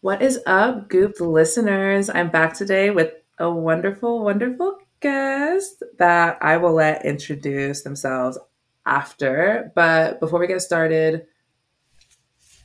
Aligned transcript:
What 0.00 0.22
is 0.22 0.38
up, 0.46 0.88
Goop 0.88 1.18
listeners? 1.18 2.08
I'm 2.08 2.30
back 2.30 2.54
today 2.54 2.90
with 2.90 3.14
a 3.36 3.50
wonderful, 3.50 4.22
wonderful 4.22 4.78
guest 5.00 5.82
that 5.98 6.38
I 6.40 6.56
will 6.58 6.74
let 6.74 7.04
introduce 7.04 7.82
themselves 7.82 8.38
after. 8.86 9.72
But 9.74 10.20
before 10.20 10.38
we 10.38 10.46
get 10.46 10.62
started, 10.62 11.26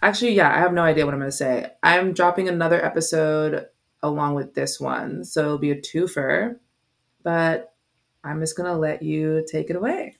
actually, 0.03 0.33
yeah, 0.33 0.55
I 0.55 0.59
have 0.59 0.73
no 0.73 0.83
idea 0.83 1.05
what 1.05 1.15
I'm 1.15 1.19
going 1.21 1.31
to 1.31 1.35
say. 1.35 1.71
I'm 1.81 2.13
dropping 2.13 2.49
another 2.49 2.85
episode 2.85 3.65
along 4.03 4.35
with 4.35 4.53
this 4.53 4.79
one. 4.79 5.25
So 5.25 5.41
it'll 5.41 5.57
be 5.57 5.71
a 5.71 5.81
twofer, 5.81 6.57
but 7.23 7.73
I'm 8.23 8.41
just 8.41 8.55
going 8.55 8.71
to 8.71 8.77
let 8.77 9.01
you 9.01 9.43
take 9.51 9.71
it 9.71 9.75
away. 9.75 10.17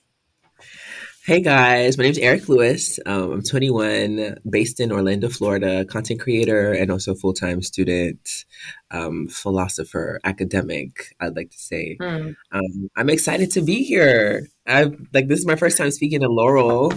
Hey 1.26 1.40
guys, 1.40 1.96
my 1.96 2.02
name 2.02 2.10
is 2.10 2.18
Erick 2.18 2.50
Louis. 2.50 3.00
Um, 3.06 3.32
I'm 3.32 3.42
21, 3.42 4.40
based 4.46 4.78
in 4.78 4.92
Orlando, 4.92 5.30
Florida, 5.30 5.86
content 5.86 6.20
creator 6.20 6.74
and 6.74 6.90
also 6.90 7.14
full 7.14 7.32
time 7.32 7.62
student, 7.62 8.44
um, 8.90 9.28
philosopher, 9.28 10.20
academic. 10.22 11.16
I'd 11.18 11.34
like 11.34 11.48
to 11.52 11.58
say. 11.58 11.96
Mm. 11.98 12.36
Um, 12.52 12.90
I'm 12.94 13.08
excited 13.08 13.50
to 13.52 13.62
be 13.62 13.84
here. 13.84 14.48
I 14.66 14.92
like 15.14 15.28
this 15.28 15.38
is 15.38 15.46
my 15.46 15.56
first 15.56 15.78
time 15.78 15.90
speaking 15.92 16.20
to 16.20 16.28
Laurel. 16.28 16.92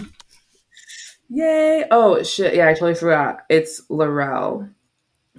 Yay! 1.30 1.86
Oh 1.90 2.22
shit! 2.22 2.54
Yeah, 2.54 2.68
I 2.68 2.74
totally 2.74 2.96
forgot. 2.96 3.46
It's 3.48 3.82
Laurel, 3.88 4.68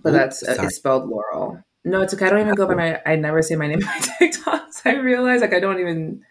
but 0.03 0.15
Oops, 0.15 0.41
that's 0.41 0.49
uh, 0.49 0.63
it's 0.63 0.77
spelled 0.77 1.11
Laurel. 1.11 1.63
No, 1.85 2.01
it's 2.01 2.15
okay. 2.15 2.25
I 2.25 2.31
don't 2.31 2.41
even 2.41 2.55
go 2.55 2.67
by 2.67 2.75
my. 2.75 3.03
I 3.05 3.17
never 3.17 3.43
say 3.43 3.55
my 3.55 3.67
name 3.67 3.87
on 3.87 4.01
TikToks. 4.19 4.87
I 4.87 4.95
realize 4.95 5.43
like 5.43 5.53
I 5.53 5.61
don't 5.61 5.79
even. 5.79 6.23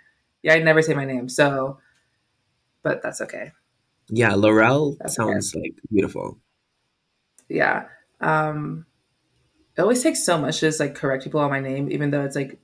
Yeah, 0.41 0.55
I 0.55 0.59
never 0.59 0.81
say 0.81 0.95
my 0.95 1.05
name. 1.05 1.29
So 1.29 1.77
but 2.83 3.01
that's 3.01 3.21
okay. 3.21 3.51
Yeah, 4.09 4.35
Laurel 4.35 4.95
that's 4.99 5.15
sounds 5.15 5.53
okay. 5.53 5.61
like 5.61 5.75
beautiful. 5.91 6.39
Yeah. 7.49 7.85
Um 8.21 8.85
it 9.77 9.81
always 9.81 10.01
takes 10.01 10.23
so 10.23 10.37
much 10.37 10.59
to 10.59 10.67
just 10.67 10.79
like 10.79 10.95
correct 10.95 11.23
people 11.23 11.39
on 11.39 11.51
my 11.51 11.59
name, 11.59 11.91
even 11.91 12.09
though 12.09 12.23
it's 12.23 12.35
like 12.35 12.59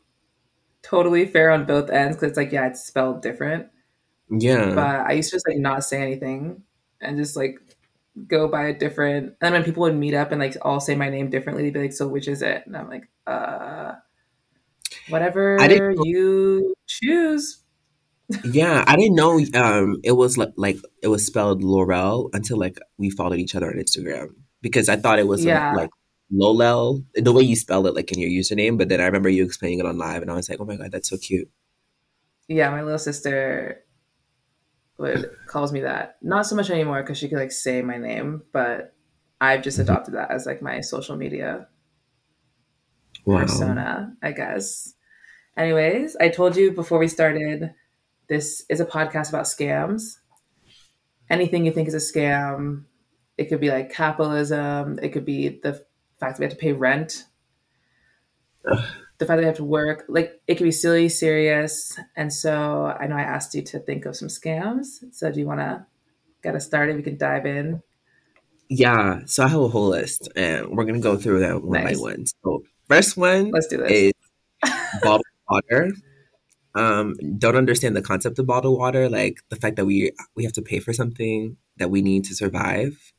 totally 0.82 1.26
fair 1.26 1.52
on 1.52 1.66
both 1.66 1.90
ends 1.90 2.16
because 2.16 2.30
it's 2.30 2.38
like, 2.38 2.52
yeah, 2.52 2.68
it's 2.68 2.84
spelled 2.84 3.22
different. 3.22 3.68
Yeah. 4.30 4.74
But 4.74 5.02
I 5.02 5.12
used 5.14 5.30
to 5.30 5.36
just 5.36 5.48
like 5.48 5.58
not 5.58 5.84
say 5.84 6.02
anything 6.02 6.64
and 7.02 7.18
just 7.18 7.36
like 7.36 7.60
go 8.28 8.48
by 8.48 8.68
a 8.68 8.78
different 8.78 9.36
and 9.42 9.54
when 9.54 9.64
people 9.64 9.82
would 9.82 9.96
meet 9.96 10.14
up 10.14 10.32
and 10.32 10.40
like 10.40 10.56
all 10.62 10.80
say 10.80 10.96
my 10.96 11.10
name 11.10 11.30
differently, 11.30 11.64
they'd 11.64 11.74
be 11.74 11.82
like, 11.82 11.94
So 11.94 12.08
which 12.08 12.28
is 12.28 12.42
it? 12.42 12.64
And 12.66 12.76
I'm 12.76 12.90
like, 12.90 13.10
uh 13.28 13.94
whatever 15.10 15.58
you 16.04 16.76
choose 16.88 17.63
yeah, 18.44 18.84
I 18.88 18.96
didn't 18.96 19.16
know 19.16 19.40
um 19.54 20.00
it 20.04 20.14
was 20.14 20.38
like, 20.38 20.54
like 20.56 20.78
it 21.02 21.08
was 21.08 21.26
spelled 21.26 21.64
Laurel 21.64 22.30
until 22.34 22.58
like 22.58 22.80
we 22.98 23.10
followed 23.10 23.40
each 23.40 23.56
other 23.56 23.68
on 23.68 23.78
Instagram 23.78 24.30
because 24.62 24.90
I 24.90 24.96
thought 24.96 25.20
it 25.20 25.28
was 25.28 25.44
yeah. 25.44 25.74
like, 25.74 25.90
Lolel, 26.34 27.04
the 27.16 27.34
way 27.34 27.44
you 27.44 27.56
spell 27.56 27.86
it 27.86 27.96
like 27.96 28.12
in 28.12 28.20
your 28.20 28.30
username, 28.30 28.78
but 28.78 28.90
then 28.90 29.02
I 29.02 29.06
remember 29.06 29.30
you 29.30 29.44
explaining 29.44 29.80
it 29.80 29.86
on 29.86 29.98
live 29.98 30.22
and 30.22 30.32
I 30.32 30.36
was 30.36 30.50
like, 30.50 30.60
"Oh 30.60 30.66
my 30.66 30.78
god, 30.78 30.92
that's 30.92 31.10
so 31.10 31.18
cute." 31.18 31.50
Yeah, 32.48 32.70
my 32.72 32.82
little 32.82 33.00
sister 33.00 33.84
would 34.98 35.30
calls 35.48 35.72
me 35.72 35.82
that. 35.82 36.18
Not 36.22 36.46
so 36.46 36.56
much 36.56 36.70
anymore 36.70 37.04
cuz 37.04 37.18
she 37.18 37.28
could 37.28 37.38
like 37.38 37.52
say 37.52 37.82
my 37.82 37.98
name, 37.98 38.44
but 38.52 38.96
I've 39.40 39.62
just 39.62 39.78
mm-hmm. 39.78 39.92
adopted 39.92 40.16
that 40.16 40.32
as 40.32 40.46
like 40.46 40.62
my 40.62 40.80
social 40.80 41.18
media 41.18 41.68
wow. 43.26 43.42
persona, 43.42 44.16
I 44.24 44.32
guess. 44.32 44.94
Anyways, 45.56 46.16
I 46.20 46.30
told 46.30 46.56
you 46.56 46.72
before 46.72 46.98
we 46.98 47.08
started 47.08 47.74
this 48.34 48.66
is 48.68 48.80
a 48.80 48.86
podcast 48.86 49.30
about 49.30 49.46
scams. 49.46 50.18
Anything 51.30 51.66
you 51.66 51.72
think 51.72 51.88
is 51.88 51.94
a 51.94 51.98
scam, 51.98 52.86
it 53.38 53.46
could 53.46 53.60
be 53.60 53.70
like 53.70 53.94
capitalism, 53.94 55.00
it 55.02 55.10
could 55.10 55.24
be 55.24 55.50
the 55.50 55.74
fact 56.20 56.36
that 56.36 56.40
we 56.40 56.46
have 56.46 56.54
to 56.54 56.58
pay 56.58 56.74
rent, 56.74 57.26
Ugh. 58.70 58.84
the 59.20 59.26
fact 59.26 59.38
that 59.38 59.42
we 59.42 59.46
have 59.46 59.58
to 59.58 59.64
work. 59.64 60.06
Like 60.08 60.42
it 60.48 60.56
could 60.56 60.64
be 60.64 60.72
silly, 60.72 61.10
serious. 61.10 61.98
And 62.16 62.34
so 62.34 62.86
I 63.00 63.06
know 63.06 63.16
I 63.16 63.22
asked 63.22 63.54
you 63.54 63.62
to 63.62 63.80
think 63.80 64.06
of 64.06 64.16
some 64.16 64.30
scams. 64.30 65.04
So 65.12 65.32
do 65.32 65.40
you 65.40 65.46
want 65.46 65.60
to 65.60 65.86
get 66.42 66.56
us 66.56 66.66
started? 66.66 66.96
We 66.96 67.04
can 67.04 67.18
dive 67.18 67.46
in. 67.46 67.84
Yeah. 68.68 69.20
So 69.26 69.44
I 69.44 69.48
have 69.48 69.62
a 69.62 69.68
whole 69.68 69.90
list 69.90 70.28
and 70.36 70.70
we're 70.70 70.86
going 70.86 70.96
to 70.96 71.02
go 71.02 71.18
through 71.18 71.40
them 71.40 71.68
one 71.68 71.84
nice. 71.84 71.98
by 71.98 72.02
one. 72.02 72.26
So 72.44 72.64
first 72.90 73.16
one 73.16 73.52
Let's 73.52 73.68
do 73.68 73.78
this. 73.78 73.92
is 73.92 74.14
bottled 75.04 75.22
water 75.48 75.92
um, 76.76 77.16
don't 77.38 77.56
understand 77.56 77.96
the 77.96 78.02
concept 78.02 78.40
of 78.40 78.48
bottled 78.48 78.78
water, 78.78 79.10
like 79.10 79.40
the 79.50 79.56
fact 79.56 79.76
that 79.76 79.86
we 79.86 80.12
we 80.36 80.44
have 80.44 80.54
to 80.54 80.62
pay 80.62 80.80
for 80.80 80.94
something 80.94 81.58
that 81.78 81.90
we 81.90 82.02
need 82.02 82.26
to 82.26 82.36
survive. 82.36 83.14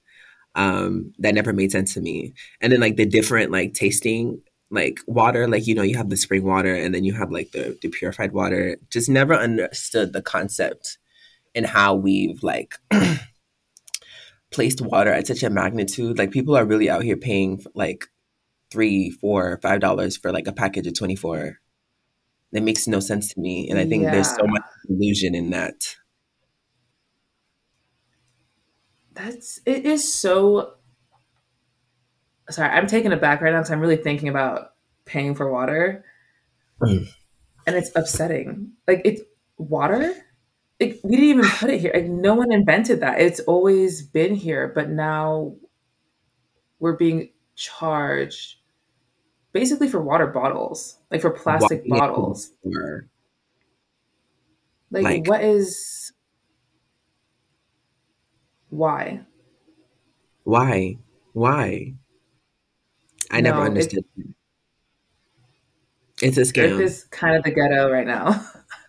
Um, 0.56 1.12
that 1.18 1.34
never 1.34 1.52
made 1.52 1.72
sense 1.72 1.94
to 1.94 2.00
me. 2.00 2.32
And 2.60 2.72
then 2.72 2.80
like 2.80 2.94
the 2.94 3.06
different 3.06 3.50
like 3.50 3.74
tasting 3.74 4.40
like 4.70 5.00
water, 5.06 5.48
like 5.48 5.66
you 5.66 5.74
know, 5.74 5.82
you 5.82 5.96
have 5.96 6.10
the 6.10 6.16
spring 6.16 6.44
water 6.44 6.74
and 6.74 6.94
then 6.94 7.02
you 7.04 7.12
have 7.14 7.32
like 7.32 7.50
the, 7.50 7.76
the 7.82 7.88
purified 7.88 8.32
water. 8.32 8.76
Just 8.88 9.08
never 9.08 9.34
understood 9.34 10.12
the 10.12 10.22
concept 10.22 10.98
and 11.56 11.66
how 11.66 11.94
we've 11.94 12.40
like 12.42 12.74
placed 14.52 14.80
water 14.80 15.12
at 15.12 15.26
such 15.26 15.42
a 15.42 15.50
magnitude. 15.50 16.18
Like 16.18 16.30
people 16.30 16.56
are 16.56 16.64
really 16.64 16.88
out 16.88 17.02
here 17.02 17.16
paying 17.16 17.64
like 17.74 18.06
three, 18.70 19.10
four, 19.10 19.58
five 19.60 19.80
dollars 19.80 20.16
for 20.16 20.32
like 20.32 20.46
a 20.46 20.52
package 20.52 20.86
of 20.86 20.94
twenty 20.94 21.16
four 21.16 21.58
that 22.54 22.62
makes 22.62 22.86
no 22.86 23.00
sense 23.00 23.34
to 23.34 23.40
me. 23.40 23.68
And 23.68 23.78
I 23.78 23.84
think 23.84 24.04
yeah. 24.04 24.12
there's 24.12 24.30
so 24.30 24.46
much 24.46 24.62
illusion 24.88 25.34
in 25.34 25.50
that. 25.50 25.74
That's 29.12 29.60
it 29.66 29.84
is 29.84 30.12
so 30.12 30.74
sorry, 32.50 32.70
I'm 32.70 32.86
taking 32.86 33.12
it 33.12 33.20
back 33.20 33.40
right 33.40 33.52
now 33.52 33.58
because 33.58 33.72
I'm 33.72 33.80
really 33.80 33.96
thinking 33.96 34.28
about 34.28 34.70
paying 35.04 35.34
for 35.34 35.52
water. 35.52 36.04
Mm. 36.80 37.08
And 37.66 37.76
it's 37.76 37.90
upsetting. 37.96 38.72
Like 38.86 39.02
it's 39.04 39.22
water. 39.58 40.14
It, 40.78 41.00
we 41.02 41.16
didn't 41.16 41.24
even 41.30 41.50
put 41.50 41.70
it 41.70 41.80
here. 41.80 41.92
Like 41.92 42.06
no 42.06 42.34
one 42.34 42.52
invented 42.52 43.00
that. 43.00 43.20
It's 43.20 43.40
always 43.40 44.02
been 44.02 44.34
here, 44.36 44.70
but 44.72 44.90
now 44.90 45.56
we're 46.78 46.96
being 46.96 47.30
charged 47.56 48.56
basically 49.54 49.88
for 49.88 50.02
water 50.02 50.26
bottles, 50.26 50.98
like 51.10 51.22
for 51.22 51.30
plastic 51.30 51.88
bottles. 51.88 52.50
Like, 54.90 55.04
like, 55.04 55.26
what 55.26 55.42
is 55.42 56.12
why? 58.68 59.20
Why? 60.42 60.98
Why? 61.32 61.94
I 63.30 63.40
no, 63.40 63.50
never 63.50 63.62
understood. 63.62 64.04
It, 64.16 64.26
it's 66.20 66.36
a 66.36 66.42
scam. 66.42 66.80
It's 66.80 67.04
kind 67.04 67.36
of 67.36 67.44
the 67.44 67.50
ghetto 67.50 67.90
right 67.90 68.06
now. 68.06 68.44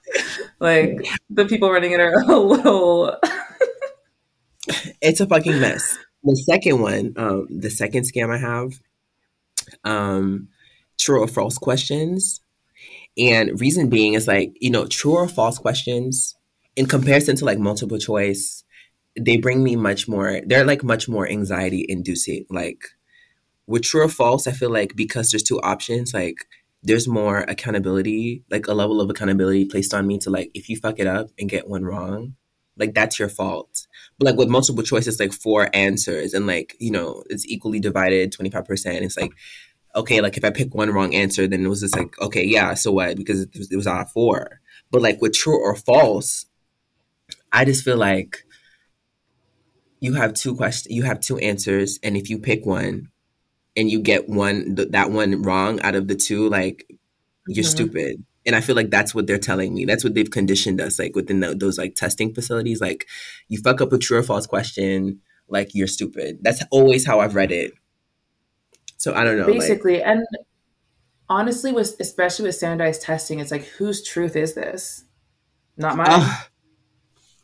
like 0.59 1.07
the 1.29 1.45
people 1.45 1.71
running 1.71 1.91
it 1.91 1.99
are 1.99 2.19
a 2.27 2.37
little. 2.37 3.17
it's 5.01 5.21
a 5.21 5.27
fucking 5.27 5.59
mess. 5.59 5.97
The 6.23 6.35
second 6.35 6.81
one, 6.81 7.13
um, 7.17 7.47
the 7.49 7.69
second 7.69 8.03
scam 8.03 8.33
I 8.33 8.39
have, 8.39 8.79
um, 9.83 10.47
true 11.05 11.21
or 11.21 11.27
false 11.27 11.57
questions. 11.57 12.41
And 13.17 13.59
reason 13.61 13.89
being 13.89 14.13
is 14.13 14.27
like, 14.27 14.57
you 14.59 14.69
know, 14.69 14.85
true 14.87 15.15
or 15.15 15.27
false 15.27 15.57
questions 15.57 16.35
in 16.75 16.87
comparison 16.87 17.35
to 17.37 17.45
like 17.45 17.59
multiple 17.59 17.97
choice, 17.97 18.63
they 19.17 19.37
bring 19.37 19.63
me 19.63 19.75
much 19.75 20.07
more, 20.07 20.41
they're 20.45 20.65
like 20.65 20.83
much 20.83 21.07
more 21.07 21.27
anxiety 21.27 21.85
inducing. 21.87 22.45
Like 22.49 22.83
with 23.67 23.83
true 23.83 24.03
or 24.03 24.09
false, 24.09 24.47
I 24.47 24.51
feel 24.51 24.69
like 24.71 24.95
because 24.95 25.31
there's 25.31 25.43
two 25.43 25.61
options, 25.61 26.13
like 26.13 26.35
there's 26.83 27.07
more 27.07 27.39
accountability, 27.47 28.43
like 28.51 28.67
a 28.67 28.73
level 28.73 28.99
of 28.99 29.09
accountability 29.09 29.65
placed 29.65 29.93
on 29.93 30.05
me 30.05 30.17
to 30.19 30.29
like, 30.29 30.51
if 30.53 30.67
you 30.69 30.75
fuck 30.75 30.99
it 30.99 31.07
up 31.07 31.29
and 31.39 31.49
get 31.49 31.69
one 31.69 31.85
wrong, 31.85 32.35
like 32.77 32.93
that's 32.93 33.17
your 33.17 33.29
fault. 33.29 33.87
But 34.19 34.25
like 34.25 34.35
with 34.35 34.49
multiple 34.49 34.83
choices, 34.83 35.19
like 35.19 35.31
four 35.31 35.69
answers 35.73 36.33
and 36.33 36.45
like, 36.45 36.75
you 36.79 36.91
know, 36.91 37.23
it's 37.29 37.47
equally 37.47 37.79
divided 37.79 38.33
25%. 38.33 38.85
It's 39.01 39.17
like, 39.17 39.31
okay, 39.95 40.21
like 40.21 40.37
if 40.37 40.43
I 40.43 40.49
pick 40.49 40.75
one 40.75 40.89
wrong 40.91 41.13
answer, 41.13 41.47
then 41.47 41.65
it 41.65 41.69
was 41.69 41.81
just 41.81 41.95
like, 41.95 42.19
okay, 42.19 42.43
yeah, 42.43 42.73
so 42.73 42.91
what? 42.91 43.15
Because 43.15 43.41
it 43.41 43.57
was, 43.57 43.71
it 43.71 43.75
was 43.75 43.87
out 43.87 44.01
of 44.01 44.11
four. 44.11 44.59
But 44.91 45.01
like 45.01 45.21
with 45.21 45.33
true 45.33 45.59
or 45.59 45.75
false, 45.75 46.45
I 47.51 47.65
just 47.65 47.83
feel 47.83 47.97
like 47.97 48.45
you 49.99 50.13
have 50.13 50.33
two 50.33 50.55
questions, 50.55 50.93
you 50.93 51.03
have 51.03 51.19
two 51.19 51.37
answers, 51.37 51.99
and 52.03 52.17
if 52.17 52.29
you 52.29 52.37
pick 52.37 52.65
one 52.65 53.09
and 53.75 53.89
you 53.89 53.99
get 53.99 54.29
one 54.29 54.75
th- 54.75 54.89
that 54.91 55.11
one 55.11 55.41
wrong 55.41 55.79
out 55.81 55.95
of 55.95 56.07
the 56.07 56.15
two, 56.15 56.49
like 56.49 56.85
you're 57.47 57.63
mm-hmm. 57.63 57.69
stupid. 57.69 58.25
And 58.45 58.55
I 58.55 58.61
feel 58.61 58.75
like 58.75 58.91
that's 58.91 59.15
what 59.15 59.25
they're 59.25 59.39
telling 59.39 59.73
me. 59.73 59.85
That's 59.85 60.03
what 60.03 60.13
they've 60.13 60.29
conditioned 60.29 60.79
us, 60.79 60.99
like 60.99 61.15
within 61.15 61.39
the, 61.39 61.55
those 61.55 61.79
like 61.79 61.95
testing 61.95 62.33
facilities. 62.33 62.79
Like 62.79 63.07
you 63.47 63.59
fuck 63.59 63.81
up 63.81 63.91
a 63.91 63.97
true 63.97 64.19
or 64.19 64.23
false 64.23 64.45
question, 64.45 65.21
like 65.47 65.73
you're 65.73 65.87
stupid. 65.87 66.39
That's 66.41 66.61
always 66.69 67.07
how 67.07 67.21
I've 67.21 67.35
read 67.35 67.51
it. 67.51 67.73
So 68.97 69.13
I 69.13 69.23
don't 69.23 69.37
know. 69.37 69.47
Basically, 69.47 69.97
like, 69.97 70.07
and 70.07 70.25
honestly, 71.29 71.71
with 71.71 71.95
especially 71.99 72.45
with 72.45 72.55
standardized 72.55 73.01
testing, 73.01 73.39
it's 73.39 73.51
like 73.51 73.65
whose 73.65 74.03
truth 74.03 74.35
is 74.35 74.53
this? 74.53 75.05
Not 75.77 75.97
mine. 75.97 76.07
Uh, 76.09 76.37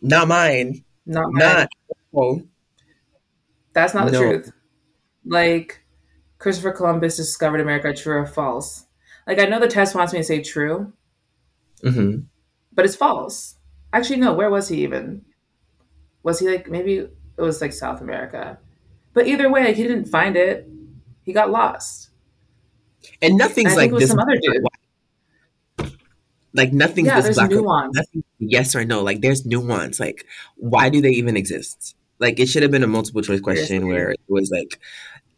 not 0.01 0.27
mine. 0.27 0.83
Not 1.05 1.31
mine. 1.31 1.39
Not. 1.39 1.69
Oh. 2.15 2.41
That's 3.73 3.93
not 3.93 4.05
the 4.05 4.11
no. 4.13 4.21
truth. 4.21 4.51
Like 5.25 5.83
Christopher 6.39 6.71
Columbus 6.71 7.17
discovered 7.17 7.61
America, 7.61 7.93
true 7.93 8.17
or 8.17 8.25
false? 8.25 8.85
Like 9.27 9.39
I 9.39 9.45
know 9.45 9.59
the 9.59 9.67
test 9.67 9.95
wants 9.95 10.13
me 10.13 10.19
to 10.19 10.23
say 10.23 10.41
true, 10.41 10.93
hmm 11.83 12.19
but 12.73 12.85
it's 12.85 12.95
false. 12.95 13.55
Actually, 13.93 14.17
no. 14.17 14.33
Where 14.33 14.49
was 14.49 14.69
he 14.69 14.81
even? 14.83 15.23
Was 16.23 16.39
he 16.39 16.49
like 16.49 16.69
maybe 16.69 16.97
it 16.97 17.11
was 17.37 17.61
like 17.61 17.73
South 17.73 18.01
America? 18.01 18.57
But 19.13 19.27
either 19.27 19.51
way, 19.51 19.65
like, 19.65 19.75
he 19.75 19.83
didn't 19.83 20.05
find 20.05 20.37
it. 20.37 20.69
He 21.31 21.33
got 21.33 21.49
lost. 21.49 22.09
And 23.21 23.31
And 23.31 23.37
nothing's 23.37 23.73
I 23.73 23.75
like 23.75 23.91
think 23.91 23.91
it 23.91 23.93
was 23.95 24.01
this. 24.03 24.09
some 24.11 24.19
other 24.19 24.37
dude. 24.41 24.63
Like 26.53 26.73
nothing's 26.73 27.07
Yeah, 27.07 27.21
this 27.21 27.35
black 27.37 27.49
nuance. 27.51 27.95
nothing. 27.95 28.23
Yes 28.39 28.75
or 28.75 28.83
no. 28.83 29.01
Like 29.01 29.21
there's 29.21 29.45
nuance. 29.45 29.99
Like 29.99 30.25
why 30.57 30.89
do 30.89 31.01
they 31.01 31.11
even 31.11 31.37
exist? 31.37 31.95
Like 32.19 32.39
it 32.39 32.47
should 32.47 32.61
have 32.63 32.71
been 32.71 32.83
a 32.83 32.87
multiple 32.87 33.21
choice 33.21 33.39
question 33.39 33.87
where 33.87 34.11
it 34.11 34.19
was 34.27 34.51
like 34.51 34.79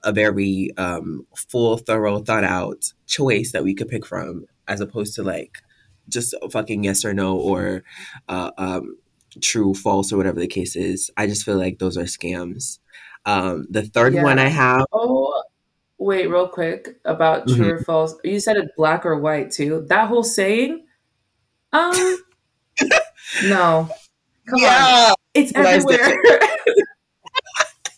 a 0.03 0.11
very 0.11 0.71
um, 0.77 1.25
full, 1.35 1.77
thorough, 1.77 2.19
thought 2.19 2.43
out 2.43 2.91
choice 3.05 3.51
that 3.51 3.63
we 3.63 3.73
could 3.75 3.87
pick 3.87 4.05
from, 4.05 4.45
as 4.67 4.81
opposed 4.81 5.15
to 5.15 5.23
like 5.23 5.61
just 6.09 6.33
fucking 6.51 6.83
yes 6.83 7.05
or 7.05 7.13
no 7.13 7.37
or 7.37 7.83
uh, 8.27 8.51
um, 8.57 8.97
true, 9.41 9.73
false, 9.73 10.11
or 10.11 10.17
whatever 10.17 10.39
the 10.39 10.47
case 10.47 10.75
is. 10.75 11.09
I 11.15 11.27
just 11.27 11.45
feel 11.45 11.57
like 11.57 11.79
those 11.79 11.97
are 11.97 12.03
scams. 12.03 12.79
Um, 13.25 13.67
the 13.69 13.83
third 13.83 14.15
one 14.15 14.37
I 14.39 14.49
have, 14.49 14.85
Oh, 14.91 15.22
wait, 16.03 16.27
real 16.27 16.47
quick 16.47 16.97
about 17.05 17.47
true 17.47 17.65
Mhm. 17.65 17.71
or 17.71 17.83
false. 17.83 18.15
You 18.23 18.39
said 18.39 18.57
it 18.57 18.71
black 18.77 19.05
or 19.05 19.17
white 19.17 19.51
too. 19.51 19.85
That 19.89 20.07
whole 20.07 20.23
saying, 20.23 20.85
um, 21.71 22.17
no, 23.45 23.89
come 24.47 24.59
on, 24.63 25.13
it's 25.33 25.51
everywhere. 25.55 26.19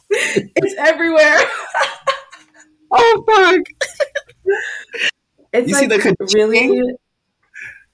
it's 0.10 0.76
everywhere. 0.78 1.38
oh 2.92 3.24
fuck, 3.28 3.62
It's 5.54 5.70
You 5.70 5.76
see 5.76 5.88
like 5.88 6.02
the 6.04 6.30
really. 6.34 6.96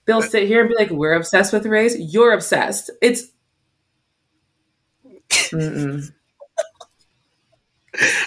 They'll 0.05 0.21
sit 0.23 0.47
here 0.47 0.61
and 0.61 0.69
be 0.69 0.75
like, 0.75 0.89
"We're 0.89 1.13
obsessed 1.13 1.53
with 1.53 1.65
race. 1.67 1.95
You're 1.97 2.33
obsessed." 2.33 2.89
It's. 3.01 3.27
Mm-mm. 5.29 6.11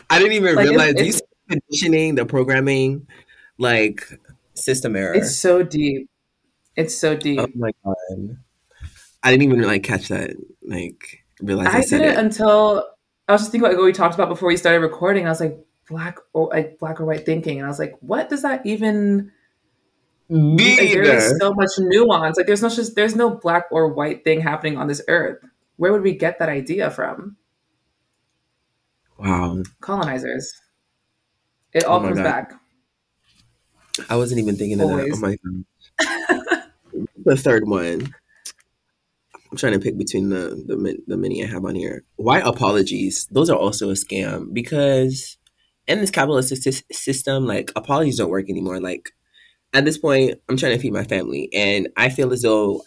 I 0.09 0.19
didn't 0.19 0.33
even 0.35 0.55
Like, 0.55 0.69
realize 0.69 0.91
it's- 0.91 1.21
the 1.21 1.27
conditioning, 1.49 2.15
the 2.15 2.27
programming, 2.27 3.07
like 3.59 4.19
system 4.55 4.97
error. 4.97 5.15
It's 5.15 5.37
so 5.37 5.63
deep. 5.63 6.09
It's 6.77 6.97
so 6.97 7.17
deep. 7.17 7.41
Oh 7.41 7.49
my 7.55 7.71
god. 7.85 8.39
I 9.23 9.31
didn't 9.31 9.45
even 9.45 9.63
like 9.63 9.83
catch 9.83 10.09
that. 10.09 10.31
Like 10.63 11.25
realize 11.41 11.69
I, 11.69 11.79
I 11.79 11.81
said 11.83 11.99
didn't 11.99 12.19
it. 12.19 12.25
until 12.25 12.89
I 13.29 13.33
was 13.33 13.43
just 13.43 13.53
thinking 13.53 13.67
about 13.69 13.79
what 13.79 13.87
we 13.87 13.93
talked 13.93 14.15
about 14.15 14.29
before 14.29 14.49
we 14.49 14.57
started 14.57 14.81
recording. 14.81 15.27
I 15.27 15.31
was 15.31 15.41
like 15.41 15.59
black 15.89 16.19
or 16.33 16.49
like 16.49 16.79
black 16.79 17.01
or 17.01 17.05
white 17.05 17.25
thinking, 17.25 17.59
and 17.59 17.67
I 17.67 17.69
was 17.69 17.79
like, 17.79 17.95
what 18.01 18.29
does 18.29 18.43
that 18.43 18.65
even? 18.67 19.33
Me 20.29 20.79
Like, 20.79 20.93
there's 20.93 21.39
so 21.39 21.53
much 21.53 21.71
nuance. 21.79 22.37
Like 22.37 22.47
there's 22.47 22.63
no 22.63 22.69
just 22.69 22.97
there's 22.97 23.15
no 23.15 23.31
black 23.31 23.67
or 23.71 23.89
white 23.89 24.25
thing 24.25 24.41
happening 24.41 24.77
on 24.77 24.89
this 24.89 25.03
earth. 25.09 25.39
Where 25.77 25.93
would 25.93 26.03
we 26.03 26.15
get 26.15 26.39
that 26.39 26.49
idea 26.49 26.91
from? 26.91 27.37
Wow. 29.19 29.63
Colonizers. 29.81 30.53
It 31.75 31.85
all 31.85 31.99
Oh 31.99 32.03
comes 32.03 32.17
God. 32.19 32.25
back. 32.25 32.53
I 34.09 34.17
wasn't 34.17 34.41
even 34.41 34.57
thinking 34.57 34.81
of 34.81 34.89
that. 34.89 34.95
Always. 34.95 35.15
Oh 35.15 35.21
my 35.21 35.37
god. 35.45 36.63
the 37.25 37.37
third 37.37 37.67
one. 37.69 38.15
I'm 39.51 39.57
trying 39.57 39.75
to 39.75 39.79
pick 39.79 39.97
between 39.97 40.31
the 40.31 40.63
the 40.67 40.99
the 41.07 41.17
many 41.17 41.45
I 41.45 41.47
have 41.47 41.65
on 41.65 41.75
here. 41.75 42.05
Why 42.17 42.41
apologies? 42.41 43.29
Those 43.31 43.51
are 43.51 43.59
also 43.59 43.91
a 43.91 43.95
scam 43.95 44.53
because 44.53 45.37
in 45.87 46.01
this 46.01 46.11
capitalist 46.11 46.53
system, 46.93 47.47
like 47.47 47.71
apologies 47.77 48.17
don't 48.19 48.31
work 48.31 48.49
anymore. 48.49 48.81
Like 48.81 49.11
at 49.73 49.85
this 49.85 49.99
point, 49.99 50.41
I'm 50.49 50.57
trying 50.57 50.73
to 50.77 50.79
feed 50.83 50.93
my 50.93 51.05
family, 51.05 51.51
and 51.53 51.89
I 51.97 52.09
feel 52.09 52.33
as 52.33 52.43
though 52.43 52.83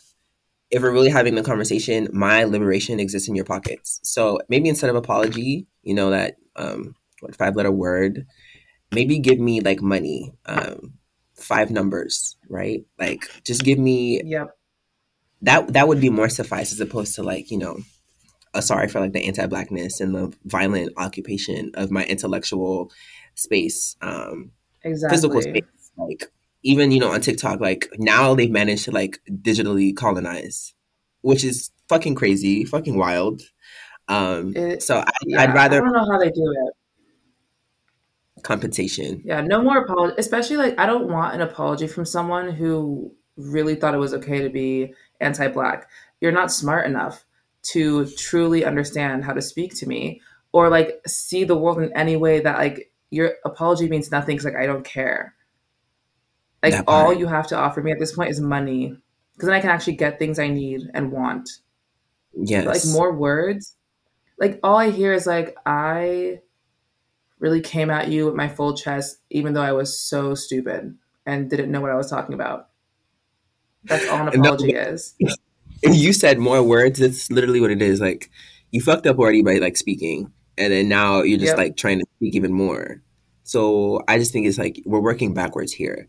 if 0.70 0.82
we're 0.82 0.92
really 0.92 1.10
having 1.10 1.36
the 1.36 1.44
conversation, 1.44 2.10
my 2.12 2.44
liberation 2.44 3.00
exists 3.00 3.30
in 3.30 3.36
your 3.36 3.46
pockets. 3.46 4.02
So 4.04 4.40
maybe 4.50 4.68
instead 4.68 4.90
of 4.90 4.96
apology, 4.98 5.68
you 5.84 5.94
know 5.94 6.10
that 6.10 6.36
um, 6.58 6.96
what 7.22 7.36
five 7.36 7.56
letter 7.56 7.72
word, 7.72 8.26
maybe 8.92 9.20
give 9.20 9.40
me 9.40 9.62
like 9.62 9.82
money, 9.82 10.34
um, 10.46 10.94
five 11.36 11.72
numbers, 11.72 12.36
right? 12.50 12.86
Like 13.00 13.30
just 13.44 13.64
give 13.64 13.80
me 13.80 14.22
Yep. 14.24 14.58
that. 15.44 15.74
That 15.74 15.88
would 15.88 16.02
be 16.02 16.10
more 16.10 16.30
suffice 16.30 16.72
as 16.72 16.80
opposed 16.80 17.16
to 17.16 17.24
like 17.24 17.52
you 17.52 17.58
know, 17.58 17.78
a 18.54 18.62
sorry 18.62 18.88
for 18.88 19.00
like 19.00 19.14
the 19.14 19.26
anti-blackness 19.26 20.00
and 20.02 20.16
the 20.16 20.34
violent 20.46 20.94
occupation 20.98 21.72
of 21.76 21.92
my 21.92 22.06
intellectual 22.06 22.92
space, 23.36 23.96
um, 24.02 24.52
physical 25.10 25.42
space, 25.42 25.64
like 25.98 26.32
even 26.64 26.92
you 26.92 27.00
know 27.00 27.12
on 27.12 27.22
TikTok, 27.22 27.60
like 27.60 27.90
now 27.98 28.34
they've 28.36 28.52
managed 28.52 28.86
to 28.86 28.92
like 28.92 29.20
digitally 29.32 29.96
colonize, 29.96 30.74
which 31.22 31.44
is 31.44 31.72
fucking 31.90 32.16
crazy, 32.16 32.66
fucking 32.66 32.98
wild. 32.98 33.42
Um, 34.08 34.56
It- 34.56 34.82
so 34.84 34.98
I, 35.00 35.12
Yeah, 35.26 35.42
I'd 35.44 35.50
I 35.52 35.54
rather 35.54 35.82
don't 35.82 35.94
know 35.94 36.06
how 36.12 36.18
they 36.18 36.32
do 36.32 36.52
it. 36.52 36.74
Compensation. 38.48 39.22
Yeah, 39.26 39.42
no 39.42 39.62
more 39.62 39.78
apology. 39.80 40.16
Especially 40.18 40.58
like 40.58 40.80
I 40.80 40.86
don't 40.86 41.10
want 41.10 41.36
an 41.36 41.42
apology 41.42 41.88
from 41.88 42.06
someone 42.06 42.50
who 42.52 43.12
really 43.36 43.76
thought 43.76 43.94
it 43.94 43.98
was 44.00 44.14
okay 44.14 44.42
to 44.42 44.50
be 44.50 44.94
anti-black. 45.22 45.90
You're 46.22 46.32
not 46.32 46.52
smart 46.52 46.86
enough 46.88 47.26
to 47.74 48.06
truly 48.18 48.66
understand 48.66 49.26
how 49.26 49.34
to 49.34 49.42
speak 49.42 49.76
to 49.76 49.88
me 49.88 50.22
or 50.54 50.70
like 50.70 51.02
see 51.08 51.44
the 51.44 51.58
world 51.58 51.80
in 51.80 51.92
any 51.94 52.16
way 52.16 52.40
that 52.40 52.58
like 52.58 52.92
your 53.10 53.34
apology 53.46 53.88
means 53.90 54.12
nothing 54.12 54.36
because 54.38 54.46
like 54.46 54.56
I 54.64 54.66
don't 54.66 54.86
care. 54.86 55.36
Like 56.64 56.74
That 56.74 56.86
all 56.88 57.06
part. 57.06 57.20
you 57.20 57.28
have 57.28 57.48
to 57.48 57.58
offer 57.58 57.82
me 57.82 57.92
at 57.92 58.00
this 58.00 58.14
point 58.14 58.30
is 58.32 58.40
money 58.40 58.96
because 59.34 59.48
then 59.48 59.56
I 59.56 59.62
can 59.62 59.70
actually 59.70 59.96
get 59.98 60.18
things 60.20 60.40
I 60.40 60.48
need 60.48 60.82
and 60.94 61.12
want. 61.12 61.50
Yes, 62.34 62.66
But, 62.66 62.76
like 62.76 62.86
more 62.88 63.14
words 63.14 63.76
like 64.40 64.60
all 64.64 64.78
i 64.78 64.90
hear 64.92 65.14
is 65.14 65.26
like 65.26 65.56
i 65.66 66.40
really 67.40 67.62
came 67.62 67.90
at 67.90 68.10
you 68.10 68.26
with 68.26 68.36
my 68.36 68.48
full 68.48 68.76
chest 68.76 69.18
even 69.30 69.54
though 69.54 69.62
i 69.62 69.72
was 69.72 69.98
so 69.98 70.34
stupid 70.36 70.98
and 71.26 71.50
didn't 71.50 71.72
know 71.72 71.82
what 71.82 71.92
i 71.92 71.96
was 71.96 72.10
talking 72.10 72.34
about 72.34 72.70
that's 73.84 74.08
all 74.08 74.22
an 74.22 74.28
apology 74.40 74.74
is 74.74 75.16
you 75.84 76.14
said 76.14 76.40
more 76.40 76.64
words. 76.64 77.00
That's 77.00 77.32
literally 77.32 77.62
what 77.62 77.72
it 77.72 77.82
is. 77.82 78.00
Like 78.02 78.32
you 78.72 78.82
fucked 78.82 79.08
up 79.08 79.20
already 79.20 79.42
by 79.42 79.58
like 79.58 79.78
speaking, 79.78 80.32
and 80.58 80.74
then 80.74 80.90
now 80.90 81.22
you're 81.22 81.40
just 81.40 81.52
Yep. 81.52 81.58
like 81.58 81.78
trying 81.78 82.00
to 82.00 82.06
speak 82.18 82.36
even 82.36 82.54
more. 82.54 83.02
So 83.44 84.04
I 84.08 84.18
just 84.18 84.34
think 84.34 84.46
it's 84.48 84.58
like 84.58 84.82
we're 84.86 85.00
working 85.00 85.34
backwards 85.34 85.72
here. 85.72 86.08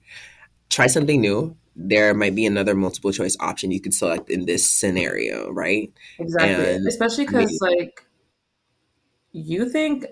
Try 0.71 0.87
something 0.87 1.21
new. 1.21 1.57
There 1.77 2.13
might 2.15 2.35
be 2.35 2.45
another 2.45 2.75
multiple 2.75 3.13
choice 3.13 3.37
option 3.39 3.71
you 3.71 3.81
could 3.81 3.95
select 3.95 4.31
in 4.31 4.47
this 4.47 4.69
scenario, 4.69 5.51
right? 5.53 5.93
exactly 6.19 6.75
And 6.75 6.87
especially 6.89 7.27
because 7.27 7.59
like 7.61 8.05
you 9.33 9.69
think 9.69 10.07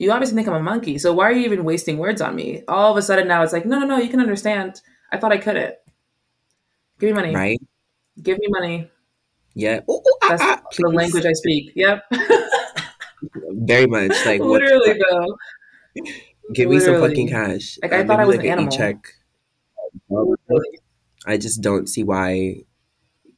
you 0.00 0.10
obviously 0.12 0.34
think 0.34 0.48
i'm 0.48 0.54
a 0.54 0.62
monkey 0.62 0.98
so 0.98 1.12
why 1.12 1.24
are 1.28 1.32
you 1.32 1.44
even 1.44 1.62
wasting 1.64 1.98
words 1.98 2.20
on 2.20 2.34
me 2.34 2.62
all 2.68 2.90
of 2.90 2.96
a 2.96 3.02
sudden 3.02 3.28
now 3.28 3.42
it's 3.42 3.52
like 3.52 3.64
no 3.66 3.78
no 3.78 3.86
no 3.86 3.98
you 3.98 4.08
can 4.08 4.20
understand 4.20 4.80
i 5.12 5.16
thought 5.16 5.32
i 5.32 5.38
couldn't 5.38 5.74
give 6.98 7.08
me 7.10 7.12
money 7.12 7.34
Right? 7.34 7.60
give 8.22 8.38
me 8.38 8.46
money 8.48 8.90
Yeah. 9.54 9.80
Ooh, 9.90 9.94
ooh, 9.94 10.18
ah, 10.22 10.28
that's 10.30 10.42
ah, 10.42 10.60
the 10.76 10.84
please. 10.88 10.96
language 10.96 11.26
i 11.26 11.32
speak 11.32 11.72
yep 11.76 12.02
Very 13.72 13.86
much 13.86 14.12
like 14.26 14.40
what- 14.40 14.62
literally 14.62 14.98
though 15.10 15.36
Give 16.54 16.68
me 16.68 16.80
some 16.80 16.98
fucking 16.98 17.28
cash. 17.28 17.78
Like, 17.82 17.92
I 17.92 18.02
thought 18.04 18.18
I 18.18 18.24
was 18.24 18.36
like 18.36 18.44
an 18.46 18.52
an 18.58 18.58
animal. 18.66 18.74
e-check. 18.74 18.96
I 21.26 21.36
just 21.36 21.60
don't 21.62 21.88
see 21.88 22.02
why 22.02 22.56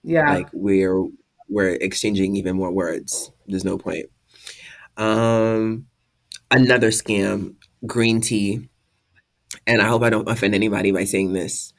yeah 0.02 0.34
like 0.34 0.48
we're 0.52 1.04
we're 1.48 1.74
exchanging 1.74 2.36
even 2.36 2.56
more 2.56 2.72
words. 2.72 3.30
There's 3.46 3.64
no 3.64 3.76
point. 3.76 4.06
Um, 4.96 5.86
another 6.52 6.90
scam, 6.90 7.56
green 7.86 8.22
tea, 8.22 8.68
and 9.66 9.82
I 9.82 9.88
hope 9.88 10.02
I 10.02 10.10
don't 10.10 10.28
offend 10.28 10.54
anybody 10.54 10.92
by 10.92 11.04
saying 11.04 11.32
this, 11.32 11.72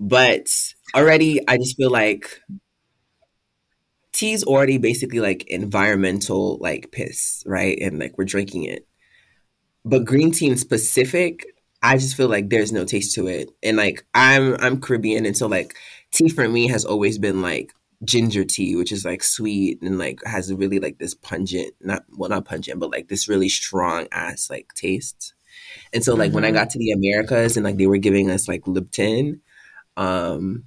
but 0.00 0.48
already 0.96 1.46
I 1.48 1.58
just 1.58 1.76
feel 1.76 1.90
like 1.90 2.40
tea's 4.12 4.44
already 4.44 4.78
basically 4.78 5.20
like 5.20 5.44
environmental 5.48 6.58
like 6.60 6.90
piss, 6.92 7.42
right? 7.46 7.78
And 7.80 7.98
like 7.98 8.16
we're 8.18 8.24
drinking 8.24 8.64
it, 8.64 8.86
but 9.84 10.04
green 10.04 10.30
tea 10.32 10.48
in 10.48 10.56
specific. 10.56 11.46
I 11.82 11.96
just 11.96 12.16
feel 12.16 12.28
like 12.28 12.50
there's 12.50 12.72
no 12.72 12.84
taste 12.84 13.14
to 13.14 13.26
it, 13.26 13.50
and 13.62 13.76
like 13.76 14.04
I'm 14.14 14.56
I'm 14.60 14.80
Caribbean, 14.80 15.26
and 15.26 15.36
so 15.36 15.46
like 15.46 15.74
tea 16.12 16.28
for 16.28 16.48
me 16.48 16.68
has 16.68 16.84
always 16.84 17.18
been 17.18 17.40
like 17.42 17.72
ginger 18.04 18.44
tea, 18.44 18.76
which 18.76 18.92
is 18.92 19.04
like 19.04 19.22
sweet 19.22 19.80
and 19.82 19.98
like 19.98 20.20
has 20.24 20.52
really 20.52 20.78
like 20.80 20.98
this 20.98 21.14
pungent, 21.14 21.74
not 21.80 22.04
well, 22.16 22.30
not 22.30 22.44
pungent, 22.46 22.80
but 22.80 22.90
like 22.90 23.08
this 23.08 23.28
really 23.28 23.48
strong 23.48 24.06
ass 24.12 24.48
like 24.50 24.72
taste. 24.74 25.34
And 25.92 26.04
so 26.04 26.14
like 26.14 26.32
when 26.32 26.44
I 26.44 26.50
Mhm. 26.50 26.54
got 26.54 26.70
to 26.70 26.78
the 26.78 26.92
Americas 26.92 27.56
and 27.56 27.64
like 27.64 27.76
they 27.76 27.86
were 27.86 27.98
giving 27.98 28.30
us 28.30 28.48
like 28.48 28.66
Lipton, 28.66 29.42
um, 29.96 30.64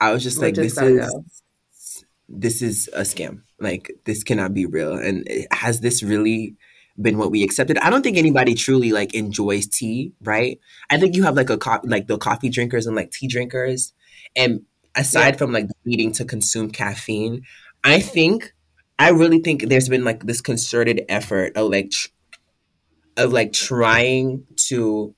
I 0.00 0.12
was 0.12 0.22
just 0.22 0.40
like, 0.40 0.56
Lipton's 0.56 0.74
this 0.74 0.82
is 0.82 2.04
this 2.28 2.62
is 2.62 2.88
a 2.92 3.00
scam. 3.02 3.42
Like 3.58 3.90
this 4.04 4.22
cannot 4.22 4.54
be 4.54 4.66
real. 4.66 4.92
And 4.94 5.26
it- 5.28 5.48
has 5.52 5.80
this 5.80 6.02
really 6.02 6.56
been 7.00 7.18
what 7.18 7.30
we 7.30 7.42
accepted. 7.42 7.78
I 7.78 7.90
don't 7.90 8.02
think 8.02 8.16
anybody 8.16 8.54
truly 8.54 8.92
like 8.92 9.14
enjoys 9.14 9.66
tea, 9.68 10.12
right? 10.22 10.58
I 10.90 10.98
think 10.98 11.14
you 11.16 11.22
have 11.24 11.36
like 11.36 11.50
a 11.50 11.56
co- 11.58 11.80
like 11.84 12.06
the 12.08 12.18
coffee 12.18 12.48
drinkers 12.48 12.86
and 12.86 12.96
like 12.96 13.10
tea 13.12 13.28
drinkers, 13.28 13.92
and 14.36 14.62
aside 14.98 15.34
yeah. 15.34 15.38
from 15.38 15.52
like 15.52 15.68
needing 15.84 16.12
to 16.12 16.24
consume 16.24 16.70
caffeine, 16.70 17.42
I 17.84 18.00
think 18.00 18.52
I 18.98 19.10
really 19.10 19.38
think 19.38 19.68
there's 19.68 19.88
been 19.88 20.04
like 20.04 20.24
this 20.24 20.40
concerted 20.40 21.04
effort 21.08 21.56
of 21.56 21.70
like 21.70 21.90
tr- 21.90 22.08
of 23.16 23.32
like 23.32 23.52
trying 23.52 24.44
to 24.68 25.14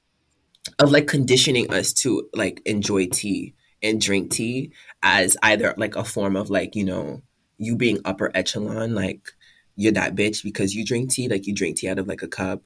of 0.78 0.90
like 0.92 1.06
conditioning 1.06 1.72
us 1.72 1.92
to 1.92 2.28
like 2.34 2.60
enjoy 2.66 3.06
tea 3.06 3.54
and 3.82 4.00
drink 4.00 4.30
tea 4.30 4.72
as 5.02 5.36
either 5.42 5.74
like 5.78 5.96
a 5.96 6.04
form 6.04 6.36
of 6.36 6.50
like 6.50 6.76
you 6.76 6.84
know 6.84 7.22
you 7.56 7.76
being 7.76 7.98
upper 8.04 8.30
echelon 8.34 8.94
like 8.94 9.32
you're 9.76 9.92
that 9.92 10.14
bitch 10.14 10.44
because 10.44 10.74
you 10.74 10.84
drink 10.84 11.10
tea 11.10 11.28
like 11.28 11.46
you 11.46 11.54
drink 11.54 11.78
tea 11.78 11.88
out 11.88 11.98
of 11.98 12.06
like 12.06 12.22
a 12.22 12.28
cup 12.28 12.62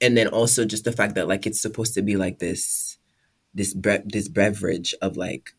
and 0.00 0.16
then 0.16 0.28
also 0.28 0.64
just 0.64 0.84
the 0.84 0.92
fact 0.92 1.16
that 1.16 1.28
like 1.28 1.46
it's 1.46 1.60
supposed 1.60 1.94
to 1.94 2.02
be 2.02 2.16
like 2.16 2.38
this 2.38 2.98
this 3.54 3.74
bre- 3.74 4.04
this 4.04 4.28
beverage 4.28 4.94
of 5.02 5.16
like 5.16 5.50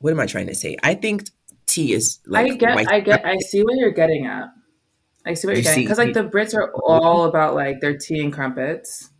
what 0.00 0.12
am 0.12 0.20
i 0.20 0.26
trying 0.26 0.46
to 0.48 0.54
say? 0.54 0.76
I 0.82 0.94
think 0.94 1.28
tea 1.66 1.92
is 1.92 2.18
like 2.26 2.50
i 2.50 2.56
get 2.56 2.74
my- 2.74 2.86
i 2.90 3.00
get 3.00 3.24
i 3.24 3.36
see 3.38 3.62
what 3.62 3.76
you're 3.76 3.92
getting 3.92 4.26
at. 4.26 4.48
I 5.24 5.34
see 5.34 5.46
what 5.46 5.52
you're 5.52 5.58
you 5.58 5.64
getting 5.64 5.84
because 5.84 5.98
like 5.98 6.14
the 6.14 6.24
brits 6.24 6.54
are 6.54 6.72
all 6.84 7.24
about 7.24 7.54
like 7.54 7.80
their 7.80 7.96
tea 7.96 8.20
and 8.20 8.32
crumpets. 8.32 9.10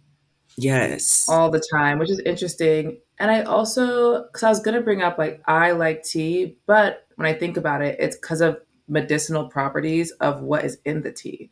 Yes. 0.56 1.26
All 1.28 1.50
the 1.50 1.62
time 1.72 1.98
which 1.98 2.10
is 2.10 2.20
interesting. 2.20 3.00
And 3.18 3.30
i 3.30 3.42
also 3.42 4.24
because 4.24 4.42
i 4.42 4.48
was 4.48 4.60
gonna 4.60 4.80
bring 4.80 5.02
up 5.02 5.18
like 5.18 5.42
i 5.46 5.72
like 5.72 6.02
tea 6.02 6.56
but 6.66 7.06
when 7.16 7.28
i 7.28 7.34
think 7.34 7.56
about 7.56 7.82
it 7.82 7.96
it's 8.00 8.16
because 8.16 8.40
of 8.40 8.58
medicinal 8.88 9.48
properties 9.48 10.10
of 10.12 10.40
what 10.40 10.64
is 10.64 10.78
in 10.84 11.02
the 11.02 11.12
tea. 11.12 11.50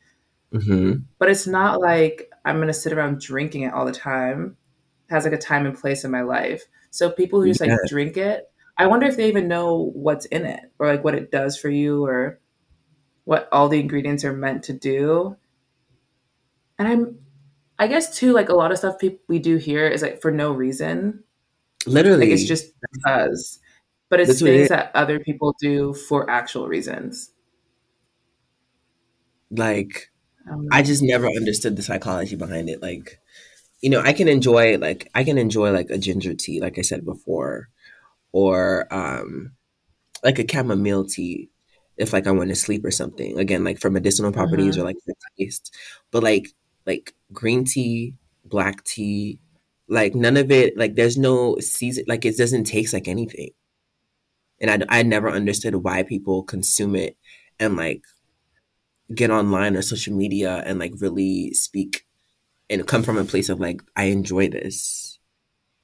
Mm-hmm. 0.53 1.03
but 1.19 1.31
it's 1.31 1.47
not 1.47 1.79
like 1.79 2.33
i'm 2.47 2.59
gonna 2.59 2.73
sit 2.73 2.95
around 2.95 3.21
drinking 3.21 3.63
it 3.63 3.75
all 3.75 3.85
the 3.85 3.93
time. 3.93 4.57
It 5.11 5.13
has 5.13 5.25
like 5.25 5.35
a 5.35 5.39
time 5.39 5.67
and 5.67 5.79
place 5.79 6.05
in 6.05 6.11
my 6.11 6.23
life. 6.23 6.65
So 6.91 7.11
people 7.11 7.41
who 7.41 7.49
just 7.49 7.61
yeah. 7.61 7.73
like 7.73 7.81
drink 7.89 8.17
it 8.17 8.51
I 8.79 8.87
wonder 8.87 9.07
if 9.07 9.17
they 9.17 9.29
even 9.29 9.49
know 9.49 9.91
what's 9.95 10.27
in 10.27 10.47
it 10.47 10.61
or 10.79 10.87
like 10.87 11.05
what 11.05 11.15
it 11.15 11.31
does 11.31 11.59
for 11.59 11.69
you 11.69 12.05
or 12.07 12.41
what 13.25 13.49
all 13.53 13.69
the 13.69 13.81
ingredients 13.81 14.25
are 14.25 14.33
meant 14.33 14.65
to 14.65 14.73
do. 14.73 15.37
And 16.79 16.89
I'm, 16.89 17.19
I 17.79 17.87
guess 17.89 18.17
too, 18.17 18.33
like 18.33 18.49
a 18.49 18.55
lot 18.55 18.73
of 18.73 18.79
stuff 18.79 18.99
people 18.99 19.21
we 19.29 19.39
do 19.39 19.57
here 19.57 19.87
is 19.87 20.03
like 20.03 20.21
for 20.23 20.31
no 20.31 20.53
reason. 20.53 21.25
Literally, 21.87 22.27
like 22.27 22.35
it's 22.35 22.45
just 22.45 22.73
because, 22.93 23.61
but 24.11 24.21
it's 24.21 24.31
That's 24.31 24.43
things 24.43 24.67
it 24.67 24.69
that 24.71 24.93
other 24.95 25.21
people 25.21 25.57
do 25.61 25.95
for 25.95 26.29
actual 26.31 26.69
reasons. 26.69 27.33
Like, 29.51 30.11
um, 30.51 30.67
I 30.73 30.83
just 30.83 31.03
never 31.03 31.27
understood 31.27 31.77
the 31.77 31.83
psychology 31.83 32.37
behind 32.37 32.69
it. 32.69 32.83
Like, 32.83 33.21
you 33.83 33.91
know, 33.91 34.01
I 34.01 34.13
can 34.13 34.29
enjoy 34.29 34.79
like 34.79 35.11
I 35.15 35.25
can 35.25 35.39
enjoy 35.39 35.73
like 35.73 35.91
a 35.91 35.99
ginger 35.99 36.35
tea, 36.35 36.61
like 36.61 36.79
I 36.79 36.83
said 36.83 37.05
before, 37.05 37.69
or 38.33 38.93
um, 38.93 39.53
like 40.23 40.39
a 40.39 40.47
chamomile 40.51 41.05
tea 41.05 41.51
if 41.97 42.13
like 42.13 42.27
I 42.27 42.31
want 42.31 42.51
to 42.51 42.57
sleep 42.57 42.85
or 42.85 42.91
something. 42.91 43.39
Again, 43.39 43.65
like 43.65 43.79
for 43.79 43.91
medicinal 43.91 44.33
properties 44.33 44.75
mm-hmm. 44.75 44.83
or 44.83 44.85
like 44.85 44.97
for 45.05 45.15
taste. 45.39 45.75
But 46.11 46.23
like 46.23 46.49
like 46.87 47.15
green 47.33 47.65
tea, 47.65 48.15
black 48.45 48.85
tea, 48.85 49.41
like 49.89 50.15
none 50.15 50.37
of 50.37 50.51
it. 50.51 50.77
Like 50.77 50.95
there's 50.95 51.19
no 51.19 51.59
season. 51.59 52.05
Like 52.07 52.25
it 52.25 52.37
doesn't 52.37 52.65
taste 52.65 52.95
like 52.95 53.09
anything. 53.09 53.51
And 54.61 54.85
I 54.85 55.01
I 55.01 55.03
never 55.03 55.31
understood 55.31 55.75
why 55.77 56.03
people 56.03 56.43
consume 56.43 56.95
it 56.97 57.17
and 57.59 57.77
like 57.77 58.03
get 59.15 59.31
online 59.31 59.77
or 59.77 59.83
social 59.83 60.15
media 60.15 60.63
and 60.67 60.79
like 60.79 60.93
really 60.99 61.55
speak 61.55 62.05
and 62.69 62.87
come 62.87 63.03
from 63.03 63.17
a 63.17 63.25
place 63.25 63.49
of 63.49 63.59
like 63.59 63.83
I 63.97 64.05
enjoy 64.05 64.49
this 64.49 65.08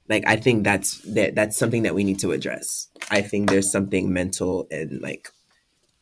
like 0.09 0.25
i 0.27 0.37
think 0.37 0.65
that's 0.65 0.99
that 1.15 1.35
that's 1.35 1.57
something 1.57 1.83
that 1.83 1.95
we 1.95 2.05
need 2.05 2.19
to 2.21 2.33
address. 2.33 2.89
I 3.11 3.23
think 3.23 3.49
there's 3.49 3.71
something 3.71 4.13
mental 4.13 4.67
and 4.71 5.01
like 5.01 5.31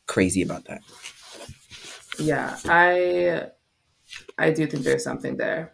crazy 0.07 0.43
about 0.43 0.65
that. 0.67 0.83
Yeah 2.19 2.57
i 2.67 3.47
i 4.39 4.51
do 4.51 4.67
think 4.67 4.85
there's 4.85 5.05
something 5.05 5.37
there. 5.37 5.73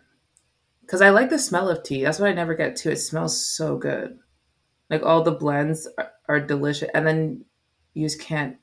Because 0.82 1.02
i 1.02 1.10
like 1.10 1.30
the 1.30 1.38
smell 1.38 1.68
of 1.68 1.82
tea. 1.82 2.04
That's 2.04 2.18
what 2.18 2.30
i 2.30 2.34
never 2.34 2.54
get 2.54 2.76
to 2.76 2.92
it 2.92 2.96
smells 2.96 3.40
so 3.40 3.76
good. 3.76 4.18
Like 4.90 5.02
all 5.02 5.22
the 5.22 5.32
blends 5.32 5.86
are, 5.98 6.10
are 6.28 6.40
delicious. 6.40 6.88
And 6.94 7.06
then 7.06 7.44
you 7.94 8.06
just 8.06 8.20
can't 8.20 8.56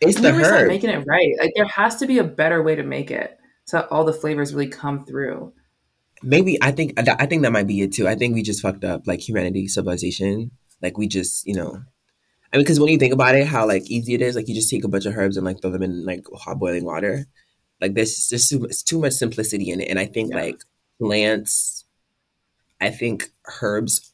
it's 0.00 0.20
the 0.20 0.32
herb. 0.32 0.68
making 0.68 0.90
it 0.90 1.06
right. 1.06 1.34
Like 1.40 1.52
there 1.54 1.66
has 1.66 1.96
to 1.96 2.06
be 2.06 2.18
a 2.18 2.24
better 2.24 2.62
way 2.62 2.74
to 2.74 2.82
make 2.82 3.10
it 3.10 3.38
so 3.64 3.86
all 3.90 4.04
the 4.04 4.12
flavors 4.12 4.54
really 4.54 4.68
come 4.68 5.04
through 5.04 5.52
maybe 6.24 6.58
I 6.62 6.70
think 6.72 6.98
I 6.98 7.26
think 7.26 7.42
that 7.42 7.52
might 7.52 7.66
be 7.66 7.82
it 7.82 7.92
too. 7.92 8.08
I 8.08 8.14
think 8.14 8.34
we 8.34 8.42
just 8.42 8.62
fucked 8.62 8.84
up 8.84 9.06
like 9.06 9.20
humanity, 9.20 9.68
civilization. 9.68 10.50
Like 10.82 10.98
we 10.98 11.06
just, 11.06 11.46
you 11.46 11.54
know, 11.54 11.82
I 12.52 12.56
mean, 12.56 12.64
because 12.64 12.80
when 12.80 12.90
you 12.90 12.98
think 12.98 13.12
about 13.12 13.34
it, 13.34 13.46
how 13.46 13.66
like 13.66 13.90
easy 13.90 14.14
it 14.14 14.22
is, 14.22 14.36
like 14.36 14.48
you 14.48 14.54
just 14.54 14.70
take 14.70 14.84
a 14.84 14.88
bunch 14.88 15.06
of 15.06 15.16
herbs 15.16 15.36
and 15.36 15.46
like 15.46 15.60
throw 15.60 15.70
them 15.70 15.82
in 15.82 16.04
like 16.04 16.24
hot 16.34 16.58
boiling 16.58 16.84
water. 16.84 17.26
Like 17.80 17.94
there's 17.94 18.28
just 18.28 18.48
too, 18.48 18.68
too 18.86 19.00
much 19.00 19.14
simplicity 19.14 19.70
in 19.70 19.80
it, 19.80 19.88
and 19.88 19.98
I 19.98 20.06
think 20.06 20.30
yeah. 20.30 20.40
like 20.40 20.60
plants, 20.98 21.84
I 22.80 22.90
think 22.90 23.30
herbs 23.60 24.12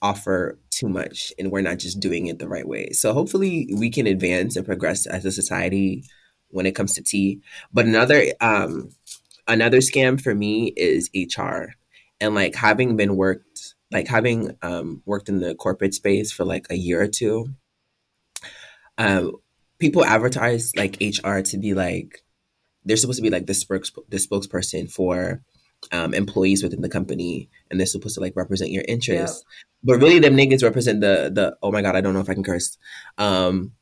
offer 0.00 0.58
too 0.70 0.88
much, 0.88 1.32
and 1.38 1.52
we're 1.52 1.60
not 1.60 1.78
just 1.78 2.00
doing 2.00 2.26
it 2.26 2.38
the 2.38 2.48
right 2.48 2.66
way. 2.66 2.90
So 2.90 3.12
hopefully 3.12 3.68
we 3.76 3.90
can 3.90 4.06
advance 4.06 4.56
and 4.56 4.66
progress 4.66 5.06
as 5.06 5.24
a 5.24 5.32
society 5.32 6.04
when 6.48 6.66
it 6.66 6.74
comes 6.74 6.94
to 6.94 7.02
tea. 7.02 7.40
But 7.72 7.86
another 7.86 8.24
um 8.40 8.90
another 9.52 9.78
scam 9.78 10.20
for 10.20 10.34
me 10.34 10.72
is 10.76 11.10
HR. 11.14 11.74
And 12.20 12.34
like 12.34 12.54
having 12.54 12.96
been 12.96 13.16
worked, 13.16 13.74
like 13.90 14.08
having 14.08 14.56
um, 14.62 15.02
worked 15.04 15.28
in 15.28 15.40
the 15.40 15.54
corporate 15.54 15.94
space 15.94 16.32
for 16.32 16.44
like 16.44 16.66
a 16.70 16.76
year 16.76 17.02
or 17.02 17.08
two, 17.08 17.48
um, 18.98 19.32
people 19.78 20.04
advertise 20.04 20.72
like 20.76 20.96
HR 21.00 21.40
to 21.40 21.58
be 21.58 21.74
like, 21.74 22.22
they're 22.84 22.96
supposed 22.96 23.18
to 23.18 23.22
be 23.22 23.30
like 23.30 23.46
the, 23.46 23.54
spokes- 23.54 23.92
the 24.08 24.16
spokesperson 24.16 24.90
for 24.90 25.42
um, 25.90 26.14
employees 26.14 26.62
within 26.62 26.80
the 26.80 26.88
company 26.88 27.48
and 27.70 27.78
they're 27.78 27.86
supposed 27.86 28.14
to 28.14 28.20
like 28.20 28.36
represent 28.36 28.70
your 28.70 28.84
interests. 28.86 29.44
Yeah. 29.44 29.62
But 29.84 30.00
really 30.00 30.20
them 30.20 30.36
niggas 30.36 30.62
represent 30.62 31.00
the 31.00 31.30
the 31.34 31.56
oh 31.60 31.72
my 31.72 31.82
god, 31.82 31.96
I 31.96 32.00
don't 32.00 32.14
know 32.14 32.20
if 32.20 32.30
I 32.30 32.34
can 32.34 32.44
curse. 32.44 32.78
Um 33.18 33.72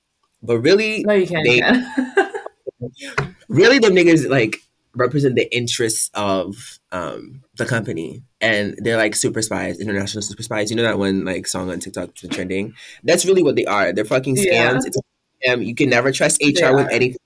but 0.43 0.61
really 0.61 1.05
No 1.05 1.13
you 1.13 1.27
can't. 1.27 1.45
They, 1.45 1.61
really 3.49 3.79
them 3.79 3.93
niggas 3.93 4.27
like 4.31 4.57
represent 4.95 5.37
the 5.37 5.55
interests 5.55 6.11
of 6.15 6.79
um, 6.93 7.43
the 7.57 7.67
company. 7.67 8.23
And 8.41 8.75
they're 8.79 8.97
like 8.97 9.15
super 9.15 9.43
spies 9.43 9.81
international 9.81 10.23
super 10.23 10.43
spies. 10.43 10.71
You 10.71 10.77
know 10.77 10.83
that 10.83 10.99
one 10.99 11.25
like 11.25 11.47
song 11.47 11.71
on 11.71 11.81
tiktok 11.81 12.11
that's 12.15 12.35
trending? 12.35 12.75
That's 13.05 13.27
really 13.27 13.43
what 13.43 13.57
they 13.57 13.67
are. 13.67 13.93
They're 13.93 14.05
fucking 14.05 14.37
scams. 14.37 14.45
Yeah. 14.47 14.81
it's 14.85 14.99
scam. 15.47 15.65
you 15.65 15.75
can 15.75 15.91
never 15.91 16.13
trust 16.13 16.43
hr 16.43 16.75
with 16.75 16.89
anything 16.91 17.19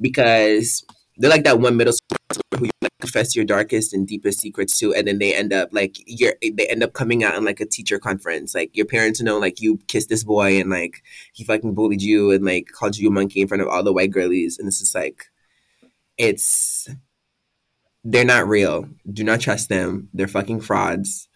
because 0.00 0.84
they're 1.18 1.30
like 1.30 1.44
that 1.44 1.60
one 1.60 1.76
middle 1.76 1.92
school 1.92 2.18
who 2.58 2.66
you 2.66 2.70
like 2.82 2.92
confess 3.00 3.34
your 3.34 3.44
darkest 3.44 3.94
and 3.94 4.06
deepest 4.06 4.40
secrets 4.40 4.78
to 4.78 4.94
and 4.94 5.06
then 5.06 5.18
they 5.18 5.34
end 5.34 5.52
up 5.52 5.68
like 5.72 5.96
you're 6.06 6.34
they 6.42 6.66
end 6.66 6.82
up 6.82 6.92
coming 6.92 7.24
out 7.24 7.34
in 7.34 7.44
like 7.44 7.60
a 7.60 7.66
teacher 7.66 7.98
conference. 7.98 8.54
Like 8.54 8.74
your 8.76 8.86
parents 8.86 9.20
know 9.20 9.38
like 9.38 9.60
you 9.60 9.78
kissed 9.88 10.08
this 10.08 10.24
boy 10.24 10.58
and 10.60 10.70
like 10.70 11.02
he 11.32 11.44
fucking 11.44 11.74
bullied 11.74 12.02
you 12.02 12.30
and 12.30 12.44
like 12.44 12.68
called 12.72 12.96
you 12.96 13.08
a 13.08 13.12
monkey 13.12 13.40
in 13.40 13.48
front 13.48 13.62
of 13.62 13.68
all 13.68 13.82
the 13.82 13.92
white 13.92 14.10
girlies. 14.10 14.58
And 14.58 14.66
this 14.66 14.80
is 14.80 14.94
like 14.94 15.30
it's 16.18 16.88
they're 18.04 18.24
not 18.24 18.48
real. 18.48 18.88
Do 19.10 19.24
not 19.24 19.40
trust 19.40 19.68
them. 19.68 20.08
They're 20.14 20.28
fucking 20.28 20.60
frauds. 20.60 21.28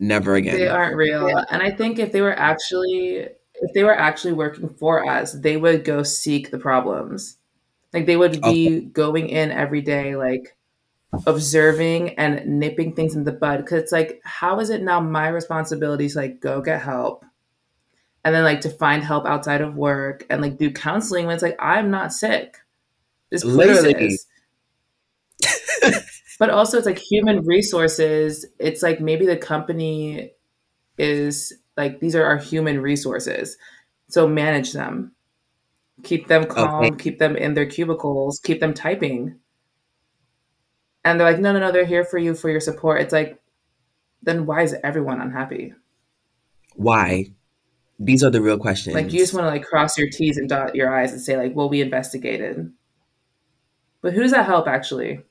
Never 0.00 0.34
again. 0.34 0.56
They 0.56 0.68
aren't 0.68 0.96
real. 0.96 1.26
And 1.50 1.62
I 1.62 1.70
think 1.70 1.98
if 1.98 2.12
they 2.12 2.20
were 2.20 2.36
actually 2.36 3.28
if 3.60 3.72
they 3.74 3.82
were 3.82 3.96
actually 3.96 4.32
working 4.32 4.68
for 4.68 5.08
us, 5.08 5.32
they 5.32 5.56
would 5.56 5.84
go 5.84 6.02
seek 6.02 6.50
the 6.50 6.58
problems. 6.58 7.36
Like 7.92 8.06
they 8.06 8.16
would 8.16 8.40
be 8.42 8.68
okay. 8.68 8.80
going 8.80 9.28
in 9.28 9.50
every 9.50 9.82
day 9.82 10.14
like 10.14 10.56
observing 11.26 12.10
and 12.18 12.60
nipping 12.60 12.94
things 12.94 13.14
in 13.14 13.24
the 13.24 13.32
bud 13.32 13.64
cuz 13.64 13.78
it's 13.80 13.92
like 13.92 14.20
how 14.24 14.60
is 14.60 14.68
it 14.68 14.82
now 14.82 15.00
my 15.00 15.26
responsibility 15.28 16.06
to 16.06 16.18
like 16.18 16.38
go 16.38 16.60
get 16.60 16.82
help 16.82 17.24
and 18.24 18.34
then 18.34 18.44
like 18.44 18.60
to 18.60 18.68
find 18.68 19.02
help 19.02 19.24
outside 19.24 19.62
of 19.62 19.74
work 19.74 20.26
and 20.28 20.42
like 20.42 20.58
do 20.58 20.70
counseling 20.70 21.26
when 21.26 21.34
it's 21.34 21.42
like 21.42 21.56
I'm 21.58 21.90
not 21.90 22.12
sick. 22.12 22.58
This 23.30 23.44
Literally. 23.44 24.18
but 26.38 26.50
also, 26.50 26.78
it's 26.78 26.86
like 26.86 26.98
human 26.98 27.44
resources. 27.44 28.46
It's 28.58 28.82
like 28.82 29.00
maybe 29.00 29.26
the 29.26 29.36
company 29.36 30.32
is 30.96 31.52
like 31.76 32.00
these 32.00 32.16
are 32.16 32.24
our 32.24 32.38
human 32.38 32.80
resources, 32.80 33.56
so 34.08 34.26
manage 34.26 34.72
them, 34.72 35.12
keep 36.02 36.28
them 36.28 36.46
calm, 36.46 36.84
okay. 36.84 36.96
keep 36.96 37.18
them 37.18 37.36
in 37.36 37.54
their 37.54 37.66
cubicles, 37.66 38.40
keep 38.42 38.60
them 38.60 38.74
typing. 38.74 39.36
And 41.04 41.18
they're 41.18 41.30
like, 41.30 41.40
no, 41.40 41.52
no, 41.52 41.60
no, 41.60 41.72
they're 41.72 41.86
here 41.86 42.04
for 42.04 42.18
you 42.18 42.34
for 42.34 42.50
your 42.50 42.60
support. 42.60 43.00
It's 43.00 43.12
like, 43.12 43.40
then 44.22 44.46
why 44.46 44.62
is 44.62 44.74
everyone 44.82 45.20
unhappy? 45.20 45.74
Why? 46.74 47.32
These 47.98 48.22
are 48.22 48.30
the 48.30 48.42
real 48.42 48.58
questions. 48.58 48.94
Like 48.94 49.12
you 49.12 49.18
just 49.18 49.34
want 49.34 49.44
to 49.44 49.50
like 49.50 49.64
cross 49.64 49.98
your 49.98 50.08
T's 50.08 50.36
and 50.36 50.48
dot 50.48 50.74
your 50.74 50.94
I's 50.94 51.12
and 51.12 51.20
say 51.20 51.36
like, 51.36 51.54
well, 51.54 51.68
we 51.68 51.80
investigated. 51.80 52.72
But 54.02 54.12
who 54.14 54.22
does 54.22 54.32
that 54.32 54.46
help 54.46 54.68
actually? 54.68 55.22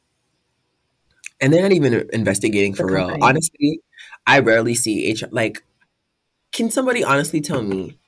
And 1.39 1.53
they're 1.53 1.61
not 1.61 1.71
even 1.71 2.09
investigating 2.13 2.73
for 2.73 2.87
real. 2.87 3.17
Honestly, 3.21 3.81
I 4.25 4.39
rarely 4.39 4.75
see 4.75 5.11
HR. 5.11 5.27
Like, 5.31 5.63
can 6.51 6.71
somebody 6.71 7.03
honestly 7.03 7.41
tell 7.41 7.61
me? 7.61 7.99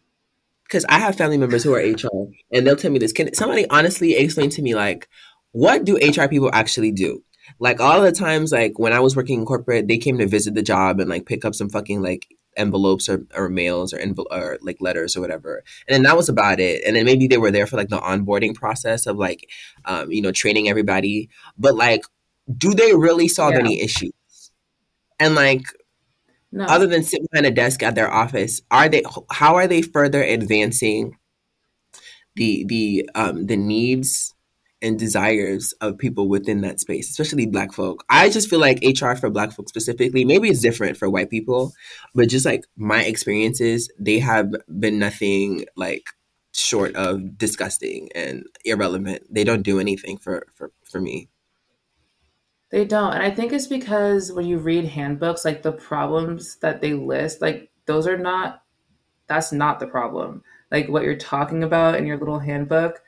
Because 0.63 0.85
I 0.89 0.99
have 0.99 1.15
family 1.15 1.37
members 1.37 1.63
who 1.63 1.73
are 1.73 1.79
HR, 1.79 2.31
and 2.51 2.65
they'll 2.65 2.75
tell 2.75 2.91
me 2.91 2.99
this. 2.99 3.11
Can 3.11 3.33
somebody 3.33 3.67
honestly 3.69 4.15
explain 4.15 4.49
to 4.51 4.61
me, 4.61 4.75
like, 4.75 5.07
what 5.51 5.83
do 5.83 5.97
HR 5.97 6.27
people 6.27 6.49
actually 6.53 6.91
do? 6.91 7.23
Like 7.59 7.79
all 7.79 8.01
the 8.01 8.11
times, 8.11 8.51
like 8.51 8.77
when 8.77 8.93
I 8.93 8.99
was 8.99 9.15
working 9.15 9.39
in 9.39 9.45
corporate, 9.45 9.87
they 9.87 9.97
came 9.97 10.17
to 10.19 10.27
visit 10.27 10.53
the 10.53 10.61
job 10.61 10.99
and 10.99 11.09
like 11.09 11.25
pick 11.25 11.45
up 11.45 11.55
some 11.55 11.69
fucking 11.69 12.01
like 12.01 12.27
envelopes 12.59 13.09
or, 13.09 13.25
or 13.33 13.49
mails 13.49 13.93
or, 13.93 13.97
envel- 13.97 14.27
or 14.29 14.59
like 14.61 14.77
letters 14.79 15.15
or 15.15 15.21
whatever. 15.21 15.63
And 15.87 15.95
then 15.95 16.03
that 16.03 16.17
was 16.17 16.29
about 16.29 16.59
it. 16.59 16.83
And 16.85 16.95
then 16.95 17.05
maybe 17.05 17.27
they 17.27 17.37
were 17.37 17.51
there 17.51 17.65
for 17.65 17.77
like 17.77 17.89
the 17.89 17.99
onboarding 17.99 18.53
process 18.53 19.07
of 19.07 19.17
like, 19.17 19.49
um, 19.85 20.11
you 20.11 20.21
know, 20.21 20.31
training 20.31 20.69
everybody. 20.69 21.29
But 21.57 21.75
like, 21.75 22.03
do 22.55 22.73
they 22.73 22.93
really 22.95 23.27
solve 23.27 23.53
yeah. 23.53 23.59
any 23.59 23.81
issues? 23.81 24.11
And 25.19 25.35
like, 25.35 25.63
no. 26.51 26.65
other 26.65 26.87
than 26.87 27.03
sitting 27.03 27.27
behind 27.31 27.47
a 27.47 27.51
desk 27.51 27.83
at 27.83 27.95
their 27.95 28.11
office, 28.11 28.61
are 28.71 28.89
they? 28.89 29.03
How 29.31 29.55
are 29.55 29.67
they 29.67 29.81
further 29.81 30.23
advancing 30.23 31.17
the 32.35 32.65
the 32.67 33.09
um, 33.13 33.45
the 33.45 33.57
needs 33.57 34.33
and 34.81 34.97
desires 34.97 35.73
of 35.81 35.97
people 35.97 36.29
within 36.29 36.61
that 36.61 36.79
space, 36.79 37.09
especially 37.09 37.45
black 37.45 37.73
folk. 37.73 38.03
I 38.09 38.29
just 38.29 38.49
feel 38.49 38.59
like 38.59 38.83
HR 38.83 39.13
for 39.15 39.29
black 39.29 39.51
folk 39.51 39.67
specifically, 39.67 40.23
maybe 40.23 40.49
it's 40.49 40.61
different 40.61 40.97
for 40.97 41.09
white 41.09 41.29
people, 41.29 41.73
but 42.15 42.29
just 42.29 42.45
like 42.45 42.65
my 42.77 43.03
experiences, 43.03 43.89
they 43.99 44.19
have 44.19 44.51
been 44.79 44.99
nothing 44.99 45.65
like 45.75 46.03
short 46.53 46.95
of 46.95 47.37
disgusting 47.37 48.09
and 48.15 48.45
irrelevant. 48.65 49.23
They 49.29 49.43
don't 49.43 49.63
do 49.63 49.79
anything 49.79 50.17
for 50.17 50.45
for, 50.55 50.71
for 50.89 51.01
me. 51.01 51.29
They 52.71 52.85
don't. 52.85 53.13
And 53.13 53.23
I 53.23 53.31
think 53.31 53.51
it's 53.51 53.67
because 53.67 54.31
when 54.31 54.45
you 54.45 54.59
read 54.59 54.85
handbooks, 54.85 55.43
like 55.43 55.63
the 55.63 55.71
problems 55.71 56.57
that 56.57 56.81
they 56.81 56.93
list, 56.93 57.41
like 57.41 57.71
those 57.85 58.07
are 58.07 58.17
not 58.17 58.61
that's 59.27 59.51
not 59.51 59.79
the 59.79 59.87
problem. 59.87 60.43
Like 60.71 60.87
what 60.87 61.03
you're 61.03 61.15
talking 61.15 61.63
about 61.63 61.95
in 61.95 62.05
your 62.05 62.17
little 62.17 62.39
handbook, 62.39 63.01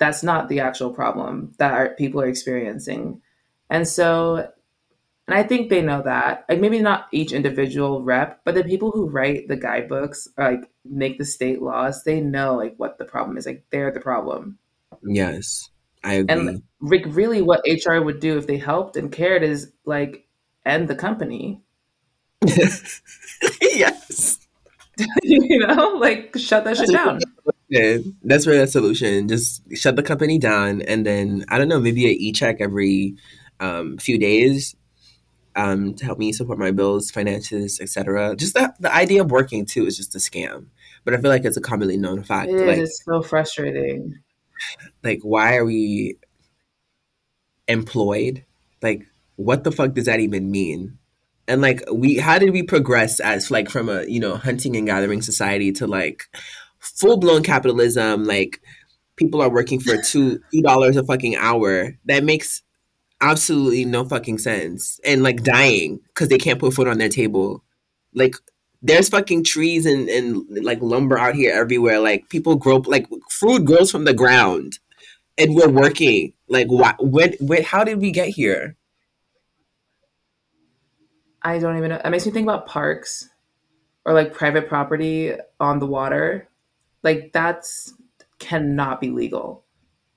that's 0.00 0.22
not 0.22 0.48
the 0.48 0.60
actual 0.60 0.90
problem 0.90 1.52
that 1.58 1.72
our, 1.72 1.90
people 1.90 2.20
are 2.20 2.26
experiencing. 2.26 3.20
And 3.68 3.86
so, 3.86 4.48
and 5.28 5.38
I 5.38 5.42
think 5.44 5.68
they 5.68 5.82
know 5.82 6.02
that. 6.02 6.46
Like 6.48 6.58
maybe 6.58 6.80
not 6.80 7.06
each 7.12 7.32
individual 7.32 8.02
rep, 8.02 8.40
but 8.44 8.54
the 8.54 8.64
people 8.64 8.90
who 8.90 9.10
write 9.10 9.46
the 9.46 9.56
guidebooks, 9.56 10.26
or, 10.38 10.52
like 10.52 10.70
make 10.84 11.18
the 11.18 11.24
state 11.26 11.60
laws, 11.60 12.02
they 12.02 12.20
know 12.20 12.56
like 12.56 12.74
what 12.78 12.98
the 12.98 13.04
problem 13.04 13.36
is. 13.36 13.44
Like 13.46 13.64
they're 13.70 13.92
the 13.92 14.00
problem. 14.00 14.58
Yes, 15.04 15.68
I 16.02 16.14
agree. 16.14 16.34
And 16.34 16.62
like 16.80 17.04
really, 17.06 17.42
what 17.42 17.60
HR 17.66 18.00
would 18.00 18.20
do 18.20 18.38
if 18.38 18.46
they 18.46 18.56
helped 18.56 18.96
and 18.96 19.12
cared 19.12 19.42
is 19.42 19.70
like 19.84 20.26
end 20.64 20.88
the 20.88 20.96
company. 20.96 21.60
yes. 23.60 24.38
you 25.22 25.58
know, 25.58 25.94
like 25.98 26.34
shut 26.38 26.64
that 26.64 26.78
shit 26.78 26.90
down. 26.90 27.20
Yeah, 27.70 27.98
that's 28.24 28.48
really 28.48 28.62
a 28.62 28.66
solution. 28.66 29.28
Just 29.28 29.62
shut 29.76 29.94
the 29.94 30.02
company 30.02 30.38
down, 30.38 30.82
and 30.82 31.06
then 31.06 31.44
I 31.48 31.56
don't 31.56 31.68
know, 31.68 31.80
maybe 31.80 32.06
a 32.06 32.10
e 32.10 32.32
check 32.32 32.56
every 32.60 33.14
um, 33.60 33.96
few 33.96 34.18
days 34.18 34.74
um, 35.54 35.94
to 35.94 36.04
help 36.04 36.18
me 36.18 36.32
support 36.32 36.58
my 36.58 36.72
bills, 36.72 37.10
finances, 37.10 37.80
etc. 37.80 38.34
Just 38.36 38.54
the 38.54 38.74
the 38.80 38.92
idea 38.92 39.22
of 39.22 39.30
working 39.30 39.66
too 39.66 39.86
is 39.86 39.96
just 39.96 40.14
a 40.16 40.18
scam. 40.18 40.66
But 41.04 41.14
I 41.14 41.18
feel 41.18 41.30
like 41.30 41.44
it's 41.44 41.56
a 41.56 41.60
commonly 41.60 41.96
known 41.96 42.24
fact. 42.24 42.50
It 42.50 42.56
is. 42.56 42.66
Like, 42.66 42.78
it's 42.78 43.04
so 43.04 43.22
frustrating. 43.22 44.18
Like, 45.02 45.20
why 45.22 45.56
are 45.56 45.64
we 45.64 46.18
employed? 47.68 48.44
Like, 48.82 49.06
what 49.36 49.64
the 49.64 49.72
fuck 49.72 49.94
does 49.94 50.06
that 50.06 50.20
even 50.20 50.50
mean? 50.50 50.98
And 51.48 51.62
like, 51.62 51.82
we 51.92 52.18
how 52.18 52.38
did 52.38 52.50
we 52.50 52.62
progress 52.62 53.20
as 53.20 53.50
like 53.50 53.70
from 53.70 53.88
a 53.88 54.04
you 54.04 54.20
know 54.20 54.36
hunting 54.36 54.76
and 54.76 54.86
gathering 54.86 55.22
society 55.22 55.72
to 55.72 55.86
like 55.86 56.24
full 56.80 57.18
blown 57.18 57.42
capitalism, 57.42 58.24
like 58.24 58.60
people 59.16 59.42
are 59.42 59.50
working 59.50 59.78
for 59.78 59.96
two 60.02 60.40
two 60.52 60.62
dollars 60.62 60.96
a 60.96 61.04
fucking 61.04 61.36
hour. 61.36 61.96
That 62.06 62.24
makes 62.24 62.62
absolutely 63.20 63.84
no 63.84 64.04
fucking 64.04 64.38
sense. 64.38 64.98
And 65.04 65.22
like 65.22 65.42
dying 65.42 66.00
because 66.08 66.28
they 66.28 66.38
can't 66.38 66.58
put 66.58 66.74
food 66.74 66.88
on 66.88 66.98
their 66.98 67.08
table. 67.08 67.62
Like 68.14 68.34
there's 68.82 69.10
fucking 69.10 69.44
trees 69.44 69.84
and, 69.84 70.08
and 70.08 70.44
like 70.64 70.80
lumber 70.80 71.18
out 71.18 71.34
here 71.34 71.54
everywhere. 71.54 72.00
Like 72.00 72.28
people 72.28 72.56
grow 72.56 72.76
like 72.86 73.06
food 73.30 73.66
grows 73.66 73.90
from 73.90 74.04
the 74.04 74.14
ground, 74.14 74.78
and 75.38 75.54
we're 75.54 75.68
working. 75.68 76.32
Like 76.48 76.68
what? 76.68 76.96
When? 76.98 77.34
When? 77.40 77.62
How 77.62 77.84
did 77.84 78.00
we 78.00 78.10
get 78.10 78.28
here? 78.28 78.76
I 81.42 81.58
don't 81.58 81.76
even 81.78 81.90
know. 81.90 82.00
It 82.04 82.10
makes 82.10 82.26
me 82.26 82.32
think 82.32 82.44
about 82.44 82.66
parks 82.66 83.28
or 84.04 84.12
like 84.12 84.34
private 84.34 84.68
property 84.68 85.32
on 85.58 85.78
the 85.78 85.86
water 85.86 86.49
like 87.02 87.32
that's 87.32 87.94
cannot 88.38 89.00
be 89.00 89.10
legal. 89.10 89.64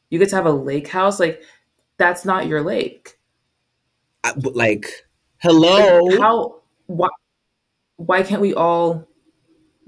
You 0.09 0.19
get 0.19 0.29
to 0.29 0.35
have 0.35 0.45
a 0.45 0.51
lake 0.51 0.87
house, 0.87 1.19
like 1.19 1.41
that's 1.97 2.25
not 2.25 2.47
your 2.47 2.61
lake. 2.61 3.17
I, 4.23 4.33
like, 4.37 4.87
hello. 5.37 6.01
Like, 6.01 6.19
how? 6.19 6.61
Why? 6.87 7.09
Why 7.97 8.23
can't 8.23 8.41
we 8.41 8.53
all 8.53 9.07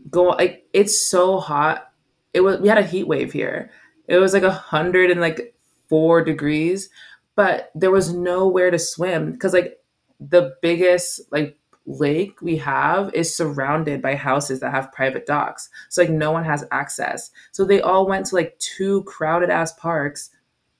go? 0.10 0.26
Like, 0.30 0.68
it's 0.74 1.00
so 1.00 1.40
hot. 1.40 1.92
It 2.34 2.42
was. 2.42 2.60
We 2.60 2.68
had 2.68 2.78
a 2.78 2.84
heat 2.84 3.08
wave 3.08 3.34
here. 3.34 3.72
It 4.08 4.18
was 4.18 4.34
like 4.34 4.44
a 4.44 4.52
hundred 4.52 5.12
and 5.12 5.22
like 5.22 5.56
four 5.90 6.24
degrees, 6.24 6.90
but 7.36 7.72
there 7.76 7.92
was 7.92 8.14
nowhere 8.14 8.72
to 8.72 8.80
swim 8.80 9.32
because 9.32 9.54
like 9.54 9.80
the 10.20 10.56
biggest 10.62 11.22
like 11.32 11.58
lake 11.86 12.42
we 12.42 12.58
have 12.58 13.14
is 13.14 13.36
surrounded 13.36 14.02
by 14.02 14.16
houses 14.16 14.60
that 14.60 14.72
have 14.72 14.92
private 14.92 15.26
docks. 15.26 15.70
So 15.90 16.02
like 16.02 16.12
no 16.12 16.32
one 16.32 16.44
has 16.44 16.66
access. 16.72 17.32
So 17.52 17.66
they 17.66 17.82
all 17.82 18.08
went 18.08 18.26
to 18.28 18.36
like 18.36 18.58
two 18.60 19.04
crowded 19.04 19.50
ass 19.50 19.74
parks. 19.74 20.30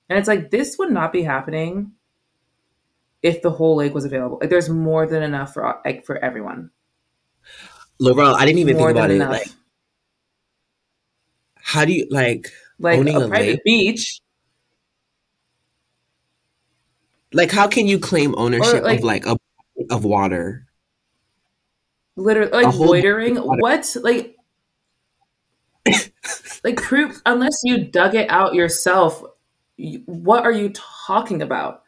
And 0.10 0.18
it's 0.18 0.28
like 0.28 0.52
this 0.52 0.78
would 0.78 0.92
not 0.92 1.12
be 1.12 1.24
happening 1.24 1.92
if 3.22 3.42
the 3.42 3.52
whole 3.52 3.76
lake 3.76 3.94
was 3.94 4.06
available. 4.06 4.40
Like 4.42 4.50
there's 4.50 4.70
more 4.70 5.08
than 5.08 5.24
enough 5.24 5.54
for 5.54 5.80
like 5.86 6.06
for 6.06 6.18
everyone. 6.18 6.72
Laurel, 8.00 8.36
I 8.36 8.46
didn't 8.46 8.60
even 8.60 8.78
more 8.78 8.90
think 8.90 8.98
about 8.98 9.12
it. 9.12 9.16
Enough. 9.16 9.32
Like 9.32 9.48
how 11.56 11.86
do 11.86 11.94
you 11.94 12.08
like 12.10 12.52
like 12.80 13.00
owning 13.00 13.16
a, 13.16 13.22
a 13.22 13.28
private 13.28 13.48
lake? 13.48 13.64
beach? 13.64 14.22
Like 17.34 17.52
how 17.52 17.68
can 17.68 17.88
you 17.88 18.00
claim 18.00 18.36
ownership 18.38 18.84
like, 18.84 19.00
of 19.00 19.04
like 19.04 19.26
a 19.26 19.38
of 19.90 20.06
water? 20.06 20.68
Literally 22.16 22.52
like 22.52 22.76
loitering? 22.76 23.38
what? 23.38 23.96
Like 24.02 24.36
like 26.64 26.78
proof 26.78 27.22
unless 27.26 27.62
you 27.64 27.86
dug 27.86 28.16
it 28.16 28.30
out 28.30 28.56
yourself 28.56 29.24
what 30.06 30.44
are 30.44 30.52
you 30.52 30.72
talking 31.06 31.42
about? 31.42 31.84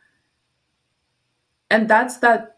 And 1.69 1.89
that's 1.89 2.17
that 2.17 2.57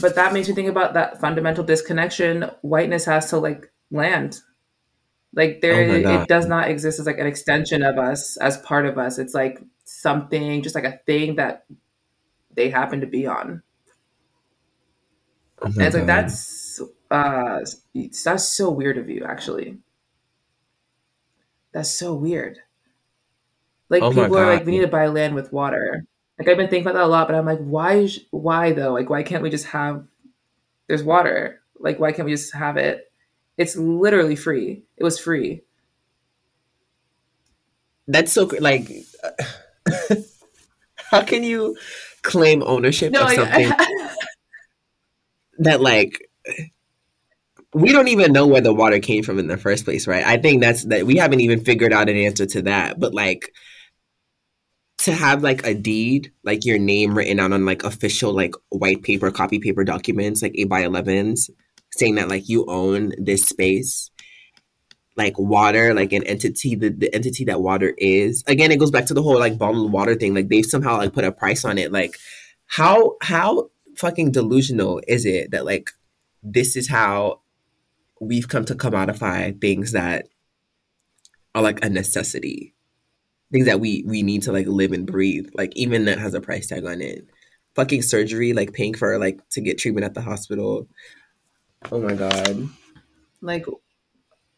but 0.00 0.16
that 0.16 0.32
makes 0.32 0.48
me 0.48 0.54
think 0.54 0.68
about 0.68 0.94
that 0.94 1.20
fundamental 1.20 1.62
disconnection 1.62 2.50
whiteness 2.62 3.04
has 3.04 3.30
to 3.30 3.38
like 3.38 3.70
land. 3.90 4.40
Like 5.34 5.60
there 5.60 5.74
oh 5.74 6.22
it 6.22 6.28
does 6.28 6.46
not 6.46 6.68
exist 6.68 6.98
as 6.98 7.06
like 7.06 7.18
an 7.18 7.26
extension 7.26 7.82
of 7.82 7.98
us 7.98 8.36
as 8.38 8.58
part 8.58 8.86
of 8.86 8.98
us. 8.98 9.18
It's 9.18 9.34
like 9.34 9.60
something 9.84 10.62
just 10.62 10.74
like 10.74 10.84
a 10.84 10.98
thing 11.06 11.36
that 11.36 11.64
they 12.54 12.70
happen 12.70 13.00
to 13.00 13.06
be 13.06 13.26
on 13.26 13.62
Oh 15.64 15.68
and 15.68 15.82
it's 15.82 15.96
like 15.96 16.06
that's 16.06 16.80
uh 17.10 17.60
that's 18.24 18.48
so 18.48 18.70
weird 18.70 18.98
of 18.98 19.08
you 19.08 19.24
actually. 19.24 19.78
That's 21.72 21.90
so 21.90 22.14
weird. 22.14 22.58
Like 23.88 24.02
oh 24.02 24.10
people 24.10 24.36
are 24.36 24.54
like, 24.54 24.66
we 24.66 24.72
need 24.72 24.80
to 24.80 24.88
buy 24.88 25.06
land 25.06 25.34
with 25.34 25.52
water. 25.52 26.04
Like 26.38 26.48
I've 26.48 26.56
been 26.56 26.68
thinking 26.68 26.86
about 26.86 26.98
that 26.98 27.04
a 27.04 27.08
lot, 27.08 27.28
but 27.28 27.36
I'm 27.36 27.46
like, 27.46 27.60
why? 27.60 28.08
Why 28.30 28.72
though? 28.72 28.92
Like, 28.92 29.08
why 29.08 29.22
can't 29.22 29.42
we 29.42 29.50
just 29.50 29.66
have? 29.66 30.04
There's 30.88 31.02
water. 31.02 31.60
Like, 31.78 31.98
why 31.98 32.12
can't 32.12 32.26
we 32.26 32.32
just 32.32 32.54
have 32.54 32.76
it? 32.76 33.10
It's 33.56 33.76
literally 33.76 34.36
free. 34.36 34.84
It 34.96 35.04
was 35.04 35.18
free. 35.18 35.62
That's 38.06 38.32
so 38.32 38.50
like. 38.60 38.90
how 41.10 41.22
can 41.22 41.44
you 41.44 41.76
claim 42.22 42.62
ownership 42.64 43.12
no, 43.12 43.22
of 43.22 43.30
something? 43.30 43.72
that 45.58 45.80
like 45.80 46.28
we 47.72 47.92
don't 47.92 48.08
even 48.08 48.32
know 48.32 48.46
where 48.46 48.60
the 48.60 48.72
water 48.74 49.00
came 49.00 49.22
from 49.24 49.38
in 49.38 49.48
the 49.48 49.56
first 49.56 49.84
place, 49.84 50.06
right? 50.06 50.24
I 50.24 50.36
think 50.36 50.60
that's 50.60 50.84
that 50.86 51.06
we 51.06 51.16
haven't 51.16 51.40
even 51.40 51.64
figured 51.64 51.92
out 51.92 52.08
an 52.08 52.16
answer 52.16 52.46
to 52.46 52.62
that. 52.62 53.00
But 53.00 53.14
like 53.14 53.52
to 54.98 55.12
have 55.12 55.42
like 55.42 55.66
a 55.66 55.74
deed, 55.74 56.32
like 56.44 56.64
your 56.64 56.78
name 56.78 57.16
written 57.16 57.40
out 57.40 57.52
on 57.52 57.64
like 57.66 57.84
official 57.84 58.32
like 58.32 58.54
white 58.70 59.02
paper, 59.02 59.30
copy 59.30 59.58
paper 59.58 59.84
documents, 59.84 60.42
like 60.42 60.54
eight 60.56 60.68
by 60.68 60.84
elevens, 60.84 61.50
saying 61.92 62.14
that 62.16 62.28
like 62.28 62.48
you 62.48 62.64
own 62.68 63.12
this 63.18 63.44
space. 63.44 64.10
like 65.16 65.38
water, 65.38 65.94
like 65.94 66.12
an 66.12 66.24
entity, 66.24 66.74
the, 66.74 66.88
the 66.90 67.14
entity 67.14 67.44
that 67.44 67.60
water 67.60 67.94
is. 67.98 68.42
Again, 68.46 68.72
it 68.72 68.78
goes 68.78 68.90
back 68.90 69.06
to 69.06 69.14
the 69.14 69.22
whole 69.22 69.38
like 69.38 69.58
bottled 69.58 69.92
water 69.92 70.14
thing. 70.14 70.34
Like 70.34 70.48
they've 70.48 70.66
somehow 70.66 70.96
like 70.98 71.12
put 71.12 71.24
a 71.24 71.32
price 71.32 71.64
on 71.64 71.78
it. 71.78 71.92
Like 71.92 72.16
how 72.66 73.16
how 73.22 73.70
fucking 73.96 74.32
delusional 74.32 75.00
is 75.06 75.24
it 75.24 75.50
that 75.50 75.64
like 75.64 75.90
this 76.42 76.76
is 76.76 76.88
how 76.88 77.40
we've 78.20 78.48
come 78.48 78.64
to 78.66 78.74
commodify 78.74 79.60
things 79.60 79.92
that 79.92 80.28
are 81.54 81.62
like 81.62 81.84
a 81.84 81.88
necessity? 81.88 82.74
Things 83.52 83.66
that 83.66 83.80
we 83.80 84.04
we 84.06 84.22
need 84.22 84.42
to 84.42 84.52
like 84.52 84.66
live 84.66 84.92
and 84.92 85.06
breathe 85.06 85.48
like 85.54 85.72
even 85.76 86.06
that 86.06 86.18
has 86.18 86.34
a 86.34 86.40
price 86.40 86.68
tag 86.68 86.84
on 86.84 87.00
it. 87.00 87.26
Fucking 87.74 88.02
surgery 88.02 88.52
like 88.52 88.72
paying 88.72 88.94
for 88.94 89.18
like 89.18 89.40
to 89.50 89.60
get 89.60 89.78
treatment 89.78 90.04
at 90.04 90.14
the 90.14 90.22
hospital. 90.22 90.88
Oh 91.90 92.00
my 92.00 92.14
god. 92.14 92.68
Like 93.40 93.66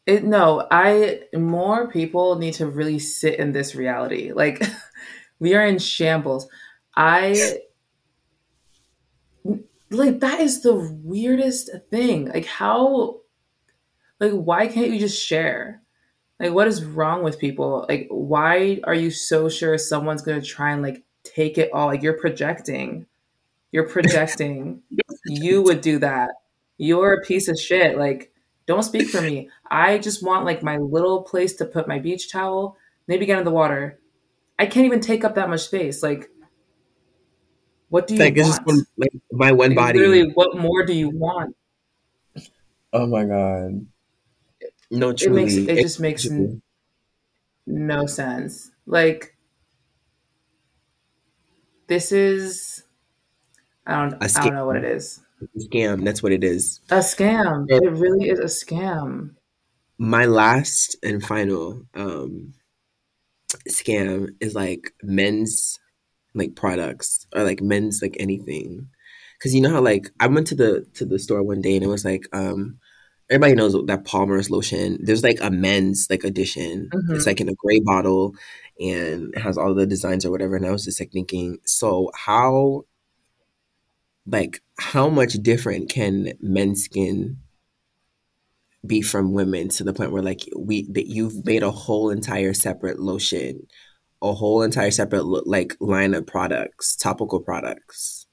it 0.06 0.22
no 0.22 0.64
i 0.70 1.20
more 1.34 1.88
people 1.88 2.36
need 2.36 2.54
to 2.54 2.66
really 2.66 2.98
sit 2.98 3.38
in 3.38 3.52
this 3.52 3.74
reality. 3.74 4.32
Like 4.32 4.62
we 5.40 5.54
are 5.54 5.66
in 5.66 5.78
shambles. 5.78 6.48
I 6.96 7.58
like 9.90 10.20
that 10.20 10.40
is 10.40 10.62
the 10.62 10.74
weirdest 10.74 11.70
thing. 11.90 12.28
Like 12.28 12.46
how 12.46 13.20
like 14.20 14.32
why 14.32 14.66
can't 14.66 14.90
you 14.90 14.98
just 14.98 15.22
share? 15.22 15.82
Like 16.40 16.52
what 16.52 16.68
is 16.68 16.84
wrong 16.84 17.22
with 17.22 17.38
people? 17.38 17.86
Like 17.88 18.08
why 18.10 18.80
are 18.84 18.94
you 18.94 19.10
so 19.10 19.48
sure 19.48 19.78
someone's 19.78 20.22
going 20.22 20.40
to 20.40 20.46
try 20.46 20.72
and 20.72 20.82
like 20.82 21.04
take 21.22 21.58
it 21.58 21.70
all? 21.72 21.86
Like 21.88 22.02
you're 22.02 22.18
projecting. 22.18 23.06
You're 23.72 23.88
projecting. 23.88 24.82
You 25.26 25.62
would 25.62 25.80
do 25.80 25.98
that. 25.98 26.30
You're 26.78 27.14
a 27.14 27.24
piece 27.24 27.48
of 27.48 27.58
shit. 27.58 27.98
Like 27.98 28.32
don't 28.66 28.82
speak 28.82 29.08
for 29.08 29.20
me. 29.20 29.50
I 29.70 29.98
just 29.98 30.24
want 30.24 30.44
like 30.44 30.62
my 30.62 30.78
little 30.78 31.22
place 31.22 31.54
to 31.54 31.64
put 31.64 31.88
my 31.88 31.98
beach 31.98 32.30
towel 32.30 32.76
maybe 33.06 33.26
get 33.26 33.38
in 33.38 33.44
the 33.44 33.50
water. 33.50 34.00
I 34.58 34.66
can't 34.66 34.86
even 34.86 35.00
take 35.00 35.24
up 35.24 35.34
that 35.34 35.48
much 35.48 35.62
space. 35.62 36.02
Like 36.02 36.30
what 37.88 38.06
do 38.06 38.14
you 38.14 38.20
like 38.20 38.36
it's 38.36 38.48
just 38.48 38.64
want? 38.66 38.78
one, 38.78 38.86
like 38.96 39.12
my 39.32 39.52
one 39.52 39.70
Like, 39.70 39.76
body. 39.76 39.98
literally 40.00 40.30
what 40.34 40.56
more 40.56 40.84
do 40.84 40.92
you 40.92 41.10
want? 41.10 41.56
Oh 42.92 43.06
my 43.06 43.24
god. 43.24 43.86
No 44.90 45.10
it 45.10 45.30
makes 45.30 45.54
truly. 45.54 45.68
it 45.68 45.82
just 45.82 46.00
makes 46.00 46.26
n- 46.26 46.62
no 47.66 48.06
sense. 48.06 48.70
Like 48.86 49.36
this 51.88 52.10
is 52.12 52.82
i 53.86 53.94
don't 53.94 54.14
A 54.14 54.24
i 54.24 54.44
don't 54.44 54.54
know 54.54 54.66
what 54.66 54.76
it 54.76 54.84
is. 54.84 55.20
Scam 55.58 56.04
that's 56.04 56.22
what 56.22 56.32
it 56.32 56.42
is. 56.42 56.80
A 56.90 56.96
scam. 56.98 57.66
Yeah. 57.68 57.78
it 57.82 57.92
really 57.92 58.28
is 58.30 58.38
a 58.38 58.44
scam. 58.44 59.34
My 59.98 60.24
last 60.26 60.96
and 61.02 61.22
final 61.22 61.82
um 61.94 62.54
scam 63.68 64.28
is 64.40 64.54
like 64.54 64.92
men's 65.02 65.78
like 66.36 66.54
products 66.56 67.26
or 67.34 67.42
like 67.44 67.60
men's 67.62 68.00
like 68.02 68.16
anything. 68.20 68.88
Because 69.38 69.54
you 69.54 69.60
know 69.60 69.70
how 69.70 69.80
like 69.82 70.10
i 70.20 70.26
went 70.26 70.46
to 70.48 70.54
the 70.54 70.86
to 70.94 71.04
the 71.04 71.18
store 71.18 71.42
one 71.42 71.60
day 71.60 71.76
and 71.76 71.84
it 71.84 71.88
was 71.88 72.04
like 72.04 72.24
um 72.32 72.78
everybody 73.30 73.54
knows 73.54 73.74
that 73.86 74.04
palmer's 74.04 74.50
lotion 74.50 74.98
there's 75.02 75.22
like 75.24 75.38
a 75.42 75.50
men's 75.50 76.06
like 76.10 76.24
edition. 76.24 76.88
Mhm. 76.94 77.16
it's 77.16 77.26
like 77.26 77.40
in 77.40 77.48
a 77.48 77.54
gray 77.54 77.80
bottle 77.80 78.34
and 78.80 79.34
it 79.34 79.40
has 79.40 79.58
all 79.58 79.74
the 79.74 79.86
designs 79.86 80.24
or 80.24 80.30
whatever. 80.30 80.56
And 80.56 80.66
i 80.66 80.70
was 80.70 80.84
just 80.84 81.00
like 81.00 81.12
thinking 81.12 81.58
so 81.64 82.10
how 82.14 82.84
like 84.26 84.60
how 84.78 85.08
much 85.08 85.34
different 85.34 85.88
can 85.88 86.32
men's 86.40 86.84
skin 86.84 87.38
be 88.86 89.02
from 89.02 89.32
women 89.32 89.68
to 89.68 89.84
the 89.84 89.92
point 89.92 90.12
where 90.12 90.22
like 90.22 90.42
we 90.56 90.86
that 90.92 91.08
you've 91.08 91.44
made 91.44 91.62
a 91.62 91.70
whole 91.70 92.10
entire 92.10 92.54
separate 92.54 93.00
lotion 93.00 93.66
a 94.22 94.32
whole 94.32 94.62
entire 94.62 94.90
separate 94.90 95.24
like 95.46 95.76
line 95.80 96.14
of 96.14 96.26
products 96.26 96.96
topical 96.96 97.40
products 97.40 98.26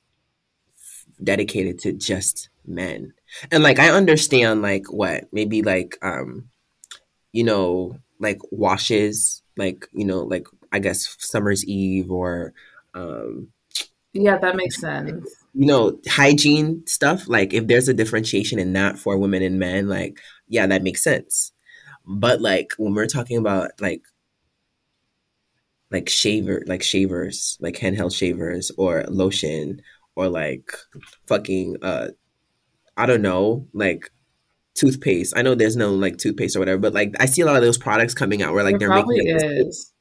dedicated 1.24 1.80
to 1.80 1.94
just 1.94 2.50
men. 2.66 3.14
And 3.52 3.64
like 3.64 3.80
i 3.80 3.90
understand 3.90 4.62
like 4.62 4.92
what 4.92 5.26
maybe 5.32 5.62
like 5.62 5.98
um 6.02 6.50
you 7.32 7.44
know 7.44 7.98
like 8.20 8.40
washes 8.52 9.42
like 9.58 9.88
you 9.92 10.06
know 10.06 10.20
like 10.20 10.48
i 10.72 10.80
guess 10.80 11.16
summer's 11.20 11.66
eve 11.66 12.12
or 12.12 12.54
um 12.94 13.50
yeah 14.14 14.38
that 14.38 14.56
makes 14.56 14.80
sense. 14.80 15.28
you 15.56 15.66
know 15.66 16.00
hygiene 16.08 16.86
stuff 16.86 17.28
like 17.28 17.54
if 17.54 17.66
there's 17.68 17.90
a 17.90 17.94
differentiation 17.94 18.60
in 18.60 18.74
that 18.74 19.00
for 19.00 19.18
women 19.18 19.42
and 19.42 19.58
men 19.58 19.88
like 19.90 20.20
yeah 20.48 20.68
that 20.68 20.84
makes 20.84 21.04
sense. 21.04 21.52
But 22.06 22.42
like 22.42 22.74
when 22.78 22.94
we're 22.94 23.08
talking 23.08 23.38
about 23.38 23.72
like 23.80 24.04
like 25.94 26.10
shaver 26.10 26.64
like 26.68 26.84
shavers 26.84 27.58
like 27.62 27.76
handheld 27.76 28.16
shavers 28.16 28.72
or 28.78 29.06
lotion 29.08 29.82
or 30.16 30.28
like 30.28 30.72
fucking 31.28 31.78
uh 31.82 32.08
i 32.98 33.06
don't 33.06 33.22
know 33.22 33.68
like 33.74 34.10
toothpaste. 34.76 35.38
I 35.38 35.44
know 35.44 35.54
there's 35.54 35.76
no 35.76 35.94
like 35.94 36.18
toothpaste 36.18 36.56
or 36.56 36.60
whatever 36.60 36.80
but 36.80 36.94
like 36.94 37.14
i 37.20 37.28
see 37.28 37.42
a 37.42 37.46
lot 37.46 37.56
of 37.56 37.62
those 37.62 37.78
products 37.78 38.16
coming 38.16 38.42
out 38.42 38.54
where 38.54 38.64
like 38.64 38.80
there 38.80 38.90
they're 38.90 39.06
making 39.06 39.34
like, 39.34 39.44
is. 39.68 39.94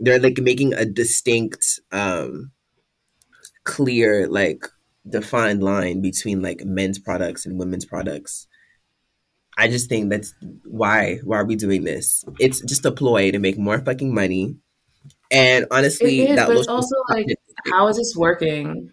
they're 0.00 0.18
like 0.18 0.38
making 0.38 0.72
a 0.72 0.86
distinct 0.86 1.80
um 1.92 2.50
clear 3.64 4.28
like 4.28 4.64
defined 5.08 5.62
line 5.62 6.00
between 6.00 6.42
like 6.42 6.64
men's 6.64 6.98
products 6.98 7.44
and 7.44 7.58
women's 7.58 7.84
products. 7.84 8.46
I 9.56 9.68
just 9.68 9.88
think 9.88 10.10
that's 10.10 10.34
why 10.64 11.20
why 11.24 11.38
are 11.38 11.44
we 11.44 11.56
doing 11.56 11.84
this? 11.84 12.24
It's 12.40 12.60
just 12.60 12.84
a 12.84 12.92
ploy 12.92 13.30
to 13.30 13.38
make 13.38 13.58
more 13.58 13.78
fucking 13.78 14.14
money 14.14 14.56
and 15.34 15.66
honestly 15.70 16.20
It 16.20 16.30
is, 16.30 16.36
that 16.36 16.48
but 16.48 16.56
it's 16.56 16.68
also 16.68 16.96
like, 17.10 17.26
how 17.70 17.88
is 17.88 17.96
this 17.96 18.14
working? 18.16 18.92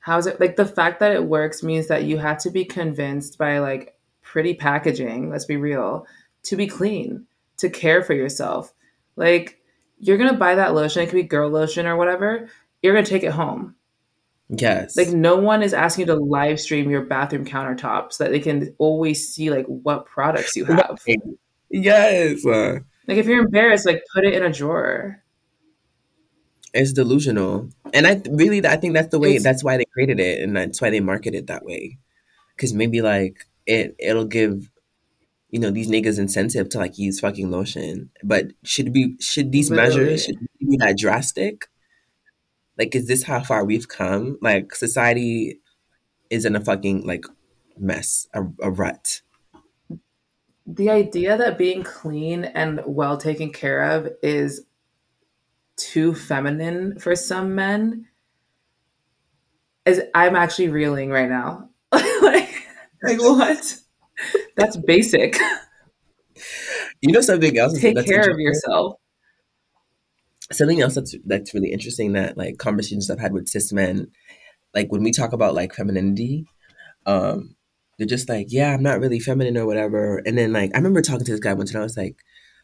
How 0.00 0.18
is 0.18 0.26
it 0.26 0.40
like 0.40 0.56
the 0.56 0.66
fact 0.66 1.00
that 1.00 1.12
it 1.12 1.24
works 1.24 1.62
means 1.62 1.88
that 1.88 2.04
you 2.04 2.18
had 2.18 2.38
to 2.40 2.50
be 2.50 2.64
convinced 2.64 3.38
by 3.38 3.58
like 3.58 3.96
pretty 4.22 4.54
packaging, 4.54 5.30
let's 5.30 5.44
be 5.44 5.56
real, 5.56 6.06
to 6.44 6.56
be 6.56 6.66
clean, 6.66 7.26
to 7.58 7.68
care 7.68 8.02
for 8.02 8.14
yourself. 8.14 8.72
Like 9.16 9.60
you're 9.98 10.18
gonna 10.18 10.38
buy 10.38 10.54
that 10.54 10.74
lotion, 10.74 11.02
it 11.02 11.06
could 11.06 11.16
be 11.16 11.22
girl 11.22 11.50
lotion 11.50 11.86
or 11.86 11.96
whatever, 11.96 12.48
you're 12.82 12.94
gonna 12.94 13.04
take 13.04 13.24
it 13.24 13.32
home. 13.32 13.74
yes 14.48 14.96
Like 14.96 15.08
no 15.08 15.36
one 15.36 15.62
is 15.62 15.74
asking 15.74 16.06
you 16.06 16.14
to 16.14 16.20
live 16.20 16.58
stream 16.60 16.88
your 16.88 17.04
bathroom 17.04 17.44
countertop 17.44 18.12
so 18.12 18.24
that 18.24 18.30
they 18.30 18.40
can 18.40 18.74
always 18.78 19.28
see 19.28 19.50
like 19.50 19.66
what 19.66 20.06
products 20.06 20.56
you 20.56 20.64
have. 20.64 20.98
yes 21.68 22.46
uh, 22.46 22.78
Like 23.10 23.18
if 23.18 23.26
you're 23.26 23.44
embarrassed, 23.44 23.86
like 23.86 24.04
put 24.14 24.24
it 24.24 24.34
in 24.34 24.42
a 24.44 24.52
drawer. 24.52 25.22
it's 26.72 26.92
delusional. 26.92 27.68
And 27.92 28.06
i 28.06 28.22
really 28.30 28.64
i 28.66 28.76
think 28.76 28.94
that's 28.94 29.08
the 29.10 29.18
way 29.18 29.30
It's- 29.30 29.42
that's 29.44 29.64
why 29.64 29.76
they 29.76 29.84
created 29.92 30.20
it 30.20 30.42
and 30.42 30.56
that's 30.56 30.80
why 30.80 30.90
they 30.90 31.00
market 31.00 31.34
it 31.34 31.46
that 31.48 31.64
way. 31.64 31.98
Because 32.56 32.72
maybe 32.74 33.02
like 33.02 33.46
it 33.66 33.96
it'll 33.98 34.26
give 34.26 34.70
you 35.50 35.60
know 35.60 35.70
these 35.70 35.88
niggas 35.90 36.18
incentive 36.18 36.68
to 36.70 36.78
like 36.78 36.98
use 36.98 37.20
fucking 37.20 37.50
lotion. 37.50 38.10
But 38.24 38.52
should 38.64 38.92
be 38.92 39.16
should 39.20 39.52
these 39.52 39.70
Literally. 39.70 40.04
measures 40.06 40.24
should 40.24 40.38
be 40.60 40.76
that 40.78 40.98
drastic? 40.98 41.68
Like 42.78 42.94
is 42.94 43.06
this 43.06 43.24
how 43.24 43.40
far 43.40 43.64
we've 43.64 43.88
come? 43.88 44.38
Like 44.40 44.74
society 44.74 45.60
is 46.30 46.44
in 46.44 46.56
a 46.56 46.60
fucking 46.60 47.06
like 47.06 47.24
mess 47.78 48.28
a, 48.34 48.42
a 48.62 48.70
rut 48.70 49.22
the 50.74 50.90
idea 50.90 51.36
that 51.36 51.58
being 51.58 51.82
clean 51.82 52.44
and 52.44 52.80
well 52.86 53.16
taken 53.16 53.52
care 53.52 53.82
of 53.82 54.08
is 54.22 54.62
too 55.76 56.14
feminine 56.14 56.98
for 56.98 57.16
some 57.16 57.54
men 57.54 58.06
is 59.84 60.02
I'm 60.14 60.36
actually 60.36 60.68
reeling 60.68 61.10
right 61.10 61.28
now. 61.28 61.70
like, 61.92 62.66
like 63.02 63.20
what? 63.20 63.76
That's 64.56 64.76
basic. 64.76 65.36
you 67.00 67.12
know 67.12 67.20
something 67.20 67.56
else 67.58 67.80
Take 67.80 67.96
that's 67.96 68.08
care 68.08 68.30
of 68.30 68.38
yourself. 68.38 68.96
something 70.52 70.80
else 70.80 70.94
that's 70.94 71.14
that's 71.24 71.54
really 71.54 71.72
interesting 71.72 72.12
that 72.12 72.36
like 72.36 72.58
conversations 72.58 73.10
I've 73.10 73.18
had 73.18 73.32
with 73.32 73.48
cis 73.48 73.72
men, 73.72 74.08
like 74.74 74.92
when 74.92 75.02
we 75.02 75.10
talk 75.12 75.32
about 75.32 75.54
like 75.54 75.74
femininity, 75.74 76.44
um, 77.06 77.56
they're 78.00 78.06
just 78.08 78.30
like, 78.30 78.46
yeah, 78.48 78.72
I'm 78.72 78.82
not 78.82 78.98
really 78.98 79.20
feminine 79.20 79.58
or 79.58 79.66
whatever. 79.66 80.22
And 80.24 80.38
then 80.38 80.54
like 80.54 80.70
I 80.74 80.78
remember 80.78 81.02
talking 81.02 81.26
to 81.26 81.30
this 81.32 81.38
guy 81.40 81.52
once 81.52 81.70
and 81.70 81.78
I 81.78 81.82
was 81.82 81.98
like, 81.98 82.16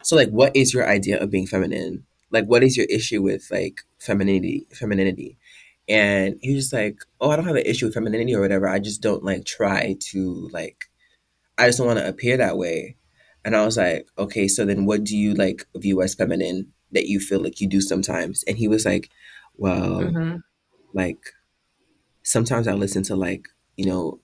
so 0.02 0.16
like 0.16 0.30
what 0.30 0.56
is 0.56 0.72
your 0.72 0.88
idea 0.88 1.22
of 1.22 1.30
being 1.30 1.46
feminine? 1.46 2.06
Like 2.30 2.46
what 2.46 2.64
is 2.64 2.74
your 2.74 2.86
issue 2.88 3.20
with 3.22 3.46
like 3.50 3.82
femininity 3.98 4.66
femininity? 4.72 5.36
And 5.88 6.38
he 6.40 6.54
was 6.54 6.64
just 6.64 6.72
like, 6.72 6.96
Oh, 7.20 7.30
I 7.30 7.36
don't 7.36 7.44
have 7.44 7.54
an 7.56 7.66
issue 7.66 7.84
with 7.84 7.94
femininity 7.94 8.34
or 8.34 8.40
whatever. 8.40 8.66
I 8.66 8.78
just 8.78 9.02
don't 9.02 9.22
like 9.22 9.44
try 9.44 9.96
to 10.10 10.48
like 10.52 10.86
I 11.58 11.66
just 11.66 11.76
don't 11.76 11.86
want 11.86 11.98
to 11.98 12.08
appear 12.08 12.38
that 12.38 12.56
way. 12.56 12.96
And 13.44 13.54
I 13.54 13.64
was 13.64 13.76
like, 13.76 14.08
okay, 14.18 14.48
so 14.48 14.64
then 14.64 14.86
what 14.86 15.04
do 15.04 15.16
you 15.16 15.34
like 15.34 15.66
view 15.76 16.00
as 16.00 16.14
feminine 16.14 16.72
that 16.92 17.08
you 17.08 17.20
feel 17.20 17.40
like 17.40 17.60
you 17.60 17.68
do 17.68 17.82
sometimes? 17.82 18.42
And 18.48 18.56
he 18.56 18.68
was 18.68 18.86
like, 18.86 19.10
well, 19.56 20.00
Mhm. 20.00 20.42
like 20.94 21.18
sometimes 22.22 22.66
I 22.66 22.72
listen 22.72 23.02
to 23.04 23.16
like, 23.16 23.48
you 23.76 23.86
know, 23.86 24.20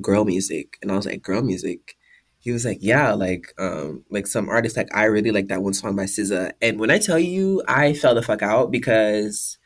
girl 0.00 0.24
music. 0.24 0.78
And 0.82 0.92
I 0.92 0.96
was 0.96 1.06
like, 1.06 1.22
girl 1.22 1.42
music? 1.42 1.96
he 2.40 2.52
was 2.52 2.64
like, 2.64 2.78
yeah, 2.80 3.12
like 3.12 3.52
um 3.58 4.04
like 4.10 4.26
some 4.26 4.48
artists 4.48 4.76
like 4.76 4.88
I 4.94 5.04
really 5.04 5.30
like 5.32 5.48
that 5.48 5.62
one 5.62 5.74
song 5.74 5.96
by 5.96 6.04
SZA. 6.04 6.52
And 6.62 6.78
when 6.78 6.90
I 6.90 6.98
tell 6.98 7.18
you, 7.18 7.62
I 7.68 7.92
fell 7.94 8.14
the 8.14 8.22
fuck 8.22 8.42
out 8.42 8.70
because 8.70 9.58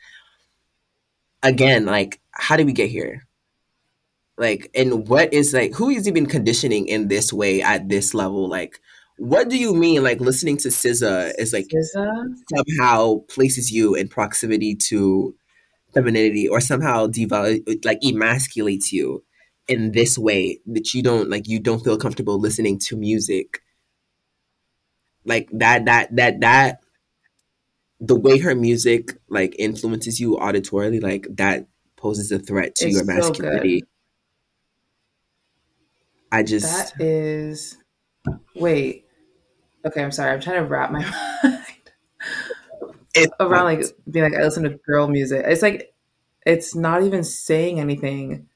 again, 1.41 1.85
like 1.85 2.19
how 2.31 2.57
did 2.57 2.65
we 2.65 2.73
get 2.73 2.89
here? 2.89 3.27
Like 4.37 4.71
and 4.75 5.07
what 5.07 5.33
is 5.33 5.53
like 5.53 5.73
who 5.75 5.89
is 5.89 6.07
even 6.07 6.25
conditioning 6.25 6.87
in 6.87 7.07
this 7.07 7.31
way 7.31 7.61
at 7.61 7.89
this 7.89 8.13
level? 8.13 8.49
Like 8.49 8.79
what 9.17 9.49
do 9.49 9.57
you 9.57 9.75
mean 9.75 10.03
like 10.03 10.19
listening 10.19 10.57
to 10.57 10.69
SZA 10.69 11.33
is 11.37 11.53
like 11.53 11.67
SZA? 11.67 12.33
somehow 12.55 13.19
places 13.29 13.71
you 13.71 13.93
in 13.93 14.07
proximity 14.07 14.75
to 14.75 15.35
femininity 15.93 16.47
or 16.47 16.59
somehow 16.59 17.05
devalue 17.05 17.85
like 17.85 18.01
emasculates 18.01 18.91
you 18.91 19.23
in 19.67 19.91
this 19.91 20.17
way 20.17 20.59
that 20.65 20.93
you 20.93 21.01
don't 21.01 21.29
like 21.29 21.47
you 21.47 21.59
don't 21.59 21.83
feel 21.83 21.97
comfortable 21.97 22.39
listening 22.39 22.77
to 22.77 22.97
music 22.97 23.61
like 25.25 25.49
that 25.51 25.85
that 25.85 26.13
that 26.15 26.39
that 26.41 26.79
the 27.99 28.15
way 28.15 28.37
her 28.39 28.55
music 28.55 29.17
like 29.29 29.55
influences 29.57 30.19
you 30.19 30.35
auditorily 30.35 31.01
like 31.01 31.27
that 31.29 31.67
poses 31.95 32.31
a 32.31 32.39
threat 32.39 32.75
to 32.75 32.85
It's 32.85 32.93
your 32.93 33.05
so 33.05 33.13
masculinity 33.13 33.83
i 36.31 36.43
just 36.43 36.95
That 36.97 37.01
is. 37.01 37.77
Wait. 38.55 39.05
Okay, 39.85 40.01
I'm 40.01 40.11
sorry. 40.11 40.31
I'm 40.31 40.39
trying 40.39 40.63
to 40.63 40.67
wrap 40.67 40.91
my 40.91 40.99
mind 41.43 41.63
it 43.13 43.29
around 43.39 43.65
like 43.65 43.83
being 44.09 44.23
like 44.23 44.35
I 44.35 44.43
listen 44.43 44.63
to 44.63 44.69
girl 44.85 45.07
music. 45.07 45.43
It's 45.45 45.61
like 45.61 45.93
it's 46.45 46.75
not 46.75 47.03
even 47.03 47.23
saying 47.23 47.79
anything 47.79 48.47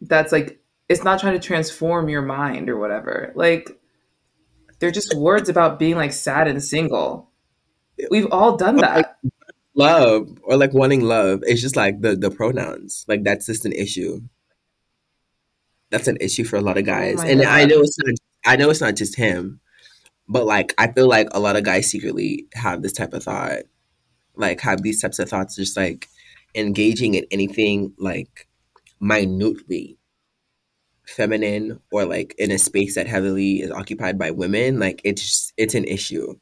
that's 0.00 0.32
like 0.32 0.60
it's 0.88 1.04
not 1.04 1.20
trying 1.20 1.34
to 1.38 1.46
transform 1.46 2.08
your 2.08 2.22
mind 2.22 2.68
or 2.68 2.78
whatever. 2.78 3.32
Like 3.34 3.70
they're 4.78 4.90
just 4.90 5.14
words 5.14 5.48
about 5.48 5.78
being 5.78 5.96
like 5.96 6.12
sad 6.12 6.48
and 6.48 6.62
single. 6.62 7.30
We've 8.10 8.30
all 8.32 8.56
done 8.56 8.76
or, 8.76 8.80
like 8.80 9.06
that. 9.06 9.16
love 9.74 10.28
or 10.42 10.56
like 10.56 10.72
wanting 10.72 11.02
love 11.02 11.40
it's 11.42 11.60
just 11.60 11.76
like 11.76 12.00
the 12.00 12.16
the 12.16 12.30
pronouns 12.30 13.04
like 13.08 13.22
that's 13.24 13.46
just 13.46 13.64
an 13.64 13.72
issue 13.72 14.20
that's 15.90 16.08
an 16.08 16.16
issue 16.20 16.44
for 16.44 16.56
a 16.56 16.60
lot 16.60 16.78
of 16.78 16.84
Oh 16.84 16.86
guys 16.86 17.16
my 17.18 17.28
and 17.28 17.42
i 17.42 17.64
know 17.64 17.80
it's 17.80 17.98
not 17.98 18.14
i 18.44 18.56
know 18.56 18.70
it's 18.70 18.80
not 18.80 18.96
just 18.96 19.16
him 19.16 19.60
but 20.28 20.46
like 20.46 20.74
i 20.78 20.90
feel 20.90 21.08
like 21.08 21.28
a 21.32 21.40
lot 21.40 21.56
of 21.56 21.64
guys 21.64 21.90
secretly 21.90 22.46
have 22.54 22.82
this 22.82 22.92
type 22.92 23.12
of 23.12 23.22
thought 23.22 23.62
like 24.34 24.60
have 24.60 24.82
these 24.82 25.00
types 25.00 25.18
of 25.18 25.28
thoughts 25.28 25.56
just 25.56 25.76
like 25.76 26.08
engaging 26.54 27.14
in 27.14 27.26
anything 27.30 27.92
like 27.98 28.48
minutely 29.00 29.98
feminine 31.06 31.80
or 31.90 32.04
like 32.04 32.34
in 32.38 32.50
a 32.52 32.58
space 32.58 32.94
that 32.94 33.06
heavily 33.06 33.62
is 33.62 33.70
occupied 33.70 34.18
by 34.18 34.30
women 34.30 34.78
like 34.78 35.00
it's 35.04 35.52
it's 35.56 35.74
an 35.74 35.84
issue 35.84 36.36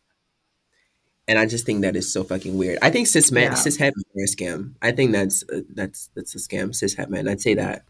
and 1.26 1.38
i 1.38 1.46
just 1.46 1.64
think 1.64 1.80
that 1.82 1.96
is 1.96 2.12
so 2.12 2.22
fucking 2.22 2.58
weird 2.58 2.78
i 2.82 2.90
think 2.90 3.06
cis 3.06 3.32
men 3.32 3.44
Yeah. 3.52 3.54
cis 3.54 3.76
het 3.78 3.94
men 3.96 4.04
are 4.16 4.24
a 4.24 4.26
scam 4.26 4.74
i 4.82 4.92
think 4.92 5.12
that's 5.12 5.42
uh, 5.52 5.60
that's 5.74 6.10
that's 6.14 6.34
a 6.34 6.38
scam 6.38 6.74
cis 6.74 6.94
het 6.94 7.08
men 7.08 7.28
i'd 7.28 7.40
say 7.40 7.54
that 7.54 7.82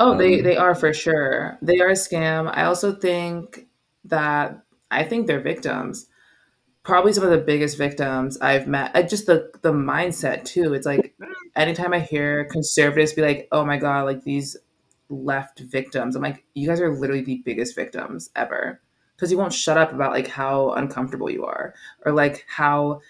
Oh, 0.00 0.16
they 0.16 0.38
um 0.38 0.42
they 0.42 0.56
are 0.56 0.74
for 0.74 0.92
sure. 0.92 1.58
They 1.62 1.78
are 1.78 1.90
a 1.90 1.92
scam. 1.92 2.50
I 2.52 2.64
also 2.64 2.92
think 2.92 3.68
that 4.06 4.64
I 4.90 5.04
think 5.04 5.26
they're 5.26 5.38
victims. 5.40 6.08
Probably 6.84 7.12
some 7.12 7.24
of 7.24 7.30
the 7.30 7.38
biggest 7.38 7.78
victims 7.78 8.38
I've 8.40 8.66
met. 8.66 8.90
I 8.94 9.02
just 9.02 9.26
the 9.26 9.50
the 9.62 9.72
mindset 9.72 10.44
too. 10.44 10.74
It's 10.74 10.86
like 10.86 11.14
anytime 11.54 11.92
I 11.92 12.00
hear 12.00 12.44
conservatives 12.46 13.12
be 13.12 13.22
like, 13.22 13.48
"Oh 13.52 13.64
my 13.64 13.76
god, 13.76 14.04
like 14.04 14.24
these 14.24 14.56
left 15.08 15.60
victims." 15.60 16.16
I'm 16.16 16.22
like, 16.22 16.44
"You 16.54 16.68
guys 16.68 16.80
are 16.80 16.92
literally 16.92 17.22
the 17.22 17.42
biggest 17.44 17.76
victims 17.76 18.30
ever." 18.34 18.80
Because 19.14 19.30
you 19.30 19.38
won't 19.38 19.52
shut 19.52 19.78
up 19.78 19.92
about 19.92 20.12
like 20.12 20.26
how 20.26 20.72
uncomfortable 20.72 21.30
you 21.30 21.44
are 21.44 21.74
or 22.04 22.12
like 22.12 22.44
how 22.48 23.00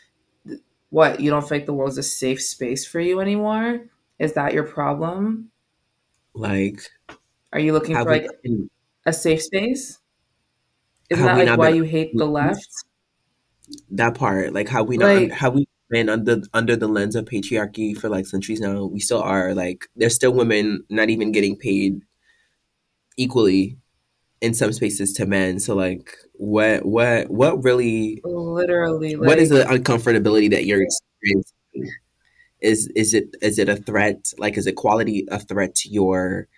what, 0.91 1.21
you 1.21 1.31
don't 1.31 1.49
feel 1.49 1.59
like 1.59 1.67
the 1.67 1.73
world's 1.73 1.97
a 1.99 2.03
safe 2.03 2.43
space 2.43 2.87
for 2.87 3.01
you 3.01 3.21
anymore? 3.21 3.87
Is 4.19 4.35
that 4.35 4.53
your 4.53 4.65
problem? 4.65 5.51
like 6.35 6.83
Are 7.53 7.61
you 7.61 7.73
looking 7.73 7.99
for 7.99 8.11
like 8.11 8.29
a 9.07 9.13
safe 9.13 9.43
space? 9.43 9.99
Isn't 11.11 11.25
that 11.27 11.39
like 11.39 11.57
why 11.57 11.69
been 11.69 11.77
you 11.77 11.83
hate 11.85 12.17
the 12.17 12.27
left? 12.27 12.69
That 13.91 14.15
part 14.15 14.53
like 14.53 14.69
how 14.69 14.83
we 14.83 14.97
not 14.97 15.15
Like, 15.15 15.33
how 15.33 15.51
we 15.51 15.67
been 15.91 16.09
under 16.09 16.41
under 16.55 16.75
the 16.75 16.89
lens 16.89 17.15
of 17.15 17.27
patriarchy 17.27 17.95
for 17.97 18.09
like 18.09 18.27
centuries 18.27 18.61
now 18.61 18.87
we 18.87 18.99
still 18.99 19.21
are 19.21 19.55
like 19.55 19.85
there's 19.95 20.15
still 20.15 20.33
women 20.33 20.83
not 20.89 21.11
even 21.11 21.33
getting 21.33 21.55
paid 21.55 22.01
equally 23.19 23.77
in 24.43 24.53
some 24.53 24.73
spaces 24.73 25.13
to 25.15 25.25
men. 25.25 25.61
So 25.61 25.75
like 25.75 26.17
what 26.35 26.85
what 26.85 27.31
what 27.31 27.63
really 27.63 28.21
literally, 28.25 29.17
what 29.17 29.39
is 29.39 29.51
the 29.51 29.65
uncomfortability 29.65 30.51
that 30.51 30.67
you're 30.67 30.83
experiencing? 30.83 31.95
Is 32.61 32.89
is 32.95 33.15
it 33.15 33.37
is 33.41 33.59
it 33.59 33.69
a 33.69 33.77
threat? 33.77 34.33
Like 34.37 34.59
is 34.59 34.67
equality 34.67 35.27
a 35.31 35.39
threat 35.39 35.75
to 35.77 35.89
your 35.89 36.49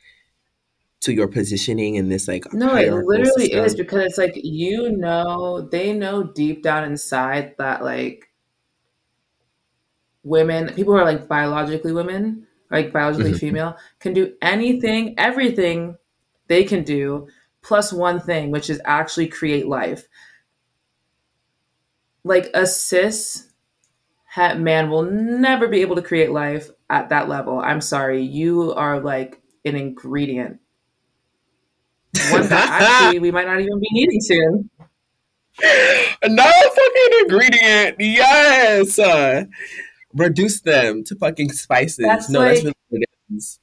to 1.04 1.12
your 1.12 1.28
positioning 1.28 1.96
in 1.96 2.08
this 2.08 2.28
like 2.28 2.52
no, 2.52 2.74
it 2.76 2.92
literally 2.92 3.52
is 3.52 3.74
because 3.74 4.04
it's 4.04 4.18
like, 4.18 4.34
you 4.36 4.92
know, 4.96 5.62
they 5.70 5.92
know 5.92 6.22
deep 6.24 6.62
down 6.62 6.84
inside 6.84 7.54
that 7.58 7.82
like 7.84 8.28
women, 10.22 10.68
people 10.74 10.94
who 10.94 10.98
are 11.00 11.04
like 11.04 11.28
biologically 11.28 11.92
women, 11.92 12.46
like 12.70 12.92
biologically 12.92 13.32
Mhm. 13.32 13.38
female, 13.38 13.76
can 14.00 14.12
do 14.12 14.34
anything, 14.42 15.14
everything 15.18 15.96
they 16.48 16.64
can 16.64 16.82
do, 16.84 17.28
plus 17.62 17.92
one 17.92 18.20
thing, 18.20 18.50
which 18.50 18.70
is 18.70 18.80
actually 18.84 19.28
create 19.28 19.66
life. 19.66 20.08
Like 22.24 22.50
a 22.54 22.66
cis 22.66 23.50
het 24.26 24.58
man 24.60 24.90
will 24.90 25.04
never 25.04 25.68
be 25.68 25.82
able 25.82 25.96
to 25.96 26.02
create 26.02 26.32
life 26.32 26.70
at 26.90 27.10
that 27.10 27.28
level. 27.28 27.60
I'm 27.60 27.80
sorry. 27.82 28.22
You 28.22 28.74
are 28.74 29.00
like 29.00 29.42
an 29.64 29.76
ingredient. 29.76 30.60
One 32.30 32.48
that 32.48 32.68
actually 33.04 33.18
we 33.20 33.30
might 33.30 33.46
not 33.46 33.60
even 33.60 33.78
be 33.80 33.88
needing 33.92 34.20
soon. 34.20 34.70
Another 36.22 36.50
fucking 36.50 37.18
ingredient. 37.20 37.96
Yes. 38.00 38.98
Uh, 38.98 39.44
reduce 40.14 40.60
them 40.60 41.04
to 41.04 41.14
fucking 41.16 41.52
spices. 41.52 41.98
That's 42.04 42.28
No, 42.30 42.40
that's 42.40 42.62
really 42.62 42.74
what 42.88 43.02
it 43.02 43.08
is. 43.36 43.58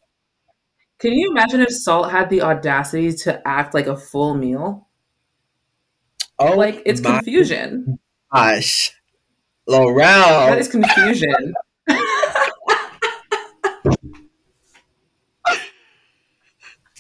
can 1.00 1.14
you 1.14 1.32
imagine 1.32 1.62
if 1.62 1.70
salt 1.72 2.12
had 2.12 2.30
the 2.30 2.42
audacity 2.42 3.12
to 3.14 3.46
act 3.48 3.74
like 3.74 3.88
a 3.88 3.98
full 3.98 4.36
meal? 4.36 4.88
Oh 6.40 6.56
Like, 6.56 6.82
it's 6.86 7.02
confusion. 7.02 8.00
gosh. 8.34 8.94
That 9.68 9.74
Laurel. 9.78 10.54
is 10.58 10.68
confusion. 10.68 11.54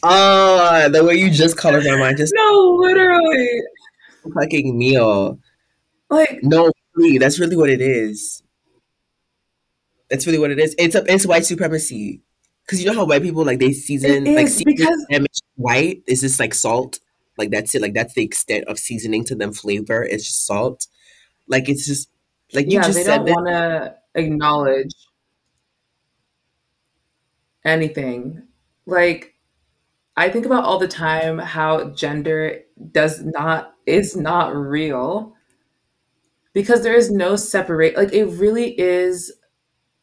Oh, 0.03 0.89
the 0.89 1.03
way 1.03 1.15
you 1.15 1.29
just 1.29 1.57
colored 1.57 1.83
my 1.85 1.95
mind, 1.97 2.17
just 2.17 2.33
no, 2.35 2.77
literally. 2.79 3.61
fucking 4.33 4.77
meal. 4.77 5.39
Like, 6.09 6.39
No, 6.41 6.71
really, 6.95 7.17
that's 7.17 7.39
really 7.39 7.55
what 7.55 7.69
it 7.69 7.81
is. 7.81 8.43
That's 10.09 10.25
really 10.25 10.39
what 10.39 10.51
it 10.51 10.59
is. 10.59 10.75
It's 10.77 10.95
a, 10.95 11.03
it's 11.07 11.25
white 11.25 11.45
supremacy. 11.45 12.21
Cause 12.67 12.79
you 12.79 12.85
know 12.85 12.93
how 12.93 13.05
white 13.05 13.21
people 13.21 13.43
like 13.43 13.59
they 13.59 13.73
season 13.73 14.23
like 14.33 14.45
is 14.45 14.57
seasoning 14.57 14.75
because, 14.77 15.41
white 15.55 16.03
is 16.07 16.21
just 16.21 16.39
like 16.39 16.53
salt. 16.53 16.99
Like 17.37 17.49
that's 17.49 17.75
it. 17.75 17.81
Like 17.81 17.93
that's 17.93 18.13
the 18.13 18.23
extent 18.23 18.65
of 18.67 18.79
seasoning 18.79 19.25
to 19.25 19.35
them 19.35 19.51
flavor. 19.51 20.03
It's 20.03 20.23
just 20.23 20.45
salt. 20.45 20.87
Like 21.47 21.67
it's 21.67 21.85
just 21.85 22.09
like 22.53 22.67
you 22.67 22.73
yeah, 22.73 22.83
just 22.83 22.97
they 22.99 23.03
don't 23.03 23.25
want 23.25 23.47
to 23.47 23.95
acknowledge 24.15 24.93
anything. 27.65 28.43
Like, 28.85 29.35
I 30.17 30.29
think 30.29 30.45
about 30.45 30.63
all 30.65 30.77
the 30.79 30.87
time 30.87 31.39
how 31.39 31.89
gender 31.91 32.59
does 32.91 33.23
not, 33.23 33.73
is 33.85 34.15
not 34.15 34.55
real 34.55 35.35
because 36.53 36.83
there 36.83 36.95
is 36.95 37.11
no 37.11 37.35
separate, 37.35 37.95
like, 37.95 38.13
it 38.13 38.25
really 38.25 38.79
is 38.79 39.31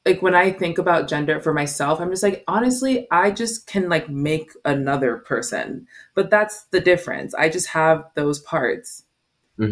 like 0.06 0.22
when 0.22 0.34
I 0.34 0.52
think 0.52 0.78
about 0.78 1.08
gender 1.08 1.40
for 1.40 1.54
myself, 1.54 2.00
I'm 2.00 2.10
just 2.10 2.22
like, 2.22 2.44
honestly, 2.48 3.06
I 3.10 3.30
just 3.30 3.66
can 3.66 3.88
like 3.90 4.08
make 4.08 4.52
another 4.64 5.18
person. 5.18 5.86
But 6.14 6.30
that's 6.30 6.64
the 6.66 6.80
difference. 6.80 7.34
I 7.34 7.50
just 7.50 7.68
have 7.68 8.04
those 8.14 8.40
parts. 8.40 9.04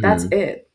That's 0.03 0.25
hmm 0.25 0.33
it. 0.33 0.71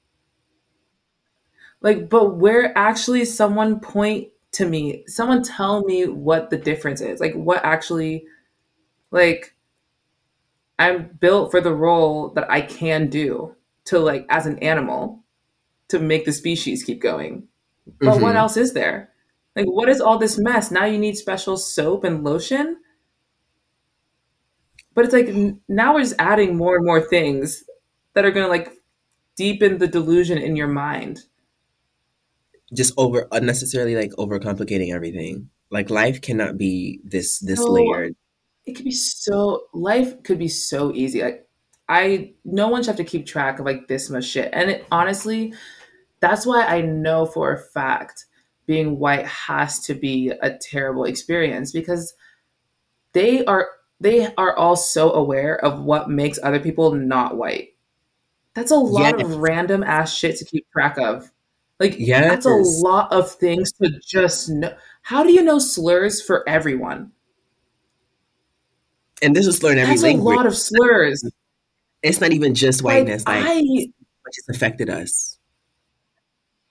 Like, 1.82 2.10
but 2.10 2.36
where 2.38 2.78
actually 2.78 3.26
someone 3.26 3.80
point 3.80 4.30
to 4.54 4.67
me, 4.67 5.04
someone 5.08 5.41
tell 5.43 5.84
me 5.84 6.06
what 6.08 6.50
the 6.50 6.58
difference 6.58 7.02
is. 7.02 7.19
Like, 7.19 7.34
what 7.34 7.63
actually, 7.63 8.26
like, 9.12 9.50
I'm 10.81 11.17
built 11.19 11.51
for 11.51 11.61
the 11.61 11.73
role 11.73 12.29
that 12.31 12.49
I 12.51 12.61
can 12.61 13.09
do 13.09 13.55
to, 13.85 13.99
like, 13.99 14.25
as 14.29 14.45
an 14.45 14.59
animal 14.59 15.23
to 15.89 15.99
make 15.99 16.25
the 16.25 16.33
species 16.33 16.83
keep 16.83 17.01
going. 17.01 17.47
But 18.03 18.21
what 18.21 18.35
hmm 18.35 18.37
else 18.37 18.57
is 18.57 18.73
there? 18.73 19.11
Like, 19.55 19.67
what 19.67 19.89
is 19.89 20.01
all 20.01 20.17
this 20.19 20.39
mess? 20.39 20.71
Now 20.71 20.85
you 20.85 20.99
need 20.99 21.17
special 21.17 21.57
soap 21.57 22.03
and 22.05 22.23
lotion? 22.23 22.77
but 24.93 25.05
it's 25.05 25.13
like 25.13 25.29
now 25.67 25.93
we're 25.93 26.01
just 26.01 26.15
adding 26.19 26.55
more 26.55 26.75
and 26.75 26.85
more 26.85 27.01
things 27.01 27.63
that 28.13 28.25
are 28.25 28.31
going 28.31 28.45
to 28.45 28.49
like 28.49 28.71
deepen 29.37 29.77
the 29.77 29.87
delusion 29.87 30.37
in 30.37 30.55
your 30.55 30.67
mind 30.67 31.21
just 32.73 32.93
over 32.97 33.27
unnecessarily 33.31 33.95
like 33.95 34.11
overcomplicating 34.11 34.93
everything 34.93 35.49
like 35.69 35.89
life 35.89 36.21
cannot 36.21 36.57
be 36.57 36.99
this 37.03 37.39
this 37.39 37.67
so, 37.67 37.67
layered 37.69 38.15
it 38.65 38.74
could 38.74 38.86
be 38.86 38.91
so 38.91 39.63
life 39.74 40.21
could 40.24 40.39
be 40.39 40.47
so 40.47 40.93
easy 40.93 41.21
like 41.21 41.47
i 41.89 42.34
no 42.45 42.67
one 42.67 42.82
should 42.82 42.88
have 42.88 42.95
to 42.95 43.04
keep 43.04 43.26
track 43.26 43.60
of 43.60 43.65
like 43.65 43.88
this 43.88 44.10
much 44.10 44.26
shit 44.26 44.50
and 44.54 44.69
it 44.69 44.86
honestly 44.91 45.54
that's 46.19 46.45
why 46.45 46.63
i 46.65 46.82
know 46.82 47.26
for 47.26 47.54
a 47.54 47.60
fact 47.60 48.26
being 48.65 49.00
white 49.00 49.26
has 49.26 49.80
to 49.80 49.93
be 49.93 50.30
a 50.41 50.58
terrible 50.58 51.04
experience 51.04 51.71
because 51.71 52.13
they 53.13 53.43
are 53.45 53.69
they 54.00 54.34
are 54.36 54.56
all 54.58 54.76
so 54.76 55.13
aware 55.13 55.63
of 55.63 55.84
what 55.84 56.10
makes 56.10 56.39
other 56.41 56.60
people 56.60 56.93
not 56.93 57.38
white. 57.38 57.76
That's 58.56 58.71
a 58.71 58.76
lot 58.76 59.19
yes. 59.19 59.28
of 59.28 59.38
random 59.38 59.84
ass 59.84 60.13
shit 60.13 60.38
to 60.38 60.45
keep 60.45 60.69
track 60.71 60.97
of. 60.97 61.32
Like 61.80 61.95
yes. 61.97 62.28
that's 62.28 62.45
a 62.45 62.84
lot 62.86 63.12
of 63.12 63.32
things 63.32 63.71
to 63.74 63.91
just 64.06 64.50
know. 64.50 64.74
How 65.04 65.24
do 65.24 65.32
you 65.32 65.41
know 65.41 65.60
slurs 65.60 66.21
for 66.21 66.47
everyone? 66.50 67.12
And 69.21 69.36
this 69.36 69.47
is 69.47 69.57
slur 69.57 69.73
in 69.73 69.77
every 69.77 69.93
that's 69.93 70.03
language. 70.03 70.34
a 70.34 70.38
lot 70.38 70.45
of 70.45 70.57
slurs. 70.57 71.23
It's 72.01 72.19
not 72.19 72.31
even 72.31 72.55
just 72.55 72.84
whiteness. 72.84 73.25
Like, 73.25 73.43
like 73.43 73.53
I, 73.53 73.60
which 73.62 74.36
has 74.36 74.55
affected 74.55 74.89
us. 74.89 75.38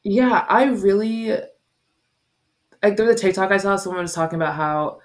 Yeah, 0.03 0.45
I 0.49 0.65
really 0.65 1.31
like 2.83 2.97
there 2.97 3.07
was 3.07 3.17
a 3.17 3.19
TikTok 3.19 3.51
I 3.51 3.59
saw 3.59 3.77
someone 3.77 4.03
was 4.03 4.15
talking 4.15 4.37
about 4.37 4.55
how 4.55 5.01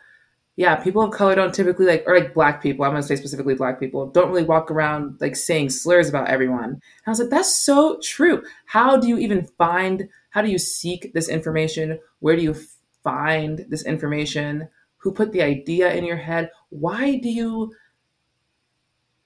yeah, 0.58 0.76
people 0.78 1.02
of 1.02 1.12
color 1.12 1.36
don't 1.36 1.54
typically 1.54 1.86
like, 1.86 2.04
or 2.08 2.18
like 2.18 2.34
black 2.34 2.64
people, 2.64 2.86
I'm 2.86 2.92
gonna 2.92 3.04
say 3.04 3.18
specifically 3.18 3.56
black 3.56 3.78
people, 3.80 4.08
don't 4.08 4.30
really 4.30 4.46
walk 4.46 4.72
around 4.72 5.18
like 5.20 5.36
saying 5.36 5.70
slurs 5.70 6.08
about 6.08 6.30
everyone. 6.30 6.64
And 6.64 6.82
I 7.06 7.10
was 7.10 7.20
like, 7.20 7.30
that's 7.30 7.54
so 7.54 8.00
true. 8.02 8.42
How 8.66 8.96
do 8.96 9.08
you 9.08 9.18
even 9.18 9.46
find, 9.58 10.08
how 10.30 10.42
do 10.42 10.50
you 10.50 10.58
seek 10.58 11.14
this 11.14 11.28
information? 11.28 12.00
Where 12.20 12.38
do 12.38 12.42
you 12.42 12.56
find 13.04 13.66
this 13.68 13.84
information? 13.84 14.70
Who 15.06 15.12
put 15.12 15.32
the 15.32 15.44
idea 15.44 15.94
in 15.94 16.04
your 16.04 16.18
head? 16.18 16.50
Why 16.70 17.18
do 17.18 17.30
you, 17.30 17.76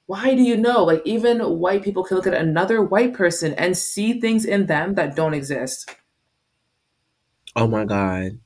why 0.08 0.36
do 0.36 0.42
you 0.42 0.58
know? 0.58 0.84
Like, 0.84 1.02
even 1.06 1.40
white 1.40 1.84
people 1.84 2.04
can 2.04 2.18
look 2.18 2.28
at 2.28 2.34
another 2.34 2.84
white 2.84 3.14
person 3.14 3.54
and 3.54 3.78
see 3.78 4.20
things 4.20 4.44
in 4.44 4.66
them 4.66 4.96
that 4.96 5.16
don't 5.16 5.34
exist. 5.34 5.90
Oh 7.56 7.66
my 7.68 7.86
God. 7.86 8.40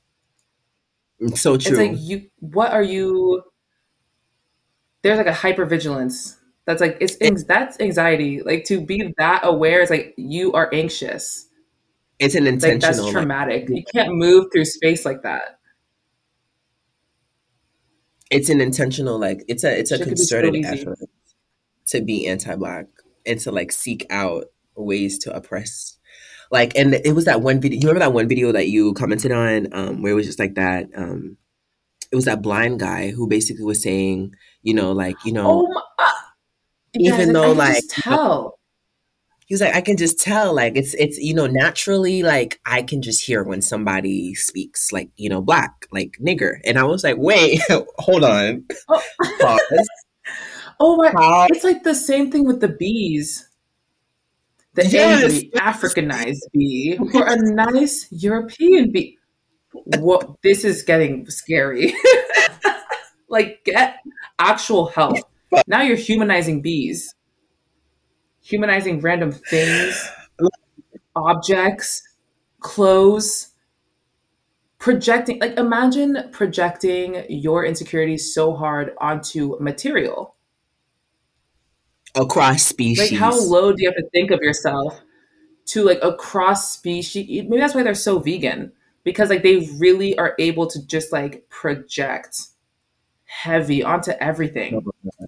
It's 1.18 1.40
so 1.40 1.56
true. 1.56 1.76
It's 1.76 1.78
like 1.78 1.98
you 2.00 2.30
what 2.38 2.72
are 2.72 2.82
you 2.82 3.42
there's 5.02 5.18
like 5.18 5.26
a 5.26 5.32
hypervigilance. 5.32 6.36
That's 6.66 6.80
like 6.80 6.98
it's 7.00 7.16
it, 7.20 7.48
that's 7.48 7.80
anxiety. 7.80 8.42
Like 8.42 8.64
to 8.66 8.80
be 8.80 9.12
that 9.18 9.40
aware 9.44 9.80
is 9.80 9.90
like 9.90 10.14
you 10.16 10.52
are 10.52 10.70
anxious. 10.72 11.48
It's 12.20 12.36
an 12.36 12.46
intentional. 12.46 12.90
Like 12.90 12.96
that's 12.96 13.10
traumatic. 13.12 13.68
Like, 13.68 13.78
you 13.78 13.84
can't 13.92 14.14
move 14.14 14.46
through 14.52 14.66
space 14.66 15.04
like 15.04 15.22
that. 15.22 15.58
It's 18.34 18.48
an 18.48 18.60
intentional 18.60 19.18
like 19.18 19.44
it's 19.48 19.64
a 19.64 19.78
it's 19.78 19.92
a 19.92 20.04
concerted 20.04 20.64
so 20.64 20.70
effort 20.70 20.98
to 21.86 22.00
be 22.00 22.26
anti-black 22.26 22.86
and 23.24 23.38
to 23.40 23.52
like 23.52 23.72
seek 23.72 24.06
out 24.10 24.46
ways 24.76 25.18
to 25.18 25.34
oppress 25.34 25.98
like, 26.50 26.76
and 26.76 26.94
it 26.94 27.14
was 27.14 27.24
that 27.24 27.40
one 27.40 27.60
video. 27.60 27.80
You 27.80 27.88
remember 27.88 28.04
that 28.04 28.12
one 28.12 28.28
video 28.28 28.52
that 28.52 28.68
you 28.68 28.94
commented 28.94 29.32
on, 29.32 29.68
um, 29.72 30.02
where 30.02 30.12
it 30.12 30.14
was 30.14 30.26
just 30.26 30.38
like 30.38 30.54
that. 30.54 30.88
Um, 30.94 31.36
it 32.12 32.16
was 32.16 32.26
that 32.26 32.42
blind 32.42 32.78
guy 32.78 33.10
who 33.10 33.26
basically 33.26 33.64
was 33.64 33.82
saying, 33.82 34.34
you 34.62 34.72
know, 34.72 34.92
like, 34.92 35.16
you 35.24 35.32
know, 35.32 35.66
oh 35.66 35.72
my, 35.72 35.82
uh, 35.98 36.10
even 36.94 37.32
though 37.32 37.52
like, 37.52 37.82
tell. 37.88 38.60
He 39.46 39.54
was 39.54 39.60
like, 39.60 39.74
I 39.74 39.80
can 39.80 39.96
just 39.96 40.18
tell, 40.18 40.54
like, 40.54 40.76
it's 40.76 40.94
it's 40.94 41.18
you 41.18 41.34
know, 41.34 41.46
naturally, 41.46 42.22
like, 42.22 42.60
I 42.64 42.82
can 42.82 43.02
just 43.02 43.24
hear 43.24 43.42
when 43.42 43.62
somebody 43.62 44.34
speaks, 44.34 44.92
like, 44.92 45.10
you 45.16 45.28
know, 45.28 45.42
black, 45.42 45.86
like 45.92 46.16
nigger, 46.20 46.60
and 46.64 46.78
I 46.78 46.84
was 46.84 47.04
like, 47.04 47.16
wait, 47.18 47.60
hold 47.98 48.24
on, 48.24 48.64
oh. 48.88 49.02
pause. 49.40 49.88
oh 50.80 50.96
my, 50.96 51.12
Pause. 51.12 51.50
it's 51.52 51.64
like 51.64 51.82
the 51.82 51.94
same 51.94 52.30
thing 52.30 52.46
with 52.46 52.60
the 52.60 52.68
bees 52.68 53.48
the 54.74 54.86
yes. 54.86 55.22
angry 55.22 55.50
Africanized 55.54 56.40
bee 56.52 56.98
or 57.14 57.26
a 57.26 57.36
nice 57.36 58.08
European 58.10 58.90
bee. 58.90 59.18
What 59.72 60.36
this 60.42 60.64
is 60.64 60.82
getting 60.82 61.28
scary. 61.30 61.94
like 63.28 63.64
get 63.64 63.96
actual 64.38 64.86
help. 64.86 65.16
Now 65.66 65.82
you're 65.82 65.96
humanizing 65.96 66.60
bees. 66.60 67.14
Humanizing 68.44 69.00
random 69.00 69.32
things, 69.32 70.10
objects, 71.16 72.02
clothes, 72.60 73.48
projecting 74.84 75.38
like 75.40 75.56
imagine 75.58 76.28
projecting 76.30 77.24
your 77.30 77.64
insecurities 77.64 78.34
so 78.34 78.54
hard 78.54 78.92
onto 78.98 79.56
material 79.58 80.34
across 82.14 82.62
species. 82.62 83.12
Like 83.12 83.18
how 83.18 83.34
low 83.34 83.72
do 83.72 83.82
you 83.82 83.88
have 83.88 83.96
to 83.96 84.08
think 84.10 84.30
of 84.30 84.40
yourself 84.42 85.00
to 85.68 85.84
like 85.84 86.00
across 86.02 86.70
species? 86.70 87.26
Maybe 87.26 87.56
that's 87.56 87.74
why 87.74 87.82
they're 87.82 87.94
so 87.94 88.18
vegan 88.18 88.72
because 89.04 89.30
like 89.30 89.42
they 89.42 89.70
really 89.78 90.18
are 90.18 90.34
able 90.38 90.66
to 90.66 90.86
just 90.86 91.12
like 91.12 91.48
project 91.48 92.38
heavy 93.24 93.82
onto 93.82 94.12
everything. 94.20 94.82
Oh 94.86 95.26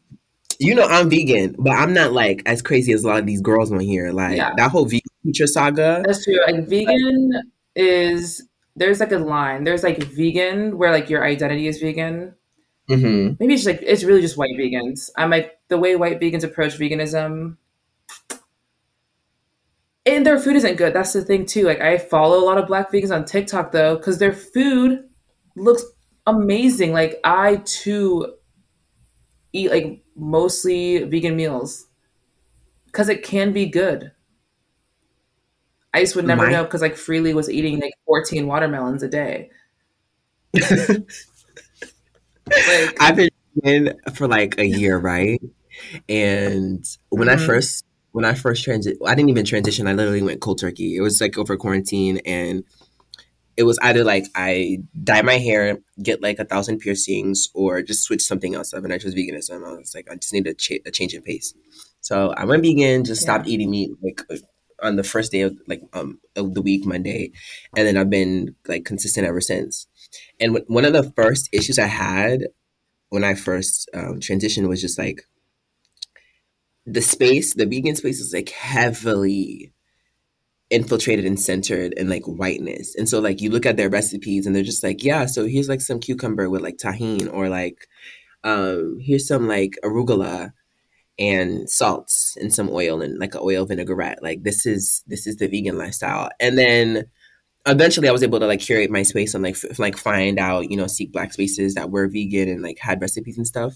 You 0.58 0.74
know, 0.74 0.84
I'm 0.84 1.10
vegan, 1.10 1.56
but 1.58 1.72
I'm 1.72 1.92
not 1.92 2.12
like 2.12 2.42
as 2.46 2.62
crazy 2.62 2.92
as 2.92 3.04
a 3.04 3.08
lot 3.08 3.20
of 3.20 3.26
these 3.26 3.40
girls 3.40 3.70
on 3.72 3.80
here. 3.80 4.12
Like 4.12 4.36
yeah. 4.36 4.52
that 4.56 4.70
whole 4.70 4.84
vegan 4.84 5.02
teacher 5.24 5.46
saga. 5.46 6.02
That's 6.06 6.24
true. 6.24 6.38
Like 6.46 6.66
vegan 6.66 7.30
like, 7.34 7.44
is 7.74 8.48
there's 8.74 9.00
like 9.00 9.12
a 9.12 9.18
line. 9.18 9.64
There's 9.64 9.82
like 9.82 10.02
vegan 10.02 10.78
where 10.78 10.92
like 10.92 11.10
your 11.10 11.24
identity 11.24 11.66
is 11.68 11.78
vegan, 11.78 12.34
Mm-hmm. 12.88 13.34
Maybe 13.40 13.54
it's 13.54 13.66
like 13.66 13.80
it's 13.82 14.04
really 14.04 14.20
just 14.20 14.36
white 14.36 14.56
vegans. 14.56 15.10
I'm 15.16 15.30
like 15.30 15.58
the 15.68 15.78
way 15.78 15.96
white 15.96 16.20
vegans 16.20 16.44
approach 16.44 16.78
veganism, 16.78 17.56
and 20.04 20.26
their 20.26 20.38
food 20.38 20.56
isn't 20.56 20.76
good. 20.76 20.94
That's 20.94 21.12
the 21.12 21.24
thing 21.24 21.46
too. 21.46 21.64
Like 21.64 21.80
I 21.80 21.98
follow 21.98 22.38
a 22.38 22.44
lot 22.44 22.58
of 22.58 22.68
black 22.68 22.92
vegans 22.92 23.14
on 23.14 23.24
TikTok 23.24 23.72
though, 23.72 23.96
because 23.96 24.18
their 24.18 24.32
food 24.32 25.04
looks 25.56 25.84
amazing. 26.26 26.92
Like 26.92 27.18
I 27.24 27.56
too 27.64 28.34
eat 29.52 29.70
like 29.70 30.04
mostly 30.16 31.05
vegan 31.05 31.37
meals 31.37 31.87
because 32.87 33.09
it 33.09 33.22
can 33.22 33.52
be 33.52 33.66
good. 33.66 34.12
I 35.92 36.00
just 36.00 36.16
would 36.16 36.26
never 36.26 36.46
My- 36.46 36.52
know 36.52 36.64
because 36.64 36.83
like 36.83 36.94
Freelee 36.94 37.35
was 37.35 37.48
eating 37.48 37.81
like 37.81 37.94
14 38.07 38.46
watermelons 38.46 39.02
a 39.02 39.09
day. 39.09 39.50
like, 40.55 41.07
I've 43.00 43.16
been 43.16 43.31
in 43.62 43.94
for 44.14 44.29
like 44.29 44.59
a 44.59 44.66
year, 44.66 44.98
right? 44.98 45.40
And 46.09 46.85
when 47.11 47.29
mm-hmm. 47.29 47.42
I 47.42 47.46
first 47.46 47.85
when 48.12 48.24
I 48.24 48.35
first 48.35 48.64
transit, 48.64 48.96
I 49.05 49.14
didn't 49.14 49.29
even 49.29 49.44
transition. 49.44 49.87
I 49.87 49.92
literally 49.92 50.22
went 50.22 50.40
cold 50.40 50.59
turkey. 50.59 50.96
It 50.96 51.02
was 51.02 51.20
like 51.20 51.37
over 51.37 51.57
quarantine, 51.57 52.18
and 52.24 52.64
it 53.56 53.64
was 53.64 53.78
either 53.78 54.04
like 54.04 54.26
I 54.34 54.78
dye 55.02 55.22
my 55.22 55.38
hair, 55.38 55.78
get 56.02 56.22
like 56.22 56.38
a 56.38 56.44
thousand 56.44 56.78
piercings, 56.78 57.48
or 57.54 57.82
just 57.82 58.04
switch 58.04 58.22
something 58.22 58.54
else 58.54 58.74
up. 58.74 58.84
And 58.84 58.92
I 58.92 58.98
chose 58.98 59.14
veganism. 59.14 59.66
I 59.66 59.72
was 59.72 59.94
like, 59.94 60.08
I 60.10 60.16
just 60.16 60.32
need 60.32 60.46
a, 60.46 60.54
cha- 60.54 60.82
a 60.84 60.90
change 60.90 61.14
in 61.14 61.22
pace. 61.22 61.54
So 62.00 62.32
I 62.36 62.44
went 62.44 62.62
vegan, 62.62 63.04
just 63.04 63.22
yeah. 63.22 63.34
stopped 63.34 63.48
eating 63.48 63.70
meat 63.70 63.90
like 64.02 64.22
on 64.82 64.96
the 64.96 65.02
first 65.02 65.32
day 65.32 65.40
of 65.40 65.56
like 65.66 65.82
um 65.92 66.20
of 66.36 66.54
the 66.54 66.62
week, 66.62 66.84
Monday, 66.84 67.32
and 67.76 67.86
then 67.86 67.96
I've 67.96 68.10
been 68.10 68.54
like 68.68 68.84
consistent 68.84 69.26
ever 69.26 69.40
since. 69.40 69.86
And 70.38 70.60
one 70.68 70.84
of 70.84 70.92
the 70.92 71.12
first 71.16 71.48
issues 71.52 71.78
I 71.78 71.86
had 71.86 72.48
when 73.08 73.24
I 73.24 73.34
first 73.34 73.88
um, 73.94 74.20
transitioned 74.20 74.68
was 74.68 74.80
just 74.80 74.98
like 74.98 75.26
the 76.84 77.02
space, 77.02 77.54
the 77.54 77.66
vegan 77.66 77.96
space 77.96 78.20
is 78.20 78.32
like 78.32 78.50
heavily 78.50 79.72
infiltrated 80.70 81.24
and 81.24 81.38
centered 81.38 81.92
in 81.94 82.08
like 82.08 82.24
whiteness. 82.24 82.94
And 82.96 83.08
so 83.08 83.20
like 83.20 83.40
you 83.40 83.50
look 83.50 83.66
at 83.66 83.76
their 83.76 83.88
recipes 83.88 84.46
and 84.46 84.54
they're 84.54 84.62
just 84.62 84.82
like, 84.82 85.04
yeah, 85.04 85.26
so 85.26 85.46
here's 85.46 85.68
like 85.68 85.80
some 85.80 86.00
cucumber 86.00 86.50
with 86.50 86.62
like 86.62 86.76
Tajín 86.76 87.32
or 87.32 87.48
like 87.48 87.88
um 88.44 88.98
here's 89.00 89.26
some 89.26 89.48
like 89.48 89.78
arugula 89.84 90.52
and 91.18 91.68
salts 91.70 92.36
and 92.40 92.52
some 92.52 92.68
oil 92.70 93.00
and 93.00 93.18
like 93.18 93.34
an 93.34 93.40
oil 93.42 93.64
vinaigrette. 93.64 94.22
Like 94.22 94.42
this 94.42 94.66
is 94.66 95.02
this 95.06 95.26
is 95.26 95.36
the 95.36 95.46
vegan 95.46 95.78
lifestyle. 95.78 96.30
And 96.40 96.58
then 96.58 97.06
eventually 97.66 98.08
I 98.08 98.12
was 98.12 98.22
able 98.22 98.40
to 98.40 98.46
like 98.46 98.60
curate 98.60 98.90
my 98.90 99.02
space 99.02 99.34
and 99.34 99.42
like 99.42 99.56
f- 99.56 99.78
like 99.78 99.96
find 99.96 100.38
out 100.38 100.70
you 100.70 100.76
know 100.76 100.86
seek 100.86 101.12
black 101.12 101.32
spaces 101.32 101.74
that 101.74 101.90
were 101.90 102.08
vegan 102.08 102.48
and 102.48 102.62
like 102.62 102.78
had 102.78 103.00
recipes 103.00 103.36
and 103.36 103.46
stuff. 103.46 103.74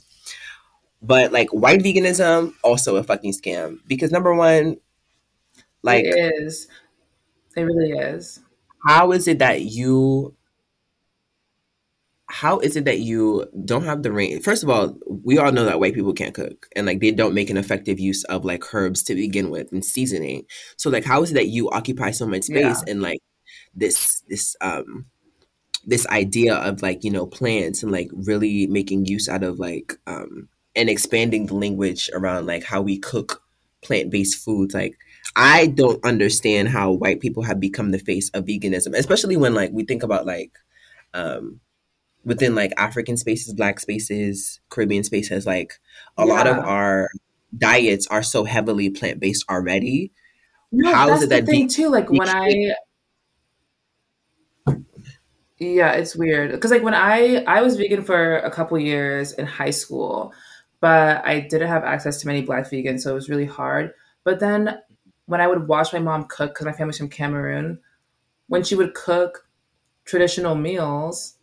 But 1.03 1.32
like 1.32 1.49
white 1.51 1.80
veganism 1.80 2.53
also 2.62 2.97
a 2.97 3.03
fucking 3.03 3.32
scam 3.32 3.78
because 3.86 4.12
number 4.12 4.34
one, 4.34 4.76
like 5.82 6.05
it 6.05 6.34
is, 6.43 6.68
it 7.57 7.63
really 7.63 7.91
is. 7.91 8.41
How 8.87 9.13
is 9.13 9.29
it 9.29 9.39
that 9.41 9.63
you? 9.63 10.35
how 12.33 12.61
is 12.61 12.77
it 12.77 12.85
that 12.85 13.01
you 13.01 13.45
don't 13.65 13.85
have 13.85 14.03
the 14.05 14.13
range? 14.13 14.43
First 14.45 14.63
of 14.63 14.71
all, 14.71 14.97
we 15.25 15.37
all 15.39 15.51
know 15.51 15.65
that 15.65 15.81
white 15.81 15.95
people 15.95 16.13
can't 16.13 16.35
cook 16.35 16.69
and 16.77 16.87
like 16.87 17.01
they 17.01 17.11
don't 17.11 17.35
make 17.35 17.51
an 17.51 17.57
effective 17.57 17.99
use 17.99 18.23
of 18.25 18.45
like 18.45 18.73
herbs 18.73 19.03
to 19.05 19.17
begin 19.17 19.51
with 19.51 19.73
and 19.73 19.85
seasoning. 19.85 20.45
So 20.77 20.91
like 20.91 21.05
how 21.05 21.23
is 21.23 21.33
it 21.33 21.35
that 21.35 21.49
you 21.49 21.69
occupy 21.71 22.13
so 22.13 22.27
much 22.27 22.45
space 22.45 22.83
Yeah. 22.87 22.93
and 22.93 23.03
like 23.03 23.19
this 23.75 24.23
this 24.29 24.55
um 24.61 25.07
this 25.85 26.07
idea 26.09 26.55
of 26.55 26.83
like, 26.83 27.03
you 27.03 27.11
know, 27.11 27.27
plants 27.27 27.83
and 27.83 27.91
like 27.91 28.11
really 28.13 28.67
making 28.69 29.07
use 29.07 29.29
out 29.29 29.43
of 29.43 29.59
like 29.59 29.95
um 30.07 30.49
and 30.77 30.89
expanding 30.89 31.47
the 31.47 31.55
language 31.55 32.11
around 32.15 32.47
like 32.47 32.63
how 32.63 32.81
we 32.81 32.97
cook 32.97 33.43
plant-based 33.83 34.37
foods 34.37 34.73
like 34.75 34.97
I 35.37 35.66
don't 35.68 36.05
understand 36.05 36.68
how 36.68 36.93
white 36.93 37.20
people 37.20 37.43
have 37.45 37.61
become 37.61 37.91
the 37.93 37.99
face 37.99 38.31
of 38.31 38.45
veganism, 38.47 38.95
especially 38.95 39.37
when 39.37 39.55
like 39.55 39.70
we 39.72 39.85
think 39.85 40.03
about 40.03 40.26
like 40.26 40.53
um 41.14 41.61
within 42.24 42.55
like 42.55 42.72
African 42.76 43.16
spaces, 43.16 43.55
black 43.55 43.81
spaces, 43.81 44.61
Caribbean 44.70 45.05
spaces, 45.05 45.47
like 45.47 45.81
a 46.16 46.26
lot 46.26 46.47
of 46.47 46.59
our 46.59 47.09
diets 47.57 48.07
are 48.09 48.22
so 48.22 48.45
heavily 48.45 48.91
plant 48.91 49.20
based 49.20 49.45
already. 49.51 50.12
No, 50.72 50.93
How 50.93 51.09
is 51.09 51.22
that's 51.22 51.24
it 51.24 51.31
the 51.31 51.37
that 51.37 51.47
thing 51.47 51.68
too. 51.68 51.89
Like 51.89 52.11
when 52.11 52.28
I 52.28 52.74
Yeah, 55.59 55.93
it's 55.93 56.16
weird 56.16 56.53
because 56.53 56.70
like 56.70 56.83
when 56.83 56.95
I 56.95 57.45
I 57.47 57.61
was 57.62 57.76
vegan 57.76 58.03
for 58.03 58.37
a 58.39 58.51
couple 58.51 58.78
years 58.78 59.33
in 59.33 59.45
high 59.47 59.70
school, 59.70 60.33
but 60.81 61.22
I 61.24 61.41
didn't 61.41 61.68
have 61.68 61.85
access 61.85 62.20
to 62.22 62.26
many 62.26 62.41
black 62.43 62.64
vegans, 62.70 63.01
so 63.01 63.11
it 63.11 63.14
was 63.14 63.28
really 63.28 63.45
hard. 63.45 63.93
But 64.24 64.41
then 64.41 64.78
when 65.31 65.41
I 65.41 65.47
would 65.47 65.68
watch 65.68 65.93
my 65.93 65.99
mom 65.99 66.24
cook, 66.24 66.51
because 66.51 66.66
my 66.66 66.72
family's 66.72 66.99
from 66.99 67.09
Cameroon, 67.09 67.78
when 68.49 68.64
she 68.64 68.74
would 68.74 68.95
cook 68.95 69.47
traditional 70.05 70.55
meals, 70.55 71.37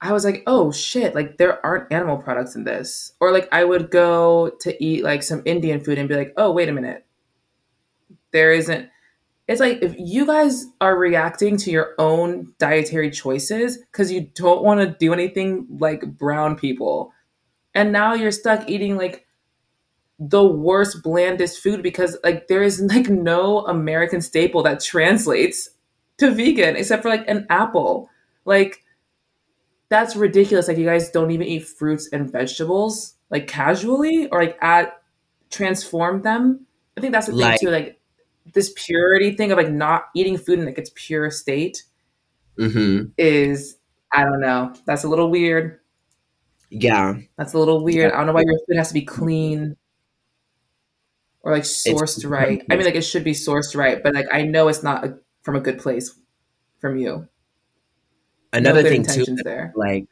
I 0.00 0.12
was 0.12 0.24
like, 0.24 0.42
oh 0.46 0.70
shit, 0.70 1.14
like 1.14 1.38
there 1.38 1.64
aren't 1.64 1.92
animal 1.92 2.18
products 2.18 2.54
in 2.54 2.64
this. 2.64 3.12
Or 3.20 3.32
like 3.32 3.48
I 3.52 3.64
would 3.64 3.90
go 3.90 4.50
to 4.60 4.84
eat 4.84 5.02
like 5.02 5.22
some 5.22 5.42
Indian 5.44 5.80
food 5.80 5.98
and 5.98 6.08
be 6.08 6.14
like, 6.14 6.34
oh 6.36 6.52
wait 6.52 6.68
a 6.68 6.72
minute, 6.72 7.06
there 8.32 8.52
isn't 8.52 8.88
it's 9.48 9.60
like 9.60 9.82
if 9.82 9.96
you 9.98 10.26
guys 10.26 10.66
are 10.80 10.96
reacting 10.96 11.56
to 11.56 11.72
your 11.72 11.94
own 11.98 12.52
dietary 12.58 13.10
choices 13.10 13.78
because 13.78 14.12
you 14.12 14.30
don't 14.36 14.62
want 14.62 14.80
to 14.80 14.96
do 15.00 15.12
anything 15.12 15.66
like 15.80 16.02
brown 16.16 16.54
people 16.54 17.12
and 17.74 17.90
now 17.90 18.14
you're 18.14 18.30
stuck 18.30 18.68
eating 18.70 18.96
like 18.96 19.26
the 20.20 20.44
worst 20.44 21.02
blandest 21.02 21.62
food 21.62 21.82
because 21.82 22.16
like 22.22 22.46
there 22.48 22.62
is 22.62 22.80
like 22.80 23.08
no 23.08 23.66
american 23.66 24.20
staple 24.20 24.62
that 24.62 24.80
translates 24.80 25.70
to 26.18 26.30
vegan 26.30 26.76
except 26.76 27.02
for 27.02 27.08
like 27.08 27.26
an 27.28 27.46
apple. 27.50 28.10
Like 28.44 28.84
that's 29.88 30.16
ridiculous. 30.16 30.68
Like 30.68 30.78
you 30.78 30.84
guys 30.84 31.10
don't 31.10 31.30
even 31.30 31.46
eat 31.46 31.66
fruits 31.66 32.08
and 32.12 32.30
vegetables 32.30 33.14
like 33.30 33.46
casually 33.46 34.28
or 34.28 34.44
like 34.44 34.58
at 34.62 35.02
transform 35.50 36.22
them. 36.22 36.66
I 36.96 37.00
think 37.00 37.12
that's 37.12 37.26
the 37.26 37.34
thing 37.34 37.40
like 37.40 37.60
too 37.60 37.70
like 37.70 38.00
this 38.52 38.72
purity 38.76 39.36
thing 39.36 39.52
of 39.52 39.58
like 39.58 39.70
not 39.70 40.06
eating 40.14 40.38
food 40.38 40.58
in 40.58 40.66
like 40.66 40.78
its 40.78 40.90
pure 40.94 41.30
state 41.30 41.84
hmm 42.58 43.04
is 43.18 43.76
I 44.12 44.24
don't 44.24 44.40
know. 44.40 44.74
That's 44.86 45.04
a 45.04 45.08
little 45.08 45.30
weird. 45.30 45.80
yeah, 46.70 47.14
That's 47.36 47.54
a 47.54 47.58
little 47.58 47.80
yeah, 47.94 48.10
weird. 48.10 48.12
I 48.12 48.18
don't 48.18 48.26
know 48.26 48.32
why 48.32 48.42
your 48.42 48.58
food 48.66 48.76
has 48.76 48.88
to 48.88 48.94
be 48.94 49.02
clean 49.02 49.76
or 51.42 51.52
like 51.52 51.62
it's 51.62 51.88
sourced 51.88 52.28
right. 52.28 52.62
I 52.70 52.76
mean, 52.76 52.84
like 52.84 52.94
it 52.94 53.02
should 53.02 53.24
be 53.24 53.32
sourced 53.32 53.76
right, 53.76 54.02
but 54.02 54.14
like 54.14 54.26
I 54.32 54.42
know 54.42 54.68
it's 54.68 54.82
not 54.82 55.04
a, 55.04 55.18
from 55.42 55.56
a 55.56 55.60
good 55.60 55.78
place 55.78 56.18
from 56.80 56.96
you. 56.98 57.28
Another 58.52 58.82
good 58.82 58.90
thing 58.90 59.04
too 59.04 59.24
there. 59.44 59.72
like 59.76 60.06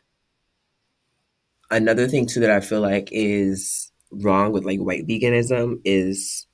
another 1.71 2.07
thing 2.09 2.27
too 2.27 2.41
that 2.41 2.51
I 2.51 2.61
feel 2.61 2.81
like 2.81 3.09
is 3.13 3.93
wrong 4.11 4.53
with 4.53 4.65
like 4.65 4.79
white 4.81 5.07
veganism 5.07 5.81
is 5.85 6.47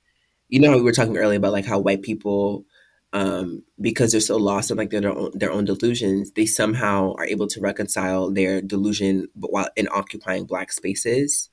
you 0.48 0.60
know 0.60 0.70
how 0.70 0.76
we 0.76 0.82
were 0.82 0.92
talking 0.92 1.16
earlier 1.16 1.38
about 1.38 1.52
like 1.52 1.66
how 1.66 1.78
white 1.78 2.02
people 2.02 2.64
um 3.12 3.62
because 3.80 4.12
they're 4.12 4.20
so 4.20 4.36
lost 4.36 4.70
in 4.70 4.76
like 4.76 4.90
their 4.90 5.08
own 5.12 5.30
their 5.34 5.52
own 5.52 5.64
delusions 5.64 6.32
they 6.32 6.46
somehow 6.46 7.14
are 7.16 7.26
able 7.26 7.46
to 7.46 7.60
reconcile 7.60 8.30
their 8.30 8.60
delusion 8.60 9.28
but 9.36 9.52
while 9.52 9.68
in 9.76 9.88
occupying 9.92 10.46
black 10.46 10.72
spaces 10.72 11.50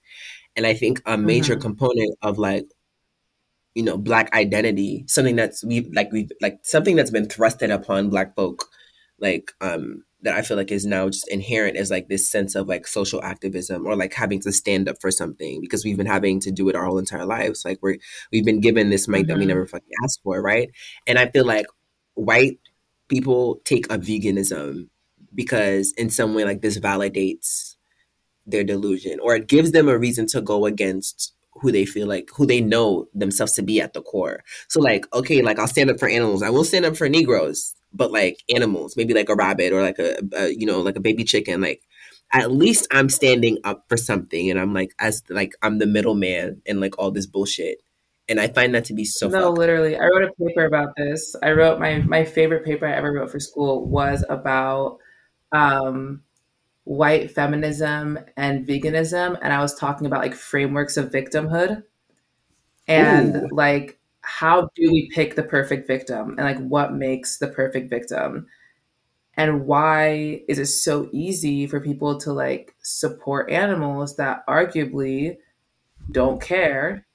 and 0.55 0.65
i 0.67 0.73
think 0.73 1.01
a 1.05 1.17
major 1.17 1.55
hmm 1.55 1.61
component 1.61 2.15
of 2.21 2.39
like 2.39 2.65
you 3.75 3.83
know 3.83 3.97
black 3.97 4.31
identity 4.33 5.03
something 5.07 5.35
that's 5.35 5.63
we 5.63 5.81
like 5.93 6.11
we 6.11 6.27
like 6.41 6.59
something 6.63 6.95
that's 6.95 7.11
been 7.11 7.27
thrusted 7.27 7.73
upon 7.73 8.09
black 8.09 8.35
folk 8.35 8.65
like 9.19 9.51
um 9.61 10.03
that 10.23 10.35
i 10.35 10.41
feel 10.41 10.57
like 10.57 10.71
is 10.71 10.85
now 10.85 11.07
just 11.09 11.27
inherent 11.29 11.77
is 11.77 11.89
like 11.89 12.07
this 12.07 12.29
sense 12.29 12.55
of 12.55 12.67
like 12.67 12.85
social 12.87 13.23
activism 13.23 13.85
or 13.87 13.95
like 13.95 14.13
having 14.13 14.39
to 14.41 14.51
stand 14.51 14.89
up 14.89 14.97
for 15.01 15.09
something 15.11 15.61
because 15.61 15.83
we've 15.85 15.97
been 15.97 16.05
having 16.05 16.39
to 16.39 16.51
do 16.51 16.67
it 16.69 16.75
our 16.75 16.85
whole 16.85 16.99
entire 16.99 17.25
lives. 17.25 17.65
Like 17.65 17.79
we're 17.81 17.97
we've 18.31 18.45
been 18.45 18.61
given 18.61 18.89
this 18.89 19.07
mic 19.07 19.27
that 19.27 19.37
we 19.37 19.45
hmm 19.45 19.47
never 19.47 19.65
fucking 19.65 19.89
asked 20.03 20.21
for 20.23 20.41
right? 20.41 20.69
And 21.07 21.17
i 21.17 21.27
feel 21.27 21.45
like 21.45 21.65
white 22.15 22.59
people 23.07 23.61
take 23.65 23.91
up 23.91 24.01
veganism 24.01 24.87
because 25.33 25.93
in 25.97 26.09
some 26.09 26.33
way 26.33 26.43
like 26.45 26.61
this 26.61 26.77
validates 26.79 27.75
their 28.45 28.63
delusion 28.63 29.19
or 29.21 29.35
it 29.35 29.47
gives 29.47 29.71
them 29.71 29.87
a 29.87 29.97
reason 29.97 30.25
to 30.27 30.41
go 30.41 30.65
against 30.65 31.33
who 31.53 31.71
they 31.71 31.85
feel 31.85 32.07
like 32.07 32.29
who 32.35 32.45
they 32.45 32.61
know 32.61 33.07
themselves 33.13 33.53
to 33.53 33.61
be 33.61 33.81
at 33.81 33.93
the 33.93 34.01
core 34.01 34.43
so 34.67 34.79
like 34.79 35.05
okay 35.13 35.41
like 35.41 35.59
i'll 35.59 35.67
stand 35.67 35.89
up 35.89 35.99
for 35.99 36.07
animals 36.09 36.41
i 36.43 36.49
will 36.49 36.63
stand 36.63 36.85
up 36.85 36.95
for 36.95 37.09
negroes 37.09 37.75
but 37.93 38.11
like 38.11 38.41
animals 38.53 38.95
maybe 38.95 39.13
like 39.13 39.29
a 39.29 39.35
rabbit 39.35 39.73
or 39.73 39.81
like 39.81 39.99
a, 39.99 40.17
a 40.33 40.49
you 40.49 40.65
know 40.65 40.79
like 40.79 40.95
a 40.95 41.01
baby 41.01 41.23
chicken 41.23 41.61
like 41.61 41.81
at 42.33 42.51
least 42.51 42.87
i'm 42.91 43.09
standing 43.09 43.57
up 43.63 43.85
for 43.89 43.97
something 43.97 44.49
and 44.49 44.59
i'm 44.59 44.73
like 44.73 44.93
as 44.99 45.23
like 45.29 45.53
i'm 45.61 45.79
the 45.79 45.85
middleman 45.85 46.61
and 46.65 46.79
like 46.79 46.97
all 46.97 47.11
this 47.11 47.25
bullshit 47.25 47.79
and 48.29 48.39
i 48.39 48.47
find 48.47 48.73
that 48.73 48.85
to 48.85 48.93
be 48.93 49.03
so 49.05 49.29
No, 49.29 49.49
fucked 49.49 49.57
literally. 49.57 49.95
I 49.97 50.05
wrote 50.05 50.23
a 50.23 50.31
paper 50.33 50.65
about 50.65 50.95
this. 50.97 51.35
I 51.43 51.51
wrote 51.51 51.79
my 51.79 51.99
my 51.99 52.25
favorite 52.25 52.65
paper 52.65 52.87
I 52.87 52.93
ever 52.95 53.11
wrote 53.13 53.31
for 53.31 53.39
school 53.39 53.85
was 53.87 54.25
about 54.29 54.97
um 55.51 56.23
white 56.91 57.31
feminism 57.31 58.19
and 58.35 58.67
veganism 58.67 59.39
and 59.41 59.53
I 59.53 59.61
was 59.61 59.73
talking 59.73 60.05
about 60.05 60.19
like 60.19 60.35
frameworks 60.35 60.97
of 60.97 61.09
victimhood. 61.09 61.83
And 62.85 63.33
ooh. 63.33 63.47
like 63.49 63.97
how 64.19 64.69
do 64.75 64.91
we 64.91 65.09
pick 65.15 65.35
the 65.35 65.43
perfect 65.43 65.87
victim? 65.87 66.31
And 66.31 66.39
like 66.39 66.59
what 66.59 66.93
makes 66.93 67.37
the 67.37 67.47
perfect 67.47 67.89
victim? 67.89 68.47
And 69.37 69.65
why 69.65 70.41
is 70.49 70.59
it 70.59 70.65
so 70.65 71.07
easy 71.13 71.65
for 71.65 71.79
people 71.79 72.19
to 72.19 72.33
like 72.33 72.75
support 72.81 73.49
animals 73.49 74.17
that 74.17 74.45
arguably 74.45 75.37
don't 76.11 76.41
care 76.41 77.05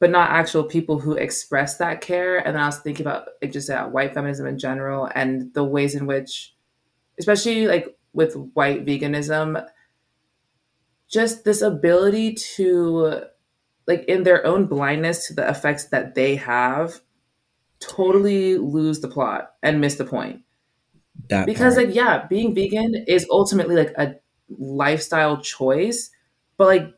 but 0.00 0.10
not 0.10 0.28
actual 0.28 0.64
people 0.64 0.98
who 0.98 1.14
express 1.14 1.78
that 1.78 2.02
care? 2.02 2.36
And 2.36 2.54
then 2.54 2.62
i 2.62 2.66
was 2.66 2.80
thinking 2.80 3.06
about 3.06 3.28
like 3.40 3.52
just 3.52 3.70
uh, 3.70 3.86
white 3.86 4.12
feminism 4.12 4.46
in 4.46 4.58
general 4.58 5.10
and 5.14 5.54
the 5.54 5.64
ways 5.64 5.94
in 5.94 6.04
which 6.04 6.54
especially 7.18 7.66
like 7.66 7.96
with 8.14 8.34
white 8.54 8.86
veganism 8.86 9.66
just 11.08 11.44
this 11.44 11.62
ability 11.62 12.34
to 12.34 13.20
like 13.86 14.04
in 14.06 14.22
their 14.22 14.44
own 14.46 14.66
blindness 14.66 15.28
to 15.28 15.34
the 15.34 15.48
effects 15.48 15.86
that 15.86 16.14
they 16.14 16.36
have 16.36 17.00
totally 17.80 18.56
lose 18.56 19.00
the 19.00 19.08
plot 19.08 19.52
and 19.62 19.80
miss 19.80 19.96
the 19.96 20.04
point. 20.04 20.42
That 21.28 21.46
because 21.46 21.74
part. 21.74 21.86
like 21.86 21.94
yeah 21.94 22.26
being 22.26 22.54
vegan 22.54 23.04
is 23.06 23.26
ultimately 23.30 23.76
like 23.76 23.92
a 23.96 24.14
lifestyle 24.58 25.40
choice 25.40 26.10
but 26.56 26.66
like 26.66 26.94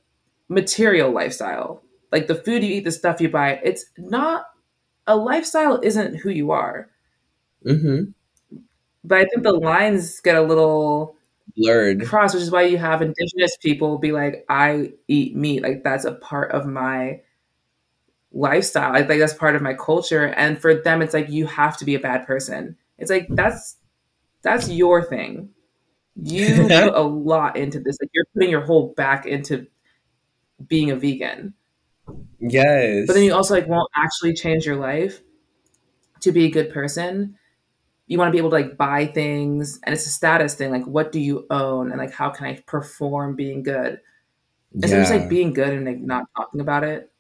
material 0.49 1.11
lifestyle. 1.11 1.83
Like 2.13 2.29
the 2.29 2.37
food 2.37 2.63
you 2.63 2.73
eat 2.73 2.85
the 2.85 2.93
stuff 2.93 3.21
you 3.21 3.29
buy 3.29 3.61
it's 3.63 3.85
not 3.99 4.47
a 5.07 5.17
lifestyle 5.17 5.81
isn't 5.83 6.17
who 6.17 6.31
you 6.31 6.53
are. 6.53 6.91
Mm-hmm 7.67 8.13
but 9.07 9.19
i 9.19 9.25
think 9.25 9.43
the 9.43 9.53
lines 9.53 10.21
get 10.21 10.37
a 10.37 10.43
little 10.43 11.17
blurred 11.57 12.07
crossed 12.07 12.35
which 12.35 12.43
is 12.43 12.51
why 12.51 12.63
you 12.63 12.77
have 12.77 13.01
indigenous 13.01 13.57
people 13.63 13.99
be 13.99 14.13
like 14.13 14.45
i 14.49 14.93
eat 15.09 15.35
meat 15.37 15.63
like 15.63 15.83
that's 15.85 16.05
a 16.05 16.13
part 16.13 16.51
of 16.53 16.67
my 16.67 17.21
lifestyle. 18.37 18.93
I 18.93 19.03
think 19.03 19.21
that's 19.21 19.35
part 19.35 19.57
of 19.57 19.63
my 19.63 19.75
culture. 19.75 20.27
And 20.27 20.61
for 20.61 20.75
them, 20.75 21.03
it's 21.03 21.15
like 21.15 21.29
you 21.31 21.47
have 21.47 21.77
to 21.79 21.85
be 21.85 21.95
a 21.95 22.01
bad 22.01 22.27
person. 22.27 22.77
It's 22.99 23.11
like 23.11 23.27
that's 23.31 23.77
that's 24.43 24.69
your 24.69 25.03
thing. 25.03 25.51
You 26.15 26.63
put 26.69 26.95
a 26.95 27.03
lot 27.03 27.57
into 27.57 27.81
this. 27.81 27.99
Like 28.01 28.11
you're 28.13 28.27
putting 28.35 28.51
your 28.51 28.65
whole 28.65 28.95
back 28.97 29.27
into 29.27 29.67
being 30.67 30.91
a 30.91 30.97
vegan. 30.97 31.55
Yes. 32.39 33.07
But 33.07 33.15
then 33.15 33.25
you 33.25 33.35
also 33.35 33.55
like 33.55 33.67
won't 33.67 33.91
actually 33.97 34.35
change 34.35 34.67
your 34.67 34.77
life 34.77 35.23
to 36.21 36.33
be 36.33 36.45
a 36.45 36.51
good 36.51 36.73
person. 36.73 37.37
You 38.07 38.19
want 38.19 38.29
to 38.29 38.33
be 38.33 38.39
able 38.39 38.51
to 38.51 38.57
like 38.57 38.77
buy 38.77 39.07
things 39.07 39.81
and 39.83 39.93
it's 39.93 40.07
a 40.07 40.11
status 40.11 40.55
thing. 40.55 40.71
Like 40.71 40.85
what 40.85 41.13
do 41.13 41.21
you 41.21 41.47
own 41.51 41.91
and 41.91 41.99
like 41.99 42.13
how 42.13 42.31
can 42.31 42.47
I 42.47 42.63
perform 42.67 43.35
being 43.35 43.63
good? 43.63 44.01
Instead 44.75 45.01
of 45.01 45.09
just 45.09 45.21
like 45.21 45.29
being 45.29 45.53
good 45.53 45.71
and 45.71 45.87
like 45.87 45.99
not 45.99 46.27
talking 46.37 46.61
about 46.61 46.85
it 46.85 47.11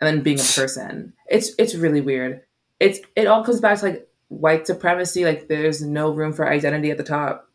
and 0.00 0.08
then 0.08 0.22
being 0.22 0.40
a 0.40 0.42
person. 0.56 1.12
It's 1.28 1.52
it's 1.58 1.74
really 1.74 2.00
weird. 2.00 2.42
It's 2.78 3.00
it 3.14 3.26
all 3.26 3.44
comes 3.44 3.60
back 3.60 3.78
to 3.80 3.86
like 3.86 4.08
white 4.28 4.66
supremacy. 4.66 5.24
Like 5.24 5.48
there's 5.48 5.82
no 5.82 6.10
room 6.10 6.32
for 6.32 6.48
identity 6.48 6.90
at 6.90 6.96
the 6.96 7.04
top. 7.04 7.46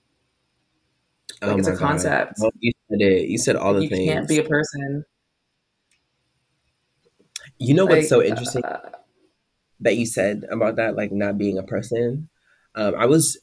Like 1.41 1.51
oh 1.51 1.57
it's 1.57 1.68
a 1.68 1.76
concept. 1.76 2.36
Well, 2.39 2.51
you 2.59 2.72
said 2.89 3.01
it. 3.01 3.30
You 3.30 3.38
said 3.38 3.55
all 3.55 3.74
the 3.74 3.84
you 3.84 3.89
things. 3.89 4.05
You 4.05 4.13
can't 4.13 4.28
be 4.28 4.38
a 4.38 4.43
person. 4.43 5.05
You 7.57 7.74
know 7.74 7.86
like, 7.86 7.97
what's 7.97 8.09
so 8.09 8.22
interesting 8.22 8.63
uh, 8.63 8.89
that 9.80 9.97
you 9.97 10.05
said 10.05 10.45
about 10.49 10.76
that, 10.78 10.95
like 10.95 11.11
not 11.11 11.38
being 11.38 11.57
a 11.57 11.63
person? 11.63 12.30
Um, 12.76 12.95
I 12.97 13.05
was 13.05 13.38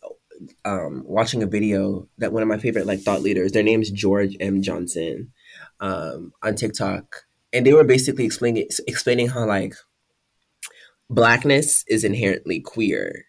um, 0.64 1.04
watching 1.06 1.42
a 1.42 1.46
video 1.46 2.08
that 2.18 2.32
one 2.32 2.42
of 2.42 2.48
my 2.48 2.58
favorite 2.58 2.86
like 2.86 3.00
thought 3.00 3.22
leaders, 3.22 3.52
their 3.52 3.62
name 3.62 3.82
is 3.82 3.90
George 3.90 4.36
M. 4.40 4.62
Johnson, 4.62 5.32
um, 5.80 6.32
on 6.42 6.54
TikTok, 6.54 7.24
and 7.52 7.66
they 7.66 7.72
were 7.72 7.84
basically 7.84 8.24
explaining 8.24 8.68
explaining 8.86 9.28
how 9.28 9.46
like 9.46 9.74
blackness 11.08 11.84
is 11.88 12.04
inherently 12.04 12.60
queer, 12.60 13.26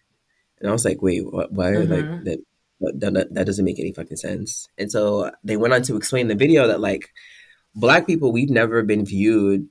and 0.60 0.68
I 0.68 0.72
was 0.72 0.84
like, 0.84 1.02
wait, 1.02 1.30
what? 1.30 1.52
Why? 1.52 1.72
Mm-hmm. 1.72 1.92
Like 1.92 2.24
that, 2.24 3.10
that? 3.12 3.34
That 3.34 3.46
doesn't 3.46 3.64
make 3.64 3.78
any 3.78 3.92
fucking 3.92 4.16
sense. 4.16 4.68
And 4.78 4.90
so 4.90 5.30
they 5.42 5.56
went 5.56 5.74
on 5.74 5.82
to 5.82 5.96
explain 5.96 6.28
the 6.28 6.34
video 6.34 6.66
that 6.66 6.80
like 6.80 7.12
black 7.74 8.06
people, 8.06 8.32
we've 8.32 8.50
never 8.50 8.82
been 8.82 9.04
viewed 9.04 9.68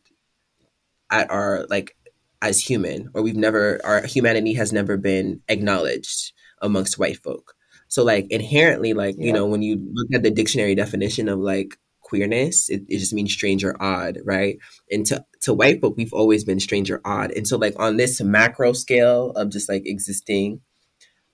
at 1.10 1.30
our 1.30 1.66
like 1.70 1.96
as 2.44 2.60
human, 2.60 3.10
or 3.14 3.24
we've 3.24 3.38
never 3.38 3.80
our 3.84 4.06
humanity 4.06 4.54
has 4.54 4.74
never 4.74 4.98
been 4.98 5.42
acknowledged 5.48 6.34
amongst 6.62 7.00
white 7.00 7.18
folk. 7.18 7.56
So 7.88 8.04
like 8.04 8.28
inherently, 8.30 8.94
like 8.94 9.16
yeah. 9.18 9.28
you 9.28 9.34
know, 9.34 9.48
when 9.48 9.62
you 9.62 9.82
look 9.94 10.14
at 10.14 10.24
the 10.24 10.30
dictionary 10.30 10.76
definition 10.76 11.30
of 11.30 11.40
like 11.40 11.78
queerness, 12.02 12.70
it, 12.70 12.84
it 12.90 13.00
just 13.00 13.14
means 13.14 13.32
strange 13.32 13.64
or 13.64 13.82
odd, 13.82 14.20
right? 14.26 14.58
And 14.92 15.06
to 15.06 15.26
to 15.42 15.54
white 15.54 15.80
folk, 15.80 15.96
we've 15.96 16.14
always 16.14 16.44
been 16.44 16.60
strange 16.60 16.92
or 16.92 17.02
odd. 17.06 17.32
And 17.32 17.48
so 17.48 17.58
like 17.58 17.76
on 17.80 17.96
this 17.96 18.22
macro 18.22 18.74
scale 18.74 19.32
of 19.32 19.50
just 19.50 19.70
like 19.70 19.84
existing, 19.86 20.60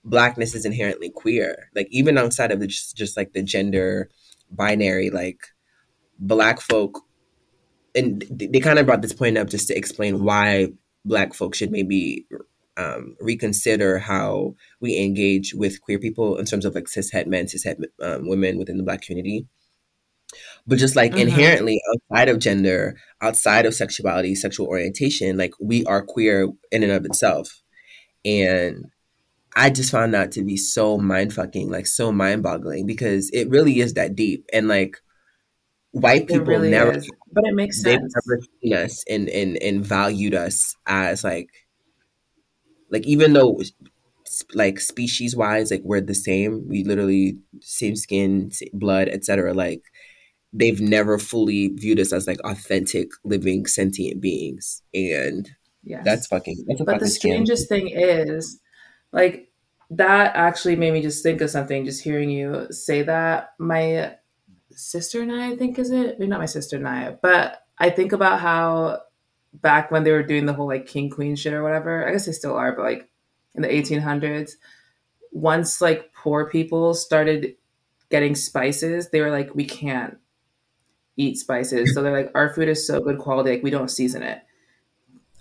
blackness 0.04 0.54
is 0.54 0.64
inherently 0.64 1.10
queer. 1.10 1.70
Like 1.74 1.88
even 1.90 2.16
outside 2.18 2.52
of 2.52 2.60
the 2.60 2.68
just, 2.68 2.96
just 2.96 3.16
like 3.16 3.32
the 3.32 3.42
gender 3.42 4.10
binary, 4.48 5.10
like 5.10 5.40
black 6.20 6.60
folk 6.60 7.02
and 7.94 8.24
they 8.30 8.60
kind 8.60 8.78
of 8.78 8.86
brought 8.86 9.02
this 9.02 9.12
point 9.12 9.36
up 9.36 9.48
just 9.48 9.68
to 9.68 9.76
explain 9.76 10.22
why 10.22 10.68
black 11.04 11.34
folks 11.34 11.58
should 11.58 11.70
maybe 11.70 12.26
um, 12.76 13.16
reconsider 13.20 13.98
how 13.98 14.54
we 14.80 14.98
engage 14.98 15.54
with 15.54 15.80
queer 15.80 15.98
people 15.98 16.38
in 16.38 16.44
terms 16.44 16.64
of 16.64 16.74
like 16.74 16.84
cishet 16.84 17.26
men, 17.26 17.46
cishet 17.46 17.82
um, 18.02 18.28
women 18.28 18.58
within 18.58 18.76
the 18.76 18.82
black 18.82 19.02
community. 19.02 19.46
But 20.66 20.78
just 20.78 20.96
like 20.96 21.12
mm-hmm. 21.12 21.22
inherently 21.22 21.80
outside 21.92 22.28
of 22.28 22.38
gender, 22.38 22.96
outside 23.20 23.66
of 23.66 23.74
sexuality, 23.74 24.34
sexual 24.34 24.68
orientation, 24.68 25.36
like 25.36 25.52
we 25.60 25.84
are 25.86 26.02
queer 26.02 26.48
in 26.70 26.82
and 26.82 26.92
of 26.92 27.04
itself. 27.04 27.62
And 28.24 28.86
I 29.56 29.70
just 29.70 29.90
found 29.90 30.14
that 30.14 30.32
to 30.32 30.44
be 30.44 30.56
so 30.56 30.98
mind 30.98 31.32
fucking, 31.32 31.70
like 31.70 31.86
so 31.86 32.12
mind 32.12 32.42
boggling 32.42 32.86
because 32.86 33.30
it 33.32 33.50
really 33.50 33.80
is 33.80 33.94
that 33.94 34.14
deep. 34.14 34.46
And 34.52 34.68
like 34.68 34.98
white 35.90 36.28
people 36.28 36.46
really 36.46 36.70
never 36.70 36.92
is. 36.92 37.10
But 37.32 37.44
it 37.46 37.54
makes 37.54 37.82
sense. 37.82 38.14
They've 38.14 38.22
never 38.26 38.42
seen 38.62 38.74
us 38.74 39.04
and, 39.08 39.28
and 39.28 39.56
and 39.62 39.84
valued 39.84 40.34
us 40.34 40.76
as 40.86 41.24
like 41.24 41.48
like 42.90 43.06
even 43.06 43.32
though 43.32 43.60
like 44.54 44.80
species 44.80 45.34
wise 45.34 45.70
like 45.70 45.82
we're 45.84 46.00
the 46.00 46.14
same 46.14 46.68
we 46.68 46.84
literally 46.84 47.36
same 47.60 47.96
skin 47.96 48.50
blood 48.72 49.08
etc 49.08 49.52
like 49.52 49.82
they've 50.52 50.80
never 50.80 51.18
fully 51.18 51.68
viewed 51.68 52.00
us 52.00 52.12
as 52.12 52.26
like 52.26 52.40
authentic 52.40 53.10
living 53.24 53.66
sentient 53.66 54.20
beings. 54.20 54.82
And 54.94 55.48
yeah 55.82 56.02
that's 56.04 56.26
fucking 56.26 56.62
that's 56.68 56.82
but 56.82 57.00
the 57.00 57.08
strangest 57.08 57.66
thing 57.66 57.88
is 57.88 58.60
like 59.12 59.50
that 59.88 60.36
actually 60.36 60.76
made 60.76 60.92
me 60.92 61.00
just 61.00 61.22
think 61.22 61.40
of 61.40 61.48
something 61.48 61.86
just 61.86 62.02
hearing 62.02 62.30
you 62.30 62.66
say 62.70 63.02
that. 63.02 63.50
My 63.58 64.16
sister 64.80 65.22
and 65.22 65.32
I, 65.32 65.50
I 65.50 65.56
think 65.56 65.78
is 65.78 65.90
it? 65.90 66.18
Maybe 66.18 66.28
not 66.28 66.40
my 66.40 66.46
sister 66.46 66.76
and 66.76 66.88
I, 66.88 67.16
but 67.22 67.64
I 67.78 67.90
think 67.90 68.12
about 68.12 68.40
how 68.40 69.00
back 69.52 69.90
when 69.90 70.04
they 70.04 70.12
were 70.12 70.22
doing 70.22 70.46
the 70.46 70.52
whole 70.52 70.66
like 70.66 70.86
king 70.86 71.10
queen 71.10 71.36
shit 71.36 71.52
or 71.52 71.62
whatever. 71.62 72.06
I 72.06 72.12
guess 72.12 72.26
they 72.26 72.32
still 72.32 72.54
are, 72.54 72.72
but 72.72 72.82
like 72.82 73.08
in 73.54 73.62
the 73.62 73.68
1800s, 73.68 74.52
once 75.32 75.80
like 75.80 76.12
poor 76.14 76.48
people 76.48 76.94
started 76.94 77.54
getting 78.10 78.34
spices, 78.34 79.10
they 79.10 79.20
were 79.20 79.30
like, 79.30 79.54
we 79.54 79.64
can't 79.64 80.18
eat 81.16 81.38
spices. 81.38 81.94
So 81.94 82.02
they're 82.02 82.16
like, 82.16 82.30
our 82.34 82.52
food 82.52 82.68
is 82.68 82.86
so 82.86 83.00
good 83.00 83.18
quality, 83.18 83.50
like 83.50 83.62
we 83.62 83.70
don't 83.70 83.90
season 83.90 84.22
it, 84.22 84.42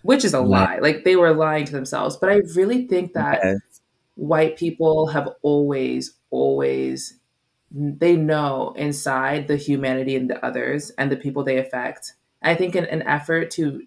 which 0.04 0.24
is 0.24 0.34
a 0.34 0.42
lie. 0.42 0.80
Like 0.80 1.04
they 1.04 1.16
were 1.16 1.34
lying 1.34 1.66
to 1.66 1.72
themselves. 1.72 2.18
But 2.18 2.30
I 2.30 2.42
really 2.56 2.88
think 2.88 3.14
that 3.14 3.40
yes. 3.44 3.58
white 4.16 4.58
people 4.58 5.08
have 5.08 5.30
always, 5.42 6.18
always 6.30 7.19
they 7.72 8.16
know 8.16 8.74
inside 8.76 9.48
the 9.48 9.58
humanity 9.58 10.16
in 10.16 10.28
the 10.28 10.44
others 10.44 10.90
and 10.92 11.12
the 11.12 11.18
people 11.18 11.44
they 11.44 11.58
affect. 11.58 12.14
I 12.42 12.56
think 12.56 12.76
in 12.76 12.86
an 12.86 13.04
effort 13.04 13.52
to 13.52 13.84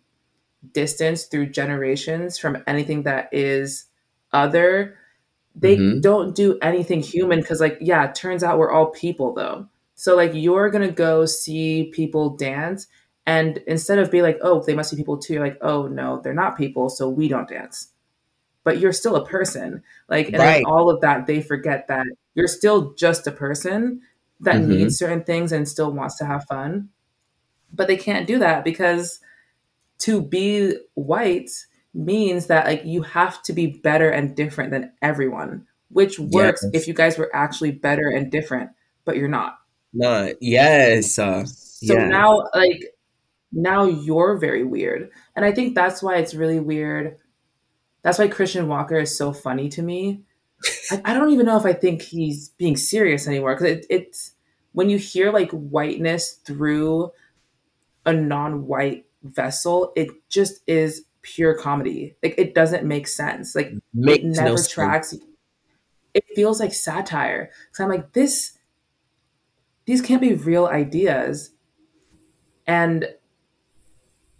distance 0.72 1.24
through 1.24 1.46
generations 1.46 2.38
from 2.38 2.62
anything 2.66 3.02
that 3.02 3.28
is 3.32 3.86
other, 4.32 4.96
they 5.54 5.76
mm-hmm. 5.76 6.00
don't 6.00 6.34
do 6.34 6.58
anything 6.62 7.02
human 7.02 7.40
because, 7.40 7.60
like, 7.60 7.78
yeah, 7.80 8.08
it 8.08 8.14
turns 8.14 8.44
out 8.44 8.58
we're 8.58 8.70
all 8.70 8.86
people 8.86 9.34
though. 9.34 9.66
So, 9.94 10.16
like, 10.16 10.32
you're 10.34 10.70
gonna 10.70 10.90
go 10.90 11.26
see 11.26 11.90
people 11.92 12.30
dance, 12.30 12.86
and 13.26 13.58
instead 13.66 13.98
of 13.98 14.10
being 14.10 14.24
like, 14.24 14.38
oh, 14.42 14.62
they 14.62 14.74
must 14.74 14.90
be 14.90 14.96
people 14.96 15.18
too, 15.18 15.34
you're 15.34 15.44
like, 15.44 15.58
oh, 15.60 15.86
no, 15.86 16.20
they're 16.22 16.34
not 16.34 16.56
people, 16.56 16.88
so 16.88 17.08
we 17.08 17.28
don't 17.28 17.48
dance. 17.48 17.88
But 18.64 18.78
you're 18.78 18.92
still 18.92 19.16
a 19.16 19.26
person. 19.26 19.82
Like, 20.08 20.28
and 20.28 20.38
right. 20.38 20.64
all 20.64 20.88
of 20.88 21.00
that, 21.02 21.26
they 21.26 21.42
forget 21.42 21.88
that 21.88 22.06
you're 22.34 22.48
still 22.48 22.94
just 22.94 23.26
a 23.26 23.32
person 23.32 24.02
that 24.40 24.56
mm-hmm. 24.56 24.70
needs 24.70 24.98
certain 24.98 25.22
things 25.22 25.52
and 25.52 25.68
still 25.68 25.92
wants 25.92 26.16
to 26.18 26.24
have 26.24 26.44
fun. 26.44 26.88
But 27.72 27.86
they 27.86 27.96
can't 27.96 28.26
do 28.26 28.38
that 28.38 28.64
because 28.64 29.20
to 30.00 30.20
be 30.20 30.76
white 30.94 31.50
means 31.94 32.46
that 32.46 32.66
like 32.66 32.84
you 32.84 33.02
have 33.02 33.42
to 33.44 33.52
be 33.52 33.66
better 33.66 34.10
and 34.10 34.34
different 34.34 34.70
than 34.70 34.92
everyone, 35.00 35.66
which 35.88 36.18
works 36.18 36.62
yes. 36.64 36.82
if 36.82 36.88
you 36.88 36.94
guys 36.94 37.16
were 37.16 37.34
actually 37.34 37.70
better 37.70 38.08
and 38.08 38.30
different, 38.30 38.70
but 39.04 39.16
you're 39.16 39.28
not. 39.28 39.58
Not 39.94 40.32
yes. 40.40 41.18
Uh, 41.18 41.44
so 41.44 41.94
yeah. 41.94 42.08
now 42.08 42.44
like 42.54 42.82
now 43.52 43.84
you're 43.84 44.38
very 44.38 44.64
weird. 44.64 45.10
And 45.36 45.44
I 45.44 45.52
think 45.52 45.74
that's 45.74 46.02
why 46.02 46.16
it's 46.16 46.34
really 46.34 46.60
weird. 46.60 47.18
That's 48.02 48.18
why 48.18 48.28
Christian 48.28 48.68
Walker 48.68 48.98
is 48.98 49.16
so 49.16 49.32
funny 49.32 49.68
to 49.70 49.82
me 49.82 50.22
I, 50.90 51.00
I, 51.06 51.14
don't 51.14 51.30
even 51.30 51.46
know 51.46 51.56
if 51.56 51.64
I 51.64 51.72
think 51.72 52.02
he's 52.02 52.50
being 52.50 52.76
serious 52.76 53.26
anymore 53.26 53.54
because 53.54 53.78
it, 53.78 53.86
it's 53.90 54.32
when 54.72 54.90
you 54.90 54.98
hear 54.98 55.32
like 55.32 55.50
whiteness 55.50 56.32
through 56.32 57.10
a 58.06 58.12
non-white 58.12 59.06
vessel, 59.22 59.92
it 59.96 60.08
just 60.28 60.62
is 60.66 61.04
pure 61.22 61.54
comedy. 61.54 62.16
Like 62.22 62.34
it 62.38 62.54
doesn't 62.54 62.84
make 62.84 63.06
sense. 63.06 63.54
Like 63.54 63.72
Makes 63.94 64.24
it 64.24 64.42
never 64.42 64.56
no 64.56 64.62
tracks. 64.62 65.10
Sense. 65.10 65.24
It 66.14 66.24
feels 66.34 66.60
like 66.60 66.74
satire. 66.74 67.50
So 67.72 67.84
I'm 67.84 67.90
like 67.90 68.12
this. 68.12 68.58
These 69.84 70.02
can't 70.02 70.20
be 70.20 70.34
real 70.34 70.66
ideas, 70.66 71.50
and 72.68 73.08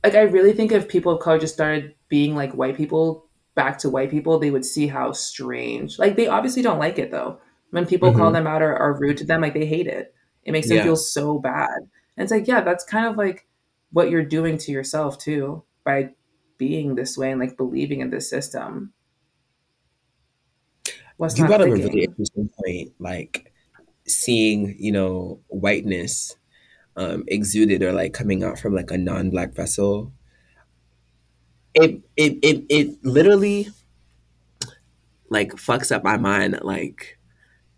like 0.04 0.14
I 0.14 0.20
really 0.20 0.52
think 0.52 0.70
if 0.70 0.88
people 0.88 1.12
of 1.12 1.20
color 1.20 1.38
just 1.38 1.54
started 1.54 1.94
being 2.08 2.36
like 2.36 2.52
white 2.52 2.76
people 2.76 3.26
back 3.54 3.78
to 3.78 3.90
white 3.90 4.10
people, 4.10 4.38
they 4.38 4.50
would 4.50 4.64
see 4.64 4.86
how 4.86 5.12
strange. 5.12 5.98
Like 5.98 6.16
they 6.16 6.26
obviously 6.26 6.62
don't 6.62 6.78
like 6.78 6.98
it 6.98 7.10
though. 7.10 7.40
When 7.70 7.86
people 7.86 8.10
mm-hmm. 8.10 8.18
call 8.18 8.32
them 8.32 8.46
out 8.46 8.62
or 8.62 8.76
are 8.76 8.98
rude 8.98 9.16
to 9.18 9.24
them, 9.24 9.40
like 9.40 9.54
they 9.54 9.66
hate 9.66 9.86
it. 9.86 10.14
It 10.44 10.52
makes 10.52 10.68
them 10.68 10.78
yeah. 10.78 10.84
feel 10.84 10.96
so 10.96 11.38
bad. 11.38 11.78
And 12.16 12.24
it's 12.24 12.32
like, 12.32 12.46
yeah, 12.46 12.60
that's 12.60 12.84
kind 12.84 13.06
of 13.06 13.16
like 13.16 13.46
what 13.92 14.10
you're 14.10 14.24
doing 14.24 14.58
to 14.58 14.72
yourself 14.72 15.18
too 15.18 15.64
by 15.84 16.10
being 16.58 16.94
this 16.94 17.16
way 17.16 17.30
and 17.30 17.40
like 17.40 17.56
believing 17.56 18.00
in 18.00 18.10
this 18.10 18.28
system. 18.28 18.92
What's 21.16 21.38
you 21.38 21.46
brought 21.46 21.60
up 21.60 21.68
a 21.68 21.72
really 21.72 22.04
interesting 22.04 22.50
point, 22.64 22.92
like 22.98 23.52
seeing, 24.06 24.74
you 24.78 24.92
know, 24.92 25.40
whiteness 25.48 26.36
um, 26.96 27.24
exuded 27.28 27.82
or 27.82 27.92
like 27.92 28.12
coming 28.12 28.42
out 28.42 28.58
from 28.58 28.74
like 28.74 28.90
a 28.90 28.98
non-black 28.98 29.54
vessel 29.54 30.12
it 31.74 32.00
it 32.16 32.38
it 32.42 32.64
it 32.68 33.04
literally 33.04 33.68
like 35.30 35.52
fucks 35.52 35.90
up 35.90 36.04
my 36.04 36.16
mind 36.16 36.58
like 36.62 37.18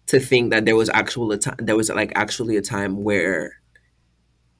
to 0.06 0.20
think 0.20 0.50
that 0.50 0.64
there 0.64 0.76
was 0.76 0.90
actual 0.90 1.30
a 1.32 1.38
time 1.38 1.56
there 1.58 1.76
was 1.76 1.88
like 1.90 2.12
actually 2.14 2.56
a 2.56 2.62
time 2.62 3.04
where 3.04 3.60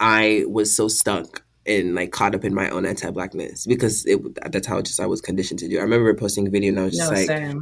I 0.00 0.44
was 0.46 0.74
so 0.74 0.88
stuck 0.88 1.44
and 1.66 1.94
like 1.94 2.12
caught 2.12 2.34
up 2.34 2.44
in 2.44 2.54
my 2.54 2.68
own 2.70 2.86
anti-blackness 2.86 3.66
because 3.66 4.04
it 4.06 4.20
that's 4.50 4.66
how 4.66 4.80
just 4.82 5.00
I 5.00 5.06
was 5.06 5.20
conditioned 5.20 5.60
to 5.60 5.68
do. 5.68 5.78
I 5.78 5.82
remember 5.82 6.14
posting 6.14 6.46
a 6.46 6.50
video 6.50 6.70
and 6.70 6.80
I 6.80 6.84
was 6.84 6.96
just 6.96 7.10
no, 7.10 7.34
like, 7.34 7.54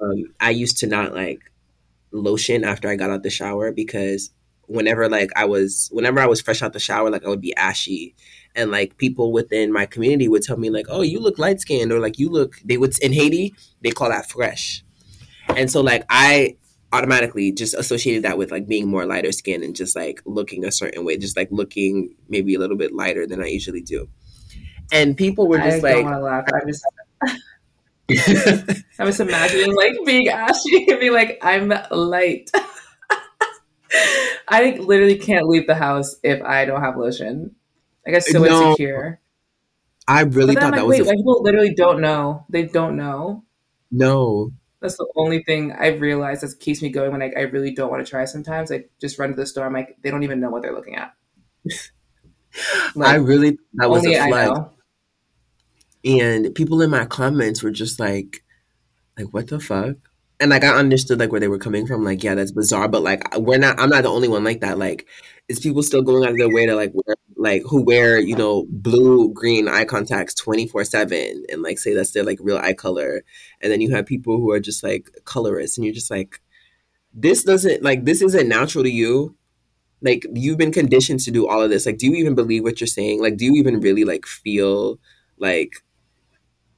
um, 0.00 0.24
I 0.40 0.50
used 0.50 0.78
to 0.78 0.86
not 0.86 1.14
like 1.14 1.40
lotion 2.12 2.64
after 2.64 2.88
I 2.88 2.96
got 2.96 3.10
out 3.10 3.22
the 3.22 3.30
shower 3.30 3.72
because 3.72 4.30
whenever 4.66 5.08
like 5.08 5.30
I 5.36 5.44
was 5.44 5.88
whenever 5.92 6.20
I 6.20 6.26
was 6.26 6.40
fresh 6.40 6.62
out 6.62 6.72
the 6.72 6.80
shower, 6.80 7.10
like 7.10 7.24
I 7.24 7.28
would 7.28 7.40
be 7.40 7.54
ashy 7.56 8.14
and 8.56 8.70
like 8.70 8.96
people 8.98 9.32
within 9.32 9.72
my 9.72 9.86
community 9.86 10.28
would 10.28 10.42
tell 10.42 10.56
me 10.56 10.70
like 10.70 10.86
oh 10.88 11.02
you 11.02 11.20
look 11.20 11.38
light 11.38 11.60
skinned 11.60 11.92
or 11.92 12.00
like 12.00 12.18
you 12.18 12.28
look 12.28 12.56
they 12.64 12.76
would 12.76 12.92
in 13.02 13.12
haiti 13.12 13.54
they 13.82 13.90
call 13.90 14.08
that 14.08 14.28
fresh 14.28 14.84
and 15.56 15.70
so 15.70 15.80
like 15.80 16.04
i 16.10 16.56
automatically 16.92 17.52
just 17.52 17.74
associated 17.74 18.24
that 18.24 18.36
with 18.36 18.50
like 18.50 18.66
being 18.66 18.88
more 18.88 19.06
lighter 19.06 19.32
skin 19.32 19.62
and 19.62 19.76
just 19.76 19.94
like 19.94 20.20
looking 20.24 20.64
a 20.64 20.72
certain 20.72 21.04
way, 21.04 21.16
just 21.16 21.36
like 21.36 21.48
looking 21.50 22.14
maybe 22.28 22.54
a 22.54 22.58
little 22.58 22.76
bit 22.76 22.92
lighter 22.92 23.26
than 23.26 23.42
I 23.42 23.46
usually 23.46 23.82
do. 23.82 24.08
And 24.92 25.16
people 25.16 25.46
were 25.46 25.58
just 25.58 25.78
I 25.84 25.94
like, 25.94 25.94
don't 25.94 26.04
want 26.04 26.16
to 26.16 26.20
laugh. 26.20 26.44
I'm 26.52 26.66
just, 26.66 26.84
I 28.98 29.04
was 29.04 29.20
imagining 29.20 29.74
like 29.74 29.94
being 30.04 30.28
ashy 30.28 30.86
and 30.88 30.98
be 30.98 31.10
like, 31.10 31.38
I'm 31.42 31.72
light. 31.90 32.50
I 34.48 34.76
literally 34.80 35.18
can't 35.18 35.46
leave 35.46 35.68
the 35.68 35.76
house 35.76 36.16
if 36.24 36.42
I 36.42 36.64
don't 36.64 36.80
have 36.80 36.96
lotion. 36.96 37.54
I 38.06 38.10
get 38.10 38.24
so 38.24 38.44
No. 38.44 38.46
insecure. 38.46 39.20
I 40.06 40.22
really 40.22 40.56
thought 40.56 40.74
I'm 40.74 40.74
that 40.74 40.86
was 40.86 40.98
wait, 40.98 41.00
a, 41.00 41.04
like 41.04 41.16
people 41.16 41.42
literally 41.42 41.74
don't 41.74 42.00
know. 42.00 42.44
They 42.50 42.64
don't 42.64 42.96
know. 42.96 43.44
no. 43.90 44.52
That's 44.80 44.96
the 44.96 45.06
only 45.16 45.42
thing 45.42 45.72
I've 45.72 46.00
realized 46.00 46.42
that 46.42 46.58
keeps 46.60 46.80
me 46.82 46.88
going 46.90 47.12
when 47.12 47.22
I, 47.22 47.30
I 47.36 47.40
really 47.42 47.72
don't 47.72 47.90
want 47.90 48.04
to 48.04 48.10
try 48.10 48.24
sometimes. 48.24 48.70
Like 48.70 48.90
just 49.00 49.18
run 49.18 49.30
to 49.30 49.36
the 49.36 49.46
store. 49.46 49.66
I'm 49.66 49.72
like, 49.74 49.96
they 50.02 50.10
don't 50.10 50.22
even 50.22 50.40
know 50.40 50.50
what 50.50 50.62
they're 50.62 50.74
looking 50.74 50.96
at. 50.96 51.14
I 53.02 53.16
Like 53.16 53.16
really 53.16 53.58
that 53.74 53.90
was 53.90 54.06
a 54.06 54.18
I 54.18 54.30
know. 54.30 54.72
And 56.04 56.54
people 56.54 56.80
in 56.82 56.90
my 56.90 57.04
comments 57.04 57.62
were 57.62 57.70
just 57.70 58.00
like, 58.00 58.42
like 59.18 59.32
what 59.34 59.48
the 59.48 59.60
fuck? 59.60 59.96
And 60.40 60.50
like 60.50 60.64
I 60.64 60.70
understood 60.76 61.20
like 61.20 61.32
where 61.32 61.40
they 61.40 61.48
were 61.48 61.58
coming 61.58 61.86
from. 61.86 62.04
Like 62.04 62.24
yeah, 62.24 62.34
that's 62.34 62.52
bizarre, 62.52 62.88
but 62.88 63.02
like 63.02 63.22
we're 63.38 63.58
not. 63.58 63.80
I'm 63.80 63.90
not 63.90 64.04
the 64.04 64.10
only 64.10 64.28
one 64.28 64.44
like 64.44 64.60
that. 64.62 64.78
Like, 64.78 65.06
is 65.48 65.60
people 65.60 65.82
still 65.82 66.02
going 66.02 66.24
out 66.24 66.32
of 66.32 66.38
their 66.38 66.50
way 66.50 66.66
to 66.66 66.74
like 66.76 66.92
wear 66.94 67.16
like 67.40 67.62
who 67.66 67.80
wear 67.82 68.20
you 68.20 68.36
know 68.36 68.66
blue 68.68 69.32
green 69.32 69.66
eye 69.66 69.86
contacts 69.86 70.34
24 70.34 70.84
seven 70.84 71.42
and 71.48 71.62
like 71.62 71.78
say 71.78 71.94
that's 71.94 72.12
their 72.12 72.22
like 72.22 72.38
real 72.42 72.58
eye 72.58 72.74
color, 72.74 73.22
and 73.62 73.72
then 73.72 73.80
you 73.80 73.90
have 73.94 74.04
people 74.06 74.36
who 74.36 74.50
are 74.50 74.60
just 74.60 74.82
like 74.84 75.10
colorists, 75.24 75.78
and 75.78 75.84
you're 75.84 75.94
just 75.94 76.10
like, 76.10 76.40
this 77.14 77.42
doesn't 77.42 77.82
like 77.82 78.04
this 78.04 78.20
isn't 78.20 78.48
natural 78.48 78.84
to 78.84 78.90
you. 78.90 79.34
Like 80.02 80.26
you've 80.34 80.58
been 80.58 80.72
conditioned 80.72 81.20
to 81.20 81.30
do 81.30 81.48
all 81.48 81.62
of 81.62 81.70
this. 81.70 81.86
Like, 81.86 81.98
do 81.98 82.06
you 82.06 82.14
even 82.14 82.34
believe 82.34 82.62
what 82.62 82.80
you're 82.80 82.86
saying? 82.86 83.22
Like, 83.22 83.38
do 83.38 83.46
you 83.46 83.54
even 83.54 83.80
really 83.80 84.04
like 84.04 84.26
feel 84.26 84.98
like 85.38 85.72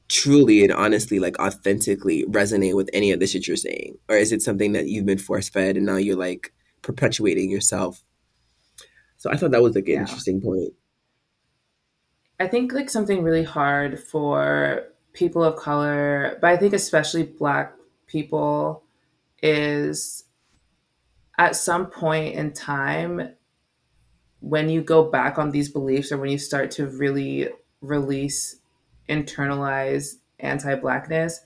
truly 0.08 0.62
and 0.62 0.72
honestly, 0.72 1.18
like 1.18 1.38
authentically 1.40 2.24
resonate 2.26 2.76
with 2.76 2.88
any 2.92 3.10
of 3.10 3.18
the 3.18 3.26
shit 3.26 3.48
you're 3.48 3.56
saying? 3.56 3.96
Or 4.08 4.16
is 4.16 4.30
it 4.30 4.42
something 4.42 4.72
that 4.72 4.86
you've 4.86 5.06
been 5.06 5.18
force 5.18 5.48
fed 5.48 5.76
and 5.76 5.86
now 5.86 5.96
you're 5.96 6.16
like 6.16 6.52
perpetuating 6.82 7.50
yourself? 7.50 8.02
So 9.22 9.30
I 9.30 9.36
thought 9.36 9.52
that 9.52 9.62
was 9.62 9.76
like 9.76 9.86
an 9.86 9.92
Yeah. 9.92 10.00
interesting 10.00 10.40
point. 10.40 10.74
I 12.40 12.48
think 12.48 12.72
like 12.72 12.90
something 12.90 13.22
really 13.22 13.44
hard 13.44 14.00
for 14.00 14.82
people 15.12 15.44
of 15.44 15.54
color, 15.54 16.38
but 16.40 16.50
I 16.50 16.56
think 16.56 16.72
especially 16.74 17.22
black 17.22 17.72
people 18.08 18.82
is 19.40 20.24
at 21.38 21.54
some 21.54 21.86
point 21.86 22.34
in 22.34 22.52
time 22.52 23.36
when 24.40 24.68
you 24.68 24.82
go 24.82 25.04
back 25.08 25.38
on 25.38 25.52
these 25.52 25.68
beliefs 25.68 26.10
or 26.10 26.18
when 26.18 26.30
you 26.30 26.38
start 26.38 26.72
to 26.72 26.88
really 26.88 27.48
release 27.80 28.56
internalize 29.08 30.16
anti-blackness, 30.40 31.42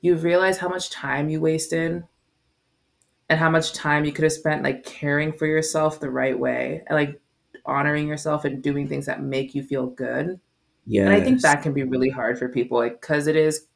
you 0.00 0.16
realize 0.16 0.58
how 0.58 0.68
much 0.68 0.90
time 0.90 1.28
you 1.28 1.40
wasted 1.40 2.02
and 3.32 3.40
how 3.40 3.48
much 3.48 3.72
time 3.72 4.04
you 4.04 4.12
could 4.12 4.24
have 4.24 4.32
spent 4.32 4.62
like 4.62 4.84
caring 4.84 5.32
for 5.32 5.46
yourself 5.46 5.98
the 5.98 6.10
right 6.10 6.38
way 6.38 6.82
and 6.86 6.98
like 6.98 7.18
honoring 7.64 8.06
yourself 8.06 8.44
and 8.44 8.62
doing 8.62 8.86
things 8.86 9.06
that 9.06 9.22
make 9.22 9.54
you 9.54 9.62
feel 9.62 9.86
good. 9.86 10.38
Yeah. 10.84 11.04
And 11.04 11.14
I 11.14 11.20
think 11.22 11.40
that 11.40 11.62
can 11.62 11.72
be 11.72 11.82
really 11.82 12.10
hard 12.10 12.38
for 12.38 12.50
people, 12.50 12.76
like, 12.76 13.00
because 13.00 13.26
it 13.26 13.36
is. 13.36 13.66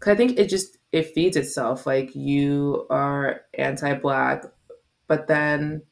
Cause 0.00 0.14
I 0.14 0.16
think 0.16 0.36
it 0.36 0.48
just 0.48 0.78
it 0.90 1.14
feeds 1.14 1.36
itself. 1.36 1.86
Like 1.86 2.16
you 2.16 2.88
are 2.90 3.42
anti-black, 3.54 4.46
but 5.06 5.28
then 5.28 5.82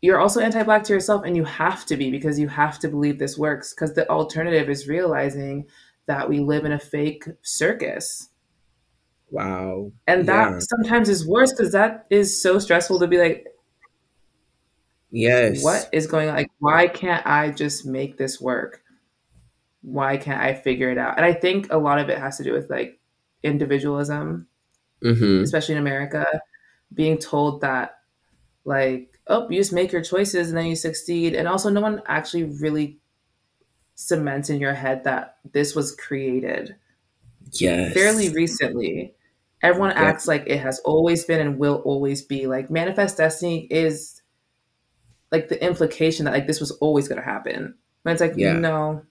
you're 0.00 0.18
also 0.18 0.40
anti-black 0.40 0.84
to 0.84 0.94
yourself, 0.94 1.24
and 1.26 1.36
you 1.36 1.44
have 1.44 1.84
to 1.86 1.96
be 1.96 2.10
because 2.10 2.40
you 2.40 2.48
have 2.48 2.78
to 2.78 2.88
believe 2.88 3.18
this 3.18 3.36
works. 3.36 3.74
Because 3.74 3.92
the 3.92 4.08
alternative 4.08 4.70
is 4.70 4.88
realizing 4.88 5.66
that 6.06 6.26
we 6.26 6.40
live 6.40 6.64
in 6.64 6.72
a 6.72 6.78
fake 6.78 7.26
circus, 7.42 8.30
Wow. 9.30 9.92
and 10.06 10.26
that 10.28 10.50
Yeah. 10.52 10.58
sometimes 10.60 11.08
is 11.08 11.26
worse 11.26 11.52
because 11.52 11.72
that 11.72 12.06
is 12.10 12.40
so 12.40 12.58
stressful 12.58 13.00
to 13.00 13.06
be 13.08 13.18
like, 13.18 13.46
Yes. 15.10 15.62
what 15.62 15.88
is 15.92 16.06
going 16.06 16.28
on? 16.28 16.36
Like, 16.36 16.50
why 16.58 16.88
can't 16.88 17.26
I 17.26 17.50
just 17.50 17.86
make 17.86 18.16
this 18.18 18.40
work? 18.40 18.82
Why 19.82 20.16
can't 20.16 20.40
I 20.40 20.54
figure 20.54 20.90
it 20.90 20.98
out? 20.98 21.16
And 21.16 21.24
I 21.24 21.32
think 21.32 21.72
a 21.72 21.78
lot 21.78 21.98
of 21.98 22.08
it 22.08 22.18
has 22.18 22.36
to 22.38 22.44
do 22.44 22.52
with 22.52 22.70
like 22.70 22.98
individualism, 23.42 24.46
Mm-hmm. 25.02 25.42
especially 25.44 25.74
in 25.74 25.80
America, 25.80 26.24
being 26.94 27.18
told 27.18 27.60
that 27.60 27.98
like, 28.64 29.18
oh, 29.26 29.48
you 29.50 29.58
just 29.60 29.72
make 29.72 29.92
your 29.92 30.02
choices 30.02 30.48
and 30.48 30.56
then 30.56 30.66
you 30.66 30.74
succeed. 30.76 31.34
And 31.34 31.46
also 31.46 31.68
no 31.68 31.80
one 31.82 32.02
actually 32.06 32.44
really 32.44 32.98
cements 33.94 34.50
in 34.50 34.58
your 34.60 34.74
head 34.74 35.04
that 35.04 35.36
this 35.52 35.74
was 35.74 35.94
created 35.96 36.76
Yes. 37.52 37.92
fairly 37.94 38.30
recently. 38.30 39.14
Everyone 39.66 39.90
Yeah. 39.90 40.02
acts 40.02 40.26
like 40.28 40.44
it 40.46 40.58
has 40.60 40.78
always 40.80 41.24
been 41.24 41.40
and 41.40 41.58
will 41.58 41.82
always 41.84 42.22
be. 42.22 42.46
Like 42.46 42.70
manifest 42.70 43.16
destiny 43.18 43.66
is 43.70 44.22
like 45.32 45.48
the 45.48 45.62
implication 45.64 46.24
that 46.24 46.32
like 46.34 46.46
this 46.46 46.60
was 46.60 46.70
always 46.72 47.08
going 47.08 47.20
to 47.20 47.24
happen. 47.24 47.74
But 48.04 48.12
it's 48.12 48.20
like 48.20 48.34
Yeah. 48.36 48.52
know, 48.54 49.02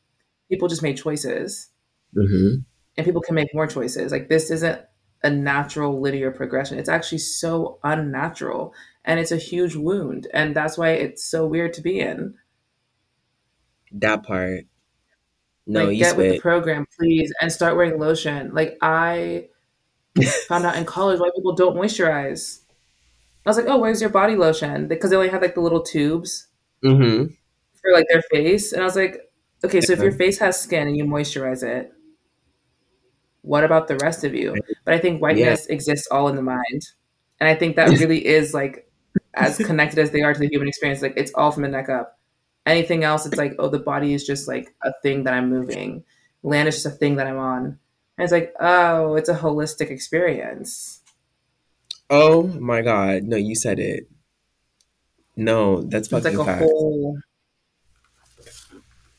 people 0.49 0.67
just 0.67 0.81
made 0.83 0.97
choices, 0.97 1.69
Mm-hmm. 2.15 2.61
and 2.97 3.05
people 3.05 3.21
can 3.21 3.35
make 3.35 3.53
more 3.53 3.67
choices. 3.67 4.11
Like 4.11 4.29
this 4.29 4.49
isn't 4.51 4.79
a 5.23 5.29
natural 5.29 5.99
linear 5.99 6.31
progression. 6.31 6.77
It's 6.79 6.87
actually 6.89 7.17
so 7.17 7.79
unnatural, 7.83 8.73
and 9.03 9.19
it's 9.19 9.31
a 9.31 9.37
huge 9.37 9.75
wound, 9.75 10.27
and 10.33 10.55
that's 10.55 10.77
why 10.77 10.91
it's 10.91 11.23
so 11.23 11.45
weird 11.45 11.73
to 11.73 11.81
be 11.81 11.99
in. 11.99 12.35
That 13.91 14.23
part. 14.23 14.65
No, 15.67 15.85
like 15.85 15.97
you 15.97 16.03
get 16.03 16.15
with 16.15 16.31
the 16.33 16.39
program, 16.39 16.85
please, 16.97 17.33
and 17.41 17.51
start 17.51 17.75
wearing 17.75 17.99
lotion. 17.99 18.53
Like 18.53 18.77
I 18.81 19.49
found 20.47 20.65
out 20.65 20.77
in 20.77 20.85
college 20.85 21.19
why 21.19 21.29
people 21.35 21.53
don't 21.55 21.75
moisturize. 21.75 22.59
I 23.45 23.49
was 23.49 23.57
like, 23.57 23.67
oh, 23.67 23.77
where's 23.77 24.01
your 24.01 24.09
body 24.09 24.35
lotion? 24.35 24.87
Because 24.87 25.09
they 25.11 25.15
only 25.15 25.29
have 25.29 25.41
like 25.41 25.55
the 25.55 25.61
little 25.61 25.81
tubes 25.83 26.47
Mm-hmm. 26.83 27.33
for 27.81 27.93
like 27.93 28.05
their 28.11 28.21
face, 28.23 28.71
and 28.71 28.81
I 28.81 28.85
was 28.85 28.95
like, 28.95 29.19
okay, 29.63 29.81
so 29.81 29.93
if 29.93 29.99
your 30.01 30.11
face 30.11 30.37
has 30.39 30.59
skin 30.61 30.87
and 30.87 30.95
you 30.95 31.03
moisturize 31.05 31.63
it, 31.63 31.91
what 33.41 33.63
about 33.63 33.87
the 33.87 33.97
rest 33.97 34.23
of 34.23 34.33
you? 34.33 34.55
But 34.83 34.93
I 34.93 34.99
think 34.99 35.21
whiteness 35.21 35.65
exists 35.67 36.07
all 36.11 36.27
in 36.27 36.35
the 36.35 36.41
mind, 36.41 36.81
and 37.39 37.49
I 37.49 37.55
think 37.55 37.75
that 37.75 37.89
really 37.89 38.25
is 38.25 38.53
like 38.53 38.89
as 39.33 39.57
connected 39.65 39.99
as 39.99 40.11
they 40.11 40.21
are 40.21 40.33
to 40.33 40.39
the 40.39 40.47
human 40.47 40.67
experience. 40.67 41.01
Like 41.01 41.13
it's 41.17 41.31
all 41.35 41.51
from 41.51 41.63
the 41.63 41.69
neck 41.69 41.89
up. 41.89 42.17
Anything 42.65 43.03
else, 43.03 43.25
it's 43.27 43.37
like, 43.37 43.55
oh, 43.59 43.69
the 43.69 43.79
body 43.79 44.13
is 44.13 44.25
just 44.25 44.47
like 44.47 44.73
a 44.83 44.91
thing 45.03 45.23
that 45.25 45.33
I'm 45.35 45.49
moving. 45.49 46.03
Land 46.41 46.67
is 46.67 46.75
just 46.75 46.87
a 46.87 46.97
thing 46.97 47.15
that 47.17 47.27
I'm 47.27 47.37
on. 47.37 47.79
And 48.17 48.23
it's 48.23 48.31
like, 48.31 48.53
oh, 48.59 49.15
it's 49.15 49.29
a 49.29 49.35
holistic 49.35 49.89
experience. 49.89 51.01
Oh 52.09 52.47
my 52.47 52.81
God. 52.81 53.23
No, 53.25 53.37
you 53.37 53.53
said 53.55 53.77
it. 53.79 54.09
No, 55.37 55.81
that's 55.81 56.11
It's 56.11 56.25
like 56.25 56.33
a 56.33 56.43
fact. 56.43 56.61
whole. 56.61 57.17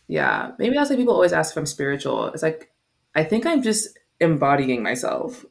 Yeah, 0.08 0.52
maybe 0.58 0.74
that's 0.74 0.90
why 0.90 0.96
people 0.96 1.14
always 1.14 1.32
ask 1.32 1.52
if 1.52 1.56
I'm 1.58 1.66
spiritual. 1.66 2.26
It's 2.28 2.42
like, 2.42 2.70
I 3.14 3.24
think 3.24 3.44
I'm 3.46 3.62
just 3.62 3.98
embodying 4.20 4.82
myself. 4.82 5.44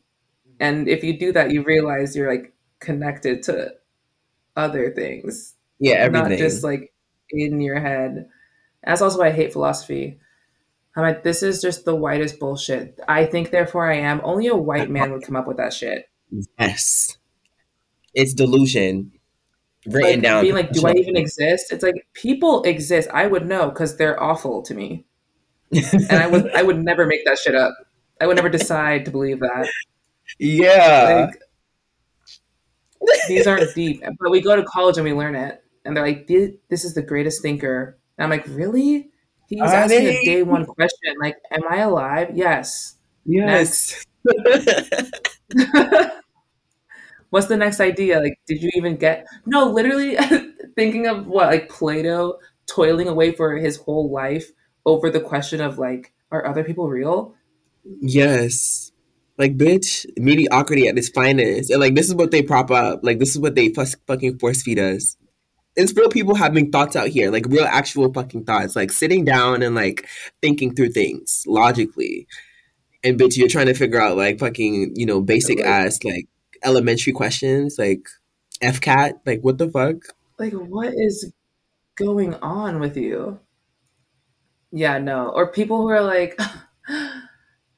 And 0.60 0.88
if 0.88 1.04
you 1.04 1.20
do 1.20 1.32
that, 1.34 1.52
you 1.52 1.64
realize 1.64 2.16
you're 2.16 2.32
like 2.34 2.54
connected 2.80 3.44
to 3.44 3.76
other 4.56 4.92
things, 4.92 5.56
Yeah, 5.80 6.08
not 6.08 6.38
just 6.38 6.64
like 6.64 6.94
in 7.30 7.62
your 7.62 7.80
head. 7.80 8.30
That's 8.84 9.02
also 9.02 9.20
why 9.20 9.28
I 9.30 9.32
hate 9.32 9.54
philosophy. 9.54 10.20
I'm 10.96 11.04
like, 11.04 11.24
this 11.24 11.44
is 11.44 11.62
just 11.62 11.84
the 11.86 11.96
whitest 11.96 12.40
bullshit. 12.40 13.00
I 13.08 13.26
think, 13.26 13.52
therefore, 13.52 13.92
I 13.92 13.98
am. 13.98 14.22
Only 14.24 14.48
a 14.48 14.56
white 14.56 14.90
man 14.90 15.12
would 15.12 15.24
come 15.24 15.36
up 15.36 15.46
with 15.48 15.58
that 15.58 15.74
shit. 15.74 16.10
yes. 16.58 17.18
It's 18.14 18.34
delusion. 18.34 19.12
Written 19.86 20.12
Like 20.14 20.22
down. 20.22 20.42
being 20.44 20.56
like, 20.56 20.72
do 20.72 20.88
I 20.88 20.94
even 20.94 21.18
exist? 21.18 21.72
It's 21.72 21.84
like 21.84 22.08
people 22.14 22.64
exist. 22.64 23.10
I 23.14 23.28
would 23.28 23.46
know 23.46 23.70
because 23.70 23.98
they're 23.98 24.22
awful 24.22 24.62
to 24.64 24.74
me, 24.74 25.06
and 25.72 26.12
I 26.14 26.26
would 26.26 26.50
I 26.56 26.64
would 26.64 26.82
never 26.84 27.06
make 27.06 27.24
that 27.26 27.38
shit 27.38 27.54
up. 27.54 27.76
I 28.20 28.26
would 28.26 28.36
never 28.36 28.50
decide 28.50 29.06
to 29.06 29.12
believe 29.12 29.42
that. 29.42 29.70
yeah. 30.40 31.30
Like 33.02 33.20
these 33.28 33.46
aren't 33.46 33.76
deep, 33.76 34.02
but 34.20 34.32
we 34.32 34.42
go 34.42 34.56
to 34.56 34.64
college 34.64 34.98
and 34.98 35.04
we 35.06 35.14
learn 35.14 35.36
it, 35.36 35.62
and 35.84 35.96
they're 35.96 36.04
like, 36.06 36.26
"This 36.28 36.84
is 36.84 36.96
the 36.96 37.04
greatest 37.04 37.42
thinker." 37.44 38.00
And 38.18 38.24
I'm 38.24 38.30
like, 38.32 38.48
"Really?" 38.48 39.10
He's 39.48 39.62
Are 39.62 39.66
asking 39.68 40.04
they? 40.06 40.18
a 40.18 40.26
day 40.26 40.44
one 40.44 40.66
question, 40.66 41.16
like, 41.22 41.38
"Am 41.52 41.62
I 41.70 41.78
alive?" 41.80 42.32
Yes. 42.34 42.96
yes. 43.26 44.06
What's 47.30 47.48
the 47.48 47.58
next 47.58 47.80
idea? 47.80 48.20
Like, 48.20 48.40
did 48.48 48.62
you 48.62 48.70
even 48.76 48.96
get? 48.96 49.26
No, 49.46 49.66
literally 49.70 50.18
thinking 50.76 51.08
of 51.08 51.28
what, 51.28 51.48
like 51.48 51.70
Plato 51.70 52.40
toiling 52.68 53.08
away 53.08 53.32
for 53.34 53.56
his 53.58 53.78
whole 53.78 54.10
life 54.12 54.52
over 54.86 55.10
the 55.10 55.20
question 55.20 55.62
of 55.62 55.78
like, 55.78 56.14
are 56.32 56.46
other 56.46 56.64
people 56.64 56.90
real? 56.90 57.36
yes. 58.02 58.92
Like, 59.38 59.58
bitch, 59.58 60.06
mediocrity 60.18 60.88
at 60.88 60.98
its 60.98 61.10
finest. 61.10 61.70
And 61.70 61.82
like, 61.82 61.94
this 61.94 62.08
is 62.08 62.16
what 62.16 62.32
they 62.32 62.42
prop 62.42 62.72
up. 62.72 63.02
Like, 63.04 63.20
this 63.20 63.32
is 63.32 63.40
what 63.40 63.56
they 63.56 63.68
fucking 64.08 64.40
force 64.40 64.62
feed 64.64 64.80
us. 64.80 65.18
It's 65.76 65.94
real 65.96 66.10
people 66.10 66.36
having 66.36 66.72
thoughts 66.72 66.96
out 66.96 67.10
here, 67.10 67.30
like 67.32 67.46
real 67.48 67.66
actual 67.66 68.12
fucking 68.14 68.46
thoughts, 68.46 68.76
like 68.76 68.92
sitting 68.92 69.26
down 69.26 69.62
and 69.62 69.76
like 69.76 70.08
thinking 70.42 70.74
through 70.74 70.90
things 70.92 71.44
logically. 71.48 72.28
And 73.04 73.20
bitch, 73.20 73.36
you're 73.38 73.50
trying 73.50 73.68
to 73.68 73.74
figure 73.74 74.02
out 74.02 74.18
like 74.18 74.40
fucking, 74.40 74.94
you 74.96 75.06
know, 75.06 75.22
basic 75.22 75.58
Like- 75.60 75.68
ass, 75.68 76.00
like 76.04 76.28
elementary 76.64 77.14
questions, 77.14 77.76
like 77.78 78.08
FCAT, 78.62 79.20
like 79.26 79.42
what 79.42 79.58
the 79.58 79.70
fuck? 79.70 79.98
Like, 80.40 80.54
what 80.54 80.94
is 80.96 81.32
going 81.96 82.34
on 82.36 82.80
with 82.80 82.98
you? 82.98 83.40
Yeah, 84.72 84.98
no. 84.98 85.30
Or 85.30 85.52
people 85.52 85.82
who 85.82 85.90
are 85.90 86.02
like, 86.02 86.40
oh, 86.90 87.12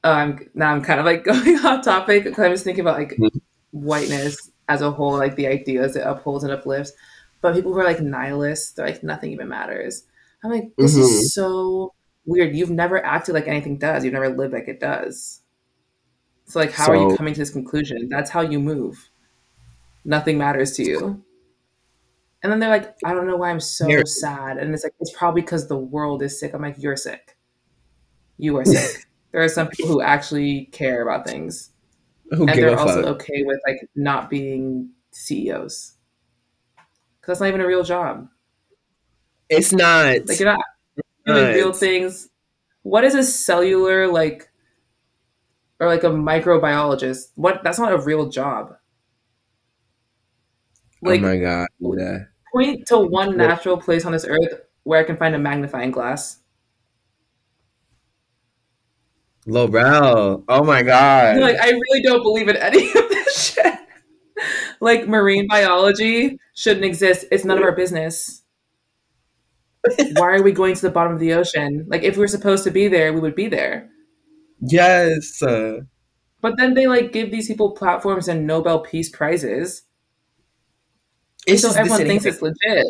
I'm 0.04 0.48
now 0.54 0.72
I'm 0.72 0.82
kind 0.82 1.00
of 1.00 1.06
like 1.06 1.24
going 1.24 1.58
off 1.64 1.84
topic 1.84 2.24
because 2.24 2.44
I 2.44 2.48
was 2.48 2.62
thinking 2.62 2.82
about 2.82 2.98
like 2.98 3.16
Mhm. 3.16 3.40
whiteness 3.72 4.50
as 4.68 4.82
a 4.82 4.90
whole, 4.90 5.16
like 5.16 5.36
the 5.36 5.46
ideas 5.46 5.96
it 5.96 6.06
upholds 6.06 6.44
and 6.44 6.52
uplifts. 6.52 6.92
But 7.40 7.54
people 7.54 7.72
who 7.72 7.78
are 7.80 7.84
like 7.84 8.00
nihilists, 8.00 8.72
they're 8.72 8.86
like 8.86 9.02
nothing 9.02 9.32
even 9.32 9.48
matters. 9.48 10.04
I'm 10.42 10.50
like, 10.50 10.72
this 10.76 10.96
Mhm. 10.96 11.00
is 11.00 11.34
so 11.34 11.94
weird. 12.26 12.54
You've 12.54 12.70
never 12.70 13.04
acted 13.04 13.34
like 13.34 13.48
anything 13.48 13.78
does. 13.78 14.04
You've 14.04 14.14
never 14.14 14.28
lived 14.28 14.52
like 14.52 14.68
it 14.68 14.80
does. 14.80 15.40
So 16.46 16.58
like, 16.58 16.72
how 16.72 16.90
are 16.90 16.96
you 16.96 17.16
coming 17.16 17.34
to 17.34 17.40
this 17.40 17.50
conclusion? 17.50 18.08
That's 18.08 18.30
how 18.30 18.40
you 18.40 18.58
move. 18.58 19.10
Nothing 20.04 20.38
matters 20.38 20.72
to 20.76 20.82
you. 20.84 21.22
And 22.42 22.52
then 22.52 22.60
they're 22.60 22.70
like, 22.70 22.94
I 23.04 23.12
don't 23.12 23.26
know 23.26 23.36
why 23.36 23.50
I'm 23.50 23.60
so 23.60 23.88
sad. 24.04 24.58
And 24.58 24.72
it's 24.72 24.84
like, 24.84 24.94
it's 25.00 25.12
probably 25.12 25.42
because 25.42 25.66
the 25.68 25.76
world 25.76 26.22
is 26.22 26.38
sick. 26.38 26.54
I'm 26.54 26.62
like, 26.62 26.76
you're 26.78 26.96
sick. 26.96 27.36
You 28.38 28.56
are 28.58 28.64
sick. 28.64 29.04
there 29.32 29.42
are 29.42 29.48
some 29.48 29.68
people 29.68 29.88
who 29.90 30.00
actually 30.00 30.66
care 30.66 31.02
about 31.02 31.26
things. 31.26 31.70
Who 32.30 32.46
and 32.46 32.50
they're 32.50 32.78
also 32.78 33.02
fuck? 33.02 33.22
okay 33.22 33.42
with 33.42 33.58
like 33.66 33.88
not 33.96 34.30
being 34.30 34.90
CEOs. 35.10 35.94
That's 37.28 37.40
not 37.40 37.48
even 37.50 37.60
a 37.60 37.66
real 37.66 37.84
job. 37.84 38.26
It's 39.50 39.70
not. 39.72 40.26
Like 40.26 40.40
you're 40.40 40.50
not 40.50 40.64
doing 41.26 41.44
Right. 41.44 41.54
real 41.54 41.72
things. 41.74 42.30
What 42.82 43.04
is 43.04 43.14
a 43.14 43.22
cellular 43.22 44.08
like 44.08 44.48
or 45.78 45.86
like 45.88 46.04
a 46.04 46.08
microbiologist? 46.08 47.32
What 47.34 47.60
that's 47.62 47.78
not 47.78 47.92
a 47.92 47.98
real 47.98 48.30
job. 48.30 48.76
Oh 51.04 51.10
like 51.10 51.20
oh 51.20 51.22
my 51.22 51.36
god. 51.36 51.68
Yeah. 51.80 52.18
point 52.52 52.86
to 52.88 52.98
one 52.98 53.36
natural 53.36 53.76
place 53.76 54.06
on 54.06 54.12
this 54.12 54.24
earth 54.24 54.62
where 54.84 54.98
I 54.98 55.04
can 55.04 55.18
find 55.18 55.34
a 55.34 55.38
magnifying 55.38 55.90
glass. 55.90 56.38
Lorel. 59.46 60.44
Oh 60.48 60.64
my 60.64 60.82
god. 60.82 61.38
Like 61.38 61.56
I 61.60 61.70
really 61.70 62.02
don't 62.02 62.22
believe 62.22 62.48
in 62.48 62.56
any 62.56 62.86
of 62.86 62.92
this. 63.08 63.17
Like 64.80 65.08
marine 65.08 65.46
biology 65.48 66.38
shouldn't 66.54 66.84
exist. 66.84 67.26
It's 67.30 67.44
none 67.44 67.58
of 67.58 67.64
our 67.64 67.72
business. 67.72 68.42
Why 70.16 70.30
are 70.36 70.42
we 70.42 70.52
going 70.52 70.74
to 70.74 70.82
the 70.82 70.90
bottom 70.90 71.12
of 71.14 71.20
the 71.20 71.32
ocean? 71.32 71.86
Like 71.88 72.02
if 72.02 72.16
we 72.16 72.20
were 72.20 72.28
supposed 72.28 72.64
to 72.64 72.70
be 72.70 72.88
there, 72.88 73.12
we 73.12 73.20
would 73.20 73.34
be 73.34 73.48
there. 73.48 73.88
yes. 74.60 75.42
Uh, 75.42 75.80
But 76.40 76.56
then 76.56 76.74
they 76.74 76.86
like 76.86 77.12
give 77.12 77.30
these 77.30 77.48
people 77.48 77.72
platforms 77.72 78.28
and 78.28 78.46
Nobel 78.46 78.80
Peace 78.80 79.08
Prizes, 79.10 79.82
it's 81.46 81.62
so 81.62 81.68
just 81.68 81.78
everyone 81.78 82.00
thinks 82.06 82.24
it's 82.26 82.42
legit. 82.42 82.86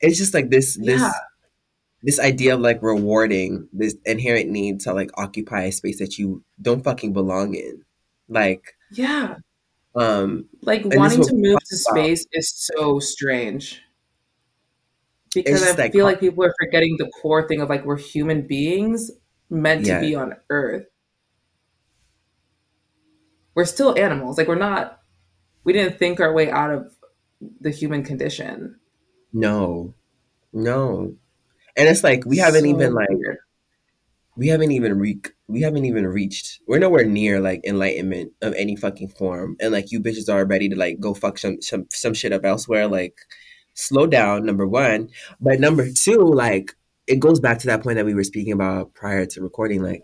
it's 0.00 0.18
just 0.18 0.34
like 0.34 0.50
this 0.50 0.76
this 0.76 1.00
Yeah. 1.00 1.12
this 2.02 2.18
idea 2.18 2.54
of 2.54 2.60
like 2.60 2.82
rewarding 2.82 3.68
this 3.72 3.94
inherent 4.06 4.48
need 4.50 4.80
to 4.80 4.92
like 4.94 5.10
occupy 5.18 5.62
a 5.64 5.72
space 5.72 5.98
that 5.98 6.18
you 6.18 6.42
don't 6.60 6.82
fucking 6.84 7.12
belong 7.12 7.54
in. 7.54 7.82
Like 8.28 8.76
Yeah, 8.92 9.36
um 9.94 10.46
like 10.62 10.82
wanting 10.84 11.22
to 11.22 11.34
move 11.34 11.58
to 11.60 11.76
talking 11.76 12.08
about. 12.08 12.18
space 12.18 12.26
is 12.32 12.50
so 12.74 12.98
strange. 12.98 13.82
Because 15.34 15.62
I 15.62 15.72
like- 15.82 15.92
feel 15.92 16.04
like 16.04 16.20
people 16.20 16.44
are 16.44 16.54
forgetting 16.60 16.96
the 16.98 17.10
core 17.22 17.46
thing 17.48 17.60
of 17.60 17.68
like 17.68 17.84
we're 17.84 17.96
human 17.98 18.46
beings 18.46 19.10
meant 19.50 19.86
Yeah. 19.86 20.00
to 20.00 20.06
be 20.06 20.14
on 20.14 20.36
Earth. 20.50 20.86
We're 23.54 23.64
still 23.66 23.96
animals. 23.98 24.38
Like 24.38 24.48
we're 24.48 24.54
not. 24.54 25.00
We 25.64 25.72
didn't 25.72 25.98
think 25.98 26.20
our 26.20 26.32
way 26.32 26.50
out 26.50 26.70
of 26.72 26.92
the 27.60 27.70
human 27.70 28.02
condition. 28.04 28.76
no. 29.32 29.94
No. 30.54 31.14
And 31.76 31.88
it's 31.88 32.04
like 32.04 32.26
we 32.26 32.36
haven't 32.36 32.60
So 32.62 32.66
even 32.66 32.92
like 32.92 33.08
weird. 33.08 33.38
We 34.36 34.48
haven't 34.48 34.72
even 34.72 34.98
re- 34.98 35.20
we 35.46 35.60
haven't 35.60 35.84
even 35.84 36.06
reached 36.06 36.60
we're 36.66 36.78
nowhere 36.78 37.04
near 37.04 37.40
like 37.40 37.60
enlightenment 37.64 38.32
of 38.40 38.54
any 38.54 38.76
fucking 38.76 39.08
form. 39.08 39.56
And 39.60 39.72
like 39.72 39.92
you 39.92 40.00
bitches 40.00 40.32
are 40.32 40.44
ready 40.44 40.68
to 40.68 40.76
like 40.76 41.00
go 41.00 41.14
fuck 41.14 41.38
some 41.38 41.60
some, 41.60 41.86
some 41.90 42.14
shit 42.14 42.32
up 42.32 42.44
elsewhere. 42.44 42.88
Like 42.88 43.14
slow 43.74 44.06
down 44.06 44.46
number 44.46 44.66
one. 44.66 45.08
But 45.40 45.60
number 45.60 45.88
two 45.90 46.18
like 46.18 46.72
it 47.06 47.20
goes 47.20 47.40
back 47.40 47.58
to 47.58 47.66
that 47.66 47.82
point 47.82 47.96
that 47.96 48.06
we 48.06 48.14
were 48.14 48.24
speaking 48.24 48.52
about 48.52 48.94
prior 48.94 49.26
to 49.26 49.42
recording 49.42 49.82
like 49.82 50.02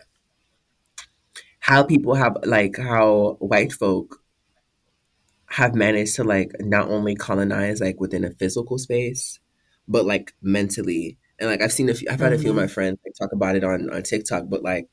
how 1.59 1.83
people 1.83 2.15
have 2.15 2.37
like 2.43 2.77
how 2.77 3.37
white 3.39 3.73
folk 3.73 4.21
have 5.47 5.73
managed 5.73 6.15
to 6.15 6.23
like 6.23 6.51
not 6.59 6.89
only 6.89 7.15
colonize 7.15 7.81
like 7.81 7.99
within 7.99 8.23
a 8.23 8.31
physical 8.31 8.77
space 8.77 9.39
but 9.87 10.05
like 10.05 10.33
mentally 10.41 11.17
and 11.39 11.49
like 11.49 11.61
I've 11.61 11.71
seen 11.71 11.89
a 11.89 11.93
few, 11.93 12.07
I've 12.09 12.19
had 12.19 12.33
a 12.33 12.37
few 12.37 12.49
of 12.49 12.55
my 12.55 12.67
friends 12.67 12.99
like 13.05 13.15
talk 13.19 13.31
about 13.33 13.55
it 13.55 13.63
on 13.63 13.89
on 13.89 14.03
TikTok, 14.03 14.45
but 14.49 14.63
like 14.63 14.89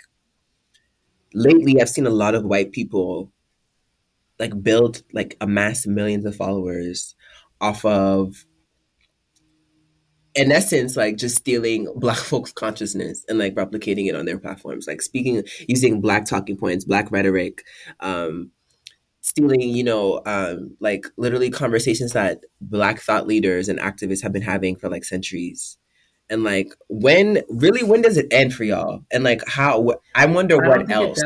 lately 1.35 1.81
I've 1.81 1.89
seen 1.89 2.07
a 2.07 2.11
lot 2.11 2.35
of 2.35 2.45
white 2.45 2.73
people 2.73 3.33
like 4.39 4.63
build 4.63 5.03
like 5.13 5.37
amass 5.41 5.87
millions 5.87 6.25
of 6.25 6.37
followers 6.37 7.15
off 7.61 7.85
of 7.85 8.45
in 10.35 10.53
essence 10.53 10.97
like 10.97 11.17
just 11.17 11.37
stealing 11.37 11.93
black 11.97 12.19
folks 12.19 12.53
consciousness 12.53 13.25
and 13.29 13.39
like 13.39 13.55
replicating 13.55 14.07
it 14.09 14.15
on 14.15 14.27
their 14.27 14.39
platforms 14.39 14.87
like 14.87 15.03
speaking 15.03 15.43
using 15.69 16.01
black 16.01 16.27
talking 16.27 16.57
points 16.57 16.85
black 16.85 17.11
rhetoric 17.11 17.65
um 18.01 18.51
stealing 19.23 19.61
you 19.61 19.83
know 19.83 20.21
um 20.27 20.77
like 20.81 21.07
literally 21.17 21.51
conversations 21.51 22.13
that 22.13 22.45
black 22.61 23.01
thought 23.01 23.27
leaders 23.27 23.69
and 23.69 23.81
activists 23.81 24.23
have 24.23 24.33
been 24.33 24.43
having 24.43 24.77
for 24.77 24.89
like 24.89 25.05
centuries 25.05 25.79
and 26.31 26.45
like 26.45 26.75
when 26.89 27.43
really 27.49 27.83
when 27.83 28.03
does 28.03 28.17
it 28.17 28.27
end 28.31 28.55
for 28.55 28.65
y'all? 28.65 29.05
And 29.13 29.25
like 29.25 29.43
how 29.47 29.83
wh- 29.85 30.19
i 30.19 30.27
wonder 30.27 30.63
I 30.65 30.69
what 30.69 30.91
else 30.91 31.21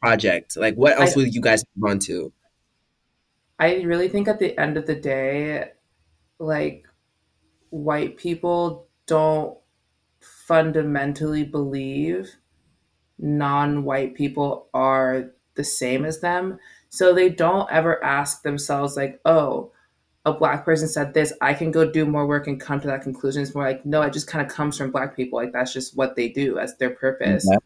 project. 0.00 0.56
Like 0.56 0.74
what 0.76 0.98
else 0.98 1.12
I- 1.12 1.16
will 1.16 1.26
you 1.26 1.40
guys 1.40 1.64
move 1.76 1.90
on 1.90 1.98
to? 2.00 2.32
I 3.58 3.82
really 3.82 4.08
think 4.08 4.28
at 4.28 4.38
the 4.38 4.58
end 4.58 4.76
of 4.76 4.86
the 4.86 4.94
day, 4.94 5.70
like 6.38 6.86
white 7.70 8.16
people 8.16 8.88
don't 9.06 9.58
fundamentally 10.20 11.44
believe 11.44 12.36
non 13.18 13.84
white 13.84 14.14
people 14.14 14.68
are 14.72 15.30
the 15.54 15.64
same 15.64 16.04
as 16.04 16.20
them. 16.20 16.58
So 16.88 17.12
they 17.12 17.28
don't 17.28 17.70
ever 17.70 18.02
ask 18.02 18.42
themselves, 18.42 18.96
like, 18.96 19.20
oh, 19.24 19.72
a 20.28 20.38
black 20.38 20.64
person 20.64 20.88
said 20.88 21.14
this, 21.14 21.32
I 21.40 21.54
can 21.54 21.70
go 21.72 21.90
do 21.90 22.06
more 22.06 22.26
work 22.26 22.46
and 22.46 22.60
come 22.60 22.80
to 22.80 22.86
that 22.88 23.02
conclusion. 23.02 23.42
It's 23.42 23.54
more 23.54 23.64
like, 23.64 23.84
no, 23.86 24.02
it 24.02 24.12
just 24.12 24.28
kind 24.28 24.46
of 24.46 24.52
comes 24.52 24.76
from 24.78 24.90
black 24.92 25.16
people. 25.16 25.38
Like, 25.38 25.52
that's 25.52 25.72
just 25.72 25.96
what 25.96 26.16
they 26.16 26.28
do, 26.28 26.54
that's 26.54 26.74
their 26.76 26.90
purpose. 26.90 27.56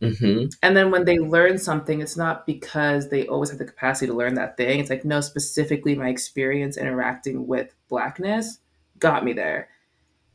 hmm 0.00 0.48
And 0.62 0.76
then 0.76 0.90
when 0.90 1.04
they 1.04 1.18
learn 1.18 1.58
something, 1.58 2.00
it's 2.00 2.16
not 2.16 2.46
because 2.46 3.08
they 3.08 3.26
always 3.26 3.50
have 3.50 3.58
the 3.58 3.64
capacity 3.64 4.06
to 4.06 4.14
learn 4.14 4.34
that 4.34 4.56
thing. 4.56 4.80
It's 4.80 4.90
like, 4.90 5.04
no, 5.04 5.20
specifically 5.20 5.94
my 5.94 6.08
experience 6.08 6.76
interacting 6.76 7.46
with 7.46 7.74
blackness 7.88 8.58
got 8.98 9.24
me 9.24 9.32
there. 9.32 9.68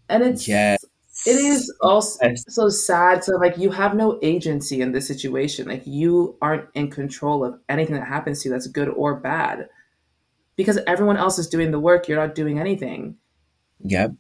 And 0.10 0.24
it's 0.24 0.48
Yes. 0.48 0.86
it 1.26 1.38
is 1.38 1.74
also 1.82 2.20
Yes. 2.22 2.46
so 2.48 2.70
sad. 2.70 3.24
So 3.24 3.38
like 3.38 3.58
you 3.58 3.72
have 3.72 3.96
no 3.96 4.20
agency 4.24 4.82
in 4.82 4.92
this 4.94 5.08
situation. 5.08 5.68
Like 5.68 5.84
you 5.88 6.38
aren't 6.42 6.70
in 6.76 6.92
control 6.92 7.46
of 7.46 7.60
anything 7.70 7.96
that 7.96 8.08
happens 8.08 8.44
to 8.44 8.50
you 8.50 8.54
that's 8.54 8.68
good 8.68 8.90
or 8.90 9.16
bad. 9.16 9.70
Because 10.62 10.80
everyone 10.88 11.18
else 11.18 11.40
is 11.40 11.48
doing 11.50 11.72
the 11.72 11.80
work, 11.80 12.08
you're 12.08 12.20
not 12.20 12.36
doing 12.36 12.60
anything. 12.60 13.18
yep 13.84 14.12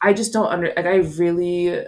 I 0.00 0.12
just 0.12 0.32
don't 0.32 0.46
under 0.46 0.72
like 0.76 0.86
I 0.86 0.96
really 0.96 1.84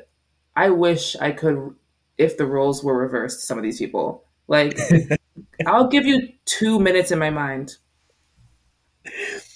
I 0.57 0.71
wish 0.71 1.17
I 1.17 1.33
could 1.33 1.75
if 2.17 2.37
the 2.37 2.47
roles 2.47 2.85
were 2.85 2.97
reversed 2.97 3.41
some 3.43 3.59
of 3.59 3.65
these 3.65 3.79
people. 3.79 4.25
Like 4.47 4.79
I'll 5.67 5.89
give 5.89 6.07
you 6.07 6.29
two 6.45 6.79
minutes 6.79 7.11
in 7.11 7.19
my 7.19 7.31
mind. 7.31 7.79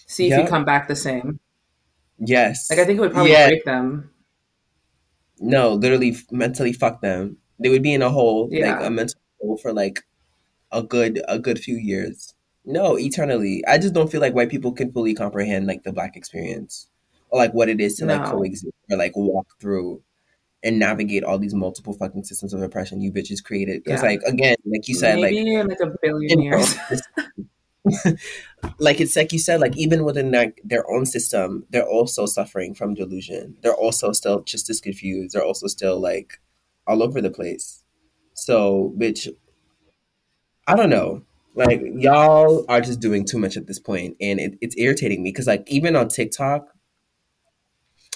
See 0.07 0.27
if 0.27 0.31
Yeah. 0.31 0.41
you 0.43 0.49
come 0.49 0.65
back 0.65 0.89
the 0.89 0.97
same. 0.97 1.39
yes 2.19 2.71
Like 2.71 2.79
I 2.81 2.85
think 2.85 2.99
it 2.99 3.01
would 3.01 3.13
probably 3.13 3.33
Yeah. 3.33 3.49
break 3.49 3.65
them. 3.65 4.11
no 5.41 5.75
literally 5.75 6.17
mentally 6.31 6.73
fuck 6.73 7.01
them 7.01 7.37
they 7.59 7.69
would 7.69 7.83
be 7.83 7.95
in 7.95 8.03
a 8.03 8.11
hole 8.11 8.49
like 8.59 8.81
a 8.81 8.91
mental 8.91 9.21
hole 9.41 9.57
for 9.57 9.73
like 9.73 10.03
a 10.73 10.83
good 10.83 11.23
a 11.29 11.39
good 11.39 11.59
few 11.59 11.77
years 11.77 12.35
no 12.69 12.99
eternally 12.99 13.65
i 13.67 13.79
just 13.79 13.95
don't 13.95 14.11
feel 14.11 14.21
like 14.21 14.35
white 14.35 14.51
people 14.51 14.73
can 14.73 14.93
fully 14.93 15.15
comprehend 15.15 15.67
like 15.67 15.83
the 15.83 15.93
black 15.93 16.17
experience 16.17 16.89
or 17.31 17.39
like 17.39 17.53
what 17.55 17.69
it 17.69 17.81
is 17.81 17.97
to 17.97 18.07
like 18.07 18.25
coexist 18.25 18.73
or 18.91 18.97
like 18.97 19.17
walk 19.17 19.47
through 19.61 20.03
and 20.63 20.79
navigate 20.79 21.25
all 21.25 21.39
these 21.39 21.55
multiple 21.55 21.93
fucking 21.93 22.25
systems 22.25 22.53
of 22.53 22.63
oppression 22.63 23.01
you 23.01 23.13
bitches 23.13 23.43
created. 23.43 23.85
Because 23.85 24.03
Yeah. 24.03 24.09
like 24.09 24.23
again, 24.27 24.57
like 24.65 24.89
you 24.89 24.95
said, 24.95 25.21
Maybe 25.21 25.57
like 25.57 25.69
like 25.69 25.81
a 25.81 25.95
billion 26.03 26.43
years. 26.43 26.77
like 28.79 29.01
it's 29.01 29.17
like 29.17 29.33
you 29.33 29.39
said, 29.39 29.61
like 29.61 29.77
even 29.77 30.05
within 30.05 30.33
like 30.33 30.61
their 30.65 30.89
own 30.91 31.07
system, 31.07 31.65
they're 31.71 31.89
also 31.89 32.27
suffering 32.27 32.75
from 32.75 32.95
delusion. 32.95 33.57
They're 33.63 33.75
also 33.75 34.13
still 34.13 34.43
just 34.43 34.69
as 34.69 34.81
confused. 34.81 35.35
They're 35.35 35.45
also 35.45 35.69
still 35.69 36.01
like 36.01 36.41
all 36.87 37.03
over 37.03 37.21
the 37.21 37.31
place. 37.31 37.85
So, 38.35 38.95
bitch, 38.99 39.29
I 40.67 40.77
don't 40.77 40.91
know. 40.91 41.23
Like 41.67 41.83
y'all 41.97 42.65
are 42.69 42.81
just 42.81 43.01
doing 43.01 43.25
too 43.25 43.39
much 43.39 43.57
at 43.57 43.67
this 43.67 43.81
point, 43.81 44.17
and 44.21 44.39
it, 44.39 44.59
it's 44.61 44.77
irritating 44.79 45.23
me 45.25 45.31
because 45.31 45.49
like 45.49 45.65
even 45.69 45.97
on 45.97 46.09
TikTok, 46.09 46.69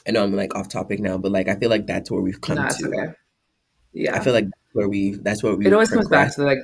I 0.07 0.13
know 0.13 0.23
I'm 0.23 0.35
like 0.35 0.55
off 0.55 0.69
topic 0.69 1.01
now, 1.01 1.19
but 1.19 1.33
like 1.33 1.49
I 1.49 1.57
feel 1.57 1.69
like 1.71 1.87
that's 1.87 2.11
where 2.11 2.21
we've 2.21 2.41
come 2.41 2.57
to. 2.57 2.87
okay. 2.87 3.13
Yeah. 3.93 4.17
I 4.17 4.21
feel 4.21 4.33
like 4.33 4.47
where 4.75 4.89
we 4.89 5.17
that's 5.17 5.43
where 5.43 5.55
we 5.57 5.67
it 5.67 5.73
always 5.73 5.91
comes 5.91 6.09
back 6.09 6.35
to 6.37 6.45
like 6.45 6.59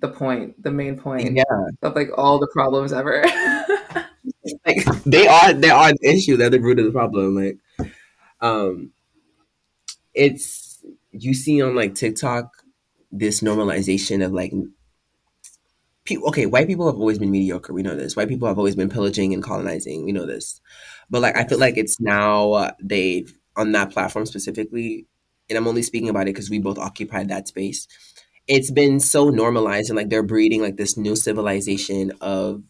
the 0.00 0.08
point, 0.08 0.62
the 0.62 0.70
main 0.70 0.98
point 0.98 1.36
Yeah, 1.36 1.44
of 1.82 1.94
like 1.94 2.10
all 2.16 2.38
the 2.38 2.48
problems 2.52 2.92
ever. 2.92 3.22
like 4.66 4.84
they 5.04 5.26
are 5.26 5.52
they 5.52 5.70
are 5.70 5.92
the 5.92 5.98
issue. 6.08 6.36
They're 6.36 6.50
the 6.50 6.60
root 6.60 6.78
of 6.78 6.86
the 6.86 6.92
problem. 6.92 7.36
Like, 7.36 7.58
um, 8.40 8.92
it's 10.14 10.82
you 11.12 11.34
see 11.34 11.60
on 11.62 11.74
like 11.74 11.94
TikTok 11.94 12.50
this 13.12 13.40
normalization 13.42 14.24
of 14.24 14.32
like. 14.32 14.52
Okay, 16.16 16.46
white 16.46 16.66
people 16.66 16.86
have 16.86 16.98
always 16.98 17.18
been 17.18 17.30
mediocre. 17.30 17.72
We 17.72 17.82
know 17.82 17.96
this. 17.96 18.16
White 18.16 18.28
people 18.28 18.48
have 18.48 18.58
always 18.58 18.76
been 18.76 18.88
pillaging 18.88 19.34
and 19.34 19.42
colonizing. 19.42 20.04
We 20.04 20.12
know 20.12 20.26
this. 20.26 20.60
But 21.10 21.22
like, 21.22 21.36
I 21.36 21.44
feel 21.44 21.58
like 21.58 21.76
it's 21.76 22.00
now 22.00 22.52
uh, 22.52 22.70
they've 22.82 23.32
on 23.56 23.72
that 23.72 23.90
platform 23.90 24.26
specifically, 24.26 25.06
and 25.48 25.58
I'm 25.58 25.66
only 25.66 25.82
speaking 25.82 26.08
about 26.08 26.22
it 26.22 26.34
because 26.34 26.50
we 26.50 26.58
both 26.60 26.78
occupied 26.78 27.28
that 27.28 27.48
space. 27.48 27.86
It's 28.46 28.70
been 28.70 29.00
so 29.00 29.28
normalized, 29.28 29.90
and 29.90 29.96
like 29.96 30.08
they're 30.10 30.22
breeding 30.22 30.62
like 30.62 30.76
this 30.76 30.96
new 30.96 31.16
civilization 31.16 32.12
of 32.20 32.62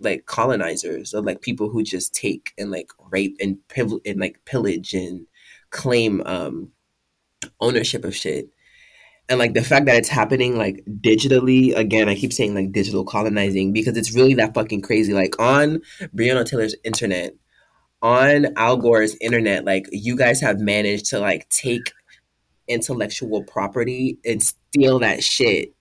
like 0.00 0.26
colonizers, 0.26 1.14
of 1.14 1.24
like 1.24 1.42
people 1.42 1.70
who 1.70 1.82
just 1.82 2.14
take 2.14 2.52
and 2.58 2.70
like 2.70 2.90
rape 3.10 3.36
and 3.40 3.58
pill- 3.68 4.00
and 4.06 4.20
like 4.20 4.44
pillage 4.44 4.94
and 4.94 5.26
claim 5.70 6.22
um 6.26 6.70
ownership 7.60 8.04
of 8.04 8.14
shit. 8.14 8.48
And 9.28 9.38
like 9.38 9.54
the 9.54 9.64
fact 9.64 9.86
that 9.86 9.96
it's 9.96 10.08
happening 10.08 10.58
like 10.58 10.84
digitally, 11.00 11.74
again, 11.74 12.08
I 12.08 12.14
keep 12.14 12.32
saying 12.32 12.54
like 12.54 12.72
digital 12.72 13.04
colonizing 13.04 13.72
because 13.72 13.96
it's 13.96 14.14
really 14.14 14.34
that 14.34 14.54
fucking 14.54 14.82
crazy. 14.82 15.14
Like 15.14 15.38
on 15.40 15.80
Breonna 16.14 16.44
Taylor's 16.44 16.74
internet, 16.84 17.34
on 18.02 18.48
Al 18.56 18.76
Gore's 18.76 19.16
internet, 19.22 19.64
like 19.64 19.86
you 19.90 20.14
guys 20.14 20.40
have 20.42 20.60
managed 20.60 21.06
to 21.06 21.20
like 21.20 21.48
take 21.48 21.90
intellectual 22.68 23.42
property 23.44 24.18
and 24.24 24.42
steal 24.42 24.98
that 24.98 25.22
shit 25.24 25.74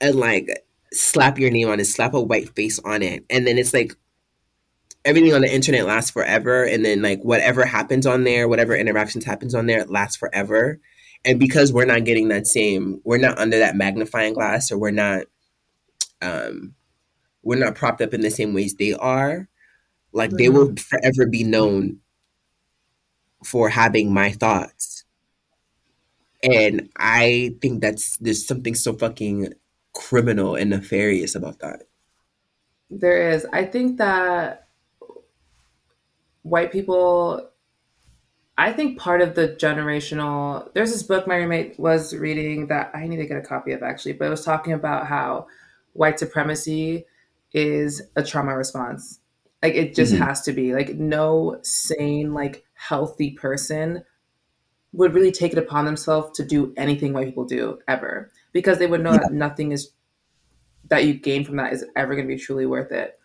and 0.00 0.16
like 0.16 0.64
slap 0.92 1.38
your 1.38 1.50
name 1.50 1.68
on 1.68 1.78
it, 1.78 1.84
slap 1.84 2.14
a 2.14 2.20
white 2.20 2.54
face 2.56 2.80
on 2.84 3.02
it. 3.02 3.24
And 3.30 3.46
then 3.46 3.58
it's 3.58 3.72
like 3.72 3.94
everything 5.04 5.32
on 5.34 5.42
the 5.42 5.54
internet 5.54 5.86
lasts 5.86 6.10
forever. 6.10 6.64
And 6.64 6.84
then 6.84 7.00
like 7.02 7.22
whatever 7.22 7.64
happens 7.64 8.06
on 8.06 8.24
there, 8.24 8.48
whatever 8.48 8.74
interactions 8.74 9.24
happens 9.24 9.54
on 9.54 9.66
there, 9.66 9.84
lasts 9.86 10.16
forever. 10.16 10.80
And 11.24 11.38
because 11.38 11.72
we're 11.72 11.84
not 11.84 12.04
getting 12.04 12.28
that 12.28 12.46
same, 12.46 13.00
we're 13.04 13.18
not 13.18 13.38
under 13.38 13.58
that 13.58 13.76
magnifying 13.76 14.34
glass 14.34 14.70
or 14.72 14.78
we're 14.78 14.90
not 14.90 15.26
um 16.22 16.74
we're 17.42 17.58
not 17.58 17.74
propped 17.74 18.02
up 18.02 18.14
in 18.14 18.20
the 18.20 18.30
same 18.30 18.52
ways 18.54 18.74
they 18.74 18.94
are, 18.94 19.48
like 20.12 20.30
they 20.30 20.48
will 20.48 20.74
forever 20.76 21.26
be 21.26 21.44
known 21.44 22.00
for 23.44 23.68
having 23.70 24.12
my 24.12 24.30
thoughts. 24.32 25.04
And 26.42 26.88
I 26.96 27.56
think 27.60 27.80
that's 27.82 28.16
there's 28.18 28.46
something 28.46 28.74
so 28.74 28.94
fucking 28.94 29.54
criminal 29.94 30.54
and 30.54 30.70
nefarious 30.70 31.34
about 31.34 31.58
that. 31.60 31.82
there 32.90 33.30
is. 33.30 33.46
I 33.52 33.64
think 33.64 33.98
that 33.98 34.68
white 36.42 36.72
people 36.72 37.49
I 38.60 38.72
think 38.74 38.98
part 38.98 39.22
of 39.22 39.34
the 39.34 39.48
generational 39.48 40.72
there's 40.74 40.92
this 40.92 41.02
book 41.02 41.26
my 41.26 41.36
roommate 41.36 41.80
was 41.80 42.14
reading 42.14 42.66
that 42.66 42.90
I 42.94 43.06
need 43.06 43.16
to 43.16 43.26
get 43.26 43.38
a 43.38 43.40
copy 43.42 43.72
of 43.72 43.82
actually, 43.82 44.12
but 44.12 44.26
it 44.26 44.30
was 44.30 44.44
talking 44.44 44.74
about 44.74 45.06
how 45.06 45.46
white 45.94 46.18
supremacy 46.18 47.06
is 47.54 48.02
a 48.16 48.22
trauma 48.22 48.54
response. 48.56 49.20
Like 49.62 49.74
it 49.74 49.94
just 49.94 50.14
Mhm. 50.14 50.18
has 50.18 50.42
to 50.42 50.52
be. 50.52 50.74
Like 50.74 50.94
no 50.96 51.58
sane, 51.62 52.34
like 52.34 52.64
healthy 52.74 53.30
person 53.32 54.04
would 54.92 55.14
really 55.14 55.32
take 55.32 55.52
it 55.52 55.58
upon 55.58 55.86
themselves 55.86 56.36
to 56.38 56.44
do 56.44 56.74
anything 56.76 57.12
white 57.14 57.26
people 57.26 57.44
do 57.46 57.80
ever. 57.88 58.30
Because 58.52 58.78
they 58.78 58.88
would 58.88 59.02
know 59.02 59.14
that 59.14 59.32
nothing 59.32 59.72
is 59.72 59.92
that 60.88 61.04
you 61.04 61.14
gain 61.14 61.44
from 61.44 61.56
that 61.56 61.72
is 61.72 61.84
ever 61.96 62.14
gonna 62.14 62.26
be 62.28 62.36
truly 62.38 62.66
worth 62.66 62.92
it 62.92 63.18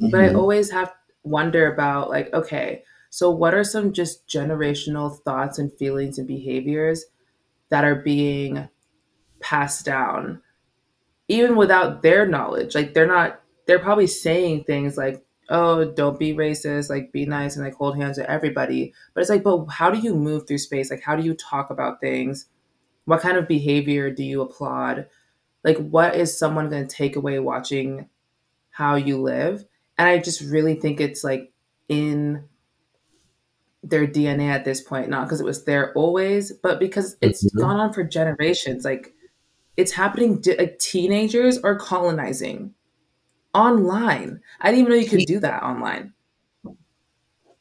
but 0.00 0.20
I 0.20 0.28
Mhm. 0.28 0.36
always 0.36 0.70
have 0.70 0.94
wonder 1.24 1.72
about 1.72 2.10
like, 2.10 2.32
okay, 2.34 2.84
so 3.10 3.30
what 3.30 3.54
are 3.54 3.64
some 3.64 3.92
just 3.92 4.26
generational 4.26 5.20
thoughts 5.22 5.58
and 5.58 5.72
feelings 5.72 6.18
and 6.18 6.26
behaviors 6.26 7.06
that 7.70 7.84
are 7.84 7.96
being 7.96 8.68
passed 9.40 9.84
down, 9.84 10.42
even 11.28 11.56
without 11.56 12.02
their 12.02 12.26
knowledge? 12.26 12.74
Like 12.74 12.94
they're 12.94 13.06
not, 13.06 13.40
they're 13.66 13.78
probably 13.78 14.06
saying 14.06 14.64
things 14.64 14.96
like, 14.96 15.24
oh, 15.48 15.84
don't 15.92 16.18
be 16.18 16.34
racist, 16.34 16.90
like 16.90 17.12
be 17.12 17.24
nice 17.24 17.56
and 17.56 17.64
like 17.64 17.74
hold 17.74 17.96
hands 17.96 18.18
with 18.18 18.26
everybody. 18.26 18.92
But 19.14 19.22
it's 19.22 19.30
like, 19.30 19.42
but 19.42 19.66
how 19.66 19.90
do 19.90 19.98
you 19.98 20.14
move 20.14 20.46
through 20.46 20.58
space? 20.58 20.90
Like, 20.90 21.02
how 21.02 21.16
do 21.16 21.22
you 21.22 21.34
talk 21.34 21.70
about 21.70 22.00
things? 22.00 22.46
What 23.06 23.20
kind 23.20 23.38
of 23.38 23.48
behavior 23.48 24.10
do 24.10 24.22
you 24.22 24.42
applaud? 24.42 25.06
Like, 25.64 25.78
what 25.78 26.14
is 26.14 26.38
someone 26.38 26.68
going 26.68 26.86
to 26.86 26.94
take 26.94 27.16
away 27.16 27.38
watching 27.38 28.08
how 28.70 28.96
you 28.96 29.20
live? 29.20 29.64
And 29.96 30.06
I 30.06 30.18
just 30.18 30.42
really 30.42 30.74
think 30.74 31.00
it's 31.00 31.24
like 31.24 31.52
in 31.88 32.44
their 33.82 34.06
DNA 34.06 34.48
at 34.48 34.64
this 34.64 34.80
point, 34.80 35.08
not 35.08 35.26
because 35.26 35.40
it 35.40 35.44
was 35.44 35.64
there 35.64 35.92
always, 35.94 36.52
but 36.52 36.80
because 36.80 37.16
it's 37.22 37.48
Mhm. 37.54 37.60
gone 37.60 37.76
on 37.80 37.92
for 37.92 38.04
generations. 38.04 38.84
Like 38.84 39.14
it's 39.76 39.92
happening. 39.92 40.42
Like 40.58 40.78
teenagers 40.80 41.58
are 41.58 41.76
colonizing 41.78 42.74
online. 43.54 44.40
I 44.60 44.70
didn't 44.70 44.80
even 44.82 44.92
know 44.92 44.98
you 45.04 45.10
could 45.10 45.26
do 45.26 45.40
that 45.40 45.62
online. 45.62 46.14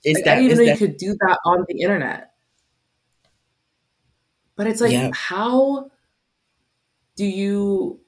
Is 0.03 0.15
Like, 0.18 0.24
I 0.28 0.30
that 0.30 0.36
didn't 0.36 0.45
even 0.45 0.57
know 0.57 0.63
you 0.63 0.78
could 0.78 0.97
do 0.97 1.15
that 1.22 1.39
on 1.45 1.65
the 1.68 1.82
internet. 1.82 2.32
But 4.55 4.68
it's 4.68 4.82
like, 4.82 4.91
Yeah. 4.91 5.11
how 5.13 5.91
do 7.15 7.26
you 7.26 7.99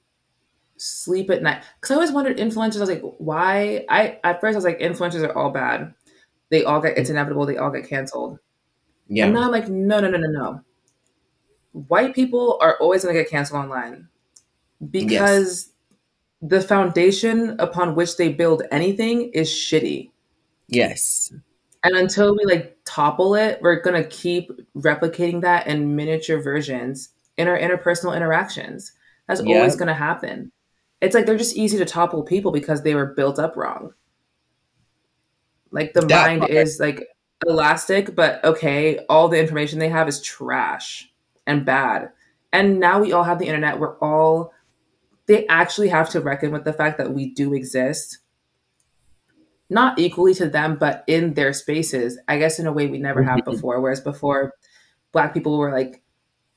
sleep 0.78 1.30
at 1.30 1.44
night? 1.44 1.64
Because 1.82 1.92
I 1.92 1.96
always 1.96 2.12
wondered 2.14 2.38
influencers. 2.38 2.78
I 2.78 2.82
was 2.82 2.90
like, 2.90 3.04
why? 3.20 3.86
I 3.90 4.20
at 4.24 4.42
first 4.42 4.56
I 4.56 4.58
was 4.58 4.66
like, 4.66 4.80
influencers 4.80 5.28
are 5.28 5.38
all 5.38 5.52
bad. 5.52 5.94
They 6.50 6.64
all 6.64 6.82
get 6.82 6.98
it's 6.98 7.10
mm. 7.10 7.14
inevitable. 7.14 7.46
They 7.46 7.58
all 7.58 7.72
get 7.72 7.88
canceled. 7.88 8.40
yeah 9.08 9.26
And 9.26 9.34
now 9.34 9.44
I'm 9.44 9.52
like, 9.52 9.70
no, 9.70 10.00
no, 10.00 10.10
no, 10.10 10.18
no, 10.18 10.30
no. 10.30 10.62
White 11.72 12.16
people 12.16 12.58
are 12.62 12.78
always 12.78 13.04
going 13.04 13.16
to 13.16 13.22
get 13.22 13.30
canceled 13.30 13.62
online 13.64 14.08
because 14.92 15.72
the 16.42 16.62
foundation 16.62 17.56
upon 17.60 17.96
which 17.96 18.18
they 18.18 18.30
build 18.32 18.64
anything 18.72 19.30
is 19.34 19.50
shitty. 19.50 20.10
yes 20.68 21.32
And 21.84 21.96
until 21.96 22.36
we 22.36 22.44
like 22.46 22.78
topple 22.86 23.36
it, 23.36 23.60
we're 23.62 23.82
going 23.82 24.02
to 24.02 24.10
keep 24.10 24.52
replicating 24.76 25.42
that 25.42 25.68
in 25.68 25.96
miniature 25.96 26.42
versions 26.42 27.10
in 27.38 27.48
our 27.48 27.58
interpersonal 27.58 28.16
interactions. 28.16 28.94
That's 29.28 29.42
Yeah. 29.44 29.58
always 29.58 29.76
going 29.76 29.88
to 29.88 29.94
happen. 29.94 30.52
It's 31.02 31.14
like 31.16 31.26
they're 31.26 31.38
just 31.38 31.56
easy 31.56 31.78
to 31.78 31.86
topple 31.86 32.24
people 32.24 32.52
because 32.52 32.82
they 32.84 32.96
were 32.96 33.06
built 33.06 33.40
up 33.40 33.56
wrong. 33.56 33.94
Like 35.72 35.94
the 35.94 36.02
That 36.02 36.28
mind 36.28 36.40
part. 36.42 36.52
is 36.52 36.80
like 36.80 37.08
elastic, 37.46 38.16
but 38.16 38.44
okay, 38.44 39.00
all 39.10 39.28
the 39.30 39.40
information 39.40 39.80
they 39.80 39.90
have 39.90 40.08
is 40.08 40.22
trash 40.22 41.12
and 41.46 41.66
bad. 41.66 42.10
And 42.52 42.80
now 42.80 43.00
we 43.00 43.12
all 43.14 43.24
have 43.24 43.40
the 43.40 43.46
internet. 43.46 43.80
We're 43.80 43.98
all, 44.00 44.52
they 45.28 45.46
actually 45.48 45.90
have 45.90 46.10
to 46.12 46.22
reckon 46.22 46.52
with 46.52 46.64
the 46.66 46.74
fact 46.74 46.98
that 46.98 47.14
we 47.14 47.30
do 47.32 47.54
exist. 47.54 48.18
Not 49.70 50.00
equally 50.00 50.34
to 50.36 50.50
them, 50.50 50.78
but 50.80 51.04
in 51.06 51.36
their 51.36 51.54
spaces, 51.54 52.18
I 52.28 52.40
guess 52.40 52.58
in 52.60 52.66
a 52.66 52.74
way 52.74 52.88
we 52.88 52.98
never 52.98 53.22
have 53.22 53.40
Mhm. 53.42 53.46
before. 53.46 53.80
Whereas 53.80 54.02
before, 54.02 54.54
black 55.12 55.32
people 55.34 55.58
were 55.60 55.72
like, 55.72 56.02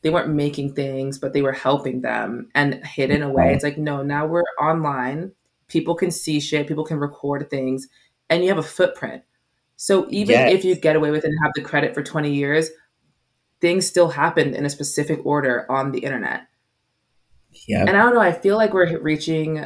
they 0.00 0.08
weren't 0.10 0.30
making 0.32 0.74
things, 0.74 1.18
but 1.18 1.32
they 1.34 1.42
were 1.42 1.52
helping 1.52 2.00
them 2.00 2.48
and 2.54 2.74
hidden 2.84 3.22
away. 3.22 3.52
It's 3.52 3.62
like, 3.62 3.76
no, 3.78 4.02
now 4.02 4.26
we're 4.26 4.42
online. 4.58 5.32
People 5.68 5.94
can 5.94 6.10
see 6.10 6.40
shit, 6.40 6.66
people 6.66 6.84
can 6.84 6.98
record 6.98 7.48
things, 7.50 7.86
and 8.32 8.42
you 8.44 8.48
have 8.50 8.58
a 8.58 8.62
footprint. 8.62 9.22
So 9.76 10.06
even 10.10 10.36
Yes. 10.36 10.52
if 10.54 10.64
you 10.64 10.76
get 10.76 10.96
away 10.96 11.10
with 11.10 11.24
it 11.24 11.28
and 11.28 11.38
have 11.42 11.52
the 11.54 11.62
credit 11.62 11.94
for 11.94 12.02
20 12.02 12.32
years, 12.34 12.70
things 13.60 13.86
still 13.86 14.08
happened 14.10 14.54
in 14.56 14.66
a 14.66 14.70
specific 14.70 15.24
order 15.26 15.70
on 15.70 15.92
the 15.92 16.00
internet. 16.00 16.48
yeah 17.68 17.80
And 17.86 17.90
I 17.96 18.02
don't 18.02 18.14
know, 18.14 18.20
I 18.20 18.32
feel 18.32 18.56
like 18.56 18.72
we're 18.72 18.98
reaching 19.00 19.64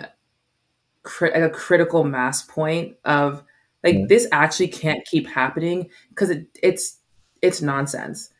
cri- 1.02 1.32
a 1.32 1.48
critical 1.50 2.04
mass 2.04 2.42
point 2.42 2.96
of 3.04 3.42
like 3.84 3.94
Yeah. 3.96 4.06
this 4.08 4.26
actually 4.32 4.68
can't 4.68 5.04
keep 5.06 5.26
happening 5.28 5.90
because 6.10 6.30
it, 6.30 6.46
it's 6.62 6.98
it's 7.42 7.62
nonsense. 7.62 8.30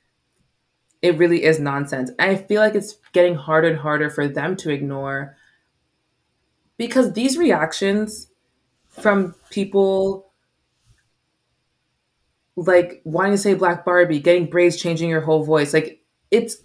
it 1.03 1.19
really 1.19 1.45
is 1.45 1.61
nonsense. 1.61 2.11
And 2.19 2.31
I 2.31 2.37
feel 2.37 2.61
like 2.61 2.75
it's 2.75 2.97
getting 3.13 3.35
harder 3.35 3.69
and 3.69 3.79
harder 3.79 4.11
for 4.11 4.27
them 4.29 4.57
to 4.57 4.71
ignore 4.71 5.37
because 6.77 7.13
these 7.13 7.37
reactions 7.39 8.26
from 9.01 9.35
people 9.51 10.33
like 12.57 13.03
wanting 13.05 13.33
to 13.33 13.39
say 13.39 13.55
Black 13.55 13.85
Barbie, 13.85 14.21
getting 14.21 14.49
braids, 14.49 14.77
changing 14.77 15.11
your 15.11 15.21
whole 15.21 15.45
voice, 15.45 15.73
like 15.75 16.03
it's. 16.31 16.59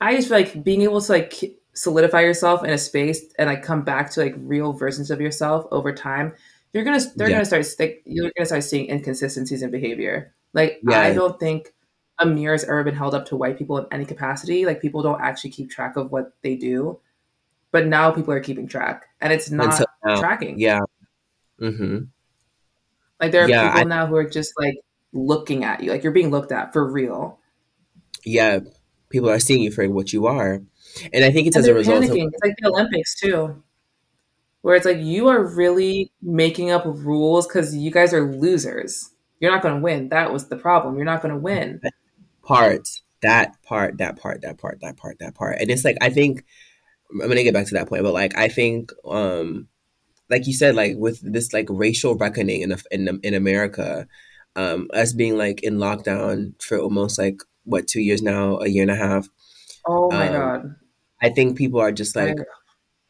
I 0.00 0.14
just 0.16 0.28
feel 0.28 0.38
like 0.38 0.62
being 0.64 0.82
able 0.82 1.00
to 1.00 1.12
like 1.12 1.58
solidify 1.72 2.20
yourself 2.20 2.64
in 2.64 2.70
a 2.70 2.78
space 2.78 3.24
and 3.38 3.48
like 3.48 3.62
come 3.62 3.82
back 3.82 4.10
to 4.10 4.20
like 4.20 4.34
real 4.38 4.72
versions 4.72 5.10
of 5.10 5.20
yourself 5.20 5.66
over 5.70 5.92
time. 5.92 6.32
You're 6.72 6.84
gonna 6.84 7.00
they're 7.16 7.28
yeah. 7.28 7.36
gonna 7.36 7.44
start 7.44 7.66
stick. 7.66 8.02
You're 8.04 8.30
gonna 8.36 8.46
start 8.46 8.64
seeing 8.64 8.90
inconsistencies 8.90 9.62
in 9.62 9.70
behavior. 9.70 10.34
Like 10.52 10.80
yeah. 10.88 11.00
I 11.00 11.14
don't 11.14 11.38
think 11.38 11.72
a 12.18 12.26
mirror 12.26 12.54
has 12.54 12.64
ever 12.64 12.84
been 12.84 12.94
held 12.94 13.14
up 13.14 13.26
to 13.26 13.36
white 13.36 13.58
people 13.58 13.78
in 13.78 13.86
any 13.90 14.04
capacity. 14.04 14.66
Like 14.66 14.80
people 14.80 15.02
don't 15.02 15.20
actually 15.20 15.50
keep 15.50 15.70
track 15.70 15.96
of 15.96 16.12
what 16.12 16.32
they 16.42 16.56
do, 16.56 17.00
but 17.74 17.88
now 17.88 18.12
people 18.12 18.32
are 18.32 18.38
keeping 18.38 18.68
track, 18.68 19.06
and 19.20 19.32
it's 19.32 19.50
not 19.50 19.80
Until, 20.04 20.20
tracking. 20.20 20.60
Yeah. 20.60 20.82
Mm-hmm. 21.60 22.04
Like 23.20 23.32
there 23.32 23.44
are 23.44 23.48
yeah, 23.48 23.66
people 23.66 23.80
I, 23.80 23.82
now 23.82 24.06
who 24.06 24.14
are 24.14 24.30
just 24.30 24.52
like 24.56 24.76
looking 25.12 25.64
at 25.64 25.82
you, 25.82 25.90
like 25.90 26.04
you're 26.04 26.12
being 26.12 26.30
looked 26.30 26.52
at 26.52 26.72
for 26.72 26.88
real. 26.88 27.40
Yeah, 28.24 28.60
people 29.10 29.28
are 29.28 29.40
seeing 29.40 29.60
you 29.60 29.72
for 29.72 29.88
what 29.90 30.12
you 30.12 30.26
are, 30.26 30.62
and 31.12 31.24
I 31.24 31.32
think 31.32 31.48
it's 31.48 31.56
and 31.56 31.64
as 31.64 31.68
a 31.68 31.74
result. 31.74 32.04
Panicking. 32.04 32.28
Of- 32.28 32.34
it's 32.34 32.44
like 32.44 32.54
the 32.60 32.68
Olympics 32.68 33.18
too, 33.18 33.60
where 34.62 34.76
it's 34.76 34.86
like 34.86 34.98
you 34.98 35.26
are 35.26 35.44
really 35.44 36.12
making 36.22 36.70
up 36.70 36.84
rules 36.86 37.48
because 37.48 37.74
you 37.74 37.90
guys 37.90 38.14
are 38.14 38.36
losers. 38.36 39.10
You're 39.40 39.50
not 39.50 39.62
going 39.62 39.74
to 39.74 39.80
win. 39.80 40.10
That 40.10 40.32
was 40.32 40.46
the 40.46 40.56
problem. 40.56 40.94
You're 40.94 41.06
not 41.06 41.22
going 41.22 41.34
to 41.34 41.40
win. 41.40 41.80
Part 42.44 42.86
that 43.22 43.60
part, 43.64 43.98
that 43.98 44.16
part, 44.16 44.42
that 44.42 44.58
part, 44.58 44.80
that 44.80 44.96
part, 44.96 45.18
that 45.18 45.34
part, 45.34 45.56
and 45.58 45.70
it's 45.70 45.84
like 45.84 45.98
I 46.00 46.10
think 46.10 46.44
I'm 47.14 47.28
gonna 47.28 47.42
get 47.42 47.54
back 47.54 47.66
to 47.66 47.74
that 47.74 47.88
point, 47.88 48.02
but 48.02 48.12
like 48.12 48.36
I 48.36 48.48
think 48.48 48.92
um 49.04 49.68
like 50.30 50.46
you 50.46 50.52
said, 50.52 50.74
like 50.74 50.94
with 50.96 51.20
this 51.20 51.52
like 51.52 51.66
racial 51.68 52.14
reckoning 52.16 52.62
in 52.62 52.76
in 52.90 53.20
in 53.22 53.34
America, 53.34 54.06
um, 54.56 54.88
us 54.92 55.12
being 55.12 55.36
like 55.36 55.62
in 55.62 55.76
lockdown 55.76 56.60
for 56.62 56.78
almost 56.78 57.18
like 57.18 57.40
what 57.64 57.86
two 57.86 58.00
years 58.00 58.22
now, 58.22 58.58
a 58.58 58.68
year 58.68 58.82
and 58.82 58.90
a 58.90 58.96
half. 58.96 59.28
Oh 59.86 60.10
my 60.10 60.28
um, 60.28 60.34
god! 60.34 60.74
I 61.22 61.30
think 61.30 61.58
people 61.58 61.80
are 61.80 61.92
just 61.92 62.16
like 62.16 62.36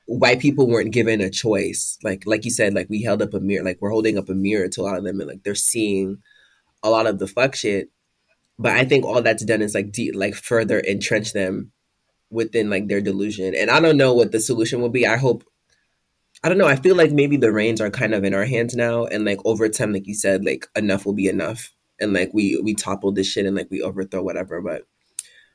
white 0.07 0.41
people 0.41 0.69
weren't 0.69 0.93
given 0.93 1.21
a 1.21 1.31
choice. 1.31 1.99
Like 2.03 2.25
like 2.27 2.45
you 2.45 2.51
said, 2.51 2.75
like 2.75 2.89
we 2.91 3.03
held 3.03 3.23
up 3.23 3.35
a 3.35 3.41
mirror, 3.41 3.65
like 3.65 3.79
we're 3.81 3.91
holding 3.91 4.19
up 4.19 4.29
a 4.29 4.35
mirror 4.35 4.69
to 4.69 4.81
a 4.81 4.85
lot 4.85 4.99
of 4.99 5.05
them, 5.05 5.21
and 5.21 5.29
like 5.29 5.45
they're 5.45 5.55
seeing 5.55 6.19
a 6.83 6.91
lot 6.91 7.07
of 7.07 7.19
the 7.19 7.27
fuck 7.27 7.55
shit. 7.55 7.91
But 8.59 8.73
I 8.73 8.85
think 8.85 9.05
all 9.05 9.23
that's 9.23 9.45
done 9.45 9.63
is 9.63 9.75
like 9.75 9.93
de- 9.93 10.13
like 10.13 10.35
further 10.35 10.81
entrench 10.81 11.33
them 11.33 11.73
within 12.31 12.71
like 12.71 12.89
their 12.89 13.01
delusion. 13.01 13.55
And 13.55 13.71
I 13.71 13.81
don't 13.81 13.97
know 13.97 14.15
what 14.15 14.33
the 14.33 14.41
solution 14.41 14.81
will 14.81 14.89
be. 14.89 15.07
I 15.07 15.17
hope 15.17 15.45
I 16.45 16.49
don't 16.51 16.59
know. 16.59 16.67
I 16.67 16.77
feel 16.77 16.95
like 16.95 17.11
maybe 17.11 17.39
the 17.39 17.51
reins 17.51 17.81
are 17.81 17.89
kind 17.89 18.13
of 18.13 18.23
in 18.23 18.35
our 18.35 18.45
hands 18.45 18.75
now, 18.77 19.07
and 19.07 19.25
like 19.25 19.39
over 19.47 19.67
time, 19.71 19.95
like 19.95 20.07
you 20.07 20.15
said, 20.15 20.45
like 20.45 20.67
enough 20.77 21.07
will 21.07 21.15
be 21.15 21.27
enough, 21.27 21.73
and 21.99 22.13
like 22.13 22.33
we 22.35 22.61
we 22.63 22.75
topple 22.75 23.13
this 23.13 23.27
shit 23.27 23.47
and 23.47 23.57
like 23.57 23.69
we 23.71 23.81
overthrow 23.81 24.23
whatever. 24.23 24.61
But 24.61 24.83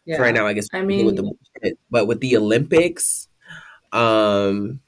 yeah. 0.05 0.15
for 0.17 0.23
right 0.23 0.33
now, 0.33 0.47
I 0.47 0.53
guess 0.53 0.67
I 0.73 0.81
mean, 0.81 1.05
with 1.05 1.17
the 1.17 1.75
but 1.91 2.07
with 2.07 2.21
the 2.21 2.35
Olympics, 2.35 3.27
um, 3.91 4.79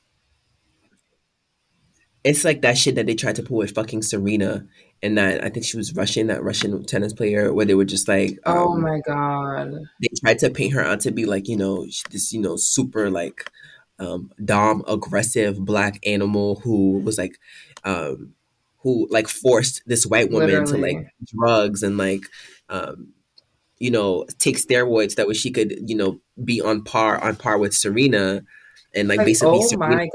it's 2.23 2.43
like 2.43 2.63
that 2.63 2.79
shit 2.79 2.95
that 2.95 3.05
they 3.05 3.13
tried 3.13 3.36
to 3.36 3.43
pull 3.43 3.57
with 3.57 3.75
fucking 3.75 4.01
Serena, 4.01 4.65
and 5.03 5.17
that 5.17 5.43
I 5.43 5.49
think 5.49 5.65
she 5.65 5.77
was 5.77 5.95
Russian, 5.95 6.27
that 6.27 6.43
Russian 6.43 6.83
tennis 6.85 7.13
player, 7.13 7.53
where 7.53 7.65
they 7.65 7.73
were 7.73 7.85
just 7.85 8.07
like, 8.07 8.39
oh 8.45 8.51
um, 8.51 8.67
oh 8.67 8.77
my 8.77 8.99
god, 9.05 9.73
they 10.01 10.09
tried 10.19 10.39
to 10.39 10.49
paint 10.49 10.73
her 10.73 10.83
out 10.83 11.01
to 11.01 11.11
be 11.11 11.25
like 11.25 11.47
you 11.47 11.57
know 11.57 11.85
this 12.11 12.31
you 12.31 12.39
know 12.39 12.55
super 12.55 13.09
like 13.09 13.49
um, 13.99 14.31
dom 14.43 14.83
aggressive 14.87 15.59
black 15.59 15.99
animal 16.05 16.59
who 16.63 16.99
was 16.99 17.17
like 17.17 17.39
um, 17.83 18.33
who 18.79 19.07
like 19.09 19.27
forced 19.27 19.81
this 19.85 20.05
white 20.05 20.31
woman 20.31 20.49
Literally. 20.49 20.93
to 20.93 20.97
like 20.97 21.13
drugs 21.25 21.83
and 21.83 21.97
like 21.97 22.23
um, 22.69 23.13
you 23.79 23.91
know 23.91 24.25
take 24.37 24.57
steroids 24.57 25.15
that 25.15 25.27
way 25.27 25.33
she 25.33 25.51
could 25.51 25.89
you 25.89 25.95
know 25.95 26.19
be 26.43 26.61
on 26.61 26.83
par 26.83 27.23
on 27.23 27.35
par 27.35 27.57
with 27.57 27.73
Serena 27.73 28.43
and 28.93 29.07
like, 29.07 29.19
like 29.19 29.25
basically 29.25 29.59
oh 29.61 29.67
Serena 29.67 30.07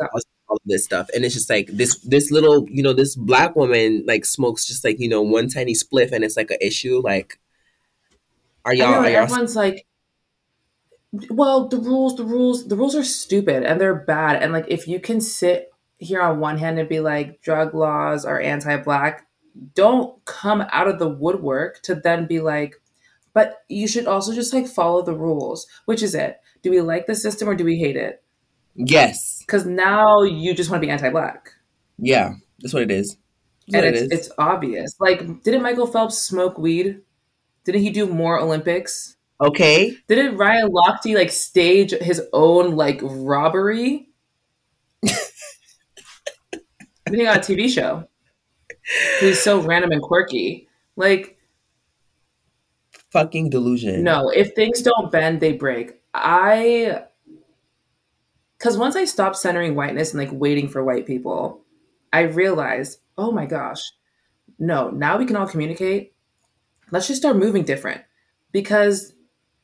all 0.48 0.56
of 0.56 0.62
this 0.64 0.84
stuff. 0.84 1.08
And 1.14 1.24
it's 1.24 1.34
just 1.34 1.50
like 1.50 1.68
this 1.68 1.98
this 2.00 2.30
little 2.30 2.66
you 2.68 2.82
know 2.82 2.92
this 2.92 3.14
black 3.16 3.56
woman 3.56 4.04
like 4.06 4.24
smokes 4.24 4.66
just 4.66 4.84
like 4.84 5.00
you 5.00 5.08
know 5.08 5.22
one 5.22 5.48
tiny 5.48 5.74
spliff 5.74 6.12
and 6.12 6.24
it's 6.24 6.36
like 6.36 6.50
an 6.50 6.58
issue 6.60 7.00
like 7.02 7.38
are 8.64 8.74
y'all, 8.74 8.90
know, 8.90 8.98
are 8.98 9.10
y'all 9.10 9.22
everyone's 9.22 9.56
like 9.56 9.86
well 11.30 11.68
the 11.68 11.78
rules 11.78 12.16
the 12.16 12.24
rules 12.24 12.66
the 12.68 12.76
rules 12.76 12.96
are 12.96 13.04
stupid 13.04 13.62
and 13.62 13.80
they're 13.80 13.94
bad. 13.94 14.42
And 14.42 14.52
like 14.52 14.66
if 14.68 14.86
you 14.86 15.00
can 15.00 15.20
sit 15.20 15.72
here 15.98 16.20
on 16.20 16.40
one 16.40 16.58
hand 16.58 16.78
and 16.78 16.88
be 16.88 17.00
like 17.00 17.40
drug 17.40 17.74
laws 17.74 18.24
are 18.24 18.40
anti-black 18.40 19.26
don't 19.74 20.22
come 20.26 20.66
out 20.70 20.86
of 20.86 20.98
the 20.98 21.08
woodwork 21.08 21.80
to 21.82 21.94
then 21.94 22.26
be 22.26 22.40
like 22.40 22.74
but 23.32 23.62
you 23.68 23.88
should 23.88 24.06
also 24.06 24.34
just 24.34 24.52
like 24.52 24.66
follow 24.66 25.02
the 25.02 25.14
rules 25.14 25.66
which 25.86 26.02
is 26.02 26.14
it? 26.14 26.38
Do 26.62 26.70
we 26.70 26.80
like 26.80 27.06
the 27.06 27.14
system 27.14 27.48
or 27.48 27.54
do 27.54 27.64
we 27.64 27.78
hate 27.78 27.96
it? 27.96 28.22
Yes 28.74 29.35
because 29.46 29.66
now 29.66 30.22
you 30.22 30.54
just 30.54 30.70
want 30.70 30.82
to 30.82 30.86
be 30.86 30.90
anti-black 30.90 31.52
yeah 31.98 32.34
that's 32.60 32.74
what 32.74 32.82
it 32.82 32.90
is 32.90 33.16
that's 33.68 33.84
and 33.84 33.86
it's, 33.86 34.02
it 34.02 34.12
is. 34.12 34.18
it's 34.18 34.30
obvious 34.38 34.94
like 35.00 35.42
didn't 35.42 35.62
michael 35.62 35.86
phelps 35.86 36.18
smoke 36.18 36.58
weed 36.58 37.00
didn't 37.64 37.82
he 37.82 37.90
do 37.90 38.06
more 38.06 38.40
olympics 38.40 39.16
Okay. 39.40 39.96
Didn't 40.08 40.36
Ryan 40.36 40.70
Lochte 40.70 41.14
like 41.14 41.30
stage 41.30 41.92
his 41.92 42.22
own 42.32 42.76
like 42.76 43.00
robbery? 43.02 44.08
Being 47.10 47.28
on 47.28 47.36
a 47.36 47.40
TV 47.40 47.68
show. 47.68 48.08
He's 49.20 49.42
so 49.42 49.60
random 49.60 49.92
and 49.92 50.02
quirky. 50.02 50.68
Like 50.96 51.38
fucking 53.10 53.50
delusion. 53.50 54.02
No, 54.02 54.30
if 54.30 54.54
things 54.54 54.80
don't 54.82 55.12
bend, 55.12 55.40
they 55.40 55.52
break. 55.52 56.00
I 56.14 57.04
because 58.58 58.78
once 58.78 58.96
I 58.96 59.04
stopped 59.04 59.36
centering 59.36 59.74
whiteness 59.74 60.12
and 60.12 60.20
like 60.20 60.32
waiting 60.32 60.68
for 60.68 60.84
white 60.84 61.06
people, 61.06 61.62
I 62.12 62.22
realized, 62.22 63.00
oh 63.18 63.30
my 63.30 63.46
gosh, 63.46 63.80
no, 64.58 64.90
now 64.90 65.18
we 65.18 65.26
can 65.26 65.36
all 65.36 65.46
communicate. 65.46 66.14
Let's 66.90 67.08
just 67.08 67.20
start 67.20 67.36
moving 67.36 67.64
different 67.64 68.02
because 68.52 69.12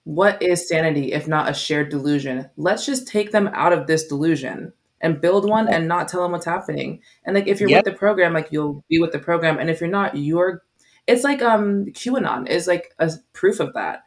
what 0.05 0.43
is 0.43 0.69
sanity 0.69 1.13
if 1.13 1.29
not 1.29 1.49
a 1.49 1.55
shared 1.55 1.89
delusion? 1.89 2.51
Let's 2.57 2.85
just 2.85 3.07
take 3.07 3.31
them 3.33 3.49
out 3.55 3.73
of 3.73 3.87
this 3.87 4.07
delusion 4.07 4.73
and 5.01 5.21
build 5.21 5.49
one 5.49 5.69
and 5.69 5.89
not 5.89 6.09
tell 6.09 6.23
them 6.23 6.33
what's 6.33 6.45
happening. 6.45 7.01
And 7.25 7.35
like 7.35 7.47
if 7.47 7.61
you're 7.61 7.71
yep. 7.71 7.85
with 7.85 7.95
the 7.95 7.99
program, 7.99 8.33
like 8.33 8.49
you'll 8.51 8.85
be 8.89 8.99
with 8.99 9.13
the 9.13 9.19
program. 9.19 9.59
And 9.59 9.71
if 9.71 9.81
you're 9.81 9.91
not, 9.91 10.17
you're 10.17 10.63
it's 11.07 11.25
like 11.25 11.43
um 11.43 11.87
QAnon 11.87 12.49
is 12.49 12.67
like 12.67 12.95
a 12.99 13.11
proof 13.33 13.61
of 13.61 13.75
that. 13.75 14.03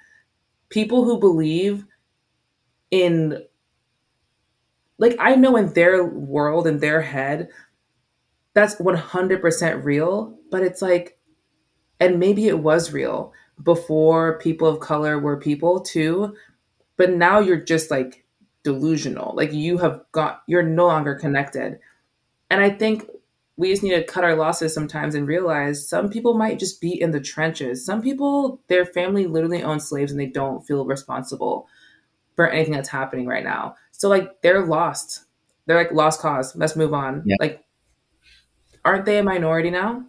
People 0.70 1.04
who 1.04 1.20
believe 1.20 1.86
in 2.92 3.44
like 4.98 5.16
I 5.20 5.36
know 5.36 5.56
in 5.58 5.74
their 5.74 6.04
world, 6.06 6.68
in 6.68 6.80
their 6.80 7.02
head, 7.02 7.50
that's 8.54 8.76
100% 8.76 9.84
real, 9.84 10.38
but 10.50 10.62
it's 10.64 10.82
like, 10.82 11.18
and 12.00 12.20
maybe 12.20 12.48
it 12.48 12.60
was 12.60 12.94
real, 12.94 13.34
before 13.64 14.40
people 14.40 14.68
of 14.68 14.80
color 14.80 15.20
were 15.20 15.38
people 15.38 15.80
too 15.82 16.36
but 16.98 17.12
now 17.12 17.40
you're 17.40 17.58
just 17.62 17.92
like 17.92 18.26
delusional. 18.64 19.36
Like 19.36 19.54
you 19.54 19.78
have 19.80 20.02
got 20.12 20.44
you're 20.48 20.64
no 20.64 20.88
longer 20.88 21.16
connected. 21.16 21.80
And 22.50 22.62
i 22.62 22.70
think 22.70 23.10
we 23.58 23.72
just 23.72 23.84
need 23.84 23.92
to 23.92 24.04
cut 24.04 24.26
our 24.26 24.36
losses 24.36 24.74
sometimes 24.74 25.16
and 25.16 25.28
realize 25.28 25.88
some 25.88 26.10
people 26.10 26.34
might 26.38 26.60
just 26.60 26.82
be 26.82 27.00
in 27.02 27.12
the 27.12 27.22
trenches. 27.22 27.86
Some 27.86 28.02
people 28.02 28.62
their 28.68 28.86
family 28.86 29.28
literally 29.28 29.64
owns 29.64 29.88
slaves 29.88 30.12
and 30.12 30.20
they 30.20 30.28
don't 30.28 30.66
feel 30.66 30.86
responsible 30.86 31.68
for 32.36 32.50
anything 32.50 32.74
that's 32.74 32.90
happening 32.90 33.26
right 33.28 33.44
now 33.44 33.76
so 33.92 34.10
like 34.10 34.42
they're 34.42 34.66
lost 34.66 35.26
they're 35.66 35.78
like 35.78 35.92
lost 35.92 36.20
cause 36.20 36.56
let's 36.56 36.76
move 36.76 36.94
on 36.94 37.24
yeah. 37.26 37.36
like 37.40 37.64
aren't 38.84 39.06
they 39.06 39.18
a 39.18 39.24
minority 39.24 39.70
now 39.70 40.04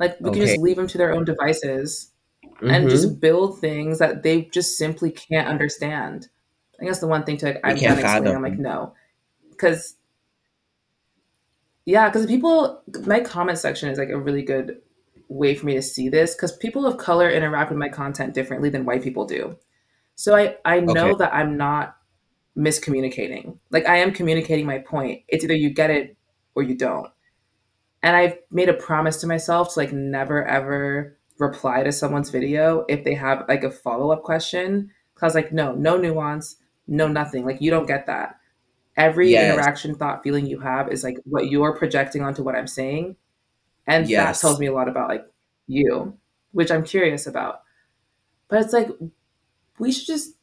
like 0.00 0.18
we 0.18 0.30
okay. 0.30 0.38
can 0.40 0.48
just 0.48 0.60
leave 0.60 0.76
them 0.76 0.88
to 0.88 0.98
their 0.98 1.12
own 1.12 1.24
devices 1.24 2.10
mm-hmm. 2.42 2.70
and 2.70 2.90
just 2.90 3.06
mm-hmm. 3.06 3.20
build 3.20 3.60
things 3.60 3.98
that 3.98 4.22
they 4.22 4.42
just 4.42 4.76
simply 4.76 5.10
can't 5.10 5.46
understand. 5.46 6.28
I 6.80 6.84
guess 6.84 7.00
the 7.00 7.06
one 7.06 7.24
thing 7.24 7.36
to 7.38 7.46
like 7.46 7.60
I've 7.62 7.78
done 7.80 7.98
explain. 7.98 8.34
I'm 8.34 8.42
like 8.42 8.58
no, 8.58 8.94
because 9.50 9.96
yeah, 11.84 12.08
because 12.08 12.26
people 12.26 12.82
my 13.04 13.20
comment 13.20 13.58
section 13.58 13.90
is 13.90 13.98
like 13.98 14.08
a 14.08 14.18
really 14.18 14.42
good 14.42 14.80
way 15.28 15.54
for 15.54 15.66
me 15.66 15.74
to 15.74 15.82
see 15.82 16.08
this 16.08 16.34
because 16.34 16.56
people 16.56 16.86
of 16.86 16.96
color 16.96 17.30
interact 17.30 17.70
with 17.70 17.78
my 17.78 17.88
content 17.88 18.34
differently 18.34 18.70
than 18.70 18.86
white 18.86 19.02
people 19.02 19.26
do. 19.26 19.56
So 20.20 20.36
I 20.36 20.56
I 20.64 20.80
know 20.80 21.12
okay. 21.12 21.18
that 21.20 21.34
I'm 21.34 21.56
not 21.56 21.96
miscommunicating. 22.56 23.58
Like 23.70 23.86
I 23.86 23.98
am 23.98 24.12
communicating 24.12 24.66
my 24.66 24.78
point. 24.78 25.22
It's 25.28 25.44
either 25.44 25.54
you 25.54 25.70
get 25.70 25.90
it 25.90 26.16
or 26.54 26.62
you 26.62 26.76
don't 26.76 27.08
and 28.02 28.16
I've 28.16 28.38
made 28.50 28.68
a 28.68 28.74
promise 28.74 29.18
to 29.20 29.26
myself 29.26 29.74
to 29.74 29.80
like 29.80 29.92
never 29.92 30.44
ever 30.46 31.18
reply 31.38 31.82
to 31.82 31.92
someone's 31.92 32.30
video 32.30 32.84
if 32.88 33.04
they 33.04 33.14
have 33.14 33.44
like 33.48 33.64
a 33.64 33.70
follow-up 33.70 34.22
question. 34.22 34.90
I 35.22 35.26
was 35.26 35.34
like, 35.34 35.52
no, 35.52 35.74
no 35.74 35.98
nuance, 35.98 36.56
no 36.88 37.06
nothing. 37.06 37.44
Like 37.44 37.60
you 37.60 37.70
don't 37.70 37.86
get 37.86 38.06
that. 38.06 38.36
Every 38.96 39.32
Yes. 39.32 39.42
interaction, 39.42 39.94
thought, 39.96 40.22
feeling 40.22 40.46
you 40.46 40.60
have 40.60 40.90
is 40.92 41.04
like 41.04 41.18
what 41.24 41.48
you're 41.50 41.76
projecting 41.76 42.22
onto 42.22 42.42
what 42.42 42.56
I'm 42.56 42.66
saying. 42.68 43.16
And 43.86 44.08
Yes. 44.08 44.40
that 44.40 44.40
tells 44.40 44.60
me 44.60 44.66
a 44.66 44.72
lot 44.74 44.88
about 44.88 45.08
like 45.08 45.26
you, 45.68 46.18
which 46.52 46.70
I'm 46.70 46.84
curious 46.84 47.26
about. 47.26 47.62
But 48.48 48.62
it's 48.62 48.72
like 48.72 48.88
we 49.80 49.92
should 49.92 50.06
just 50.06 50.34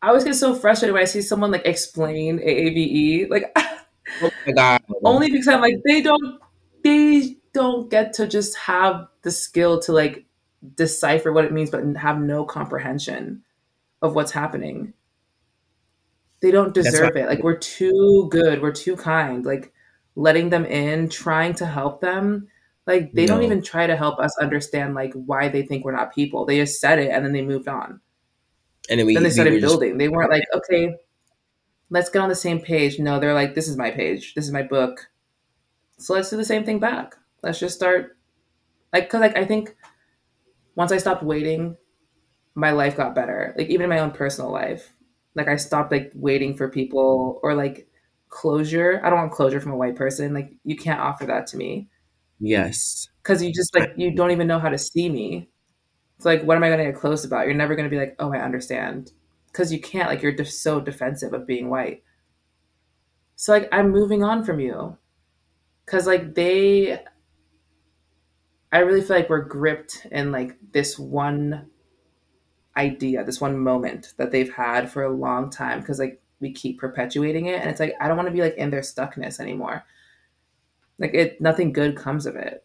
I 0.00 0.08
always 0.08 0.24
get 0.24 0.36
so 0.36 0.54
frustrated 0.54 0.92
when 0.94 1.02
I 1.02 1.06
see 1.06 1.22
someone 1.22 1.50
like 1.50 1.66
explain 1.66 2.38
AAVE. 2.38 3.30
Like 3.30 3.52
Oh 4.22 4.30
my 4.46 4.52
god. 4.52 4.82
only 5.04 5.30
because 5.30 5.48
I'm 5.48 5.60
like 5.60 5.76
they 5.84 6.00
don't 6.00 6.40
they 6.82 7.36
don't 7.52 7.90
get 7.90 8.14
to 8.14 8.26
just 8.26 8.56
have 8.56 9.08
the 9.22 9.30
skill 9.30 9.80
to 9.80 9.92
like 9.92 10.24
decipher 10.76 11.32
what 11.32 11.44
it 11.44 11.52
means 11.52 11.70
but 11.70 11.84
have 11.96 12.20
no 12.20 12.44
comprehension 12.44 13.42
of 14.00 14.14
what's 14.14 14.32
happening. 14.32 14.92
They 16.40 16.52
don't 16.52 16.72
deserve 16.72 17.16
it. 17.16 17.26
Like 17.26 17.42
we're 17.42 17.58
too 17.58 18.28
good, 18.30 18.62
we're 18.62 18.72
too 18.72 18.96
kind. 18.96 19.44
Like 19.44 19.72
letting 20.14 20.50
them 20.50 20.64
in, 20.64 21.08
trying 21.08 21.54
to 21.54 21.66
help 21.66 22.00
them. 22.00 22.48
Like 22.88 23.12
they 23.12 23.26
don't 23.26 23.42
even 23.44 23.62
try 23.62 23.86
to 23.86 23.96
help 23.96 24.18
us 24.18 24.34
understand 24.38 24.94
like 24.94 25.12
why 25.12 25.48
they 25.48 25.62
think 25.62 25.84
we're 25.84 25.92
not 25.92 26.14
people. 26.14 26.46
They 26.46 26.56
just 26.58 26.80
said 26.80 26.98
it 26.98 27.10
and 27.10 27.24
then 27.24 27.32
they 27.34 27.42
moved 27.42 27.68
on 27.68 28.00
And 28.90 28.98
then 28.98 29.06
we, 29.06 29.12
then 29.14 29.22
they 29.22 29.28
we 29.28 29.32
started 29.34 29.60
just- 29.60 29.70
building. 29.70 29.98
They 29.98 30.08
weren't 30.08 30.30
like, 30.30 30.44
okay, 30.54 30.96
let's 31.90 32.10
get 32.10 32.22
on 32.22 32.30
the 32.30 32.34
same 32.34 32.60
page. 32.60 32.98
No, 32.98 33.20
they're 33.20 33.34
like, 33.34 33.54
this 33.54 33.68
is 33.68 33.76
my 33.76 33.90
page. 33.90 34.34
This 34.34 34.46
is 34.46 34.52
my 34.52 34.62
book. 34.62 35.10
So 35.98 36.14
let's 36.14 36.30
do 36.30 36.38
the 36.38 36.44
same 36.44 36.64
thing 36.64 36.78
back. 36.80 37.14
Let's 37.42 37.60
just 37.60 37.76
start. 37.76 38.16
Like, 38.92 39.10
cause 39.10 39.20
like 39.20 39.36
I 39.36 39.44
think 39.44 39.76
once 40.76 40.92
I 40.92 40.98
stopped 40.98 41.22
waiting, 41.22 41.76
my 42.54 42.70
life 42.70 42.96
got 42.96 43.14
better. 43.14 43.54
Like 43.58 43.68
even 43.68 43.84
in 43.84 43.90
my 43.90 43.98
own 43.98 44.12
personal 44.12 44.50
life, 44.50 44.94
like 45.34 45.48
I 45.48 45.56
stopped 45.56 45.92
like 45.92 46.10
waiting 46.14 46.56
for 46.56 46.68
people 46.70 47.38
or 47.42 47.54
like 47.54 47.88
closure. 48.30 49.00
I 49.04 49.10
don't 49.10 49.18
want 49.18 49.32
closure 49.32 49.60
from 49.60 49.72
a 49.72 49.76
white 49.76 49.96
person. 49.96 50.34
Like 50.34 50.54
you 50.64 50.76
can't 50.76 51.00
offer 51.00 51.26
that 51.26 51.46
to 51.48 51.56
me 51.58 51.88
yes. 52.40 53.08
because 53.22 53.42
you 53.42 53.52
just 53.52 53.74
like 53.74 53.92
you 53.96 54.14
don't 54.14 54.30
even 54.30 54.46
know 54.46 54.58
how 54.58 54.68
to 54.70 54.78
see 54.78 55.08
me. 55.08 55.48
It's 56.16 56.24
like, 56.24 56.42
what 56.42 56.56
am 56.56 56.64
I 56.64 56.68
going 56.68 56.78
to 56.80 56.86
get 56.86 56.96
close 57.00 57.24
about? 57.24 57.46
You're 57.46 57.54
never 57.54 57.76
going 57.76 57.88
to 57.88 57.94
be 57.94 57.98
like, 58.00 58.16
oh, 58.18 58.32
I 58.32 58.38
understand, 58.38 59.12
because 59.48 59.72
you 59.72 59.80
can't. 59.80 60.08
Like, 60.08 60.22
you're 60.22 60.32
just 60.32 60.62
so 60.62 60.80
defensive 60.80 61.32
of 61.32 61.46
being 61.46 61.70
white. 61.70 62.02
So 63.36 63.52
like, 63.52 63.68
I'm 63.72 63.90
moving 63.90 64.24
on 64.24 64.44
from 64.44 64.60
you, 64.60 64.96
because 65.84 66.06
like 66.06 66.34
they, 66.34 67.00
I 68.72 68.78
really 68.78 69.00
feel 69.00 69.16
like 69.16 69.30
we're 69.30 69.44
gripped 69.44 70.06
in 70.10 70.32
like 70.32 70.56
this 70.72 70.98
one 70.98 71.70
idea, 72.76 73.24
this 73.24 73.40
one 73.40 73.58
moment 73.58 74.14
that 74.18 74.30
they've 74.30 74.52
had 74.52 74.90
for 74.90 75.02
a 75.04 75.12
long 75.14 75.50
time, 75.50 75.80
because 75.80 75.98
like 75.98 76.20
we 76.40 76.52
keep 76.52 76.78
perpetuating 76.78 77.46
it, 77.46 77.60
and 77.60 77.70
it's 77.70 77.80
like 77.80 77.94
I 78.00 78.08
don't 78.08 78.16
want 78.16 78.28
to 78.28 78.34
be 78.34 78.42
like 78.42 78.56
in 78.56 78.70
their 78.70 78.80
stuckness 78.82 79.40
anymore. 79.40 79.84
Like 80.98 81.14
it, 81.14 81.40
nothing 81.40 81.72
good 81.72 81.96
comes 81.96 82.26
of 82.26 82.36
it. 82.36 82.64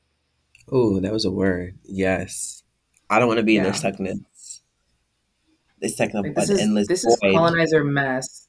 Oh, 0.71 0.99
that 0.99 1.11
was 1.13 1.25
a 1.25 1.31
word. 1.31 1.77
Yes. 1.83 2.63
I 3.09 3.19
don't 3.19 3.27
want 3.27 3.37
to 3.37 3.43
be 3.43 3.57
in 3.57 3.63
their 3.63 3.73
Yeah. 3.73 3.77
stuckness. 3.77 4.61
They 5.81 5.87
stuck 5.89 6.11
in 6.13 6.21
Like 6.23 6.35
this 6.35 6.49
an 6.49 6.55
is 6.55 6.61
endless 6.61 6.87
this 6.87 7.05
is 7.05 7.17
colonizer 7.19 7.83
mess. 7.83 8.47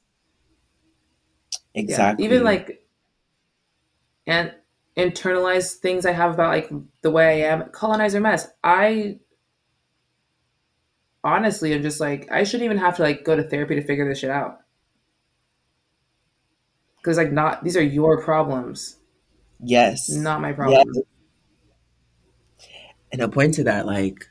Yeah. 1.73 1.81
exactly. 1.81 2.25
Even 2.25 2.43
like 2.43 2.81
and 4.25 4.53
internalized 4.97 5.75
things 5.75 6.05
I 6.05 6.13
have 6.13 6.33
about 6.33 6.49
like 6.49 6.71
the 7.01 7.11
way 7.11 7.43
I 7.43 7.47
am, 7.53 7.69
colonizer 7.69 8.21
mess. 8.21 8.47
I 8.63 9.19
honestly 11.23 11.73
am 11.73 11.81
just 11.81 11.99
like 11.99 12.31
I 12.31 12.43
shouldn't 12.43 12.65
even 12.65 12.77
have 12.77 12.95
to 12.97 13.03
like 13.03 13.25
go 13.25 13.35
to 13.35 13.43
therapy 13.43 13.75
to 13.75 13.83
figure 13.83 14.07
this 14.07 14.19
shit 14.19 14.29
out. 14.29 14.59
Cause 17.03 17.17
like 17.17 17.31
not 17.31 17.63
these 17.63 17.77
are 17.77 17.83
your 17.83 18.23
problems, 18.23 18.95
yes. 19.59 20.09
not 20.09 20.41
my 20.41 20.53
Yes. 20.71 21.05
And 23.11 23.21
I 23.21 23.27
point 23.27 23.53
to 23.55 23.63
that, 23.65 23.85
like, 23.85 24.27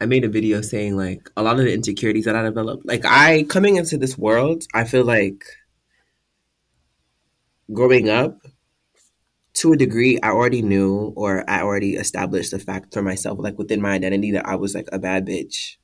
I 0.00 0.06
made 0.06 0.24
a 0.24 0.28
video 0.28 0.60
saying, 0.62 0.96
like, 0.96 1.30
a 1.36 1.42
lot 1.42 1.58
of 1.58 1.64
the 1.64 1.72
insecurities 1.72 2.24
that 2.24 2.36
I 2.36 2.42
developed, 2.42 2.86
like, 2.86 3.04
I, 3.04 3.44
coming 3.44 3.76
into 3.76 3.98
this 3.98 4.16
world, 4.16 4.64
I 4.72 4.84
feel 4.84 5.04
like 5.04 5.44
growing 7.72 8.08
up, 8.08 8.38
to 9.54 9.72
a 9.72 9.76
degree, 9.76 10.18
I 10.20 10.30
already 10.30 10.62
knew 10.62 11.12
or 11.16 11.48
I 11.48 11.62
already 11.62 11.94
established 11.94 12.50
the 12.50 12.58
fact 12.58 12.92
for 12.92 13.02
myself, 13.02 13.38
like, 13.40 13.56
within 13.56 13.80
my 13.80 13.92
identity, 13.92 14.32
that 14.32 14.46
I 14.46 14.56
was, 14.56 14.74
like, 14.74 14.88
a 14.90 14.98
bad 14.98 15.26
bitch. 15.26 15.76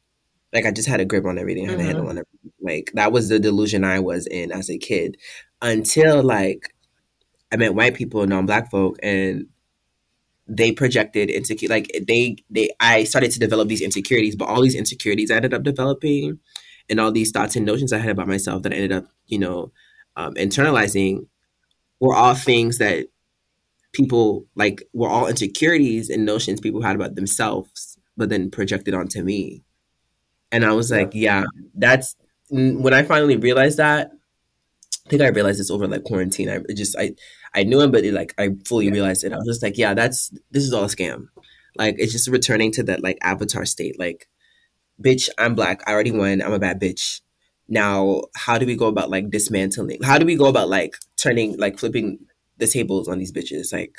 Like, 0.53 0.67
I 0.67 0.73
just 0.73 0.89
had 0.89 1.01
a 1.01 1.05
grip 1.05 1.25
on 1.25 1.39
everything, 1.39 1.69
I 1.69 1.73
had 1.73 1.81
a 1.81 1.85
handle 1.85 2.03
mm-hmm. 2.03 2.11
on 2.11 2.19
everything. 2.19 2.53
Like, 2.61 2.91
that 2.95 3.13
was 3.13 3.29
the 3.29 3.39
delusion 3.39 3.85
I 3.85 4.01
was 4.01 4.27
in 4.27 4.51
as 4.51 4.69
a 4.71 4.79
kid 4.79 5.19
until, 5.63 6.23
like, 6.23 6.75
I 7.53 7.57
met 7.57 7.75
white 7.75 7.95
people 7.95 8.23
and 8.23 8.31
non 8.31 8.47
black 8.47 8.71
folk, 8.71 8.99
and 9.03 9.47
they 10.47 10.73
projected 10.73 11.31
insecure 11.31 11.69
like 11.69 11.91
they 12.07 12.37
they 12.51 12.71
I 12.81 13.05
started 13.05 13.31
to 13.33 13.39
develop 13.39 13.69
these 13.69 13.81
insecurities, 13.81 14.37
but 14.37 14.49
all 14.49 14.63
these 14.63 14.75
insecurities 14.75 15.31
I 15.31 15.37
ended 15.37 15.55
up 15.55 15.63
developing 15.63 16.39
and 16.89 16.99
all 16.99 17.13
these 17.13 17.31
thoughts 17.31 17.57
and 17.57 17.65
notions 17.65 17.93
I 17.93 17.99
had 17.99 18.11
about 18.11 18.27
myself 18.27 18.63
that 18.63 18.73
I 18.73 18.77
ended 18.77 18.93
up, 18.93 19.07
you 19.27 19.39
know, 19.39 19.73
um, 20.17 20.35
internalizing 20.35 21.27
were 22.01 22.15
all 22.15 22.35
things 22.35 22.79
that 22.79 23.07
people 23.93 24.47
like 24.57 24.83
were 24.93 25.09
all 25.09 25.29
insecurities 25.29 26.11
and 26.11 26.25
notions 26.25 26.61
people 26.61 26.83
had 26.83 26.97
about 26.97 27.15
themselves, 27.15 27.97
but 28.17 28.29
then 28.29 28.51
projected 28.51 28.95
onto 28.95 29.23
me. 29.23 29.63
And 30.53 30.65
I 30.65 30.73
was 30.73 30.91
like, 30.91 31.11
yeah, 31.13 31.45
that's 31.75 32.17
when 32.51 32.93
I 32.93 33.05
finally 33.05 33.37
realized 33.37 33.79
that. 33.79 34.11
I 35.07 35.11
think 35.11 35.23
I 35.23 35.29
realized 35.29 35.61
this 35.61 35.71
over 35.71 35.87
like 35.87 36.05
quarantine. 36.05 36.51
I 36.51 36.61
just 36.75 36.97
I 36.99 37.15
I 37.55 37.65
knew 37.65 37.81
him, 37.81 37.91
but 37.91 38.05
it, 38.05 38.13
like 38.15 38.35
I 38.39 38.51
fully 38.65 38.87
Yeah. 38.87 38.93
realized 38.93 39.25
it. 39.25 39.33
I 39.33 39.37
was 39.37 39.47
just 39.47 39.63
like, 39.63 39.77
yeah, 39.79 39.95
that's 39.95 40.31
this 40.51 40.63
is 40.65 40.73
all 40.73 40.85
a 40.85 40.89
scam. 40.89 41.29
Like 41.77 41.97
it's 41.99 42.13
just 42.13 42.29
returning 42.29 42.71
to 42.73 42.83
that 42.85 43.03
like 43.03 43.19
avatar 43.23 43.65
state. 43.65 43.99
Like, 43.99 44.29
bitch, 45.03 45.29
I'm 45.39 45.55
black. 45.55 45.83
I 45.87 45.93
already 45.93 46.13
won. 46.13 46.43
I'm 46.43 46.53
a 46.53 46.59
bad 46.59 46.81
bitch. 46.81 47.21
Now, 47.69 48.23
how 48.35 48.59
do 48.59 48.67
we 48.67 48.77
go 48.77 48.87
about 48.87 49.11
like 49.11 49.31
dismantling? 49.31 50.03
How 50.03 50.19
do 50.19 50.27
we 50.27 50.37
go 50.37 50.47
about 50.47 50.69
like 50.69 50.97
turning 51.17 51.57
like 51.59 51.79
flipping 51.79 52.19
the 52.59 52.67
tables 52.67 53.09
on 53.09 53.19
these 53.19 53.33
bitches? 53.33 53.73
Like, 53.73 53.97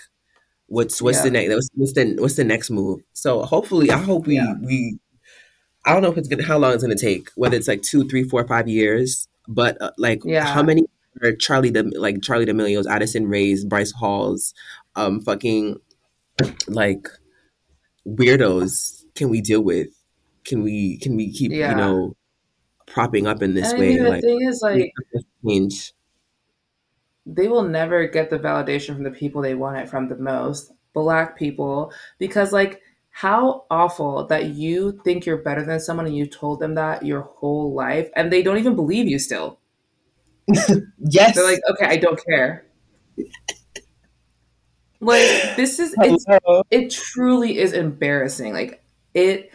what's 0.67 1.01
what's 1.01 1.21
the 1.21 1.31
next? 1.31 1.53
What's, 1.53 1.69
what's 1.75 1.93
the 1.93 2.15
what's 2.19 2.35
the 2.35 2.43
next 2.43 2.69
move? 2.69 2.99
So 3.13 3.43
hopefully, 3.43 3.89
I 3.91 3.97
hope 3.97 4.27
we 4.27 4.35
Yeah. 4.35 4.53
we. 4.61 4.97
I 5.85 5.93
don't 5.93 6.03
know 6.03 6.11
if 6.11 6.17
it's 6.17 6.27
gonna 6.27 6.43
how 6.43 6.57
long 6.59 6.73
it's 6.73 6.83
gonna 6.83 6.95
take. 6.95 7.29
Whether 7.35 7.55
it's 7.57 7.67
like 7.67 7.81
two, 7.81 8.07
three, 8.07 8.23
four, 8.23 8.45
five 8.45 8.67
years, 8.67 9.27
but 9.47 9.81
uh, 9.81 9.91
like 9.97 10.21
Yeah. 10.23 10.45
how 10.45 10.61
many 10.63 10.83
are 11.23 11.33
Charli 11.33 11.73
the 11.73 11.83
like 11.99 12.17
Charli 12.17 12.45
D'Amelio's, 12.45 12.87
Addison 12.87 13.27
Rae's, 13.27 13.65
Bryce 13.65 13.91
Hall's, 13.93 14.53
um, 14.95 15.21
fucking 15.21 15.77
like 16.67 17.07
weirdos 18.07 19.03
can 19.15 19.29
we 19.29 19.41
deal 19.41 19.61
with? 19.61 19.89
Can 20.45 20.63
we 20.63 20.97
can 20.99 21.15
we 21.15 21.31
keep 21.31 21.51
Yeah. 21.51 21.71
you 21.71 21.75
know 21.77 22.15
propping 22.87 23.27
up 23.27 23.41
in 23.43 23.53
this 23.53 23.73
I 23.73 23.77
way? 23.77 23.89
mean, 23.95 24.03
the 24.03 24.09
Like 24.09 24.21
thing 24.21 24.41
is, 24.47 24.61
like, 24.61 24.91
change. 25.45 25.93
they 27.25 27.47
will 27.47 27.63
never 27.63 28.07
get 28.07 28.29
the 28.29 28.39
validation 28.39 28.95
from 28.95 29.03
the 29.03 29.11
people 29.11 29.41
they 29.41 29.55
want 29.55 29.77
it 29.77 29.89
from 29.89 30.09
the 30.09 30.17
most 30.17 30.71
black 30.93 31.37
people 31.37 31.91
because 32.19 32.51
like 32.51 32.81
how 33.11 33.65
awful 33.69 34.25
that 34.27 34.47
you 34.47 34.99
think 35.03 35.25
you're 35.25 35.37
better 35.37 35.63
than 35.65 35.79
someone 35.79 36.05
and 36.05 36.15
you 36.17 36.25
told 36.25 36.59
them 36.59 36.75
that 36.75 37.05
your 37.05 37.21
whole 37.21 37.73
life 37.73 38.09
and 38.15 38.31
they 38.31 38.41
don't 38.41 38.57
even 38.57 38.75
believe 38.75 39.07
you 39.07 39.19
still 39.19 39.59
Yes. 40.99 41.35
they're 41.35 41.43
like 41.43 41.61
okay 41.69 41.85
i 41.85 41.97
don't 41.97 42.19
care 42.25 42.65
like 44.99 45.55
this 45.55 45.79
is 45.79 45.95
it 46.71 46.91
truly 46.91 47.57
is 47.57 47.73
embarrassing 47.73 48.53
like 48.53 48.83
it 49.13 49.51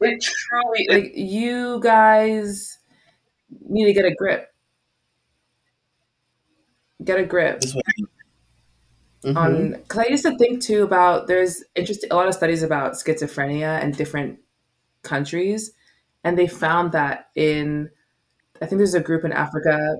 it 0.00 0.22
truly 0.22 0.86
like 0.90 1.12
you 1.14 1.80
guys 1.82 2.78
need 3.68 3.86
to 3.86 3.92
get 3.92 4.04
a 4.04 4.14
grip 4.14 4.52
get 7.04 7.18
a 7.18 7.24
grip. 7.24 7.62
Mhm. 9.24 9.36
on 9.36 9.70
because 9.72 9.98
I 9.98 10.08
used 10.10 10.24
to 10.24 10.36
think 10.38 10.62
too 10.62 10.82
about 10.84 11.26
there's 11.26 11.64
interesting 11.74 12.10
a 12.12 12.14
lot 12.16 12.28
of 12.28 12.34
studies 12.34 12.62
about 12.62 12.92
schizophrenia 12.92 13.82
in 13.82 13.90
different 13.92 14.38
countries, 15.02 15.72
and 16.22 16.38
they 16.38 16.46
found 16.46 16.92
that 16.92 17.30
in 17.34 17.90
I 18.62 18.66
think 18.66 18.78
there's 18.78 18.94
a 18.94 19.00
group 19.00 19.24
in 19.24 19.32
Africa, 19.32 19.98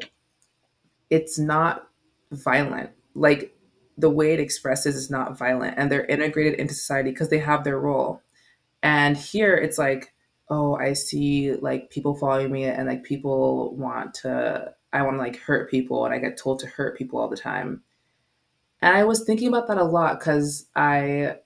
it's 1.11 1.39
not 1.39 1.89
violent. 2.33 2.91
Like 3.15 3.57
the 3.99 4.11
way 4.11 4.35
it 4.35 4.41
expresses 4.41 4.97
is 4.97 5.11
not 5.11 5.39
violent, 5.39 5.75
and 5.79 5.91
they're 5.91 6.05
integrated 6.05 6.59
into 6.59 6.75
society 6.75 7.11
because 7.11 7.31
they 7.31 7.39
have 7.39 7.65
their 7.65 7.79
role. 7.79 8.23
And 8.83 9.17
here 9.17 9.57
it's 9.57 9.79
like, 9.79 10.13
oh, 10.51 10.77
I 10.77 10.93
see 10.93 11.55
like 11.55 11.91
people 11.91 12.15
following 12.15 12.53
me, 12.53 12.65
and 12.65 12.87
like 12.87 13.05
people 13.05 13.75
want 13.77 14.15
to, 14.15 14.75
I 14.93 15.03
want 15.03 15.17
to 15.17 15.21
like 15.21 15.39
hurt 15.39 15.71
people, 15.71 16.05
and 16.05 16.15
I 16.15 16.19
get 16.19 16.37
told 16.37 16.61
to 16.61 16.67
hurt 16.67 16.99
people 16.99 17.19
all 17.19 17.29
the 17.29 17.37
time. 17.37 17.83
And 18.83 18.95
I 18.95 19.05
was 19.05 19.25
thinking 19.25 19.49
about 19.49 19.69
that 19.69 19.79
a 19.79 19.85
lot 19.85 20.19
because 20.21 20.67
I 20.77 21.37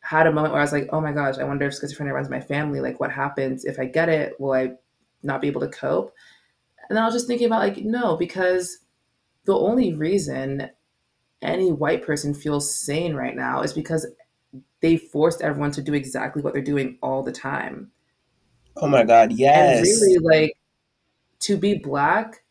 had 0.00 0.26
a 0.26 0.32
moment 0.32 0.52
where 0.52 0.60
I 0.60 0.64
was 0.64 0.72
like, 0.72 0.88
oh 0.92 1.00
my 1.00 1.12
gosh, 1.12 1.38
I 1.38 1.44
wonder 1.44 1.66
if 1.66 1.72
schizophrenia 1.72 2.12
runs 2.12 2.28
my 2.28 2.40
family. 2.40 2.80
Like, 2.80 3.00
what 3.00 3.10
happens 3.10 3.64
if 3.64 3.80
I 3.80 3.86
get 3.86 4.08
it? 4.08 4.38
Will 4.38 4.52
I 4.52 4.72
not 5.22 5.40
be 5.40 5.48
able 5.48 5.62
to 5.62 5.68
cope? 5.68 6.14
And 6.88 6.96
then 6.96 7.02
I 7.02 7.06
was 7.06 7.14
just 7.14 7.26
thinking 7.26 7.46
about 7.46 7.60
like, 7.60 7.78
no, 7.78 8.16
because 8.16 8.78
the 9.44 9.56
only 9.56 9.94
reason 9.94 10.70
any 11.42 11.72
white 11.72 12.04
person 12.04 12.34
feels 12.34 12.74
sane 12.74 13.14
right 13.14 13.36
now 13.36 13.62
is 13.62 13.72
because 13.72 14.06
they 14.80 14.96
forced 14.96 15.42
everyone 15.42 15.70
to 15.72 15.82
do 15.82 15.94
exactly 15.94 16.42
what 16.42 16.52
they're 16.52 16.62
doing 16.62 16.98
all 17.02 17.22
the 17.22 17.32
time. 17.32 17.90
Oh 18.76 18.86
my 18.86 19.04
god, 19.04 19.32
yes. 19.32 19.78
And 19.78 19.86
really 19.86 20.18
like 20.18 20.58
to 21.40 21.56
be 21.56 21.78
black, 21.78 22.42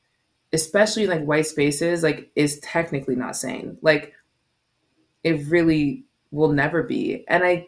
especially 0.54 1.08
like 1.08 1.24
white 1.24 1.46
spaces, 1.46 2.04
like 2.04 2.32
is 2.36 2.60
technically 2.60 3.16
not 3.16 3.36
sane. 3.36 3.78
Like 3.82 4.14
it 5.24 5.48
really 5.48 6.06
will 6.32 6.52
never 6.52 6.84
be. 6.84 7.26
And 7.28 7.44
I 7.44 7.68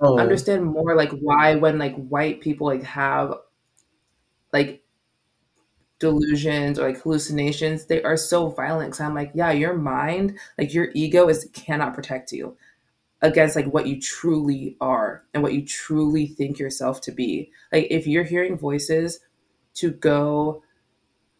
oh. 0.00 0.18
understand 0.18 0.64
more 0.64 0.94
like 0.94 1.10
why 1.10 1.54
when 1.56 1.78
like 1.78 1.94
white 1.96 2.40
people 2.40 2.66
like 2.66 2.82
have 2.82 3.34
like 4.52 4.83
delusions 5.98 6.78
or 6.78 6.88
like 6.88 7.02
hallucinations, 7.02 7.86
they 7.86 8.02
are 8.02 8.16
so 8.16 8.48
violent. 8.48 8.94
So 8.94 9.04
I'm 9.04 9.14
like, 9.14 9.30
yeah, 9.34 9.52
your 9.52 9.74
mind, 9.74 10.38
like 10.58 10.74
your 10.74 10.88
ego 10.94 11.28
is 11.28 11.48
cannot 11.52 11.94
protect 11.94 12.32
you 12.32 12.56
against 13.22 13.56
like 13.56 13.66
what 13.66 13.86
you 13.86 14.00
truly 14.00 14.76
are 14.80 15.24
and 15.32 15.42
what 15.42 15.54
you 15.54 15.64
truly 15.64 16.26
think 16.26 16.58
yourself 16.58 17.00
to 17.02 17.12
be. 17.12 17.50
Like 17.72 17.86
if 17.90 18.06
you're 18.06 18.24
hearing 18.24 18.58
voices 18.58 19.20
to 19.74 19.90
go 19.90 20.62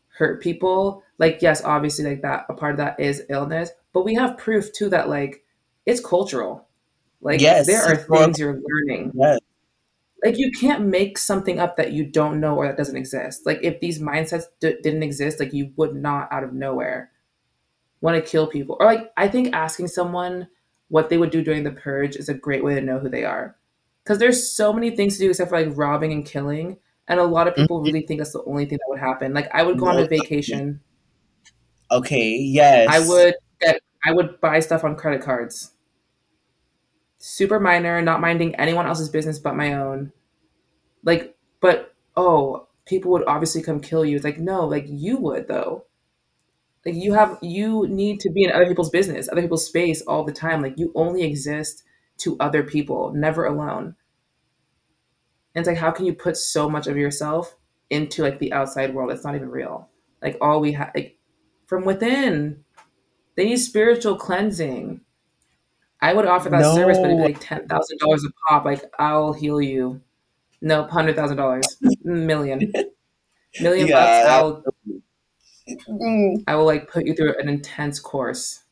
hurt 0.08 0.42
people, 0.42 1.02
like 1.18 1.42
yes, 1.42 1.62
obviously 1.62 2.04
like 2.04 2.22
that 2.22 2.46
a 2.48 2.54
part 2.54 2.72
of 2.72 2.78
that 2.78 2.98
is 2.98 3.24
illness, 3.28 3.70
but 3.92 4.04
we 4.04 4.14
have 4.14 4.38
proof 4.38 4.72
too 4.72 4.88
that 4.90 5.08
like 5.08 5.44
it's 5.84 6.00
cultural. 6.00 6.66
Like 7.20 7.40
yes, 7.40 7.66
there 7.66 7.82
are 7.82 7.96
things 7.96 8.38
you're 8.38 8.60
learning. 8.60 9.12
Yes. 9.14 9.38
Like 10.24 10.38
you 10.38 10.50
can't 10.50 10.86
make 10.86 11.18
something 11.18 11.60
up 11.60 11.76
that 11.76 11.92
you 11.92 12.04
don't 12.04 12.40
know 12.40 12.56
or 12.56 12.66
that 12.66 12.78
doesn't 12.78 12.96
exist. 12.96 13.44
Like 13.44 13.58
if 13.62 13.80
these 13.80 13.98
mindsets 13.98 14.44
d- 14.58 14.76
didn't 14.82 15.02
exist, 15.02 15.38
like 15.38 15.52
you 15.52 15.72
would 15.76 15.94
not 15.94 16.32
out 16.32 16.44
of 16.44 16.54
nowhere 16.54 17.10
want 18.00 18.22
to 18.22 18.30
kill 18.30 18.46
people. 18.46 18.76
Or 18.80 18.86
like 18.86 19.12
I 19.16 19.28
think 19.28 19.54
asking 19.54 19.88
someone 19.88 20.48
what 20.88 21.10
they 21.10 21.18
would 21.18 21.30
do 21.30 21.42
during 21.42 21.64
the 21.64 21.72
purge 21.72 22.16
is 22.16 22.28
a 22.28 22.34
great 22.34 22.64
way 22.64 22.74
to 22.74 22.80
know 22.80 22.98
who 22.98 23.08
they 23.08 23.24
are. 23.24 23.56
Because 24.02 24.18
there's 24.18 24.50
so 24.50 24.72
many 24.72 24.96
things 24.96 25.14
to 25.14 25.24
do 25.24 25.30
except 25.30 25.50
for 25.50 25.60
like 25.60 25.76
robbing 25.76 26.12
and 26.12 26.24
killing. 26.24 26.78
And 27.06 27.20
a 27.20 27.24
lot 27.24 27.46
of 27.46 27.54
people 27.54 27.78
mm-hmm. 27.78 27.86
really 27.86 28.06
think 28.06 28.20
that's 28.20 28.32
the 28.32 28.44
only 28.44 28.64
thing 28.64 28.78
that 28.78 28.88
would 28.88 29.00
happen. 29.00 29.34
Like 29.34 29.54
I 29.54 29.62
would 29.62 29.78
go 29.78 29.86
on 29.86 29.98
a 29.98 30.06
vacation. 30.06 30.80
Okay, 31.90 32.36
yes. 32.36 32.88
I 32.90 33.06
would 33.06 33.34
get 33.60 33.82
I 34.06 34.12
would 34.12 34.40
buy 34.40 34.60
stuff 34.60 34.84
on 34.84 34.96
credit 34.96 35.22
cards. 35.22 35.73
Super 37.26 37.58
minor, 37.58 38.02
not 38.02 38.20
minding 38.20 38.54
anyone 38.56 38.86
else's 38.86 39.08
business 39.08 39.38
but 39.38 39.56
my 39.56 39.72
own. 39.72 40.12
Like, 41.04 41.34
but 41.62 41.94
oh, 42.14 42.68
people 42.84 43.12
would 43.12 43.24
obviously 43.26 43.62
come 43.62 43.80
kill 43.80 44.04
you. 44.04 44.16
It's 44.16 44.26
like, 44.26 44.38
no, 44.38 44.66
like 44.66 44.84
you 44.86 45.16
would 45.16 45.48
though. 45.48 45.86
Like 46.84 46.96
you 46.96 47.14
have 47.14 47.38
you 47.40 47.86
need 47.88 48.20
to 48.20 48.30
be 48.30 48.44
in 48.44 48.52
other 48.52 48.66
people's 48.66 48.90
business 48.90 49.30
other 49.32 49.40
people's 49.40 49.66
space 49.66 50.02
all 50.02 50.22
the 50.22 50.34
time. 50.34 50.60
Like 50.60 50.78
you 50.78 50.92
only 50.94 51.22
exist 51.22 51.82
to 52.18 52.36
other 52.40 52.62
people 52.62 53.14
never 53.14 53.46
alone. 53.46 53.96
And 55.54 55.62
it's 55.62 55.66
like 55.66 55.78
how 55.78 55.92
can 55.92 56.04
you 56.04 56.12
put 56.12 56.36
so 56.36 56.68
much 56.68 56.86
of 56.86 56.98
yourself 56.98 57.56
into 57.88 58.20
like 58.20 58.38
the 58.38 58.52
outside 58.52 58.92
world? 58.92 59.10
It's 59.12 59.24
not 59.24 59.34
even 59.34 59.48
real. 59.48 59.88
Like 60.20 60.36
all 60.42 60.60
we 60.60 60.72
have 60.72 60.90
like 60.94 61.16
from 61.64 61.86
within 61.86 62.64
they 63.34 63.46
need 63.46 63.56
spiritual 63.56 64.16
cleansing 64.16 65.00
i 66.04 66.12
would 66.12 66.26
offer 66.26 66.48
that 66.48 66.60
no. 66.60 66.74
service 66.74 66.98
but 66.98 67.06
it'd 67.06 67.18
be 67.18 67.22
like 67.24 67.40
$10000 67.42 67.68
a 67.68 68.32
pop 68.48 68.64
like 68.64 68.84
i'll 68.98 69.32
heal 69.32 69.60
you 69.60 70.00
no 70.60 70.84
$100000 70.84 71.62
million 72.04 72.72
million 73.60 73.88
yeah. 73.88 74.22
bucks 74.22 74.30
i'll 74.30 74.94
Mm. 75.88 76.44
I 76.46 76.56
will 76.56 76.66
like 76.66 76.90
put 76.90 77.06
you 77.06 77.14
through 77.14 77.38
an 77.38 77.48
intense 77.48 77.98
course. 77.98 78.64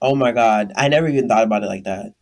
Oh 0.00 0.14
my 0.14 0.32
god, 0.32 0.72
I 0.76 0.88
never 0.88 1.08
even 1.08 1.28
thought 1.28 1.44
about 1.44 1.62
it 1.62 1.68
like 1.68 1.84
that. 1.84 2.14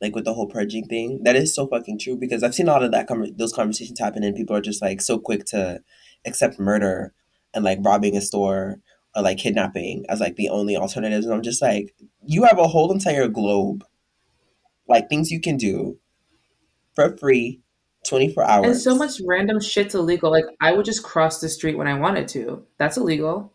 Like 0.00 0.14
with 0.14 0.24
the 0.24 0.34
whole 0.34 0.46
purging 0.46 0.86
thing, 0.86 1.22
that 1.24 1.36
is 1.36 1.54
so 1.54 1.66
fucking 1.66 1.98
true 1.98 2.16
because 2.16 2.42
I've 2.42 2.54
seen 2.54 2.68
a 2.68 2.72
lot 2.72 2.84
of 2.84 2.92
that 2.92 3.08
com- 3.08 3.34
those 3.36 3.52
conversations 3.52 3.98
happen 3.98 4.22
and 4.22 4.36
people 4.36 4.54
are 4.54 4.60
just 4.60 4.82
like 4.82 5.00
so 5.00 5.18
quick 5.18 5.44
to 5.46 5.82
accept 6.24 6.60
murder 6.60 7.12
and 7.52 7.64
like 7.64 7.78
robbing 7.82 8.16
a 8.16 8.20
store 8.20 8.80
or 9.18 9.22
like 9.22 9.38
kidnapping 9.38 10.06
as 10.08 10.20
like 10.20 10.36
the 10.36 10.48
only 10.48 10.76
alternatives 10.76 11.26
and 11.26 11.34
I'm 11.34 11.42
just 11.42 11.60
like 11.60 11.94
you 12.24 12.44
have 12.44 12.58
a 12.58 12.68
whole 12.68 12.92
entire 12.92 13.28
globe 13.28 13.84
like 14.88 15.08
things 15.08 15.30
you 15.30 15.40
can 15.40 15.56
do 15.56 15.98
for 16.94 17.16
free 17.18 17.60
24 18.08 18.44
hours. 18.44 18.66
And 18.66 18.76
so 18.76 18.94
much 18.94 19.20
random 19.26 19.60
shit's 19.60 19.94
illegal. 19.94 20.30
Like 20.30 20.44
I 20.60 20.72
would 20.72 20.84
just 20.84 21.02
cross 21.02 21.40
the 21.40 21.48
street 21.48 21.76
when 21.76 21.86
I 21.86 21.98
wanted 21.98 22.28
to. 22.28 22.64
That's 22.78 22.96
illegal. 22.96 23.52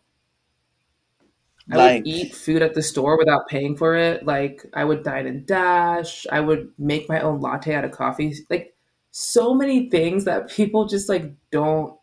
I 1.72 1.76
like, 1.76 2.04
would 2.04 2.06
eat 2.06 2.34
food 2.34 2.62
at 2.62 2.74
the 2.74 2.82
store 2.82 3.18
without 3.18 3.48
paying 3.48 3.76
for 3.76 3.96
it. 3.96 4.24
Like 4.24 4.64
I 4.74 4.84
would 4.84 5.02
dine 5.02 5.26
and 5.26 5.46
dash. 5.46 6.26
I 6.30 6.40
would 6.40 6.72
make 6.78 7.08
my 7.08 7.20
own 7.20 7.40
latte 7.40 7.74
out 7.74 7.84
of 7.84 7.90
coffee. 7.90 8.34
Like 8.50 8.74
so 9.10 9.54
many 9.54 9.90
things 9.90 10.24
that 10.24 10.50
people 10.50 10.86
just 10.86 11.08
like 11.08 11.32
don't 11.50 11.98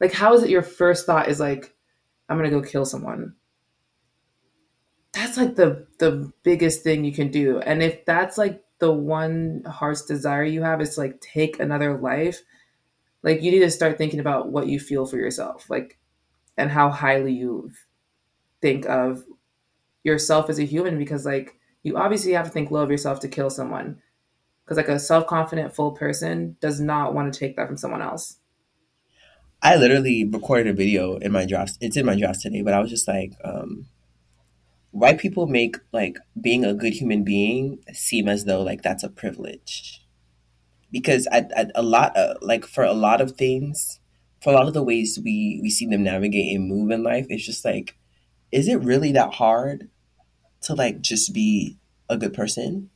like 0.00 0.12
how 0.12 0.34
is 0.34 0.42
it 0.42 0.50
your 0.50 0.62
first 0.62 1.06
thought 1.06 1.28
is 1.28 1.40
like 1.40 1.75
I'm 2.28 2.42
to 2.42 2.50
go 2.50 2.62
kill 2.62 2.84
someone? 2.84 3.34
That's 5.12 5.36
like 5.36 5.56
the 5.56 5.86
the 5.98 6.32
biggest 6.42 6.82
thing 6.82 7.04
you 7.04 7.12
can 7.12 7.30
do. 7.30 7.60
And 7.60 7.82
if 7.82 8.04
that's 8.04 8.36
like 8.36 8.62
the 8.78 8.92
one 8.92 9.62
heart's 9.66 10.04
desire 10.04 10.44
you 10.44 10.62
have 10.62 10.80
is 10.80 10.94
to 10.94 11.00
like 11.00 11.20
take 11.20 11.58
another 11.58 11.96
life, 11.96 12.40
like 13.22 13.42
you 13.42 13.50
need 13.50 13.60
to 13.60 13.70
start 13.70 13.98
thinking 13.98 14.20
about 14.20 14.50
what 14.50 14.66
you 14.66 14.78
feel 14.78 15.06
for 15.06 15.16
yourself, 15.16 15.70
like 15.70 15.98
and 16.56 16.70
how 16.70 16.90
highly 16.90 17.32
you 17.32 17.70
think 18.60 18.86
of 18.86 19.24
yourself 20.02 20.48
as 20.48 20.58
a 20.58 20.64
human 20.64 20.98
because 20.98 21.26
like 21.26 21.58
you 21.82 21.96
obviously 21.96 22.32
have 22.32 22.46
to 22.46 22.52
think 22.52 22.70
low 22.70 22.82
of 22.82 22.90
yourself 22.90 23.20
to 23.20 23.28
kill 23.28 23.50
someone 23.50 24.00
because 24.64 24.76
like 24.76 24.88
a 24.88 24.98
self-confident 24.98 25.74
full 25.74 25.92
person 25.92 26.56
does 26.60 26.80
not 26.80 27.14
want 27.14 27.32
to 27.32 27.38
take 27.38 27.56
that 27.56 27.66
from 27.66 27.76
someone 27.76 28.02
else 28.02 28.38
i 29.62 29.76
literally 29.76 30.24
recorded 30.24 30.68
a 30.68 30.72
video 30.72 31.16
in 31.16 31.32
my 31.32 31.44
drafts 31.44 31.78
it's 31.80 31.96
in 31.96 32.06
my 32.06 32.16
drafts 32.16 32.42
today 32.42 32.62
but 32.62 32.74
i 32.74 32.80
was 32.80 32.90
just 32.90 33.08
like 33.08 33.32
um 33.44 33.86
white 34.96 35.18
people 35.18 35.46
make 35.46 35.76
like 35.92 36.16
being 36.40 36.64
a 36.64 36.72
good 36.72 36.94
human 36.94 37.22
being 37.22 37.78
seem 37.92 38.28
as 38.28 38.46
though 38.46 38.62
like 38.62 38.80
that's 38.82 39.04
a 39.04 39.10
privilege? 39.10 40.02
Because 40.90 41.26
at, 41.30 41.52
at 41.54 41.70
a 41.74 41.82
lot 41.82 42.16
of, 42.16 42.38
like 42.40 42.64
for 42.64 42.82
a 42.82 42.94
lot 42.94 43.20
of 43.20 43.32
things 43.32 44.00
for 44.42 44.50
a 44.50 44.56
lot 44.56 44.66
of 44.66 44.72
the 44.72 44.82
ways 44.82 45.18
we 45.22 45.58
we 45.62 45.68
see 45.68 45.86
them 45.86 46.02
navigate 46.02 46.54
and 46.56 46.68
move 46.68 46.90
in 46.90 47.02
life 47.02 47.26
it's 47.28 47.44
just 47.44 47.64
like 47.64 47.96
is 48.52 48.68
it 48.68 48.76
really 48.76 49.12
that 49.12 49.34
hard 49.34 49.90
to 50.62 50.74
like 50.74 51.00
just 51.00 51.34
be 51.34 51.76
a 52.08 52.16
good 52.16 52.32
person 52.32 52.88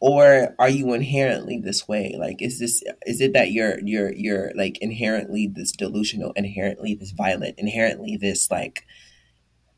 or 0.00 0.54
are 0.58 0.68
you 0.68 0.92
inherently 0.94 1.60
this 1.60 1.86
way? 1.86 2.16
Like 2.18 2.40
is 2.40 2.58
this 2.58 2.82
is 3.06 3.20
it 3.20 3.34
that 3.34 3.52
you're 3.52 3.78
you're 3.80 4.12
you're 4.12 4.50
like 4.56 4.78
inherently 4.78 5.46
this 5.46 5.72
delusional 5.72 6.32
inherently 6.32 6.94
this 6.94 7.10
violent 7.10 7.58
inherently 7.58 8.16
this 8.16 8.50
like 8.50 8.86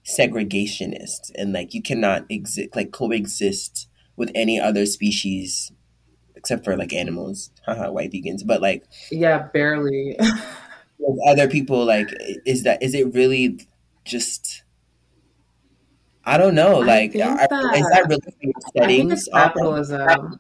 segregationist 0.05 1.31
and 1.35 1.53
like 1.53 1.75
you 1.75 1.83
cannot 1.83 2.25
exist 2.29 2.75
like 2.75 2.93
coexist 2.93 3.89
with 4.17 4.31
any 4.35 4.61
other 4.61 4.87
species 4.87 5.73
except 6.37 6.65
for 6.65 6.77
like 6.77 6.93
animals? 6.93 7.51
Haha 7.67 7.91
white 7.91 8.13
vegans. 8.13 8.47
But 8.47 8.63
like 8.63 8.85
yeah 9.11 9.49
barely. 9.53 10.17
other 11.27 11.49
people 11.49 11.85
like 11.85 12.09
is 12.47 12.63
that 12.63 12.81
is 12.81 12.95
it 12.95 13.13
really 13.13 13.67
just 14.05 14.62
i 16.25 16.37
don't 16.37 16.55
know 16.55 16.79
like 16.79 17.15
are, 17.15 17.37
that, 17.37 17.77
is 17.77 17.89
that 17.91 18.07
really 18.09 18.53
settings 18.77 19.29
capitalism 19.33 20.39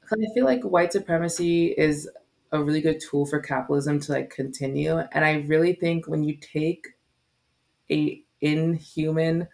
Because 0.00 0.26
i 0.30 0.34
feel 0.34 0.44
like 0.44 0.62
white 0.62 0.92
supremacy 0.92 1.66
is 1.68 2.08
a 2.52 2.62
really 2.62 2.80
good 2.80 3.00
tool 3.00 3.26
for 3.26 3.40
capitalism 3.40 4.00
to 4.00 4.12
like 4.12 4.30
continue 4.30 4.98
and 4.98 5.24
i 5.24 5.34
really 5.46 5.72
think 5.72 6.06
when 6.06 6.24
you 6.24 6.36
take 6.36 6.86
a 7.90 8.22
inhuman 8.40 9.48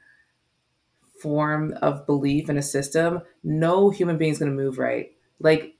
form 1.22 1.72
of 1.80 2.04
belief 2.04 2.50
in 2.50 2.58
a 2.58 2.62
system, 2.62 3.22
no 3.44 3.90
human 3.90 4.18
being 4.18 4.32
is 4.32 4.38
going 4.38 4.50
to 4.50 4.56
move 4.56 4.78
right. 4.78 5.12
Like 5.38 5.76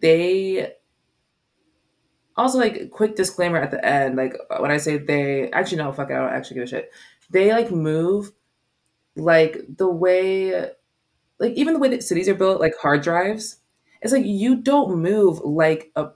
they 0.00 0.72
also 2.36 2.58
like 2.58 2.90
quick 2.90 3.14
disclaimer 3.14 3.58
at 3.58 3.70
the 3.70 3.84
end, 3.84 4.16
like 4.16 4.34
when 4.58 4.70
I 4.70 4.78
say 4.78 4.98
they 4.98 5.50
actually 5.52 5.78
no 5.78 5.92
fuck 5.92 6.10
it, 6.10 6.14
I 6.14 6.18
don't 6.18 6.34
actually 6.34 6.56
give 6.56 6.64
a 6.64 6.66
shit. 6.66 6.90
They 7.30 7.52
like 7.52 7.70
move 7.70 8.32
like 9.16 9.58
the 9.76 9.88
way 9.88 10.70
like 11.42 11.54
even 11.54 11.74
the 11.74 11.80
way 11.80 11.88
that 11.88 12.04
cities 12.04 12.28
are 12.28 12.34
built, 12.34 12.60
like 12.60 12.74
hard 12.80 13.02
drives, 13.02 13.56
it's 14.00 14.12
like 14.12 14.24
you 14.24 14.56
don't 14.56 14.96
move 15.02 15.40
like 15.40 15.90
a 15.96 16.08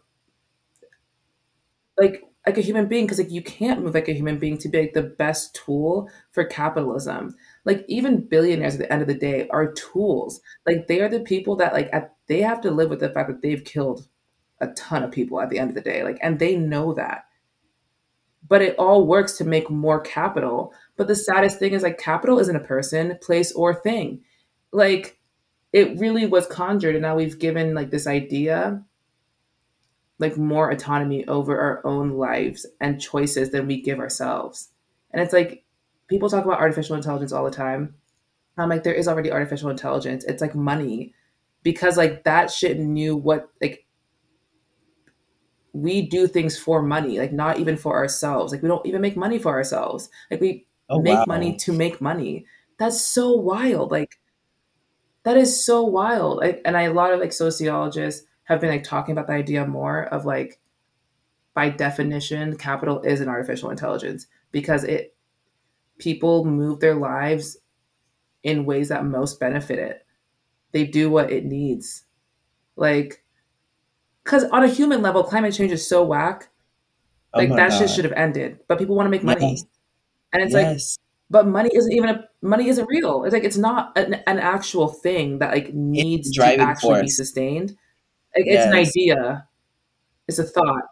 like 1.98 2.22
like 2.46 2.58
a 2.58 2.62
human 2.62 2.86
being 2.86 3.04
because 3.04 3.18
like 3.18 3.30
you 3.30 3.42
can't 3.42 3.82
move 3.82 3.94
like 3.94 4.08
a 4.08 4.14
human 4.14 4.38
being 4.38 4.56
to 4.58 4.68
be 4.68 4.82
like 4.82 4.92
the 4.92 5.02
best 5.02 5.54
tool 5.54 6.08
for 6.30 6.44
capitalism. 6.44 7.34
Like 7.64 7.84
even 7.88 8.26
billionaires 8.26 8.74
at 8.74 8.80
the 8.80 8.92
end 8.92 9.02
of 9.02 9.08
the 9.08 9.14
day 9.14 9.48
are 9.48 9.72
tools. 9.72 10.40
Like 10.64 10.86
they 10.86 11.00
are 11.00 11.08
the 11.08 11.20
people 11.20 11.56
that 11.56 11.72
like 11.72 11.90
at, 11.92 12.14
they 12.28 12.40
have 12.42 12.60
to 12.60 12.70
live 12.70 12.88
with 12.88 13.00
the 13.00 13.10
fact 13.10 13.28
that 13.28 13.42
they've 13.42 13.64
killed 13.64 14.06
a 14.60 14.68
ton 14.68 15.02
of 15.02 15.10
people 15.10 15.40
at 15.40 15.50
the 15.50 15.58
end 15.58 15.70
of 15.70 15.74
the 15.74 15.82
day 15.82 16.02
like 16.04 16.18
and 16.22 16.38
they 16.38 16.54
know 16.54 16.94
that. 16.94 17.24
But 18.48 18.62
it 18.62 18.76
all 18.78 19.08
works 19.08 19.36
to 19.38 19.44
make 19.44 19.68
more 19.70 20.00
capital 20.00 20.72
but 20.96 21.06
the 21.06 21.16
saddest 21.16 21.58
thing 21.58 21.72
is 21.72 21.82
like 21.82 21.98
capital 21.98 22.38
isn't 22.38 22.56
a 22.56 22.60
person 22.60 23.18
place 23.22 23.52
or 23.52 23.74
thing 23.74 24.20
like 24.72 25.18
it 25.72 25.98
really 25.98 26.26
was 26.26 26.46
conjured 26.46 26.94
and 26.94 27.02
now 27.02 27.16
we've 27.16 27.38
given 27.38 27.74
like 27.74 27.90
this 27.90 28.06
idea 28.06 28.82
like 30.18 30.36
more 30.36 30.70
autonomy 30.70 31.26
over 31.28 31.58
our 31.58 31.86
own 31.86 32.12
lives 32.12 32.66
and 32.80 33.00
choices 33.00 33.50
than 33.50 33.66
we 33.66 33.80
give 33.80 33.98
ourselves. 33.98 34.70
And 35.12 35.22
it's 35.22 35.32
like 35.32 35.64
people 36.08 36.28
talk 36.28 36.44
about 36.44 36.60
artificial 36.60 36.96
intelligence 36.96 37.32
all 37.32 37.44
the 37.44 37.50
time. 37.50 37.94
I'm 38.58 38.70
like, 38.70 38.82
there 38.82 38.94
is 38.94 39.08
already 39.08 39.30
artificial 39.30 39.68
intelligence. 39.68 40.24
It's 40.24 40.40
like 40.40 40.54
money. 40.54 41.12
Because 41.62 41.96
like 41.96 42.24
that 42.24 42.50
shit 42.50 42.78
knew 42.78 43.16
what 43.16 43.50
like 43.60 43.86
we 45.72 46.00
do 46.02 46.26
things 46.26 46.58
for 46.58 46.80
money, 46.80 47.18
like 47.18 47.32
not 47.32 47.58
even 47.58 47.76
for 47.76 47.96
ourselves. 47.96 48.52
Like 48.52 48.62
we 48.62 48.68
don't 48.68 48.86
even 48.86 49.02
make 49.02 49.16
money 49.16 49.38
for 49.38 49.52
ourselves. 49.52 50.08
Like 50.30 50.40
we 50.40 50.65
oh, 50.88 51.00
make 51.00 51.18
wow. 51.18 51.24
money 51.26 51.56
to 51.56 51.72
make 51.72 52.00
money. 52.00 52.46
That's 52.78 53.00
so 53.00 53.32
wild. 53.32 53.90
Like 53.90 54.18
that 55.24 55.36
is 55.36 55.64
so 55.64 55.82
wild. 55.82 56.38
Like, 56.38 56.62
and 56.64 56.76
I, 56.76 56.82
a 56.82 56.92
lot 56.92 57.12
of 57.12 57.20
like 57.20 57.32
sociologists 57.32 58.26
have 58.44 58.60
been 58.60 58.70
like 58.70 58.84
talking 58.84 59.12
about 59.12 59.26
the 59.26 59.32
idea 59.32 59.66
more 59.66 60.04
of 60.04 60.24
like 60.24 60.60
by 61.56 61.70
definition 61.70 62.56
capital 62.56 63.00
is 63.00 63.20
an 63.20 63.28
artificial 63.28 63.70
intelligence 63.70 64.26
because 64.52 64.84
it 64.84 65.16
people 65.98 66.44
move 66.44 66.80
their 66.80 66.94
lives 66.94 67.56
in 68.42 68.64
ways 68.64 68.90
that 68.90 69.04
most 69.04 69.40
benefit 69.40 69.78
it 69.78 70.06
they 70.72 70.84
do 70.84 71.10
what 71.10 71.32
it 71.32 71.44
needs 71.44 72.04
like 72.76 73.24
because 74.22 74.44
on 74.44 74.62
a 74.62 74.68
human 74.68 75.00
level 75.02 75.24
climate 75.24 75.54
change 75.54 75.72
is 75.72 75.88
so 75.88 76.04
whack 76.04 76.50
oh 77.32 77.38
like 77.38 77.50
oh 77.50 77.56
that 77.56 77.70
God. 77.70 77.78
shit 77.78 77.90
should 77.90 78.04
have 78.04 78.12
ended 78.12 78.60
but 78.68 78.78
people 78.78 78.94
want 78.94 79.06
to 79.06 79.10
make 79.10 79.24
money 79.24 79.52
yes. 79.52 79.64
And 80.32 80.42
it's 80.42 80.52
yes. 80.52 80.98
like 80.98 81.06
but 81.28 81.46
money 81.46 81.70
isn't 81.74 81.92
even 81.92 82.08
a 82.08 82.24
money 82.42 82.68
isn't 82.68 82.86
real 82.86 83.24
it's 83.24 83.32
like 83.32 83.44
it's 83.44 83.56
not 83.56 83.96
an, 83.98 84.14
an 84.26 84.38
actual 84.38 84.88
thing 84.88 85.38
that 85.38 85.52
like 85.52 85.74
needs 85.74 86.30
to 86.32 86.44
actually 86.44 86.88
force. 86.88 87.02
be 87.02 87.08
sustained 87.08 87.76
like, 88.36 88.46
yes. 88.46 88.66
It's 88.66 88.66
an 88.66 88.78
idea, 88.78 89.48
it's 90.28 90.38
a 90.38 90.44
thought, 90.44 90.84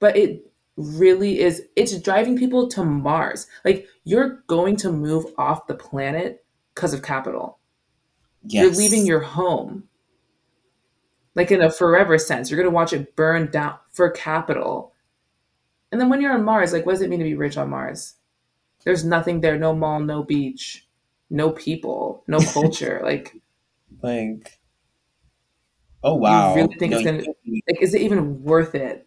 but 0.00 0.16
it 0.16 0.52
really 0.76 1.40
is. 1.40 1.62
It's 1.76 1.98
driving 1.98 2.36
people 2.36 2.68
to 2.68 2.84
Mars. 2.84 3.46
Like 3.64 3.86
you're 4.04 4.42
going 4.48 4.76
to 4.76 4.92
move 4.92 5.26
off 5.38 5.66
the 5.66 5.74
planet 5.74 6.44
because 6.74 6.92
of 6.92 7.02
capital. 7.02 7.58
Yes. 8.44 8.64
You're 8.64 8.74
leaving 8.74 9.06
your 9.06 9.20
home. 9.20 9.84
Like 11.34 11.50
in 11.50 11.62
a 11.62 11.70
forever 11.70 12.18
sense, 12.18 12.50
you're 12.50 12.60
going 12.60 12.70
to 12.70 12.74
watch 12.74 12.92
it 12.92 13.16
burn 13.16 13.50
down 13.50 13.76
for 13.90 14.10
capital. 14.10 14.92
And 15.90 16.00
then 16.00 16.10
when 16.10 16.20
you're 16.20 16.32
on 16.32 16.44
Mars, 16.44 16.72
like, 16.72 16.84
what 16.84 16.92
does 16.92 17.02
it 17.02 17.08
mean 17.08 17.20
to 17.20 17.24
be 17.24 17.34
rich 17.34 17.56
on 17.56 17.70
Mars? 17.70 18.14
There's 18.84 19.04
nothing 19.04 19.40
there 19.40 19.58
no 19.58 19.74
mall, 19.74 20.00
no 20.00 20.22
beach, 20.22 20.86
no 21.30 21.50
people, 21.52 22.24
no 22.26 22.38
culture. 22.52 23.00
like, 23.02 23.34
like, 24.02 24.58
Oh 26.04 26.14
wow! 26.16 26.54
You 26.54 26.62
really 26.62 26.78
think 26.78 26.92
no, 26.92 26.98
it's 26.98 27.04
gonna 27.04 27.22
like? 27.68 27.80
Is 27.82 27.94
it 27.94 28.02
even 28.02 28.42
worth 28.42 28.74
it? 28.74 29.06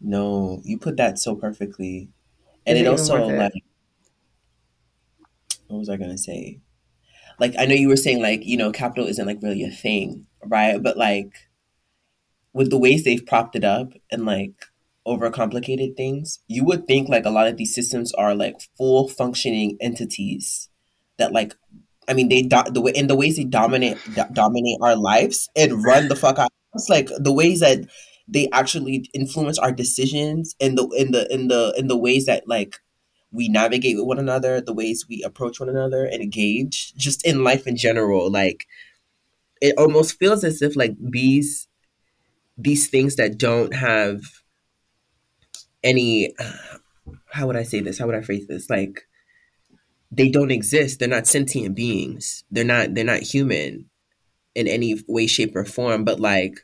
No, 0.00 0.60
you 0.64 0.78
put 0.78 0.96
that 0.96 1.18
so 1.18 1.34
perfectly, 1.34 2.08
and 2.66 2.76
is 2.76 2.82
it, 2.82 2.86
it 2.86 2.88
also 2.88 3.26
like, 3.28 3.52
what 5.68 5.78
was 5.78 5.88
I 5.88 5.96
gonna 5.96 6.18
say? 6.18 6.60
Like 7.40 7.54
I 7.58 7.66
know 7.66 7.74
you 7.74 7.88
were 7.88 7.96
saying 7.96 8.22
like 8.22 8.44
you 8.46 8.56
know 8.56 8.72
capital 8.72 9.08
isn't 9.08 9.26
like 9.26 9.42
really 9.42 9.64
a 9.64 9.70
thing, 9.70 10.26
right? 10.44 10.82
But 10.82 10.96
like 10.98 11.32
with 12.52 12.70
the 12.70 12.78
ways 12.78 13.04
they've 13.04 13.24
propped 13.24 13.54
it 13.56 13.64
up 13.64 13.92
and 14.10 14.24
like 14.24 14.66
overcomplicated 15.06 15.96
things, 15.96 16.40
you 16.48 16.64
would 16.64 16.86
think 16.86 17.08
like 17.08 17.24
a 17.24 17.30
lot 17.30 17.46
of 17.46 17.56
these 17.56 17.74
systems 17.74 18.12
are 18.14 18.34
like 18.34 18.56
full 18.76 19.08
functioning 19.08 19.76
entities 19.80 20.68
that 21.18 21.32
like 21.32 21.54
I 22.08 22.14
mean, 22.14 22.28
they 22.28 22.42
do, 22.42 22.62
the 22.70 22.80
way 22.80 22.92
in 22.94 23.08
the 23.08 23.16
ways 23.16 23.36
they 23.36 23.44
dominate 23.44 23.98
do, 24.14 24.22
dominate 24.32 24.78
our 24.80 24.96
lives 24.96 25.48
and 25.56 25.82
run 25.84 26.08
the 26.08 26.16
fuck 26.16 26.38
out. 26.38 26.50
It's 26.74 26.88
like 26.88 27.08
the 27.18 27.32
ways 27.32 27.60
that 27.60 27.80
they 28.28 28.48
actually 28.52 29.08
influence 29.12 29.58
our 29.58 29.72
decisions 29.72 30.54
and 30.60 30.76
the 30.76 30.86
in 30.96 31.12
the 31.12 31.32
in 31.32 31.48
the 31.48 31.74
in 31.76 31.88
the 31.88 31.96
ways 31.96 32.26
that 32.26 32.46
like 32.46 32.76
we 33.32 33.48
navigate 33.48 33.96
with 33.96 34.06
one 34.06 34.18
another, 34.18 34.60
the 34.60 34.72
ways 34.72 35.06
we 35.08 35.22
approach 35.22 35.58
one 35.58 35.68
another 35.68 36.04
and 36.04 36.22
engage, 36.22 36.94
just 36.94 37.26
in 37.26 37.44
life 37.44 37.66
in 37.66 37.76
general. 37.76 38.30
Like 38.30 38.66
it 39.60 39.74
almost 39.76 40.18
feels 40.18 40.44
as 40.44 40.62
if 40.62 40.76
like 40.76 40.94
these 41.00 41.68
these 42.56 42.88
things 42.88 43.16
that 43.16 43.36
don't 43.36 43.74
have 43.74 44.20
any 45.86 46.34
how 47.32 47.46
would 47.46 47.56
I 47.56 47.62
say 47.62 47.80
this? 47.80 47.98
How 47.98 48.06
would 48.06 48.14
I 48.14 48.20
phrase 48.20 48.46
this? 48.46 48.68
Like 48.68 49.06
they 50.10 50.28
don't 50.28 50.50
exist. 50.50 50.98
They're 50.98 51.08
not 51.08 51.26
sentient 51.26 51.74
beings. 51.74 52.44
They're 52.50 52.64
not 52.64 52.94
they're 52.94 53.04
not 53.04 53.22
human 53.22 53.90
in 54.54 54.66
any 54.66 54.96
way, 55.06 55.26
shape, 55.26 55.54
or 55.54 55.64
form, 55.64 56.04
but 56.04 56.18
like 56.18 56.60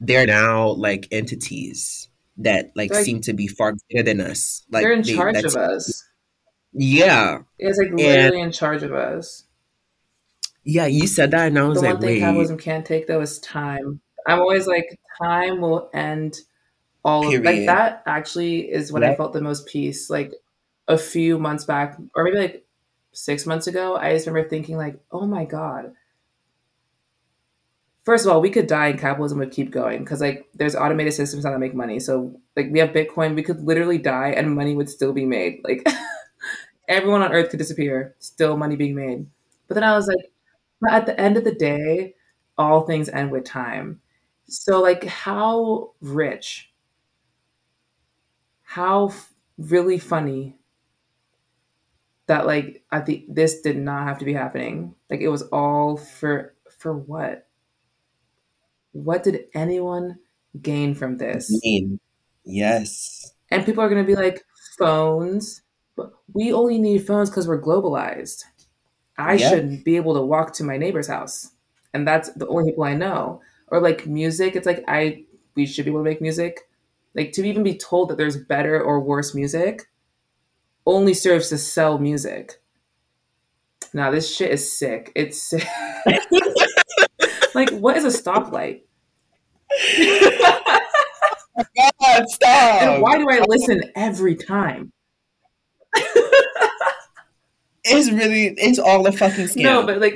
they're 0.00 0.26
now 0.26 0.68
like 0.68 1.08
entities 1.10 2.08
that 2.38 2.70
like, 2.76 2.92
like 2.92 3.04
seem 3.04 3.20
to 3.22 3.32
be 3.32 3.48
far 3.48 3.74
greater 3.90 4.04
than 4.04 4.20
us. 4.20 4.64
Like 4.70 4.82
they're 4.82 4.92
in 4.92 5.02
they, 5.02 5.14
charge 5.14 5.44
of 5.44 5.56
us. 5.56 6.04
Yeah. 6.72 7.40
It's 7.58 7.78
like 7.78 7.90
literally 7.90 8.40
and, 8.40 8.46
in 8.46 8.52
charge 8.52 8.82
of 8.82 8.92
us. 8.92 9.44
Yeah, 10.64 10.86
you 10.86 11.06
said 11.06 11.30
that 11.32 11.48
and 11.48 11.58
I 11.58 11.64
was 11.64 11.80
the 11.80 11.86
like, 11.86 11.94
one 11.94 12.00
thing 12.02 12.10
Wait. 12.10 12.20
capitalism 12.20 12.58
can't 12.58 12.86
take 12.86 13.06
though 13.06 13.20
is 13.20 13.38
time. 13.40 14.00
I'm 14.26 14.38
always 14.38 14.66
like, 14.66 14.98
time 15.20 15.60
will 15.60 15.90
end 15.94 16.36
all 17.04 17.22
Period. 17.22 17.40
of 17.40 17.44
like 17.44 17.66
that 17.66 18.02
actually 18.06 18.70
is 18.70 18.92
when 18.92 19.02
yep. 19.02 19.12
I 19.12 19.16
felt 19.16 19.32
the 19.32 19.40
most 19.40 19.66
peace. 19.66 20.10
Like 20.10 20.32
a 20.86 20.98
few 20.98 21.38
months 21.38 21.64
back, 21.64 21.98
or 22.14 22.24
maybe 22.24 22.38
like 22.38 22.64
six 23.12 23.46
months 23.46 23.66
ago, 23.66 23.96
I 23.96 24.14
just 24.14 24.26
remember 24.26 24.48
thinking 24.48 24.76
like, 24.76 24.98
oh 25.10 25.26
my 25.26 25.44
God. 25.44 25.92
First 28.04 28.24
of 28.24 28.32
all, 28.32 28.40
we 28.40 28.48
could 28.48 28.66
die 28.66 28.88
and 28.88 28.98
capitalism 28.98 29.38
would 29.38 29.50
keep 29.50 29.70
going 29.70 29.98
because 29.98 30.22
like 30.22 30.48
there's 30.54 30.74
automated 30.74 31.12
systems 31.12 31.44
that 31.44 31.58
make 31.58 31.74
money. 31.74 32.00
So 32.00 32.40
like 32.56 32.68
we 32.70 32.78
have 32.78 32.90
Bitcoin, 32.90 33.34
we 33.34 33.42
could 33.42 33.62
literally 33.62 33.98
die 33.98 34.30
and 34.30 34.54
money 34.54 34.74
would 34.74 34.88
still 34.88 35.12
be 35.12 35.26
made. 35.26 35.60
Like 35.64 35.86
everyone 36.88 37.22
on 37.22 37.32
earth 37.32 37.50
could 37.50 37.58
disappear, 37.58 38.14
still 38.18 38.56
money 38.56 38.76
being 38.76 38.94
made. 38.94 39.26
But 39.66 39.74
then 39.74 39.84
I 39.84 39.94
was 39.94 40.06
like, 40.08 40.32
but 40.80 40.92
at 40.92 41.06
the 41.06 41.20
end 41.20 41.36
of 41.36 41.44
the 41.44 41.54
day, 41.54 42.14
all 42.56 42.82
things 42.82 43.08
end 43.10 43.30
with 43.30 43.44
time. 43.44 44.00
So 44.48 44.80
like 44.80 45.04
how 45.04 45.92
rich, 46.00 46.72
how 48.68 49.08
f- 49.08 49.32
really 49.56 49.98
funny 49.98 50.54
that 52.26 52.46
like 52.46 52.84
I 52.92 53.00
think 53.00 53.24
this 53.34 53.62
did 53.62 53.78
not 53.78 54.06
have 54.06 54.18
to 54.18 54.26
be 54.26 54.34
happening. 54.34 54.94
Like 55.08 55.20
it 55.20 55.28
was 55.28 55.40
all 55.44 55.96
for 55.96 56.54
for 56.78 56.94
what? 56.94 57.48
What 58.92 59.22
did 59.22 59.46
anyone 59.54 60.18
gain 60.60 60.94
from 60.94 61.16
this? 61.16 61.50
Gain. 61.62 61.98
Yes. 62.44 63.32
And 63.50 63.64
people 63.64 63.82
are 63.82 63.88
going 63.88 64.04
to 64.04 64.06
be 64.06 64.14
like 64.14 64.44
phones, 64.76 65.62
but 65.96 66.12
we 66.34 66.52
only 66.52 66.78
need 66.78 67.06
phones 67.06 67.30
cuz 67.30 67.48
we're 67.48 67.62
globalized. 67.62 68.44
I 69.16 69.34
yep. 69.34 69.50
should 69.50 69.82
be 69.82 69.96
able 69.96 70.12
to 70.12 70.20
walk 70.20 70.52
to 70.54 70.64
my 70.64 70.76
neighbor's 70.76 71.08
house. 71.08 71.52
And 71.94 72.06
that's 72.06 72.30
the 72.34 72.46
only 72.48 72.70
people 72.70 72.84
I 72.84 72.92
know. 72.92 73.40
Or 73.68 73.80
like 73.80 74.06
music, 74.06 74.56
it's 74.56 74.66
like 74.66 74.84
I 74.86 75.24
we 75.54 75.64
should 75.64 75.86
be 75.86 75.90
able 75.90 76.00
to 76.00 76.10
make 76.10 76.20
music. 76.20 76.67
Like 77.18 77.32
to 77.32 77.44
even 77.44 77.64
be 77.64 77.76
told 77.76 78.10
that 78.10 78.16
there's 78.16 78.36
better 78.36 78.80
or 78.80 79.00
worse 79.00 79.34
music 79.34 79.88
only 80.86 81.14
serves 81.14 81.48
to 81.48 81.58
sell 81.58 81.98
music. 81.98 82.62
Now 83.92 84.12
this 84.12 84.32
shit 84.32 84.52
is 84.52 84.78
sick. 84.78 85.10
It's 85.16 85.42
sick. 85.42 85.66
like, 87.56 87.70
what 87.70 87.96
is 87.96 88.04
a 88.04 88.22
stoplight? 88.22 88.82
God, 91.76 92.28
stop! 92.28 92.82
And 92.82 93.02
why 93.02 93.18
do 93.18 93.26
I 93.28 93.44
listen 93.48 93.82
every 93.96 94.36
time? 94.36 94.92
it's 97.82 98.12
really, 98.12 98.54
it's 98.58 98.78
all 98.78 99.04
a 99.08 99.10
fucking 99.12 99.46
scam. 99.46 99.62
No, 99.64 99.84
but 99.84 99.98
like, 100.00 100.14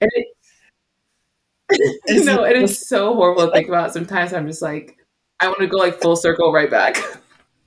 and 0.00 0.10
it, 0.14 0.26
no, 2.24 2.44
and 2.44 2.56
it's 2.62 2.88
so 2.88 3.14
horrible 3.14 3.46
to 3.46 3.52
think 3.52 3.66
about. 3.66 3.92
Sometimes 3.92 4.32
I'm 4.32 4.46
just 4.46 4.62
like, 4.62 4.96
I 5.40 5.48
want 5.48 5.60
to 5.60 5.66
go 5.66 5.78
like 5.78 6.00
full 6.00 6.16
circle 6.16 6.52
right 6.52 6.70
back. 6.70 6.98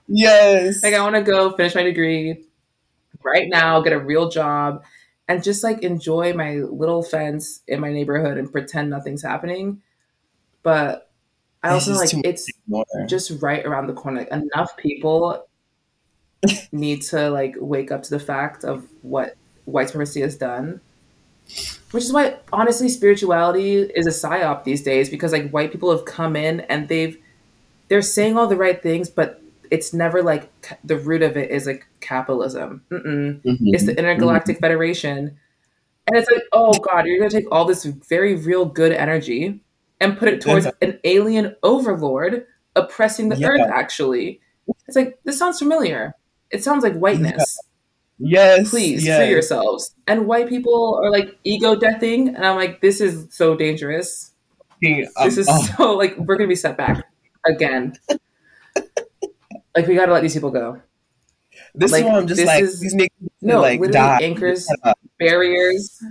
Yes. 0.08 0.84
Like 0.84 0.94
I 0.94 1.02
want 1.02 1.16
to 1.16 1.22
go 1.22 1.56
finish 1.56 1.76
my 1.76 1.84
degree 1.84 2.46
right 3.24 3.48
now, 3.50 3.82
get 3.82 3.94
a 3.94 4.00
real 4.00 4.30
job, 4.30 4.84
and 5.28 5.44
just 5.44 5.64
like 5.64 5.82
enjoy 5.82 6.34
my 6.34 6.56
little 6.58 7.02
fence 7.02 7.62
in 7.68 7.80
my 7.80 7.92
neighborhood 7.92 8.38
and 8.38 8.52
pretend 8.52 8.90
nothing's 8.90 9.24
happening. 9.24 9.82
But 10.62 11.10
I 11.64 11.70
also 11.70 11.94
like 11.94 12.10
it's 12.26 12.50
just 13.08 13.42
right 13.42 13.66
around 13.66 13.88
the 13.88 13.94
corner. 13.94 14.20
Like, 14.20 14.32
enough 14.32 14.76
people 14.78 15.48
need 16.72 17.02
to 17.04 17.30
like 17.30 17.56
wake 17.58 17.92
up 17.92 18.04
to 18.04 18.10
the 18.10 18.20
fact 18.20 18.64
of 18.64 18.86
what 19.02 19.36
white 19.66 19.88
supremacy 19.88 20.22
has 20.22 20.36
done. 20.36 20.82
Which 21.92 22.04
is 22.04 22.14
why 22.14 22.38
honestly 22.52 22.90
spirituality 22.90 23.82
is 23.82 24.08
a 24.08 24.10
psyop 24.10 24.64
these 24.64 24.82
days 24.82 25.10
because 25.10 25.32
like 25.32 25.52
white 25.52 25.72
people 25.72 25.92
have 25.92 26.06
come 26.06 26.36
in 26.36 26.62
and 26.62 26.88
they've 26.88 27.18
they're 27.94 28.02
saying 28.02 28.36
all 28.40 28.48
the 28.48 28.56
right 28.56 28.82
things, 28.82 29.08
but 29.08 29.40
it's 29.70 29.94
never 29.94 30.24
like 30.24 30.52
the 30.84 30.98
root 30.98 31.22
of 31.22 31.38
it 31.38 31.52
is 31.52 31.68
like 31.68 31.86
capitalism. 32.00 32.84
Mm-hmm. 32.90 33.68
It's 33.68 33.86
the 33.86 33.96
Intergalactic 33.96 34.56
mm-hmm. 34.56 34.64
Federation. 34.66 35.38
And 36.08 36.18
it's 36.18 36.28
like, 36.32 36.42
oh 36.54 36.74
God, 36.74 37.06
you're 37.06 37.20
going 37.20 37.30
to 37.30 37.38
take 37.38 37.52
all 37.52 37.66
this 37.66 37.86
very 37.86 38.34
real 38.34 38.66
good 38.66 38.94
energy 38.94 39.60
and 40.02 40.18
put 40.18 40.28
it 40.28 40.42
towards 40.42 40.66
an 40.82 41.00
alien 41.04 41.56
overlord 41.62 42.48
oppressing 42.76 43.30
the 43.30 43.36
yeah. 43.36 43.50
earth, 43.50 43.70
actually. 43.72 44.42
It's 44.88 44.98
like, 44.98 45.20
this 45.24 45.38
sounds 45.38 45.60
familiar. 45.60 46.16
It 46.50 46.64
sounds 46.64 46.82
like 46.84 46.96
whiteness. 46.96 47.60
Yeah. 48.18 48.56
Yes. 48.56 48.72
Please 48.72 49.06
yes. 49.06 49.20
free 49.20 49.30
yourselves. 49.30 49.94
And 50.08 50.26
white 50.26 50.50
people 50.50 51.00
are 51.04 51.12
like 51.12 51.38
ego 51.44 51.76
deathing. 51.76 52.30
And 52.30 52.44
I'm 52.44 52.56
like, 52.56 52.82
this 52.82 53.00
is 53.00 53.28
so 53.30 53.56
dangerous. 53.56 54.32
um, 54.84 55.06
this 55.26 55.38
is 55.38 55.48
oh. 55.48 55.62
so 55.78 55.94
like, 55.94 56.18
we're 56.18 56.38
going 56.38 56.48
to 56.48 56.52
be 56.52 56.56
set 56.56 56.76
back 56.76 57.06
again. 57.46 57.98
like, 59.76 59.88
we 59.88 59.96
got 59.96 60.08
to 60.08 60.14
let 60.14 60.22
these 60.22 60.34
people 60.34 60.52
go. 60.52 60.82
This 61.76 61.92
like, 61.92 62.04
is 62.04 62.10
why 62.10 62.18
I'm 62.18 62.28
just 62.28 62.46
like, 62.46 62.64
is, 62.64 62.80
these 62.80 62.96
niggas 62.96 63.30
no, 63.42 63.62
like, 63.62 63.82
die. 63.92 64.20
anchors, 64.22 64.68
barriers 65.20 66.02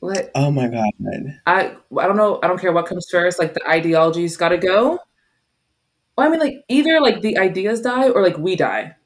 What? 0.00 0.30
Oh 0.34 0.50
my 0.50 0.68
god. 0.68 0.90
I 1.46 1.76
I 1.96 2.06
don't 2.06 2.16
know. 2.16 2.38
I 2.42 2.46
don't 2.46 2.60
care 2.60 2.72
what 2.72 2.86
comes 2.86 3.08
first. 3.10 3.38
Like 3.38 3.54
the 3.54 3.68
ideology's 3.68 4.36
got 4.36 4.50
to 4.50 4.58
go. 4.58 5.00
Well, 6.16 6.26
I 6.26 6.30
mean, 6.30 6.40
like 6.40 6.64
either 6.68 7.00
like 7.00 7.20
the 7.20 7.38
ideas 7.38 7.80
die 7.80 8.08
or 8.08 8.22
like 8.22 8.38
we 8.38 8.54
die, 8.54 8.96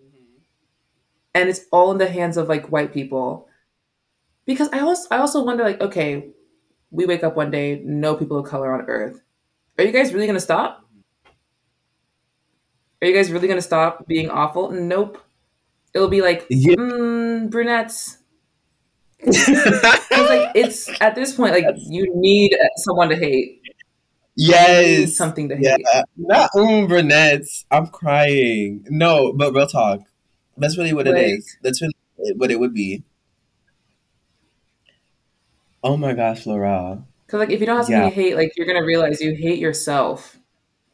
mm-hmm. 0.00 0.40
and 1.34 1.48
it's 1.48 1.62
all 1.70 1.92
in 1.92 1.98
the 1.98 2.08
hands 2.08 2.36
of 2.36 2.48
like 2.48 2.72
white 2.72 2.92
people. 2.92 3.48
Because 4.46 4.68
I 4.72 4.80
also 4.80 5.08
I 5.10 5.18
also 5.18 5.44
wonder 5.44 5.64
like 5.64 5.80
okay, 5.80 6.30
we 6.96 7.04
wake 7.06 7.22
up 7.22 7.36
one 7.36 7.50
day, 7.50 7.82
no 7.84 8.16
people 8.16 8.38
of 8.38 8.46
color 8.46 8.72
on 8.72 8.86
Earth. 8.88 9.20
Are 9.78 9.84
you 9.84 9.92
guys 9.92 10.14
really 10.14 10.26
gonna 10.26 10.40
stop? 10.40 10.82
Are 13.02 13.06
you 13.06 13.14
guys 13.14 13.30
really 13.30 13.46
gonna 13.46 13.60
stop 13.60 14.06
being 14.06 14.30
awful? 14.30 14.70
Nope. 14.70 15.22
It'll 15.94 16.08
be 16.08 16.22
like 16.22 16.46
yeah. 16.48 16.74
mm, 16.74 17.50
brunettes 17.50 18.18
like 19.26 20.52
it's 20.54 20.90
at 21.00 21.14
this 21.14 21.34
point 21.34 21.52
like 21.52 21.64
you 21.78 22.12
need 22.14 22.54
someone 22.76 23.08
to 23.08 23.16
hate. 23.16 23.62
Yes, 24.34 25.16
something 25.16 25.48
to 25.48 25.56
hate. 25.56 25.64
Yeah. 25.64 26.02
Not 26.16 26.50
um 26.54 26.86
brunettes. 26.86 27.64
I'm 27.70 27.86
crying. 27.86 28.84
No, 28.90 29.32
but 29.32 29.54
real 29.54 29.66
talk. 29.66 30.00
That's 30.58 30.76
really 30.76 30.92
what 30.92 31.06
like, 31.06 31.16
it 31.16 31.30
is. 31.30 31.56
That's 31.62 31.80
really 31.80 31.94
what 32.36 32.50
it 32.50 32.60
would 32.60 32.74
be. 32.74 33.04
Oh 35.86 35.96
my 35.96 36.12
gosh, 36.12 36.46
Laura. 36.46 37.02
Because 37.26 37.40
like 37.40 37.50
if 37.50 37.60
you 37.60 37.66
don't 37.66 37.76
have 37.76 37.86
something 37.86 38.02
yeah. 38.02 38.08
to 38.08 38.14
hate, 38.14 38.36
like 38.36 38.52
you're 38.56 38.66
gonna 38.66 38.84
realize 38.84 39.20
you 39.20 39.34
hate 39.34 39.58
yourself. 39.58 40.36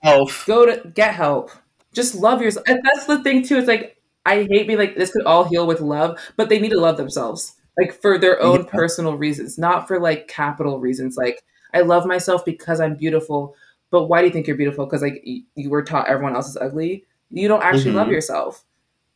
Oh, 0.05 0.31
go 0.47 0.67
to 0.67 0.89
get 0.91 1.15
help. 1.15 1.51
Just 1.93 2.15
love 2.15 2.43
yourself. 2.43 2.67
And 2.69 2.81
that's 2.85 3.07
the 3.07 3.23
thing 3.23 3.43
too. 3.43 3.57
It's 3.57 3.69
like 3.69 3.97
I 4.27 4.47
hate 4.51 4.67
being 4.67 4.79
like 4.79 4.97
this 4.97 5.13
could 5.13 5.25
all 5.25 5.45
heal 5.45 5.67
with 5.67 5.81
love, 5.81 6.19
but 6.37 6.49
they 6.49 6.61
need 6.61 6.71
to 6.71 6.81
love 6.81 6.97
themselves 6.97 7.57
like 7.79 8.01
for 8.01 8.19
their 8.19 8.41
own 8.43 8.65
yeah. 8.65 8.71
personal 8.71 9.17
reasons, 9.17 9.59
not 9.59 9.89
for 9.89 9.99
like 9.99 10.29
capital 10.29 10.79
reasons. 10.79 11.17
Like 11.17 11.43
I 11.75 11.81
love 11.81 12.07
myself 12.07 12.45
because 12.45 12.81
I'm 12.81 12.97
beautiful, 12.97 13.57
but 13.91 14.05
why 14.05 14.21
do 14.21 14.27
you 14.27 14.33
think 14.33 14.47
you're 14.47 14.57
beautiful? 14.57 14.85
Because 14.87 15.03
like 15.03 15.23
you, 15.25 15.43
you 15.55 15.71
were 15.71 15.83
taught 15.83 16.09
everyone 16.09 16.35
else 16.35 16.49
is 16.49 16.57
ugly. 16.57 17.05
You 17.31 17.49
don't 17.49 17.63
actually 17.63 17.87
mm-hmm. 17.87 17.97
love 17.97 18.09
yourself. 18.09 18.65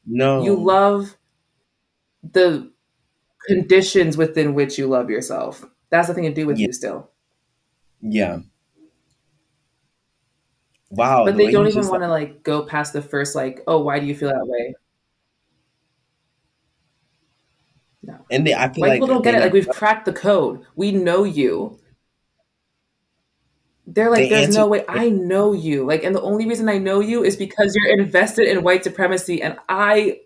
No, 0.06 0.42
you 0.42 0.54
love 0.54 1.16
the 2.32 2.70
conditions 3.46 4.16
within 4.16 4.54
which 4.54 4.78
you 4.78 4.86
love 4.86 5.10
yourself. 5.10 5.64
That's 5.90 6.08
the 6.08 6.14
thing 6.14 6.24
to 6.24 6.34
do 6.34 6.46
with 6.46 6.58
yeah. 6.58 6.66
you 6.66 6.72
still. 6.72 7.10
Yeah. 8.00 8.38
Wow. 10.90 11.24
But 11.24 11.36
the 11.36 11.46
they 11.46 11.52
don't 11.52 11.66
even 11.66 11.86
want 11.88 12.02
to 12.02 12.08
like 12.08 12.42
go 12.42 12.64
past 12.64 12.92
the 12.92 13.02
first 13.02 13.34
like, 13.34 13.62
oh, 13.66 13.80
why 13.80 13.98
do 13.98 14.06
you 14.06 14.14
feel 14.14 14.28
that 14.28 14.46
way? 14.46 14.74
No. 18.02 18.24
And 18.30 18.46
they, 18.46 18.54
I 18.54 18.72
feel 18.72 18.82
White 18.82 18.88
like 18.88 19.00
people 19.00 19.08
don't 19.08 19.22
get 19.22 19.34
it. 19.34 19.40
Like 19.40 19.52
we've 19.52 19.68
cracked 19.68 20.04
the 20.04 20.12
code. 20.12 20.64
We 20.76 20.92
know 20.92 21.24
you. 21.24 21.80
They're 23.86 24.10
like, 24.10 24.24
they 24.24 24.28
there's 24.28 24.46
answer- 24.46 24.60
no 24.60 24.66
way. 24.68 24.84
I 24.88 25.10
know 25.10 25.52
you. 25.52 25.84
Like, 25.84 26.04
and 26.04 26.14
the 26.14 26.22
only 26.22 26.46
reason 26.46 26.68
I 26.68 26.78
know 26.78 27.00
you 27.00 27.24
is 27.24 27.36
because 27.36 27.74
you're 27.74 27.98
invested 27.98 28.48
in 28.48 28.62
white 28.62 28.84
supremacy, 28.84 29.40
and 29.42 29.56
I, 29.68 30.20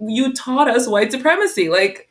you 0.00 0.34
taught 0.34 0.68
us 0.68 0.86
white 0.86 1.12
supremacy. 1.12 1.68
Like, 1.70 2.10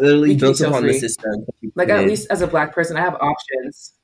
literally 0.00 0.36
built 0.36 0.60
upon 0.60 0.82
free. 0.82 0.92
the 0.92 0.98
system. 0.98 1.46
Like, 1.74 1.88
at 1.88 2.06
least 2.06 2.28
as 2.30 2.42
a 2.42 2.46
black 2.46 2.74
person, 2.74 2.96
I 2.96 3.00
have 3.00 3.16
options. 3.20 3.94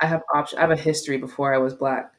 I 0.00 0.06
have 0.06 0.22
option. 0.34 0.58
I 0.58 0.62
have 0.62 0.70
a 0.70 0.76
history 0.76 1.18
before 1.18 1.54
I 1.54 1.58
was 1.58 1.74
black 1.74 2.12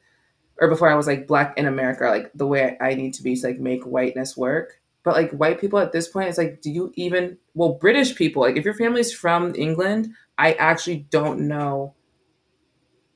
or 0.60 0.68
before 0.68 0.88
I 0.88 0.94
was 0.94 1.06
like 1.06 1.26
black 1.26 1.58
in 1.58 1.66
America, 1.66 2.04
like 2.04 2.30
the 2.34 2.46
way 2.46 2.76
I 2.80 2.94
need 2.94 3.14
to 3.14 3.22
be 3.22 3.36
to 3.36 3.46
like 3.46 3.58
make 3.58 3.84
whiteness 3.84 4.36
work. 4.36 4.80
But 5.02 5.14
like 5.14 5.32
white 5.32 5.60
people 5.60 5.78
at 5.78 5.92
this 5.92 6.08
point, 6.08 6.28
it's 6.28 6.38
like, 6.38 6.62
do 6.62 6.70
you 6.70 6.92
even 6.94 7.36
well 7.54 7.74
British 7.74 8.14
people, 8.14 8.42
like 8.42 8.56
if 8.56 8.64
your 8.64 8.74
family's 8.74 9.12
from 9.12 9.54
England, 9.54 10.10
I 10.38 10.54
actually 10.54 11.06
don't 11.10 11.46
know 11.46 11.94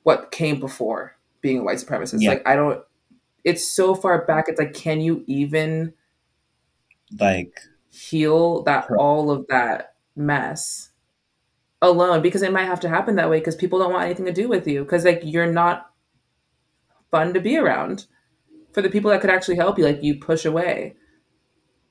what 0.03 0.31
came 0.31 0.61
before 0.61 1.17
being 1.41 1.61
a 1.61 1.63
white 1.63 1.79
supremacist. 1.79 2.21
Yeah. 2.21 2.31
Like 2.31 2.47
I 2.47 2.57
don't 2.57 2.83
it's 3.45 3.67
so 3.67 3.95
far 3.95 4.27
back, 4.27 4.47
it's 4.49 4.59
like, 4.59 4.75
can 4.75 5.01
you 5.01 5.25
even 5.27 5.95
like 7.19 7.61
heal 7.99 8.63
that 8.63 8.89
all 8.99 9.31
of 9.31 9.47
that 9.49 9.95
mess 10.15 10.91
alone? 11.83 12.23
Because 12.23 12.43
it 12.43 12.53
might 12.53 12.67
have 12.67 12.81
to 12.81 12.89
happen 12.89 13.17
that 13.17 13.31
way 13.31 13.39
because 13.39 13.57
people 13.57 13.79
don't 13.79 13.93
want 13.93 14.05
anything 14.05 14.27
to 14.27 14.33
do 14.33 14.49
with 14.49 14.67
you. 14.67 14.85
Because 14.85 15.05
like 15.05 15.21
you're 15.25 15.51
not 15.53 15.91
fun 17.11 17.35
to 17.35 17.41
be 17.41 17.57
around. 17.57 18.07
For 18.73 18.83
the 18.83 18.91
people 18.91 19.11
that 19.11 19.21
could 19.21 19.31
actually 19.31 19.57
help 19.57 19.79
you, 19.79 19.85
like 19.85 20.03
you 20.03 20.21
push 20.21 20.45
away. 20.45 20.95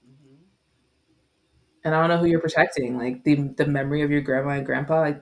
Mm-hmm. 0.05 0.35
And 1.83 1.95
I 1.95 1.99
don't 1.99 2.09
know 2.09 2.17
who 2.17 2.27
you're 2.27 2.39
protecting. 2.39 2.97
Like 2.97 3.23
the 3.23 3.53
the 3.57 3.65
memory 3.65 4.03
of 4.03 4.11
your 4.11 4.21
grandma 4.21 4.51
and 4.51 4.65
grandpa, 4.65 5.01
like 5.01 5.21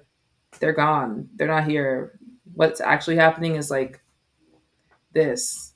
they're 0.60 0.74
gone. 0.74 1.30
They're 1.36 1.48
not 1.48 1.66
here. 1.66 2.20
What's 2.54 2.82
actually 2.82 3.16
happening 3.16 3.56
is 3.56 3.72
like 3.72 4.02
this. 5.14 5.74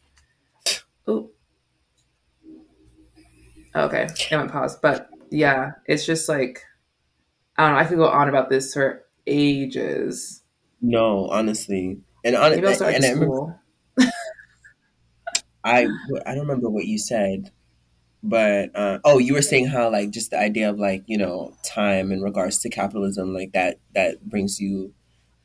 Oh. 1.08 1.32
Okay, 3.76 4.08
I 4.32 4.36
went 4.36 4.52
pause. 4.52 4.78
But 4.78 5.10
yeah, 5.30 5.72
it's 5.86 6.06
just 6.06 6.28
like 6.30 6.64
I 7.58 7.64
don't 7.68 7.74
know. 7.74 7.80
I 7.80 7.86
could 7.86 7.98
go 7.98 8.08
on 8.08 8.30
about 8.30 8.50
this 8.50 8.74
for 8.74 9.06
ages. 9.28 10.44
No, 10.82 11.28
honestly, 11.30 12.00
and 12.24 12.36
on, 12.36 12.52
Maybe 12.52 12.68
I'll 12.68 12.76
start 12.76 12.96
and, 12.96 13.04
and 13.04 13.18
school. 13.18 13.60
I 15.64 15.88
I 16.26 16.36
don't 16.36 16.48
remember 16.48 16.70
what 16.70 16.86
you 16.86 16.98
said, 16.98 17.52
but 18.24 18.76
uh, 18.76 19.00
oh, 19.04 19.18
you 19.18 19.34
were 19.34 19.42
saying 19.42 19.68
how 19.68 19.92
like 19.92 20.12
just 20.12 20.32
the 20.32 20.40
idea 20.40 20.70
of 20.70 20.80
like 20.80 21.04
you 21.08 21.18
know 21.18 21.54
time 21.64 22.12
in 22.12 22.22
regards 22.22 22.60
to 22.60 22.70
capitalism, 22.70 23.34
like 23.34 23.52
that 23.54 23.80
that 23.94 24.28
brings 24.28 24.60
you 24.60 24.94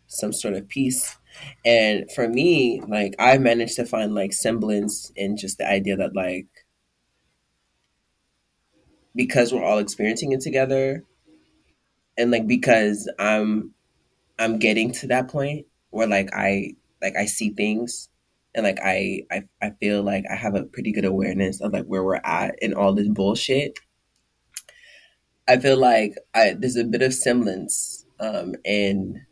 some 0.07 0.33
sort 0.33 0.55
of 0.55 0.69
peace. 0.69 1.17
And 1.65 2.11
for 2.13 2.29
me, 2.29 2.81
like 2.87 3.15
I 3.19 3.39
managed 3.39 3.77
to 3.77 3.85
find 3.85 4.15
like 4.15 4.33
semblance 4.33 5.11
in 5.17 5.37
just 5.37 5.59
the 5.59 5.69
idea 5.69 5.97
that 5.97 6.15
like 6.15 6.47
because 9.15 9.53
we're 9.53 9.65
all 9.65 9.79
experiencing 9.79 10.33
it 10.33 10.41
together, 10.41 11.05
and 12.17 12.31
like 12.31 12.47
because 12.47 13.11
I'm 13.19 13.73
I'm 14.39 14.59
getting 14.59 14.93
to 14.95 15.09
that 15.09 15.29
point 15.29 15.67
where 15.91 16.07
like 16.09 16.31
I 16.35 16.75
like 17.03 17.17
I 17.17 17.27
see 17.27 17.51
things 17.51 18.11
and 18.55 18.65
like 18.65 18.79
I, 18.83 19.23
I 19.31 19.45
I 19.63 19.71
feel 19.81 20.03
like 20.03 20.25
I 20.31 20.37
have 20.37 20.55
a 20.55 20.65
pretty 20.65 20.93
good 20.93 21.05
awareness 21.05 21.61
of 21.61 21.73
like 21.73 21.87
where 21.87 22.05
we're 22.05 22.17
at 22.25 22.57
in 22.63 22.75
all 22.75 22.95
this 22.95 23.09
bullshit. 23.09 23.79
I 25.47 25.59
feel 25.59 25.77
like 25.77 26.15
I 26.35 26.55
there's 26.59 26.77
a 26.77 26.85
bit 26.85 27.03
of 27.03 27.13
semblance 27.15 28.07
um 28.21 28.55
in 28.65 29.25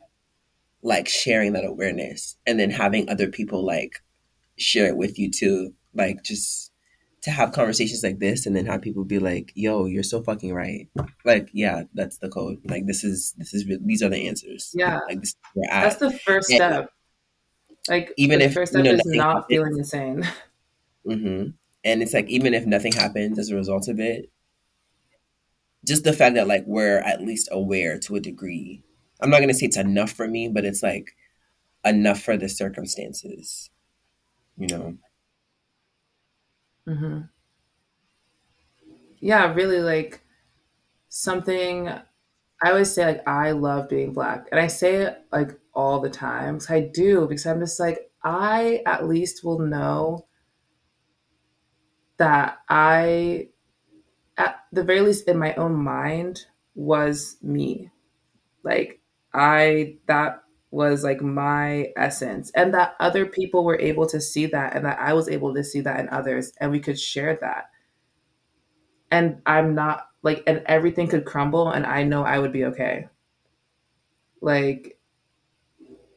like 0.82 1.08
sharing 1.08 1.54
that 1.54 1.64
awareness 1.66 2.36
and 2.46 2.60
then 2.60 2.70
having 2.70 3.08
other 3.08 3.28
people 3.28 3.64
like 3.64 4.02
share 4.58 4.86
it 4.88 4.98
with 4.98 5.18
you 5.18 5.30
too. 5.30 5.74
Like 5.94 6.24
just 6.24 6.71
to 7.22 7.30
have 7.30 7.52
conversations 7.52 8.02
like 8.02 8.18
this 8.18 8.46
and 8.46 8.56
then 8.56 8.66
have 8.66 8.82
people 8.82 9.04
be 9.04 9.18
like, 9.18 9.52
"Yo, 9.54 9.86
you're 9.86 10.02
so 10.02 10.22
fucking 10.22 10.52
right." 10.52 10.88
Like, 11.24 11.48
yeah, 11.52 11.84
that's 11.94 12.18
the 12.18 12.28
code. 12.28 12.58
Like 12.64 12.86
this 12.86 13.04
is 13.04 13.34
this 13.38 13.54
is 13.54 13.64
these 13.84 14.02
are 14.02 14.08
the 14.08 14.28
answers. 14.28 14.72
Yeah, 14.74 15.00
like 15.08 15.20
this 15.20 15.36
That's 15.70 15.96
the 15.96 16.10
first 16.10 16.50
and, 16.50 16.56
step 16.56 16.90
like 17.88 18.12
even 18.16 18.40
if 18.40 18.54
first 18.54 18.72
step 18.72 18.84
you 18.84 18.92
know, 18.92 18.98
is 18.98 19.06
not 19.06 19.34
happens. 19.34 19.46
feeling 19.48 19.78
insane. 19.78 20.28
Mm-hmm. 21.04 21.48
And 21.82 22.00
it's 22.00 22.14
like 22.14 22.28
even 22.28 22.54
if 22.54 22.64
nothing 22.64 22.92
happens 22.92 23.36
as 23.36 23.50
a 23.50 23.56
result 23.56 23.88
of 23.88 23.98
it, 23.98 24.30
just 25.84 26.04
the 26.04 26.12
fact 26.12 26.36
that 26.36 26.46
like 26.46 26.62
we're 26.64 27.00
at 27.00 27.22
least 27.22 27.48
aware 27.50 27.98
to 27.98 28.14
a 28.14 28.20
degree. 28.20 28.84
I'm 29.20 29.28
not 29.28 29.40
gonna 29.40 29.52
say 29.52 29.66
it's 29.66 29.76
enough 29.76 30.12
for 30.12 30.28
me, 30.28 30.46
but 30.46 30.64
it's 30.64 30.80
like 30.80 31.16
enough 31.84 32.22
for 32.22 32.36
the 32.36 32.48
circumstances, 32.48 33.68
you 34.56 34.68
know. 34.68 34.96
Mm-hmm. 36.86 37.22
Yeah, 39.20 39.52
really 39.54 39.80
like 39.80 40.22
something 41.08 41.88
I 41.88 42.70
always 42.70 42.92
say 42.92 43.06
like 43.06 43.28
I 43.28 43.52
love 43.52 43.88
being 43.88 44.12
black. 44.14 44.48
And 44.52 44.60
I 44.60 44.68
say 44.68 44.96
it 44.96 45.22
like 45.32 45.58
all 45.74 46.00
the 46.00 46.10
time. 46.10 46.60
I 46.70 46.80
do 46.80 47.26
because 47.28 47.46
I'm 47.46 47.60
just 47.60 47.80
like 47.80 48.10
I 48.24 48.82
at 48.86 49.06
least 49.08 49.44
will 49.44 49.60
know 49.60 50.26
that 52.18 52.58
I 52.68 53.48
at 54.38 54.56
the 54.72 54.84
very 54.84 55.02
least 55.02 55.28
in 55.28 55.38
my 55.38 55.54
own 55.56 55.74
mind 55.74 56.46
was 56.74 57.36
me. 57.42 57.90
Like 58.64 59.00
I 59.34 59.98
that 60.06 60.42
was 60.72 61.04
like 61.04 61.20
my 61.20 61.92
essence 61.96 62.50
and 62.54 62.72
that 62.72 62.96
other 62.98 63.26
people 63.26 63.62
were 63.62 63.78
able 63.78 64.06
to 64.06 64.18
see 64.18 64.46
that 64.46 64.74
and 64.74 64.86
that 64.86 64.98
I 64.98 65.12
was 65.12 65.28
able 65.28 65.54
to 65.54 65.62
see 65.62 65.82
that 65.82 66.00
in 66.00 66.08
others 66.08 66.50
and 66.58 66.72
we 66.72 66.80
could 66.80 66.98
share 66.98 67.38
that. 67.42 67.70
And 69.10 69.42
I'm 69.44 69.74
not 69.74 70.08
like 70.22 70.42
and 70.46 70.62
everything 70.64 71.08
could 71.08 71.26
crumble 71.26 71.68
and 71.68 71.84
I 71.84 72.04
know 72.04 72.24
I 72.24 72.38
would 72.38 72.52
be 72.52 72.64
okay. 72.64 73.08
Like 74.40 74.98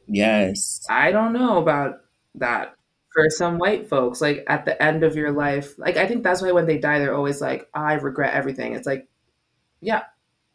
Yes. 0.08 0.86
I 0.88 1.12
don't 1.12 1.34
know 1.34 1.58
about 1.58 1.96
that 2.36 2.76
for 3.12 3.28
some 3.28 3.58
white 3.58 3.90
folks 3.90 4.22
like 4.22 4.42
at 4.46 4.64
the 4.64 4.82
end 4.82 5.04
of 5.04 5.16
your 5.16 5.32
life. 5.32 5.78
Like 5.78 5.98
I 5.98 6.06
think 6.06 6.24
that's 6.24 6.40
why 6.40 6.52
when 6.52 6.66
they 6.66 6.78
die 6.78 6.98
they're 6.98 7.14
always 7.14 7.42
like 7.42 7.68
I 7.74 7.92
regret 7.94 8.32
everything. 8.32 8.72
It's 8.72 8.86
like 8.86 9.06
yeah, 9.82 10.04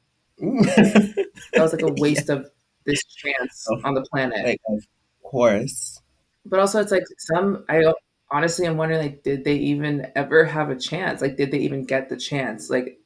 that 0.40 1.28
was 1.58 1.72
like 1.72 1.84
a 1.84 1.94
waste 2.00 2.30
yeah. 2.30 2.38
of 2.38 2.50
this 2.86 3.04
chance 3.04 3.66
oh, 3.70 3.82
on 3.84 3.94
the 3.94 4.06
planet. 4.12 4.44
Like, 4.44 4.62
of 4.68 4.84
course. 5.24 6.02
But 6.46 6.60
also, 6.60 6.82
it's 6.82 6.92
like 6.92 7.04
some. 7.18 7.66
I 7.70 7.94
honestly, 8.30 8.66
I'm 8.66 8.78
wondering, 8.78 9.02
like, 9.02 9.24
did 9.24 9.44
they 9.44 9.56
even 9.56 10.08
ever 10.16 10.46
have 10.46 10.70
a 10.70 10.76
chance? 10.76 11.22
Like, 11.22 11.38
did 11.38 11.52
they 11.52 11.60
even 11.60 11.86
get 11.86 12.10
the 12.10 12.18
chance? 12.18 12.70
Like, 12.70 13.00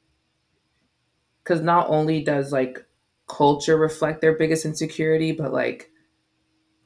because 1.45 1.61
not 1.61 1.89
only 1.89 2.23
does 2.23 2.51
like 2.51 2.85
culture 3.27 3.77
reflect 3.77 4.21
their 4.21 4.37
biggest 4.37 4.65
insecurity, 4.65 5.31
but 5.31 5.53
like 5.53 5.91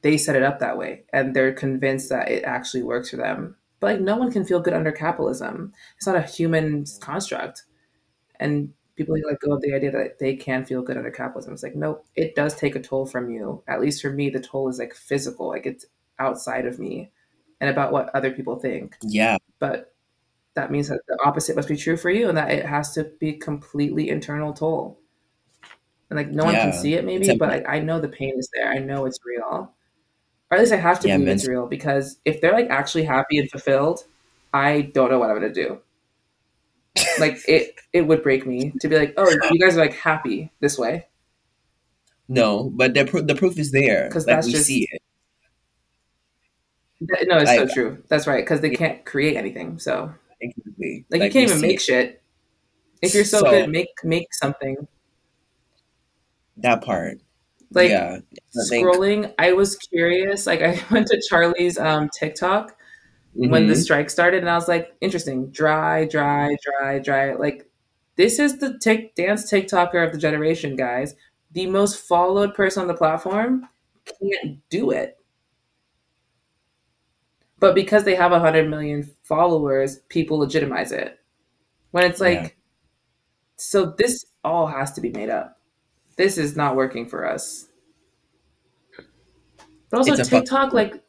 they 0.02 0.16
set 0.16 0.36
it 0.36 0.42
up 0.42 0.60
that 0.60 0.78
way 0.78 1.04
and 1.12 1.34
they're 1.34 1.52
convinced 1.52 2.10
that 2.10 2.30
it 2.30 2.44
actually 2.44 2.82
works 2.82 3.10
for 3.10 3.16
them. 3.16 3.56
But 3.80 3.92
like, 3.92 4.00
no 4.00 4.16
one 4.16 4.30
can 4.30 4.44
feel 4.44 4.60
good 4.60 4.74
under 4.74 4.92
capitalism. 4.92 5.72
It's 5.96 6.06
not 6.06 6.16
a 6.16 6.22
human 6.22 6.84
construct. 7.00 7.64
And 8.38 8.74
people 9.00 9.16
let 9.26 9.40
go 9.40 9.54
of 9.54 9.62
the 9.62 9.72
idea 9.72 9.90
that 9.90 10.18
they 10.18 10.36
can 10.36 10.62
feel 10.62 10.82
good 10.82 10.98
under 10.98 11.10
capitalism. 11.10 11.54
It's 11.54 11.62
like, 11.62 11.74
nope, 11.74 12.04
it 12.16 12.34
does 12.34 12.54
take 12.54 12.76
a 12.76 12.80
toll 12.80 13.06
from 13.06 13.30
you. 13.30 13.62
At 13.66 13.80
least 13.80 14.02
for 14.02 14.10
me, 14.10 14.28
the 14.28 14.40
toll 14.40 14.68
is 14.68 14.78
like 14.78 14.94
physical, 14.94 15.48
like 15.48 15.64
it's 15.64 15.86
outside 16.18 16.66
of 16.66 16.78
me 16.78 17.10
and 17.62 17.70
about 17.70 17.92
what 17.92 18.14
other 18.14 18.30
people 18.30 18.58
think. 18.58 18.96
Yeah. 19.02 19.38
But 19.58 19.94
that 20.52 20.70
means 20.70 20.88
that 20.88 21.00
the 21.08 21.18
opposite 21.24 21.56
must 21.56 21.68
be 21.68 21.78
true 21.78 21.96
for 21.96 22.10
you 22.10 22.28
and 22.28 22.36
that 22.36 22.50
it 22.50 22.66
has 22.66 22.92
to 22.94 23.04
be 23.04 23.32
completely 23.32 24.10
internal 24.10 24.52
toll. 24.52 25.00
And 26.10 26.18
like 26.18 26.28
no 26.28 26.44
one 26.44 26.52
yeah. 26.52 26.64
can 26.64 26.72
see 26.74 26.92
it 26.92 27.04
maybe, 27.06 27.34
but 27.36 27.48
like 27.48 27.66
I 27.66 27.78
know 27.78 28.00
the 28.00 28.08
pain 28.08 28.34
is 28.36 28.50
there. 28.52 28.70
I 28.70 28.78
know 28.78 29.06
it's 29.06 29.20
real. 29.24 29.72
Or 30.50 30.56
at 30.56 30.60
least 30.60 30.72
I 30.72 30.76
have 30.76 31.00
to 31.00 31.08
yeah, 31.08 31.16
believe 31.16 31.36
it's 31.36 31.48
real 31.48 31.66
because 31.66 32.18
if 32.26 32.42
they're 32.42 32.52
like 32.52 32.68
actually 32.68 33.04
happy 33.04 33.38
and 33.38 33.50
fulfilled, 33.50 34.04
I 34.52 34.82
don't 34.92 35.10
know 35.10 35.18
what 35.18 35.30
I'm 35.30 35.36
gonna 35.36 35.54
do 35.54 35.80
like 37.18 37.38
it 37.48 37.74
it 37.92 38.02
would 38.02 38.22
break 38.22 38.46
me 38.46 38.72
to 38.80 38.88
be 38.88 38.98
like, 38.98 39.14
oh, 39.16 39.30
you 39.50 39.58
guys 39.58 39.76
are 39.76 39.80
like 39.80 39.94
happy 39.94 40.50
this 40.60 40.78
way. 40.78 41.06
No, 42.28 42.70
but 42.70 42.94
the 42.94 43.04
the 43.04 43.34
proof 43.34 43.58
is 43.58 43.72
there 43.72 44.08
because 44.08 44.26
like, 44.26 44.36
that's 44.36 44.46
we 44.46 44.52
just 44.52 44.66
see 44.66 44.88
it. 44.90 45.02
no, 47.28 47.38
it's 47.38 47.50
like, 47.50 47.68
so 47.68 47.74
true. 47.74 48.02
That's 48.08 48.26
right 48.26 48.44
because 48.44 48.60
they 48.60 48.70
can't 48.70 49.04
create 49.04 49.36
anything. 49.36 49.78
So 49.78 50.12
exactly, 50.40 51.04
like, 51.10 51.20
like 51.20 51.34
you 51.34 51.40
can't 51.40 51.50
even 51.50 51.60
make 51.60 51.76
it. 51.76 51.82
shit. 51.82 52.22
If 53.02 53.14
you're 53.14 53.24
so, 53.24 53.40
so, 53.40 53.50
good, 53.50 53.70
make 53.70 53.88
make 54.04 54.32
something. 54.34 54.86
That 56.58 56.82
part. 56.82 57.18
Like 57.72 57.90
yeah, 57.90 58.18
scrolling. 58.56 59.32
I 59.38 59.52
was 59.52 59.76
curious. 59.76 60.46
Like 60.46 60.62
I 60.62 60.80
went 60.90 61.06
to 61.08 61.22
Charli's 61.30 61.78
um 61.78 62.10
TikTok 62.16 62.76
mm-hmm. 63.36 63.50
when 63.50 63.66
the 63.66 63.74
mm-hmm. 63.74 63.82
strike 63.82 64.10
started, 64.10 64.40
and 64.40 64.50
I 64.50 64.54
was 64.54 64.68
like, 64.68 64.94
interesting, 65.00 65.50
dry, 65.50 66.04
dry, 66.06 66.56
dry, 66.62 66.98
dry. 66.98 67.34
Like 67.34 67.70
this 68.16 68.38
is 68.38 68.58
the 68.58 68.78
tick 68.78 69.14
dance 69.14 69.50
TikToker 69.50 70.04
of 70.04 70.12
the 70.12 70.18
generation, 70.18 70.76
guys. 70.76 71.14
The 71.52 71.66
most 71.66 71.96
followed 71.96 72.54
person 72.54 72.82
on 72.82 72.88
the 72.88 72.94
platform 72.94 73.68
can't 74.04 74.58
do 74.68 74.90
it. 74.90 75.18
But 77.58 77.74
because 77.74 78.04
they 78.04 78.14
have 78.14 78.32
100 78.32 78.68
million 78.68 79.10
followers, 79.22 80.00
people 80.08 80.38
legitimize 80.38 80.92
it. 80.92 81.18
When 81.90 82.04
it's 82.04 82.20
like, 82.20 82.40
yeah. 82.40 82.48
so 83.56 83.94
this 83.98 84.24
all 84.42 84.66
has 84.66 84.92
to 84.92 85.00
be 85.00 85.10
made 85.10 85.28
up. 85.28 85.58
This 86.16 86.38
is 86.38 86.56
not 86.56 86.76
working 86.76 87.06
for 87.06 87.26
us. 87.26 87.68
But 89.90 89.98
also, 89.98 90.22
TikTok, 90.22 90.70
fu- 90.70 90.76
like, 90.76 91.02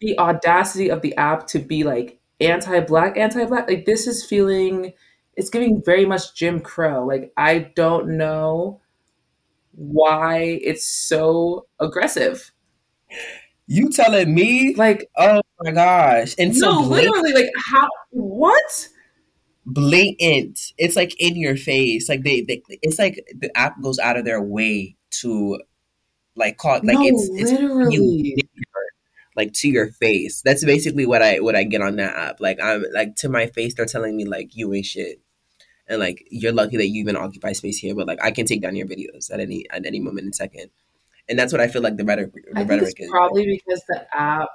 the 0.00 0.18
audacity 0.18 0.90
of 0.90 1.02
the 1.02 1.16
app 1.16 1.46
to 1.48 1.58
be 1.58 1.84
like 1.84 2.20
anti-black, 2.40 3.16
anti-black. 3.16 3.68
Like 3.68 3.84
this 3.84 4.06
is 4.06 4.24
feeling 4.24 4.92
it's 5.36 5.50
giving 5.50 5.82
very 5.84 6.06
much 6.06 6.34
Jim 6.34 6.60
Crow. 6.60 7.06
Like 7.06 7.32
I 7.36 7.70
don't 7.74 8.16
know 8.16 8.80
why 9.72 10.60
it's 10.62 10.88
so 10.88 11.66
aggressive. 11.78 12.52
You 13.66 13.90
telling 13.90 14.34
me? 14.34 14.74
Like, 14.74 15.10
oh 15.16 15.42
my 15.60 15.72
gosh! 15.72 16.34
And 16.38 16.56
so 16.56 16.72
no, 16.72 16.80
literally, 16.80 17.32
like 17.32 17.50
how? 17.70 17.86
What? 18.10 18.88
Blatant. 19.66 20.72
It's 20.78 20.96
like 20.96 21.14
in 21.20 21.36
your 21.36 21.56
face. 21.56 22.08
Like 22.08 22.22
they, 22.22 22.40
they 22.40 22.62
it's 22.82 22.98
like 22.98 23.22
the 23.38 23.54
app 23.56 23.80
goes 23.82 23.98
out 23.98 24.16
of 24.16 24.24
their 24.24 24.42
way 24.42 24.96
to 25.20 25.60
like 26.34 26.56
call 26.56 26.74
like 26.76 26.84
no, 26.84 27.02
it's, 27.02 27.28
it's 27.34 27.52
literally 27.52 28.36
like 29.38 29.54
to 29.54 29.68
your 29.68 29.86
face. 29.86 30.42
That's 30.42 30.64
basically 30.64 31.06
what 31.06 31.22
I 31.22 31.38
what 31.38 31.56
I 31.56 31.64
get 31.64 31.80
on 31.80 31.96
that 31.96 32.14
app. 32.14 32.40
Like 32.40 32.58
I'm 32.62 32.84
like 32.92 33.16
to 33.16 33.30
my 33.30 33.46
face, 33.46 33.74
they're 33.74 33.86
telling 33.86 34.16
me 34.16 34.26
like 34.26 34.54
you 34.54 34.74
ain't 34.74 34.84
shit. 34.84 35.20
And 35.86 36.00
like 36.00 36.26
you're 36.30 36.52
lucky 36.52 36.76
that 36.76 36.88
you 36.88 37.00
even 37.00 37.16
occupy 37.16 37.52
space 37.52 37.78
here, 37.78 37.94
but 37.94 38.06
like 38.06 38.22
I 38.22 38.30
can 38.32 38.44
take 38.44 38.60
down 38.60 38.76
your 38.76 38.86
videos 38.86 39.32
at 39.32 39.40
any 39.40 39.64
at 39.70 39.86
any 39.86 40.00
moment 40.00 40.26
in 40.26 40.32
second. 40.34 40.70
And 41.28 41.38
that's 41.38 41.52
what 41.52 41.60
I 41.60 41.68
feel 41.68 41.82
like 41.82 41.96
the 41.96 42.04
rhetoric 42.04 42.32
the 42.34 42.60
I 42.60 42.62
rhetoric 42.64 42.96
is. 42.98 43.08
Probably 43.10 43.46
because 43.46 43.82
the 43.88 44.06
app 44.14 44.50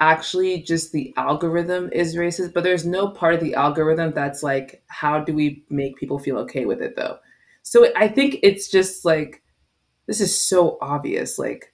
actually 0.00 0.62
just 0.62 0.92
the 0.92 1.12
algorithm 1.16 1.90
is 1.92 2.16
racist, 2.16 2.52
but 2.54 2.64
there's 2.64 2.84
no 2.84 3.08
part 3.08 3.34
of 3.34 3.40
the 3.40 3.54
algorithm 3.54 4.12
that's 4.12 4.42
like, 4.42 4.82
how 4.86 5.18
do 5.20 5.34
we 5.34 5.64
make 5.70 5.96
people 5.96 6.18
feel 6.18 6.38
okay 6.38 6.66
with 6.66 6.80
it 6.80 6.96
though? 6.96 7.18
So 7.62 7.88
I 7.96 8.08
think 8.08 8.38
it's 8.42 8.68
just 8.68 9.04
like 9.04 9.42
this 10.06 10.20
is 10.20 10.38
so 10.38 10.78
obvious. 10.80 11.38
Like 11.38 11.72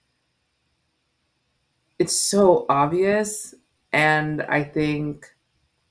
it's 1.99 2.17
so 2.17 2.65
obvious 2.69 3.53
and 3.93 4.41
i 4.43 4.63
think 4.63 5.27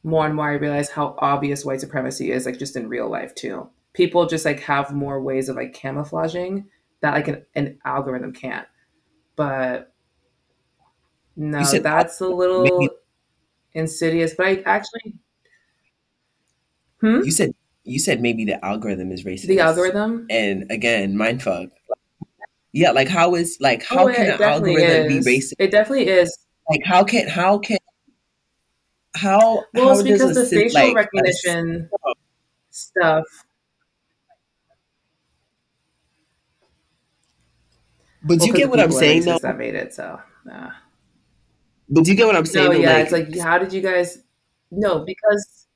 more 0.03 0.27
and 0.27 0.35
more 0.35 0.51
i 0.51 0.55
realize 0.55 0.91
how 0.91 1.15
obvious 1.19 1.65
white 1.65 1.81
supremacy 1.81 2.31
is 2.31 2.47
like 2.47 2.59
just 2.59 2.77
in 2.77 2.89
real 2.89 3.09
life 3.09 3.35
too. 3.35 3.69
People 3.95 4.27
just 4.27 4.45
like 4.45 4.61
have 4.61 4.93
more 4.93 5.23
ways 5.23 5.49
of 5.49 5.57
like 5.57 5.73
camouflaging 5.73 6.67
that 7.01 7.15
like 7.15 7.29
an, 7.29 7.47
an 7.55 7.79
algorithm 7.85 8.33
can't. 8.33 8.67
But 9.37 9.95
no 11.37 11.65
that's 11.65 12.21
a 12.21 12.29
little 12.29 12.63
maybe, 12.63 12.89
insidious 13.73 14.35
but 14.35 14.47
i 14.47 14.63
actually 14.67 15.15
hmm? 17.01 17.23
you 17.23 17.33
said 17.33 17.53
you 17.83 17.99
said 17.99 18.23
maybe 18.23 18.45
the 18.45 18.65
algorithm 18.65 19.13
is 19.13 19.25
racist. 19.25 19.47
the 19.47 19.61
algorithm? 19.61 20.27
And 20.31 20.71
again 20.71 21.15
mindfuck 21.15 21.71
yeah, 22.75 22.91
like 22.91 23.09
how 23.09 23.35
is 23.37 23.57
like 23.61 23.85
oh, 23.91 23.97
how 23.97 24.09
oh, 24.09 24.13
can 24.13 24.31
an 24.33 24.43
algorithm 24.43 25.13
is. 25.13 25.25
be 25.25 25.39
racist? 25.39 25.55
It 25.59 25.71
definitely 25.71 26.09
is. 26.09 26.37
Like 26.69 26.81
how 26.85 27.05
can 27.05 27.29
how 27.29 27.59
can 27.59 27.79
how 29.17 29.65
well 29.73 29.87
how 29.87 29.91
it's 29.93 30.03
because 30.03 30.35
the 30.35 30.45
facial 30.45 30.89
like, 30.89 30.97
recognition 30.97 31.89
stuff 32.71 33.25
But 38.25 38.41
do 38.41 38.47
you 38.47 38.55
get 38.55 38.71
what 38.71 38.81
I'm 38.81 38.91
saying 38.91 39.23
though? 39.23 39.39
That 39.39 39.59
made 39.59 39.75
it 39.75 39.95
so. 39.95 40.19
Nah. 40.45 40.71
But 41.91 42.05
do 42.05 42.11
you 42.11 42.17
get 42.17 42.27
what 42.27 42.37
I'm 42.37 42.47
saying? 42.47 42.73
No, 42.73 42.79
yeah, 42.79 42.95
like, 42.95 43.03
it's 43.03 43.13
like 43.13 43.39
how 43.39 43.59
did 43.59 43.73
you 43.73 43.83
guys? 43.83 44.19
No, 44.71 45.05
because 45.05 45.67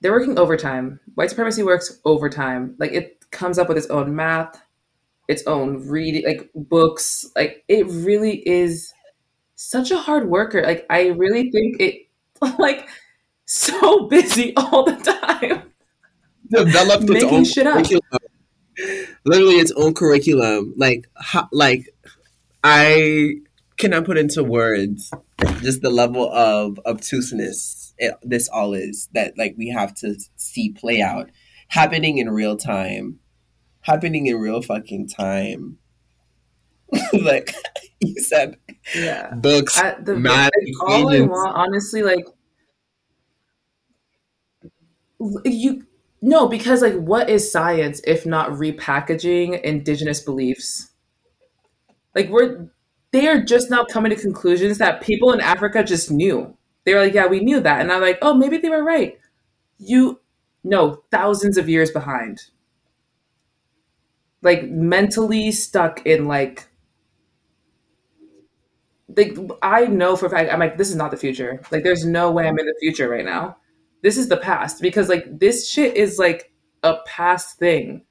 they're 0.00 0.12
working 0.12 0.38
overtime. 0.38 0.98
White 1.14 1.28
supremacy 1.28 1.62
works 1.62 2.00
overtime. 2.04 2.74
Like 2.78 2.92
it 2.92 3.30
comes 3.30 3.58
up 3.58 3.68
with 3.68 3.76
its 3.76 3.88
own 3.88 4.16
math, 4.16 4.60
its 5.30 5.46
own 5.46 5.86
reading 5.88 6.24
like 6.26 6.50
books 6.54 7.26
like 7.36 7.64
it 7.68 7.86
really 7.88 8.46
is 8.48 8.92
such 9.56 9.90
a 9.90 9.98
hard 9.98 10.28
worker 10.28 10.62
like 10.62 10.84
i 10.90 11.08
really 11.08 11.50
think 11.50 11.80
it 11.80 12.08
like 12.58 12.88
so 13.46 14.06
busy 14.08 14.54
all 14.56 14.84
the 14.84 14.96
time 14.96 15.62
developed 16.50 17.04
its 17.04 17.12
Making 17.24 17.28
own 17.30 17.44
shit 17.44 17.66
up. 17.66 17.74
curriculum. 17.74 18.02
Literally 19.24 19.54
its 19.56 19.72
own 19.72 19.94
curriculum. 19.94 20.74
Like, 20.76 21.06
ho- 21.16 21.48
like 21.52 21.88
I 22.64 23.34
cannot 23.78 24.04
put 24.04 24.18
into 24.18 24.44
words 24.44 25.10
just 25.62 25.80
the 25.82 25.90
level 25.90 26.30
of 26.32 26.78
obtuseness 26.84 27.94
it, 27.98 28.14
this 28.22 28.48
all 28.48 28.74
is 28.74 29.08
that 29.14 29.38
like 29.38 29.54
we 29.56 29.68
have 29.68 29.94
to 29.94 30.16
see 30.36 30.70
play 30.72 31.00
out 31.00 31.30
happening 31.68 32.18
in 32.18 32.28
real 32.28 32.56
time, 32.56 33.19
happening 33.90 34.26
in 34.26 34.36
real 34.36 34.62
fucking 34.62 35.08
time. 35.08 35.78
like 37.12 37.54
you 38.00 38.20
said, 38.22 38.56
Yeah. 38.94 39.34
books, 39.34 39.78
I, 39.78 39.96
the, 40.00 40.16
math, 40.16 40.50
like, 40.56 40.90
all 40.90 41.14
I 41.14 41.20
want, 41.20 41.56
honestly, 41.56 42.02
like 42.02 42.24
you 45.44 45.86
no, 46.22 46.48
because 46.48 46.82
like 46.82 46.94
what 46.94 47.30
is 47.30 47.50
science 47.50 48.00
if 48.06 48.26
not 48.26 48.50
repackaging 48.50 49.60
indigenous 49.62 50.20
beliefs? 50.20 50.90
Like 52.14 52.28
we're 52.28 52.68
they 53.12 53.26
are 53.28 53.42
just 53.42 53.70
now 53.70 53.84
coming 53.84 54.10
to 54.10 54.16
conclusions 54.16 54.78
that 54.78 55.00
people 55.00 55.32
in 55.32 55.40
Africa 55.40 55.82
just 55.82 56.10
knew. 56.10 56.56
They 56.84 56.94
were 56.94 57.04
like, 57.04 57.14
yeah, 57.14 57.26
we 57.26 57.40
knew 57.40 57.60
that. 57.60 57.80
And 57.80 57.92
I'm 57.92 58.00
like, 58.00 58.18
oh, 58.22 58.34
maybe 58.34 58.58
they 58.58 58.70
were 58.70 58.84
right. 58.84 59.18
You 59.78 60.20
no, 60.62 61.02
thousands 61.10 61.56
of 61.56 61.68
years 61.68 61.90
behind. 61.90 62.42
Like 64.42 64.64
mentally 64.64 65.52
stuck 65.52 66.06
in 66.06 66.26
like 66.26 66.70
like 69.16 69.36
I 69.62 69.86
know 69.86 70.16
for 70.16 70.26
a 70.26 70.30
fact 70.30 70.52
I'm 70.52 70.60
like 70.60 70.78
this 70.78 70.90
is 70.90 70.96
not 70.96 71.10
the 71.10 71.16
future. 71.16 71.60
Like 71.70 71.84
there's 71.84 72.04
no 72.04 72.30
way 72.30 72.46
I'm 72.46 72.58
in 72.58 72.66
the 72.66 72.76
future 72.80 73.08
right 73.08 73.24
now. 73.24 73.56
This 74.02 74.16
is 74.16 74.28
the 74.28 74.36
past 74.36 74.80
because 74.80 75.08
like 75.08 75.38
this 75.38 75.68
shit 75.68 75.96
is 75.96 76.18
like 76.18 76.52
a 76.82 76.96
past 77.06 77.58
thing. 77.58 78.04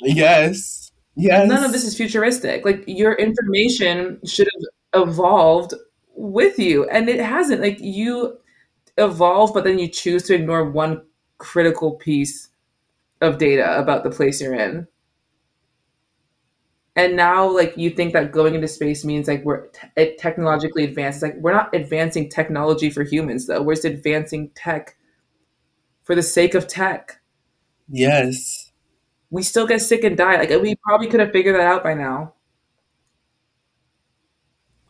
Yes. 0.00 0.92
Yes. 1.16 1.48
None 1.48 1.64
of 1.64 1.72
this 1.72 1.84
is 1.84 1.96
futuristic. 1.96 2.64
Like 2.64 2.84
your 2.86 3.14
information 3.14 4.20
should 4.24 4.48
have 4.92 5.08
evolved 5.08 5.74
with 6.14 6.58
you 6.58 6.88
and 6.88 7.08
it 7.08 7.20
hasn't. 7.20 7.60
Like 7.60 7.78
you 7.80 8.38
evolve 8.96 9.52
but 9.52 9.64
then 9.64 9.78
you 9.78 9.88
choose 9.88 10.22
to 10.24 10.34
ignore 10.34 10.70
one 10.70 11.02
critical 11.38 11.92
piece 11.92 12.48
of 13.20 13.38
data 13.38 13.78
about 13.78 14.04
the 14.04 14.10
place 14.10 14.40
you're 14.40 14.54
in. 14.54 14.86
And 16.96 17.16
now, 17.16 17.48
like, 17.48 17.76
you 17.76 17.90
think 17.90 18.12
that 18.14 18.32
going 18.32 18.54
into 18.54 18.66
space 18.68 19.04
means 19.04 19.28
like 19.28 19.44
we're 19.44 19.68
te- 19.68 20.16
technologically 20.18 20.84
advanced. 20.84 21.16
It's 21.18 21.22
like 21.22 21.36
we're 21.36 21.52
not 21.52 21.74
advancing 21.74 22.28
technology 22.28 22.90
for 22.90 23.04
humans, 23.04 23.46
though. 23.46 23.62
We're 23.62 23.74
just 23.74 23.84
advancing 23.84 24.50
tech 24.56 24.96
for 26.02 26.14
the 26.16 26.22
sake 26.22 26.54
of 26.54 26.66
tech. 26.66 27.20
Yes. 27.88 28.72
We 29.30 29.42
still 29.44 29.66
get 29.66 29.80
sick 29.80 30.02
and 30.02 30.16
die. 30.16 30.36
Like, 30.36 30.50
we 30.60 30.74
probably 30.84 31.06
could 31.06 31.20
have 31.20 31.30
figured 31.30 31.54
that 31.54 31.60
out 31.62 31.84
by 31.84 31.94
now. 31.94 32.34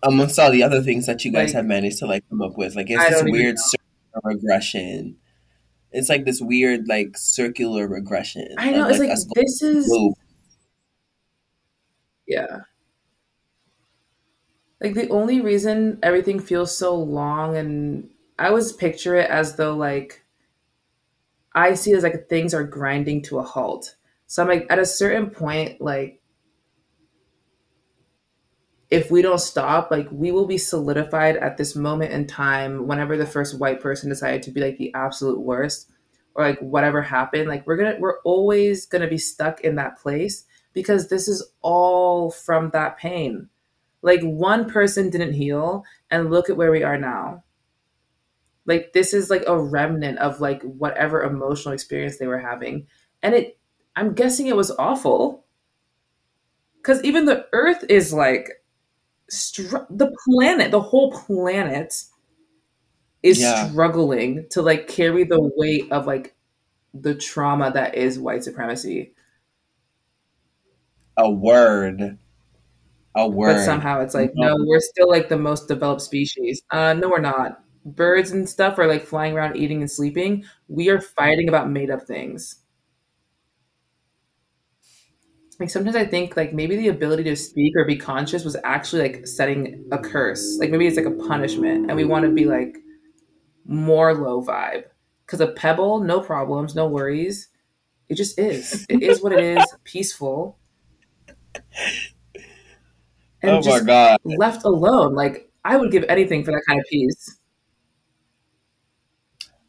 Amongst 0.03 0.39
all 0.39 0.51
the 0.51 0.63
other 0.63 0.83
things 0.83 1.05
that 1.07 1.23
you 1.27 1.31
guys 1.33 1.49
Like- 1.51 1.57
have 1.57 1.67
managed 1.67 1.99
to 1.99 2.07
like 2.07 2.25
come 2.31 2.41
up 2.41 2.57
with, 2.57 2.75
like 2.75 2.89
it's 2.89 3.07
this 3.11 3.23
weird 3.23 3.59
circular 3.59 4.35
regression. 4.35 5.17
It's 5.93 6.09
like 6.09 6.25
this 6.25 6.41
weird 6.41 6.89
like 6.89 7.19
circular 7.19 7.87
regression. 7.87 8.49
I 8.57 8.71
know. 8.71 8.89
It's 8.89 8.99
like 8.99 9.11
us 9.11 9.27
this 9.35 9.61
is 9.61 9.87
loop. 9.89 10.15
Yeah. 12.31 12.61
Like 14.81 14.95
the 14.95 15.09
only 15.11 15.41
reason 15.41 15.99
everything 16.03 16.39
feels 16.41 16.77
so 16.77 16.95
long, 16.95 17.57
and 17.57 18.11
I 18.39 18.49
always 18.49 18.73
picture 18.73 19.15
it 19.17 19.31
as 19.31 19.57
though 19.57 19.75
like 19.77 20.23
I 21.55 21.75
see 21.75 21.93
it 21.93 21.97
as 21.97 22.03
like 22.03 22.29
things 22.29 22.55
are 22.55 22.65
grinding 22.65 23.23
to 23.23 23.39
a 23.39 23.43
halt. 23.43 23.97
So 24.27 24.43
I'm 24.43 24.49
like, 24.49 24.67
at 24.71 24.79
a 24.79 24.87
certain 24.87 25.31
point, 25.31 25.81
like 25.81 26.21
if 28.91 29.11
we 29.11 29.23
don't 29.23 29.41
stop, 29.41 29.91
like 29.91 30.09
we 30.11 30.33
will 30.33 30.47
be 30.47 30.59
solidified 30.59 31.37
at 31.37 31.57
this 31.57 31.77
moment 31.77 32.13
in 32.13 32.27
time 32.27 32.87
whenever 32.89 33.17
the 33.17 33.27
first 33.27 33.59
white 33.59 33.81
person 33.81 34.09
decided 34.09 34.43
to 34.43 34.51
be 34.51 34.61
like 34.61 34.79
the 34.79 34.93
absolute 34.95 35.41
worst 35.41 35.91
or 36.35 36.45
like 36.45 36.59
whatever 36.61 37.01
happened, 37.03 37.49
like 37.49 37.67
we're 37.67 37.77
gonna 37.77 37.97
we're 38.01 38.21
always 38.23 38.87
gonna 38.87 39.07
be 39.09 39.19
stuck 39.19 39.61
in 39.61 39.77
that 39.77 39.99
place 39.99 40.45
because 40.73 41.09
this 41.09 41.29
is 41.29 41.43
all 41.63 42.31
from 42.31 42.71
that 42.71 42.99
pain. 42.99 43.49
Like 44.03 44.23
one 44.23 44.71
person 44.71 45.11
didn't 45.11 45.35
heal 45.35 45.85
and 46.11 46.31
look 46.31 46.51
at 46.51 46.57
where 46.57 46.71
we 46.73 46.83
are 46.83 46.99
now. 46.99 47.45
Like 48.67 48.93
this 48.93 49.13
is 49.15 49.31
like 49.31 49.45
a 49.47 49.59
remnant 49.61 50.19
of 50.19 50.41
like 50.41 50.63
whatever 50.63 51.23
emotional 51.23 51.75
experience 51.75 52.19
they 52.19 52.27
were 52.27 52.39
having. 52.39 52.87
And 53.23 53.35
it 53.35 53.59
I'm 53.97 54.15
guessing 54.15 54.47
it 54.47 54.57
was 54.57 54.71
awful. 54.73 55.45
Cuz 56.83 57.03
even 57.05 57.25
the 57.25 57.47
earth 57.53 57.85
is 57.89 58.13
like 58.13 58.63
str- 59.31 59.87
the 59.91 60.13
planet, 60.27 60.71
the 60.73 60.81
whole 60.83 61.13
planet 61.13 62.05
is 63.23 63.41
Yeah. 63.41 63.69
struggling 63.69 64.47
to 64.51 64.63
like 64.63 64.89
carry 64.89 65.25
the 65.25 65.41
weight 65.57 65.91
of 65.93 66.07
like 66.07 66.35
the 66.95 67.15
trauma 67.15 67.73
that 67.73 67.97
is 67.97 68.19
white 68.19 68.45
supremacy. 68.45 69.15
A 71.21 71.31
word. 71.31 72.17
A 73.15 73.29
word. 73.29 73.57
But 73.57 73.65
somehow 73.65 74.01
it's 74.01 74.15
like, 74.15 74.33
no, 74.35 74.57
we're 74.59 74.81
still 74.81 75.07
like 75.07 75.29
the 75.29 75.37
most 75.37 75.69
developed 75.69 76.01
species. 76.01 76.63
Uh, 76.71 76.95
no, 76.95 77.11
we're 77.11 77.21
not. 77.21 77.63
Birds 77.85 78.31
and 78.31 78.49
stuff 78.49 78.79
are 78.79 78.87
like 78.87 79.05
flying 79.05 79.35
around, 79.35 79.57
eating 79.57 79.83
and 79.83 79.91
sleeping. 79.91 80.45
We 80.69 80.89
are 80.89 80.99
fighting 80.99 81.47
about 81.47 81.71
made 81.71 81.91
up 81.91 82.07
things. 82.07 82.57
Like 85.59 85.69
sometimes 85.69 85.95
I 85.95 86.07
think 86.07 86.39
like 86.39 86.55
maybe 86.55 86.75
the 86.77 86.89
ability 86.89 87.25
to 87.25 87.37
speak 87.37 87.75
or 87.77 87.85
be 87.85 87.97
conscious 87.97 88.45
was 88.45 88.57
actually 88.65 89.03
like 89.03 89.27
setting 89.27 89.85
a 89.93 89.99
curse. 89.99 90.57
Like 90.59 90.71
maybe 90.71 90.87
it's 90.87 90.97
like 90.97 91.05
a 91.05 91.11
punishment, 91.29 91.91
and 91.91 91.97
we 91.97 92.05
want 92.05 92.25
to 92.25 92.31
be 92.31 92.47
like 92.47 92.79
more 93.67 94.15
low 94.15 94.43
vibe. 94.43 94.85
Because 95.27 95.43
a 95.43 95.49
pebble, 95.49 96.01
no 96.01 96.21
problems, 96.21 96.75
no 96.75 96.89
worries. 96.89 97.49
It 98.09 98.15
just 98.15 98.39
is. 98.39 98.87
It 98.89 99.03
is 99.03 99.23
what 99.23 99.33
it 99.33 99.59
is. 99.59 99.65
Peaceful. 99.85 100.59
And 103.43 103.53
oh 103.53 103.57
my 103.57 103.61
just 103.63 103.87
god. 103.87 104.19
left 104.25 104.65
alone. 104.65 105.15
Like 105.15 105.51
I 105.65 105.77
would 105.77 105.91
give 105.91 106.05
anything 106.09 106.45
for 106.45 106.53
that 106.53 106.63
kind 106.67 106.81
of 106.81 106.87
peace. 106.91 107.39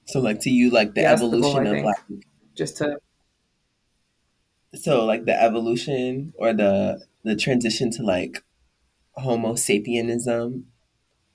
So 0.06 0.20
like 0.20 0.42
to 0.42 0.50
you 0.50 0.70
like 0.70 0.94
the 0.94 1.02
Yeah, 1.02 1.10
that's 1.16 1.22
the 1.22 1.30
goal, 1.30 1.58
evolution 1.58 1.68
of 1.68 1.84
like 1.84 2.22
Just 2.56 2.78
to 2.78 2.98
so 4.74 5.06
like 5.06 5.26
the 5.26 5.42
evolution 5.42 6.34
or 6.38 6.54
the 6.54 7.06
the 7.24 7.36
transition 7.36 7.92
to 7.92 8.04
like 8.04 8.44
homo 9.16 9.54
sapienism 9.54 10.64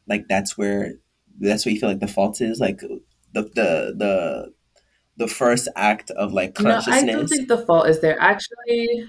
like 0.08 0.26
that's 0.28 0.56
where 0.56 0.94
that's 1.38 1.66
where 1.66 1.72
you 1.74 1.80
feel 1.80 1.90
like 1.90 2.00
the 2.00 2.08
fault 2.08 2.40
is 2.40 2.60
like 2.60 2.80
the 2.80 3.42
the 3.42 3.94
the 3.96 4.52
the 5.18 5.28
first 5.28 5.68
act 5.76 6.10
of 6.12 6.32
like 6.32 6.58
no, 6.60 6.82
I 6.88 7.02
don't 7.04 7.28
consciousness 7.28 7.30
think 7.30 7.48
the 7.48 7.58
fault 7.66 7.88
is 7.88 8.00
there. 8.00 8.18
Actually, 8.20 9.04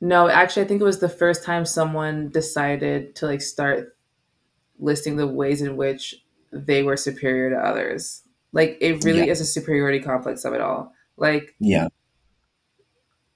no. 0.00 0.28
Actually, 0.28 0.64
I 0.64 0.68
think 0.68 0.80
it 0.80 0.84
was 0.84 1.00
the 1.00 1.08
first 1.08 1.44
time 1.44 1.64
someone 1.64 2.28
decided 2.30 3.14
to 3.16 3.26
like 3.26 3.40
start 3.42 3.96
listing 4.78 5.16
the 5.16 5.26
ways 5.26 5.62
in 5.62 5.76
which 5.76 6.14
they 6.52 6.82
were 6.82 6.96
superior 6.96 7.50
to 7.50 7.56
others. 7.56 8.22
Like 8.52 8.78
it 8.80 9.04
really 9.04 9.26
Yeah. 9.26 9.32
is 9.32 9.40
a 9.40 9.46
superiority 9.46 10.00
complex 10.00 10.44
of 10.44 10.54
it 10.54 10.60
all. 10.60 10.92
Like 11.16 11.54
yeah 11.58 11.88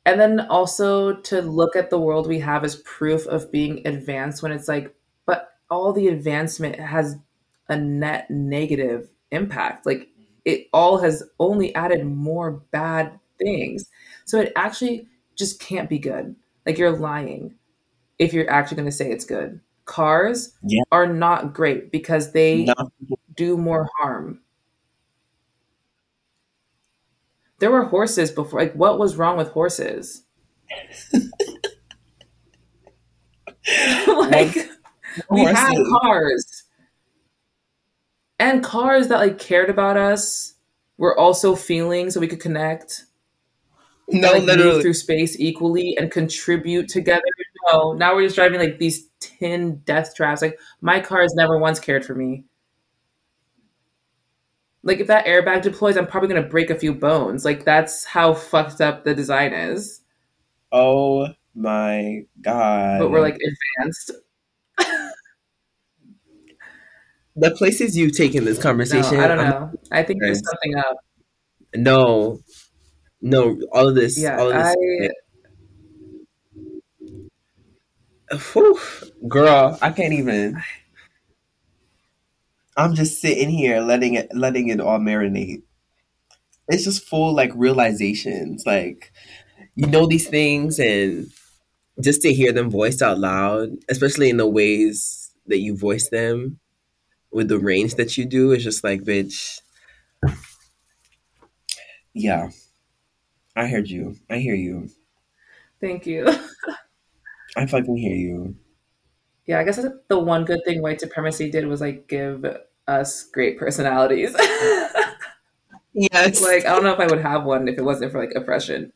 and 0.05 0.21
then 0.21 0.41
also 0.41 1.17
to 1.17 1.43
look 1.43 1.77
at 1.77 1.91
the 1.91 1.99
world 2.01 2.27
we 2.27 2.39
have 2.41 2.65
as 2.65 2.77
proof 2.77 3.27
of 3.27 3.51
being 3.53 3.87
advanced 3.87 4.43
when 4.43 4.53
it's 4.53 4.69
like 4.69 4.95
but 5.27 5.51
all 5.71 5.93
the 5.93 6.09
advancement 6.09 6.77
has 6.79 7.17
a 7.69 7.77
net 7.77 8.31
negative 8.31 9.09
impact 9.31 9.87
like 9.87 10.09
it 10.45 10.67
all 10.73 10.99
has 10.99 11.23
only 11.39 11.75
added 11.75 12.05
more 12.07 12.51
bad 12.73 13.19
things 13.39 13.85
so 14.25 14.41
it 14.41 14.53
actually 14.57 15.07
just 15.37 15.61
can't 15.61 15.89
be 15.89 15.99
good 15.99 16.35
like 16.71 16.79
you're 16.79 16.97
lying 16.97 17.55
if 18.19 18.33
you're 18.33 18.49
actually 18.51 18.77
going 18.77 18.89
to 18.89 18.93
say 18.93 19.11
it's 19.11 19.25
good. 19.25 19.61
Cars 19.87 20.53
Yeah. 20.63 20.83
are 20.93 21.07
not 21.07 21.53
great 21.53 21.91
because 21.91 22.33
they 22.33 22.65
Not- 22.65 22.93
do 23.35 23.57
more 23.57 23.89
harm. 23.99 24.41
There 27.59 27.71
were 27.71 27.85
horses 27.85 28.31
before 28.31 28.61
like 28.61 28.73
what 28.75 28.99
was 28.99 29.17
wrong 29.17 29.37
with 29.37 29.49
horses? 29.49 30.23
Like 34.07 34.57
we 35.31 35.45
had 35.45 35.75
cars. 36.01 36.65
And 38.39 38.65
cars 38.65 39.09
that 39.09 39.19
like 39.19 39.39
cared 39.39 39.69
about 39.69 39.97
us 39.97 40.55
were 40.99 41.19
also 41.19 41.55
feeling 41.55 42.11
so 42.11 42.21
we 42.21 42.29
could 42.29 42.41
connect 42.41 43.05
no 44.13 44.33
like 44.33 44.41
move 44.41 44.47
literally 44.47 44.83
through 44.83 44.95
space 44.95 45.39
equally 45.39 45.97
and 45.99 46.11
contribute 46.11 46.89
together 46.89 47.23
no 47.71 47.93
now 47.93 48.15
we're 48.15 48.25
just 48.25 48.37
driving 48.37 48.59
like 48.59 48.79
these 48.79 49.09
tin 49.21 49.77
death 49.85 50.15
traps 50.15 50.43
like 50.43 50.59
my 50.81 51.01
car 51.01 51.23
has 51.23 51.35
never 51.35 51.59
once 51.59 51.79
cared 51.81 52.05
for 52.05 52.15
me 52.15 52.45
Like 54.83 55.01
if 55.01 55.09
that 55.09 55.27
airbag 55.27 55.63
deploys, 55.63 55.97
I'm 55.97 56.07
probably 56.07 56.29
gonna 56.31 56.49
break 56.49 56.71
a 56.71 56.79
few 56.79 56.95
bones. 56.95 57.45
Like 57.45 57.65
that's 57.65 58.05
how 58.05 58.33
fucked 58.33 58.81
up 58.81 59.05
the 59.05 59.15
design 59.15 59.53
is. 59.53 60.01
Oh 60.73 61.29
my 61.55 62.23
god. 62.41 63.01
But 63.01 63.11
we're 63.11 63.21
like 63.21 63.37
advanced. 63.37 64.13
the 67.37 67.51
places 67.53 67.97
you 67.97 68.11
take 68.11 68.35
in 68.35 68.45
this 68.45 68.59
conversation. 68.61 69.19
No, 69.19 69.25
I 69.25 69.29
don't 69.29 69.39
know. 69.39 69.71
I'm, 69.73 69.79
i 69.93 70.03
think 70.03 70.21
there's 70.23 70.43
something 70.49 70.79
up. 70.79 70.97
No, 71.75 72.41
no, 73.21 73.61
all 73.73 73.89
of 73.89 73.95
this. 73.95 74.19
Yeah, 74.19 74.39
all 74.39 74.51
of 74.51 74.57
this. 74.57 75.11
I, 78.31 78.37
whew, 78.37 78.79
girl, 79.29 79.79
I 79.83 79.91
can't 79.91 80.13
even. 80.13 80.63
I'm 82.77 82.95
just 82.95 83.21
sitting 83.21 83.51
here 83.51 83.81
letting 83.81 84.15
it 84.15 84.35
letting 84.35 84.69
it 84.69 84.81
all 84.81 84.99
marinate. 84.99 85.63
It's 86.69 86.85
just 86.85 87.05
full 87.05 87.35
like 87.35 87.53
realizations. 87.55 88.65
Like 88.65 89.13
you 89.75 89.87
know 89.87 90.07
these 90.07 90.29
things 90.29 90.79
and 90.79 91.31
just 92.01 92.23
to 92.23 92.33
hear 92.33 92.53
them 92.53 92.71
voiced 92.71 93.03
out 93.03 93.19
loud, 93.19 93.71
especially 93.89 94.31
in 94.31 94.37
the 94.37 94.47
ways 94.47 95.33
that 95.47 95.59
you 95.59 95.77
voice 95.77 96.09
them 96.09 96.59
with 97.33 97.49
the 97.49 97.59
range 97.59 97.95
that 97.95 98.17
you 98.17 98.25
do, 98.25 98.53
is 98.53 98.65
just 98.65 98.83
like, 98.83 99.03
bitch. 99.03 99.61
Yeah. 102.15 102.51
I 103.57 103.67
heard 103.67 103.89
you. 103.89 104.17
I 104.29 104.39
hear 104.39 104.55
you. 104.55 104.89
Thank 105.81 106.07
you. 106.07 106.29
I 107.57 107.67
fucking 107.67 107.97
hear 107.97 108.15
you. 108.15 108.57
Yeah, 109.47 109.59
I 109.59 109.65
guess 109.65 109.85
the 110.09 110.19
one 110.19 110.45
good 110.45 110.61
thing 110.65 110.83
white 110.83 111.01
supremacy 111.01 111.51
did 111.51 111.67
was 111.67 111.81
like 111.81 112.07
give 112.07 112.45
us 112.87 113.25
great 113.25 113.59
personalities. 113.59 114.35
yes. 115.93 116.41
Like 116.43 116.67
I 116.67 116.75
don't 116.75 116.85
know 116.85 116.93
if 116.93 117.01
I 117.01 117.07
would 117.07 117.23
have 117.23 117.45
one 117.45 117.67
if 117.67 117.79
it 117.79 117.85
wasn't 117.85 118.13
for 118.13 118.21
like 118.21 118.35
oppression. 118.37 118.93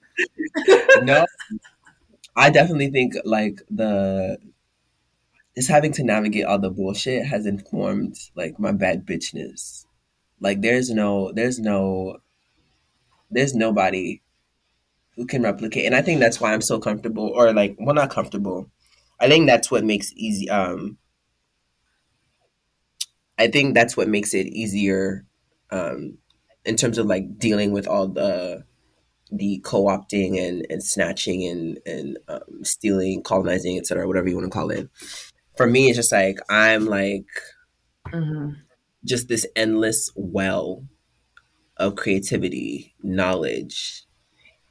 no. 1.02 1.26
I 2.36 2.50
definitely 2.50 2.90
think 2.90 3.14
like 3.24 3.62
the 3.70 4.38
just 5.56 5.68
having 5.68 5.92
to 5.92 6.04
navigate 6.04 6.44
all 6.44 6.58
the 6.58 6.70
bullshit 6.70 7.26
has 7.26 7.46
informed 7.46 8.16
like 8.34 8.58
my 8.58 8.72
bad 8.72 9.06
bitchness. 9.06 9.86
Like 10.40 10.60
there's 10.60 10.90
no 10.90 11.32
there's 11.32 11.58
no 11.58 12.18
there's 13.30 13.54
nobody 13.54 14.20
who 15.16 15.26
can 15.26 15.42
replicate 15.42 15.86
and 15.86 15.94
I 15.94 16.02
think 16.02 16.20
that's 16.20 16.40
why 16.40 16.52
I'm 16.52 16.60
so 16.60 16.78
comfortable 16.78 17.28
or 17.34 17.52
like 17.52 17.76
well 17.78 17.94
not 17.94 18.10
comfortable. 18.10 18.70
I 19.20 19.28
think 19.28 19.46
that's 19.46 19.70
what 19.70 19.84
makes 19.84 20.12
easy 20.14 20.48
um 20.50 20.98
I 23.38 23.48
think 23.48 23.74
that's 23.74 23.96
what 23.96 24.08
makes 24.08 24.34
it 24.34 24.46
easier 24.48 25.24
um 25.70 26.18
in 26.64 26.76
terms 26.76 26.98
of 26.98 27.06
like 27.06 27.38
dealing 27.38 27.72
with 27.72 27.86
all 27.86 28.08
the 28.08 28.64
the 29.30 29.60
co-opting 29.64 30.38
and, 30.38 30.66
and 30.70 30.82
snatching 30.82 31.44
and, 31.44 31.78
and 31.86 32.18
um, 32.28 32.62
stealing, 32.62 33.22
colonizing, 33.22 33.78
etc., 33.78 34.06
whatever 34.06 34.28
you 34.28 34.36
want 34.36 34.46
to 34.46 34.50
call 34.50 34.70
it. 34.70 34.88
For 35.56 35.66
me, 35.66 35.88
it's 35.88 35.96
just 35.96 36.12
like 36.12 36.38
I'm 36.48 36.86
like 36.86 37.26
mm-hmm. 38.08 38.50
just 39.04 39.28
this 39.28 39.46
endless 39.56 40.10
well 40.14 40.84
of 41.76 41.96
creativity, 41.96 42.94
knowledge, 43.02 44.03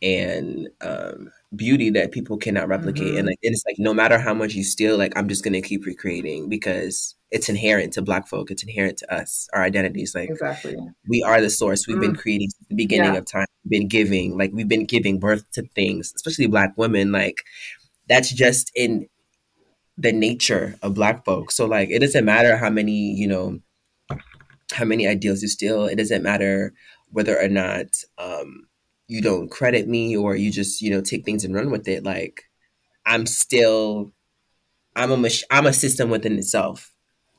and 0.04 0.68
um, 0.82 1.32
beauty 1.56 1.90
that 1.92 2.12
people 2.12 2.38
cannot 2.38 2.68
replicate. 2.68 3.08
Mm-hmm. 3.08 3.18
And, 3.18 3.28
like, 3.28 3.40
and 3.42 3.54
it's 3.54 3.64
like 3.66 3.78
no 3.80 3.94
matter 3.94 4.20
how 4.20 4.34
much 4.34 4.54
you 4.54 4.64
steal, 4.64 4.98
like 4.98 5.14
I'm 5.18 5.30
just 5.30 5.44
gonna 5.44 5.62
keep 5.62 5.86
recreating 5.86 6.50
because 6.50 7.16
it's 7.32 7.48
inherent 7.48 7.94
to 7.94 8.02
Black 8.02 8.28
folk. 8.28 8.52
It's 8.52 8.64
inherent 8.64 8.98
to 8.98 9.14
us, 9.14 9.48
our 9.54 9.64
identities. 9.64 10.14
Like 10.14 10.30
exactly, 10.30 10.76
we 11.08 11.24
are 11.24 11.40
the 11.40 11.50
source. 11.50 11.88
We've 11.88 11.98
mm. 11.98 12.02
been 12.02 12.16
creating 12.16 12.50
since 12.50 12.68
the 12.68 12.76
beginning 12.76 13.14
yeah. 13.14 13.20
of 13.20 13.26
time. 13.26 13.48
We've 13.64 13.80
been 13.80 13.88
giving, 13.88 14.38
like 14.38 14.52
we've 14.54 14.68
been 14.68 14.86
giving 14.86 15.20
birth 15.20 15.50
to 15.54 15.64
things, 15.74 16.12
especially 16.16 16.48
Black 16.48 16.74
women. 16.76 17.14
Like 17.14 17.44
that's 18.10 18.32
just 18.32 18.72
in 18.76 19.08
the 19.98 20.12
nature 20.12 20.76
of 20.82 20.96
Black 20.96 21.24
folks. 21.24 21.56
So 21.56 21.66
like 21.66 21.90
it 21.90 22.00
doesn't 22.00 22.26
matter 22.26 22.58
how 22.58 22.70
many 22.70 22.92
you 22.92 23.28
know 23.28 23.60
how 24.74 24.84
many 24.84 25.08
ideals 25.08 25.42
you 25.42 25.48
steal. 25.48 25.86
It 25.86 25.96
doesn't 25.96 26.24
matter 26.24 26.74
whether 27.12 27.40
or 27.40 27.48
not 27.48 27.86
um, 28.18 28.68
you 29.14 29.22
don't 29.22 29.52
credit 29.52 29.88
me 29.88 30.18
or 30.18 30.36
you 30.36 30.52
just 30.52 30.82
you 30.82 30.90
know 30.90 31.02
take 31.02 31.24
things 31.24 31.44
and 31.44 31.54
run 31.54 31.70
with 31.70 31.88
it 31.88 32.04
like 32.04 32.44
i'm 33.06 33.26
still 33.26 34.12
i'm 34.96 35.12
a 35.12 35.18
mach- 35.18 35.48
i'm 35.52 35.68
a 35.68 35.74
system 35.74 36.10
within 36.10 36.38
itself 36.38 36.94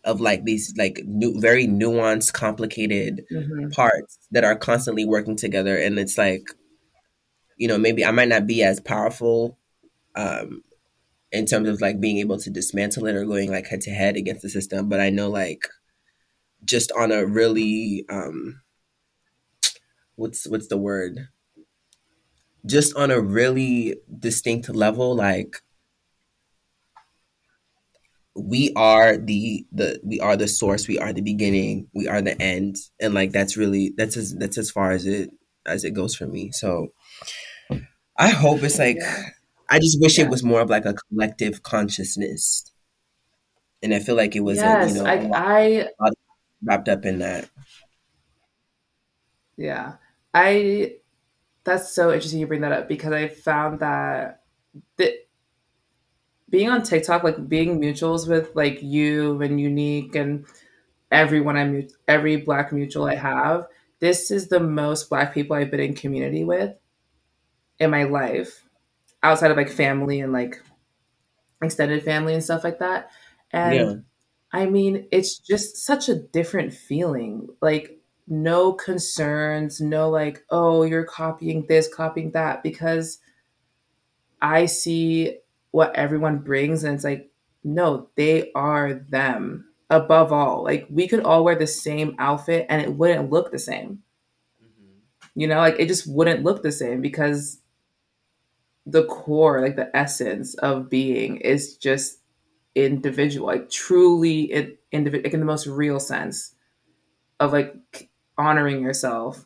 of 0.05 0.21
like 0.21 0.45
these 0.45 0.75
like 0.77 1.03
new 1.07 1.41
very 1.41 1.67
nuanced 1.67 2.33
complicated 2.33 3.25
mm-hmm. 3.33 3.71
parts 3.71 4.19
that 4.31 4.45
are 4.45 4.57
constantly 4.57 5.05
working 5.05 5.37
together. 5.37 5.77
And 5.77 5.99
it's 5.99 6.19
like 6.19 6.49
you 7.57 7.69
know 7.69 7.79
maybe 7.79 8.05
i 8.05 8.11
might 8.11 8.29
not 8.29 8.49
be 8.49 8.65
as 8.65 8.81
powerful 8.81 9.57
um 10.17 10.63
in 11.31 11.47
terms 11.47 11.69
of 11.69 11.81
like 11.81 12.01
being 12.01 12.19
able 12.19 12.39
to 12.39 12.51
dismantle 12.51 13.07
it 13.07 13.15
or 13.15 13.25
going 13.25 13.51
like 13.51 13.67
head 13.67 13.81
to 13.83 13.91
head 13.91 14.17
against 14.17 14.43
the 14.43 14.51
system. 14.51 14.89
But 14.89 15.01
i 15.01 15.11
know 15.11 15.31
like 15.31 15.69
just 16.65 16.93
on 16.93 17.13
a 17.13 17.25
really 17.25 18.05
um 18.09 18.61
what's 20.17 20.47
what's 20.47 20.69
the 20.69 20.77
word 20.79 21.29
just 22.67 22.97
on 22.97 23.11
a 23.11 23.21
really 23.21 23.97
distinct 24.19 24.69
level 24.69 25.15
like 25.15 25.57
we 28.37 28.73
are 28.75 29.17
the 29.17 29.65
the 29.71 30.01
we 30.03 30.19
are 30.21 30.37
the 30.37 30.49
source 30.49 30.89
we 30.89 30.99
are 30.99 31.13
the 31.13 31.21
beginning 31.21 31.87
we 31.95 32.09
are 32.09 32.21
the 32.21 32.41
end 32.43 32.77
and 33.01 33.15
like 33.15 33.31
that's 33.31 33.57
really 33.57 33.93
that's 33.97 34.17
as 34.17 34.35
that's 34.35 34.59
as 34.59 34.71
far 34.71 34.91
as 34.91 35.07
it 35.07 35.31
as 35.67 35.85
it 35.85 35.93
goes 35.93 36.15
for 36.15 36.27
me. 36.27 36.51
So 36.53 36.89
i 38.17 38.29
hope 38.29 38.63
it's 38.63 38.79
like 38.79 38.99
i 39.71 39.79
just 39.79 40.01
wish 40.01 40.19
yeah. 40.19 40.25
it 40.25 40.31
was 40.31 40.45
more 40.45 40.61
of 40.61 40.71
like 40.71 40.85
a 40.85 40.95
collective 40.95 41.63
consciousness. 41.63 42.71
And 43.83 43.95
i 43.95 44.01
feel 44.01 44.17
like 44.17 44.35
it 44.35 44.41
was 44.41 44.59
yes, 44.59 44.95
you 44.95 45.03
know 45.03 45.09
I, 45.09 45.89
I 46.01 46.11
wrapped 46.63 46.89
up 46.89 47.05
in 47.05 47.19
that. 47.21 47.49
Yeah. 49.57 49.95
I 50.33 50.97
that's 51.65 51.91
so 51.91 52.13
interesting 52.13 52.41
you 52.41 52.47
bring 52.47 52.61
that 52.61 52.73
up 52.73 52.89
because 52.89 53.13
I 53.13 53.29
found 53.29 53.81
that 53.81 54.43
the, 54.97 55.15
being 56.51 56.69
on 56.69 56.83
TikTok, 56.83 57.25
like 57.25 57.49
being 57.49 57.81
mutuals 57.81 58.29
with 58.29 58.55
like 58.55 58.83
you 58.83 59.41
and 59.41 59.61
Unique 59.61 60.15
and 60.15 60.47
everyone 61.11 61.57
I 61.57 61.89
every 62.07 62.37
Black 62.37 62.73
mutual 62.73 63.07
I 63.07 63.17
have, 63.17 63.67
this 63.99 64.31
is 64.31 64.49
the 64.49 64.61
most 64.61 65.09
Black 65.09 65.35
people 65.35 65.57
I've 65.57 65.71
been 65.71 65.81
in 65.81 65.95
community 65.95 66.45
with 66.45 66.75
in 67.79 67.91
my 67.91 68.05
life, 68.05 68.65
outside 69.23 69.51
of 69.51 69.57
like 69.57 69.71
family 69.71 70.21
and 70.21 70.33
like 70.33 70.63
extended 71.63 72.05
family 72.05 72.35
and 72.35 72.45
stuff 72.45 72.63
like 72.63 72.79
that. 72.79 73.11
And 73.51 73.75
yeah. 73.75 73.95
I 74.53 74.67
mean, 74.67 75.09
it's 75.11 75.39
just 75.39 75.79
such 75.79 76.09
a 76.09 76.15
different 76.15 76.75
feeling. 76.75 77.49
Like 77.61 77.99
no 78.27 78.73
concerns, 78.73 79.81
no 79.81 80.09
like, 80.09 80.45
oh, 80.51 80.83
you're 80.85 81.05
copying 81.05 81.67
this, 81.69 81.93
copying 81.93 82.31
that, 82.33 82.63
because 82.63 83.19
I 84.41 84.67
see 84.67 85.39
what 85.71 85.95
everyone 85.95 86.39
brings 86.39 86.85
and 86.85 86.95
it's 86.95 87.05
like, 87.05 87.31
no, 87.63 88.09
they 88.17 88.53
are 88.55 88.95
them 88.95 89.67
above 89.91 90.33
all. 90.33 90.65
Like, 90.65 90.87
we 90.91 91.09
could 91.09 91.25
all 91.25 91.45
wear 91.45 91.57
the 91.57 91.67
same 91.67 92.15
outfit 92.19 92.67
and 92.69 92.81
it 92.81 92.95
wouldn't 92.95 93.31
look 93.31 93.51
the 93.51 93.59
same. 93.59 94.03
Mm-hmm. 94.63 95.41
You 95.41 95.49
know, 95.49 95.59
like 95.59 95.77
it 95.79 95.89
just 95.89 96.07
wouldn't 96.07 96.43
look 96.43 96.63
the 96.63 96.73
same 96.73 97.01
because 97.01 97.61
the 98.87 99.05
core, 99.05 99.61
like 99.61 99.77
the 99.77 99.95
essence 99.97 100.55
of 100.55 100.91
being 100.91 101.39
is 101.39 101.77
just 101.77 102.21
individual, 102.75 103.47
like 103.47 103.71
truly 103.71 104.43
in, 104.43 104.77
individual, 104.93 105.25
like 105.25 105.35
in 105.35 105.41
the 105.41 105.47
most 105.47 105.67
real 105.67 105.99
sense 106.01 106.55
of 107.41 107.53
like 107.53 107.75
honoring 108.37 108.83
yourself, 108.83 109.45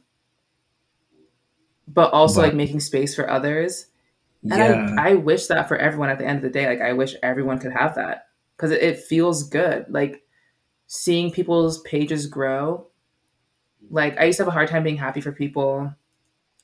but 1.86 2.12
also 2.12 2.40
but, 2.40 2.48
like 2.48 2.55
making 2.55 2.81
space 2.81 3.15
for 3.15 3.28
others. 3.28 3.86
And 4.43 4.52
yeah. 4.52 4.97
I, 4.98 5.10
I 5.10 5.15
wish 5.15 5.47
that 5.47 5.69
for 5.69 5.77
everyone 5.77 6.10
at 6.10 6.19
the 6.19 6.27
end 6.27 6.36
of 6.39 6.43
the 6.43 6.51
day. 6.51 6.66
Like 6.66 6.81
I 6.81 6.93
wish 6.93 7.15
everyone 7.23 7.59
could 7.59 7.73
have 7.73 7.94
that 7.97 8.28
because 8.56 8.70
it, 8.70 8.82
it 8.82 8.98
feels 8.98 9.48
good. 9.48 9.86
Like 9.89 10.23
seeing 10.86 11.31
people's 11.31 11.81
pages 11.82 12.27
grow. 12.27 12.86
Like 13.90 14.19
I 14.19 14.24
used 14.24 14.39
to 14.39 14.44
have 14.44 14.48
a 14.48 14.52
hard 14.52 14.69
time 14.69 14.85
being 14.85 14.97
happy 14.97 15.20
for 15.20 15.32
people 15.32 15.93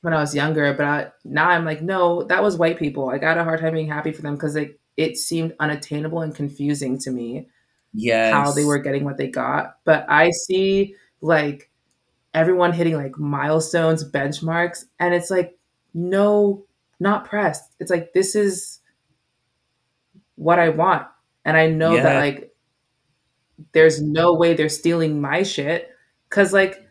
when 0.01 0.13
I 0.13 0.19
was 0.19 0.35
younger, 0.35 0.73
but 0.73 0.85
I, 0.85 1.11
now 1.23 1.49
I'm 1.49 1.65
like, 1.65 1.81
no, 1.81 2.23
that 2.23 2.43
was 2.43 2.57
white 2.57 2.77
people. 2.77 3.09
I 3.09 3.17
got 3.17 3.37
a 3.37 3.43
hard 3.43 3.59
time 3.59 3.73
being 3.73 3.87
happy 3.87 4.11
for 4.11 4.21
them 4.21 4.35
because 4.35 4.55
like 4.55 4.79
it 4.97 5.17
seemed 5.17 5.55
unattainable 5.59 6.21
and 6.21 6.35
confusing 6.35 6.97
to 6.99 7.11
me. 7.11 7.47
Yes. 7.93 8.33
How 8.33 8.51
they 8.51 8.65
were 8.65 8.79
getting 8.79 9.03
what 9.03 9.17
they 9.17 9.27
got. 9.27 9.77
But 9.85 10.05
I 10.09 10.31
see 10.31 10.95
like 11.21 11.69
everyone 12.35 12.73
hitting 12.73 12.95
like 12.95 13.17
milestones, 13.17 14.07
benchmarks, 14.09 14.83
and 14.99 15.15
it's 15.15 15.31
like, 15.31 15.57
no, 15.93 16.65
not 16.99 17.25
pressed. 17.25 17.73
It's 17.79 17.89
like, 17.89 18.13
this 18.13 18.35
is 18.35 18.81
what 20.35 20.59
I 20.59 20.69
want. 20.69 21.07
And 21.45 21.55
I 21.55 21.67
know 21.67 21.95
yeah. 21.95 22.03
that 22.03 22.19
like 22.19 22.51
there's 23.71 24.01
no 24.01 24.33
way 24.33 24.53
they're 24.53 24.69
stealing 24.69 25.21
my 25.21 25.43
shit. 25.43 25.89
Cause 26.29 26.51
like 26.51 26.85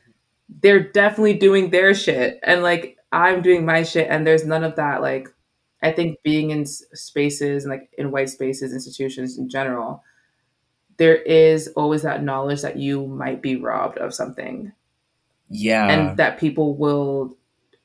they're 0.63 0.91
definitely 0.93 1.35
doing 1.35 1.71
their 1.71 1.95
shit 1.95 2.39
and 2.43 2.63
like 2.63 2.97
I'm 3.13 3.43
doing 3.43 3.65
my 3.65 3.83
shit 3.83 4.09
and 4.11 4.27
there's 4.27 4.47
none 4.47 4.65
of 4.65 4.77
that 4.77 5.03
like 5.03 5.29
I 5.83 5.93
think 5.93 6.23
being 6.23 6.51
in 6.51 6.65
spaces 6.67 7.65
and 7.65 7.71
like 7.71 7.91
in 7.99 8.11
white 8.11 8.31
spaces 8.31 8.73
institutions 8.73 9.39
in 9.39 9.49
general 9.49 10.03
there 10.97 11.17
is 11.17 11.69
always 11.77 12.03
that 12.03 12.23
knowledge 12.23 12.63
that 12.63 12.77
you 12.77 13.07
might 13.07 13.43
be 13.43 13.57
robbed 13.57 13.99
of 13.99 14.15
something 14.15 14.73
yeah 15.55 15.89
and 15.89 16.17
that 16.17 16.39
people 16.39 16.77
will 16.77 17.37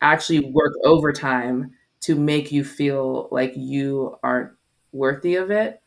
actually 0.01 0.39
work 0.39 0.73
overtime 0.83 1.71
to 2.01 2.15
make 2.15 2.51
you 2.51 2.63
feel 2.63 3.27
like 3.31 3.53
you 3.55 4.17
aren't 4.23 4.51
worthy 4.91 5.35
of 5.35 5.51
it 5.51 5.81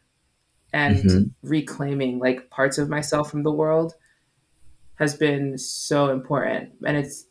and 0.73 0.97
mm-hmm. 0.97 1.23
reclaiming 1.43 2.19
like 2.19 2.51
parts 2.51 2.79
of 2.79 2.89
myself 2.89 3.31
from 3.31 3.43
the 3.43 3.53
world 3.53 3.95
has 4.97 5.15
been 5.15 5.59
so 5.59 6.11
important 6.11 6.71
and 6.87 6.97
it's 6.97 7.27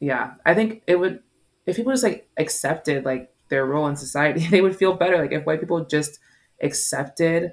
yeah 0.00 0.34
i 0.46 0.54
think 0.54 0.82
it 0.86 0.96
would 0.96 1.20
if 1.66 1.76
people 1.76 1.92
just 1.92 2.04
like 2.04 2.28
accepted 2.38 3.04
like 3.04 3.32
their 3.48 3.66
role 3.66 3.86
in 3.86 3.96
society 3.96 4.46
they 4.50 4.60
would 4.60 4.76
feel 4.76 4.94
better 4.94 5.18
like 5.18 5.32
if 5.32 5.44
white 5.44 5.60
people 5.60 5.84
just 5.84 6.18
accepted 6.62 7.52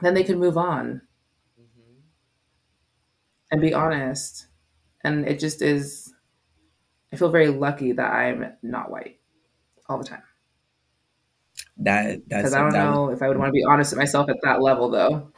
then 0.00 0.14
they 0.14 0.24
could 0.24 0.38
move 0.38 0.58
on. 0.58 1.02
And 3.50 3.60
be 3.60 3.74
honest 3.74 4.46
and 5.04 5.26
it 5.26 5.38
just 5.38 5.62
is 5.62 6.12
i 7.12 7.16
feel 7.16 7.30
very 7.30 7.48
lucky 7.48 7.92
that 7.92 8.12
i'm 8.12 8.52
not 8.62 8.90
white 8.90 9.18
all 9.88 9.98
the 9.98 10.04
time 10.04 10.22
that 11.76 12.26
because 12.28 12.54
i 12.54 12.60
don't 12.60 12.72
that 12.72 12.84
know 12.84 13.10
if 13.10 13.22
i 13.22 13.28
would 13.28 13.38
want 13.38 13.48
to 13.48 13.52
be 13.52 13.64
honest 13.68 13.92
with 13.92 13.98
myself 13.98 14.28
at 14.28 14.36
that 14.42 14.62
level 14.62 14.90
though 14.90 15.30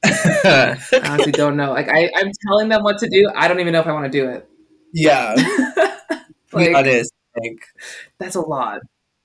I 0.04 0.78
honestly 1.04 1.32
don't 1.32 1.56
know. 1.56 1.72
Like 1.72 1.88
I, 1.88 2.10
I'm 2.16 2.30
telling 2.46 2.68
them 2.68 2.82
what 2.82 2.98
to 2.98 3.08
do. 3.08 3.30
I 3.36 3.48
don't 3.48 3.60
even 3.60 3.72
know 3.72 3.80
if 3.80 3.86
I 3.86 3.92
want 3.92 4.10
to 4.10 4.10
do 4.10 4.28
it. 4.28 4.48
Yeah. 4.92 5.34
like, 6.52 6.68
be 6.68 6.74
honest. 6.74 7.12
Like 7.36 7.62
that's 8.18 8.34
a 8.34 8.40
lot. 8.40 8.80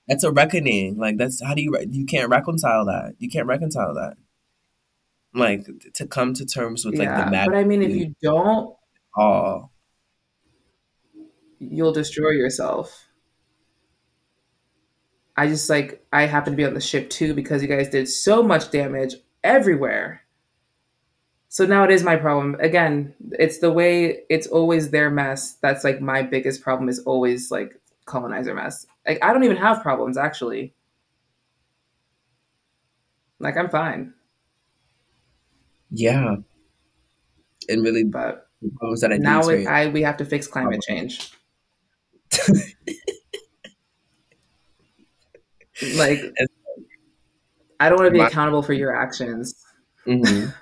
That's 0.06 0.22
a 0.22 0.30
reckoning. 0.30 0.98
Like 0.98 1.16
that's 1.16 1.42
how 1.42 1.54
do 1.54 1.62
you 1.62 1.76
you 1.90 2.04
can't 2.04 2.28
reconcile 2.28 2.84
that. 2.86 3.14
You 3.18 3.28
can't 3.28 3.46
reconcile 3.46 3.94
that. 3.94 4.16
Like 5.36 5.66
mm. 5.66 5.92
to 5.92 6.06
come 6.06 6.34
to 6.34 6.46
terms 6.46 6.84
with 6.84 6.98
like 6.98 7.08
yeah, 7.08 7.24
the 7.26 7.50
But 7.50 7.56
I 7.56 7.64
mean, 7.64 7.82
if 7.82 7.94
you 7.94 8.14
don't, 8.22 8.74
oh, 9.16 9.70
you'll 11.58 11.92
destroy 11.92 12.30
yourself. 12.30 13.06
I 15.36 15.46
just 15.46 15.68
like 15.68 16.04
I 16.12 16.22
happen 16.26 16.54
to 16.54 16.56
be 16.56 16.64
on 16.64 16.74
the 16.74 16.80
ship 16.80 17.10
too 17.10 17.34
because 17.34 17.60
you 17.60 17.68
guys 17.68 17.90
did 17.90 18.08
so 18.08 18.42
much 18.42 18.70
damage 18.70 19.14
everywhere. 19.44 20.22
So 21.48 21.66
now 21.66 21.84
it 21.84 21.90
is 21.90 22.02
my 22.02 22.16
problem. 22.16 22.56
Again, 22.60 23.14
it's 23.32 23.58
the 23.58 23.70
way 23.70 24.22
it's 24.30 24.46
always 24.46 24.90
their 24.90 25.10
mess. 25.10 25.54
That's 25.60 25.84
like 25.84 26.00
my 26.00 26.22
biggest 26.22 26.62
problem 26.62 26.88
is 26.88 27.00
always 27.00 27.50
like 27.50 27.78
colonizer 28.06 28.54
mess. 28.54 28.86
Like 29.06 29.22
I 29.22 29.32
don't 29.34 29.44
even 29.44 29.58
have 29.58 29.82
problems 29.82 30.16
actually. 30.16 30.74
Like 33.38 33.58
I'm 33.58 33.68
fine. 33.68 34.14
Yeah. 35.90 36.36
And 37.68 37.82
really 37.82 38.04
but 38.04 38.48
problems 38.78 39.00
that 39.00 39.12
I 39.12 39.16
now 39.16 39.48
it, 39.48 39.66
I 39.66 39.88
we 39.88 40.02
have 40.02 40.16
to 40.18 40.24
fix 40.24 40.46
climate 40.46 40.82
change. 40.86 41.32
like 45.96 46.20
I 47.78 47.88
don't 47.88 47.98
want 47.98 48.08
to 48.08 48.12
be 48.12 48.18
my, 48.18 48.28
accountable 48.28 48.62
for 48.62 48.72
your 48.72 48.94
actions. 48.94 49.54
Mm-hmm 50.06 50.50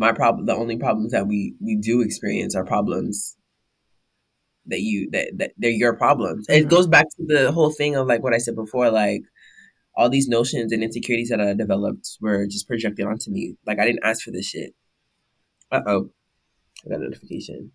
my 0.00 0.12
problem 0.12 0.46
the 0.46 0.54
only 0.54 0.76
problems 0.76 1.12
that 1.12 1.26
we 1.26 1.54
we 1.60 1.76
do 1.76 2.00
experience 2.00 2.54
are 2.54 2.64
problems 2.64 3.36
that 4.66 4.80
you 4.80 5.10
that, 5.10 5.30
that 5.36 5.52
they're 5.58 5.70
your 5.70 5.94
problems 5.94 6.46
mm-hmm. 6.46 6.64
it 6.64 6.68
goes 6.68 6.86
back 6.86 7.06
to 7.16 7.24
the 7.26 7.52
whole 7.52 7.70
thing 7.70 7.94
of 7.96 8.06
like 8.06 8.22
what 8.22 8.34
i 8.34 8.38
said 8.38 8.54
before 8.54 8.90
like 8.90 9.22
all 10.00 10.08
these 10.08 10.28
notions 10.28 10.72
and 10.72 10.82
insecurities 10.82 11.28
that 11.28 11.40
i 11.40 11.52
developed 11.52 12.16
were 12.20 12.46
just 12.46 12.66
projected 12.66 13.06
onto 13.06 13.30
me 13.30 13.56
like 13.66 13.78
i 13.78 13.84
didn't 13.84 14.04
ask 14.04 14.22
for 14.22 14.30
this 14.30 14.46
shit 14.46 14.74
uh-oh 15.70 16.10
i 16.84 16.88
got 16.88 17.00
a 17.00 17.04
notification 17.04 17.72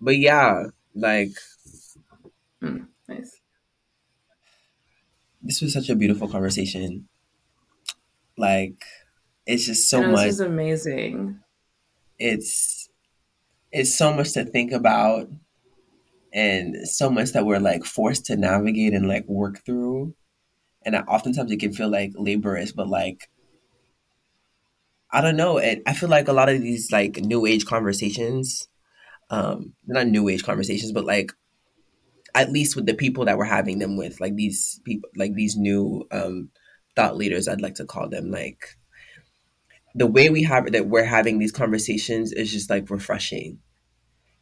but 0.00 0.16
yeah 0.16 0.64
like 0.94 1.32
mm, 2.62 2.86
nice 3.08 3.40
this 5.42 5.60
was 5.60 5.72
such 5.72 5.88
a 5.88 5.94
beautiful 5.94 6.28
conversation 6.28 7.06
like 8.36 8.84
it's 9.46 9.64
just 9.64 9.88
so 9.88 10.02
much. 10.02 10.24
This 10.24 10.34
is 10.34 10.40
amazing. 10.40 11.40
It's 12.18 12.88
it's 13.70 13.94
so 13.94 14.12
much 14.12 14.32
to 14.32 14.44
think 14.44 14.72
about, 14.72 15.28
and 16.32 16.76
so 16.88 17.08
much 17.08 17.30
that 17.32 17.46
we're 17.46 17.60
like 17.60 17.84
forced 17.84 18.26
to 18.26 18.36
navigate 18.36 18.92
and 18.92 19.08
like 19.08 19.26
work 19.28 19.64
through. 19.64 20.14
And 20.86 20.96
I, 20.96 21.00
oftentimes 21.00 21.50
it 21.50 21.60
can 21.60 21.74
feel 21.74 21.90
like 21.90 22.12
laborious, 22.16 22.72
but 22.72 22.88
like 22.88 23.28
I 25.10 25.20
don't 25.20 25.36
know. 25.36 25.58
And 25.58 25.82
I 25.86 25.92
feel 25.92 26.08
like 26.08 26.28
a 26.28 26.32
lot 26.32 26.48
of 26.48 26.60
these 26.60 26.90
like 26.90 27.16
new 27.16 27.46
age 27.46 27.66
conversations, 27.66 28.68
um, 29.30 29.74
not 29.86 30.06
new 30.06 30.28
age 30.28 30.44
conversations, 30.44 30.92
but 30.92 31.04
like 31.04 31.32
at 32.34 32.52
least 32.52 32.76
with 32.76 32.86
the 32.86 32.94
people 32.94 33.24
that 33.24 33.38
we're 33.38 33.44
having 33.44 33.78
them 33.78 33.96
with, 33.96 34.20
like 34.20 34.36
these 34.36 34.80
people, 34.84 35.08
like 35.16 35.34
these 35.34 35.56
new 35.56 36.06
um, 36.10 36.50
thought 36.94 37.16
leaders, 37.16 37.48
I'd 37.48 37.60
like 37.60 37.76
to 37.76 37.86
call 37.86 38.08
them, 38.08 38.30
like 38.30 38.76
the 39.94 40.06
way 40.06 40.28
we 40.28 40.42
have 40.42 40.70
that 40.72 40.88
we're 40.88 41.04
having 41.04 41.38
these 41.38 41.52
conversations 41.52 42.32
is 42.32 42.52
just 42.52 42.68
like 42.68 42.90
refreshing 42.90 43.58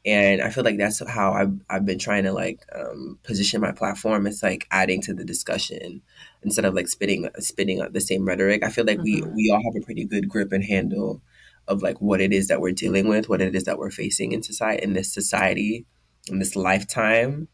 and 0.04 0.42
i 0.42 0.50
feel 0.50 0.64
like 0.64 0.78
that's 0.78 1.06
how 1.08 1.32
i've, 1.32 1.52
I've 1.70 1.86
been 1.86 1.98
trying 1.98 2.24
to 2.24 2.32
like 2.32 2.64
um, 2.74 3.18
position 3.22 3.60
my 3.60 3.72
platform 3.72 4.26
it's 4.26 4.42
like 4.42 4.66
adding 4.70 5.00
to 5.02 5.14
the 5.14 5.24
discussion 5.24 6.02
instead 6.42 6.64
of 6.64 6.74
like 6.74 6.88
spitting 6.88 7.28
spitting 7.38 7.86
the 7.90 8.00
same 8.00 8.24
rhetoric 8.24 8.62
i 8.62 8.68
feel 8.68 8.84
like 8.84 8.98
mm-hmm. 8.98 9.26
we 9.26 9.34
we 9.34 9.50
all 9.50 9.62
have 9.62 9.80
a 9.80 9.84
pretty 9.84 10.04
good 10.04 10.28
grip 10.28 10.52
and 10.52 10.64
handle 10.64 11.22
of 11.66 11.82
like 11.82 12.00
what 12.00 12.20
it 12.20 12.32
is 12.32 12.48
that 12.48 12.60
we're 12.60 12.72
dealing 12.72 13.08
with 13.08 13.28
what 13.28 13.40
it 13.40 13.54
is 13.54 13.64
that 13.64 13.78
we're 13.78 13.90
facing 13.90 14.32
in 14.32 14.42
society 14.42 14.82
in 14.82 14.92
this 14.92 15.12
society 15.12 15.86
in 16.28 16.38
this 16.38 16.56
lifetime 16.56 17.48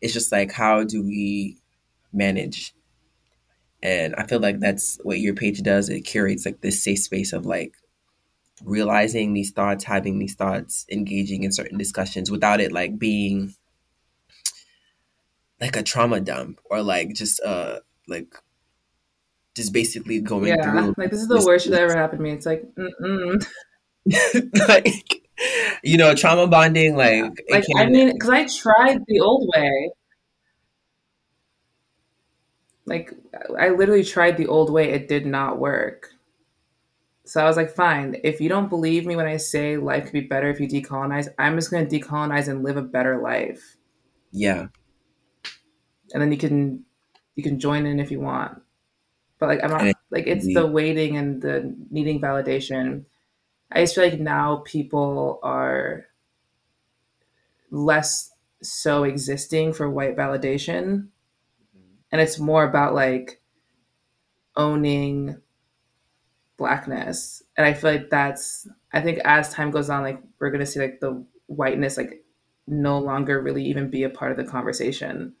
it's 0.00 0.12
just 0.12 0.32
like 0.32 0.52
how 0.52 0.84
do 0.84 1.02
we 1.02 1.56
manage 2.12 2.74
and 3.82 4.14
I 4.16 4.26
feel 4.26 4.40
like 4.40 4.60
that's 4.60 4.98
what 5.02 5.20
your 5.20 5.34
page 5.34 5.62
does. 5.62 5.88
It 5.88 6.02
curates 6.02 6.44
like 6.44 6.60
this 6.60 6.82
safe 6.82 6.98
space 6.98 7.32
of 7.32 7.46
like 7.46 7.74
realizing 8.64 9.32
these 9.32 9.50
thoughts, 9.50 9.84
having 9.84 10.18
these 10.18 10.34
thoughts, 10.34 10.86
engaging 10.90 11.44
in 11.44 11.52
certain 11.52 11.78
discussions 11.78 12.30
without 12.30 12.60
it 12.60 12.72
like 12.72 12.98
being 12.98 13.54
like 15.60 15.76
a 15.76 15.82
trauma 15.82 16.20
dump 16.20 16.60
or 16.70 16.82
like 16.82 17.14
just 17.14 17.40
uh 17.40 17.80
like 18.08 18.34
just 19.54 19.72
basically 19.72 20.20
going 20.20 20.48
yeah, 20.48 20.62
through 20.62 20.94
like 20.96 21.10
this 21.10 21.20
is 21.20 21.28
the 21.28 21.44
worst 21.44 21.70
that 21.70 21.80
ever 21.80 21.96
happened 21.96 22.20
to 22.20 22.22
me. 22.22 22.32
It's 22.32 22.46
like 22.46 22.64
like 24.68 25.22
you 25.82 25.96
know 25.96 26.14
trauma 26.14 26.46
bonding 26.46 26.96
like 26.96 27.14
yeah. 27.14 27.30
like 27.50 27.64
I 27.76 27.86
mean 27.86 28.12
because 28.12 28.30
I 28.30 28.46
tried 28.46 29.04
the 29.06 29.20
old 29.20 29.48
way 29.54 29.90
like 32.90 33.12
I 33.58 33.68
literally 33.70 34.04
tried 34.04 34.36
the 34.36 34.48
old 34.48 34.70
way, 34.70 34.90
it 34.90 35.08
did 35.08 35.24
not 35.24 35.58
work. 35.58 36.10
So 37.30 37.40
I 37.40 37.44
was 37.44 37.56
like, 37.56 37.70
fine, 37.70 38.16
if 38.24 38.40
you 38.40 38.48
don't 38.48 38.68
believe 38.68 39.06
me 39.06 39.14
when 39.14 39.28
I 39.28 39.36
say 39.36 39.76
life 39.76 40.02
could 40.02 40.14
be 40.14 40.22
better 40.22 40.50
if 40.50 40.58
you 40.58 40.66
decolonize, 40.66 41.28
I'm 41.38 41.54
just 41.54 41.70
going 41.70 41.86
to 41.86 42.00
decolonize 42.00 42.48
and 42.48 42.64
live 42.64 42.76
a 42.76 42.82
better 42.82 43.22
life. 43.22 43.76
Yeah. 44.32 44.66
And 46.12 46.20
then 46.20 46.32
you 46.32 46.38
can 46.38 46.84
you 47.36 47.44
can 47.44 47.60
join 47.60 47.86
in 47.86 48.00
if 48.00 48.10
you 48.10 48.18
want. 48.18 48.60
But 49.38 49.48
like 49.48 49.62
I'm 49.62 49.70
not 49.70 49.94
like 50.10 50.26
it's 50.26 50.44
the 50.44 50.66
waiting 50.66 51.16
and 51.16 51.40
the 51.40 51.72
needing 51.88 52.20
validation. 52.20 53.04
I 53.70 53.82
just 53.82 53.94
feel 53.94 54.02
like 54.02 54.18
now 54.18 54.64
people 54.66 55.38
are 55.44 56.06
less 57.70 58.32
so 58.60 59.04
existing 59.04 59.74
for 59.74 59.88
white 59.88 60.16
validation 60.16 61.06
and 62.10 62.20
it's 62.20 62.40
more 62.40 62.64
about 62.64 62.92
like 62.92 63.40
owning 64.56 65.40
blackness. 66.60 67.42
And 67.56 67.66
i 67.66 67.72
feel 67.74 67.90
like 67.90 68.10
that's 68.10 68.68
i 68.92 69.00
think 69.00 69.18
as 69.24 69.52
time 69.52 69.70
goes 69.70 69.90
on 69.90 70.02
like 70.02 70.22
we're 70.38 70.50
gonna 70.50 70.66
see 70.66 70.78
like 70.78 71.00
the 71.00 71.24
whiteness 71.46 71.96
like 71.96 72.22
no 72.66 72.98
longer 72.98 73.40
really 73.40 73.64
even 73.64 73.90
be 73.90 74.04
a 74.04 74.10
part 74.10 74.30
of 74.30 74.36
the 74.36 74.44
conversation. 74.44 75.34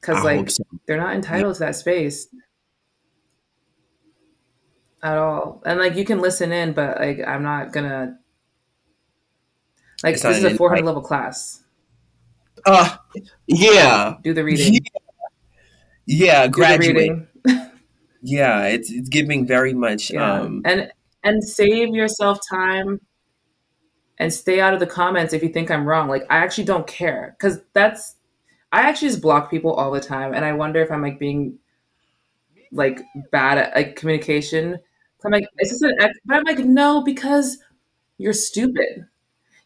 Because 0.00 0.22
like 0.22 0.50
so. 0.50 0.64
they're 0.86 0.98
not 0.98 1.14
entitled 1.14 1.54
yeah. 1.54 1.58
to 1.58 1.60
that 1.60 1.76
space. 1.76 2.28
At 5.02 5.16
all. 5.16 5.62
And 5.64 5.78
like 5.78 5.94
you 5.94 6.04
can 6.04 6.20
listen 6.20 6.52
in 6.52 6.72
but 6.72 6.98
like 6.98 7.20
i'm 7.26 7.42
not 7.42 7.72
gonna 7.72 8.18
like 10.02 10.14
it's 10.14 10.22
this 10.22 10.38
is 10.38 10.44
a 10.44 10.54
400 10.56 10.84
level 10.84 11.02
class. 11.02 11.62
Uh 12.66 12.96
yeah. 13.46 14.16
Do 14.22 14.34
the 14.34 14.44
reading. 14.44 14.74
Yeah. 14.74 14.80
Yeah, 16.10 16.46
graduate. 16.46 17.27
Yeah, 18.22 18.64
it's 18.66 18.90
it's 18.90 19.08
giving 19.08 19.46
very 19.46 19.74
much. 19.74 20.10
Yeah. 20.10 20.40
Um, 20.40 20.62
and 20.64 20.90
and 21.24 21.42
save 21.44 21.94
yourself 21.94 22.38
time. 22.48 23.00
and 24.18 24.32
stay 24.32 24.60
out 24.60 24.74
of 24.74 24.80
the 24.80 24.86
comments 24.86 25.32
if 25.32 25.42
you 25.42 25.48
think 25.48 25.70
I'm 25.70 25.86
wrong. 25.86 26.08
Like 26.08 26.24
I 26.30 26.38
actually 26.38 26.64
don't 26.64 26.86
care 26.86 27.36
because 27.38 27.60
that's 27.72 28.16
I 28.72 28.80
actually 28.82 29.08
just 29.08 29.22
block 29.22 29.50
people 29.50 29.72
all 29.74 29.90
the 29.90 30.00
time, 30.00 30.34
and 30.34 30.44
I 30.44 30.52
wonder 30.52 30.80
if 30.82 30.90
I'm 30.90 31.02
like 31.02 31.18
being 31.18 31.58
like 32.72 33.00
bad 33.32 33.58
at 33.58 33.74
like 33.74 33.96
communication. 33.96 34.78
I'm 35.24 35.32
like, 35.32 35.48
is 35.58 35.70
this 35.70 35.82
an? 35.82 35.94
ex-? 36.00 36.18
But 36.26 36.36
I'm 36.38 36.44
like, 36.44 36.58
no, 36.60 37.02
because 37.02 37.58
you're 38.18 38.32
stupid. 38.32 39.06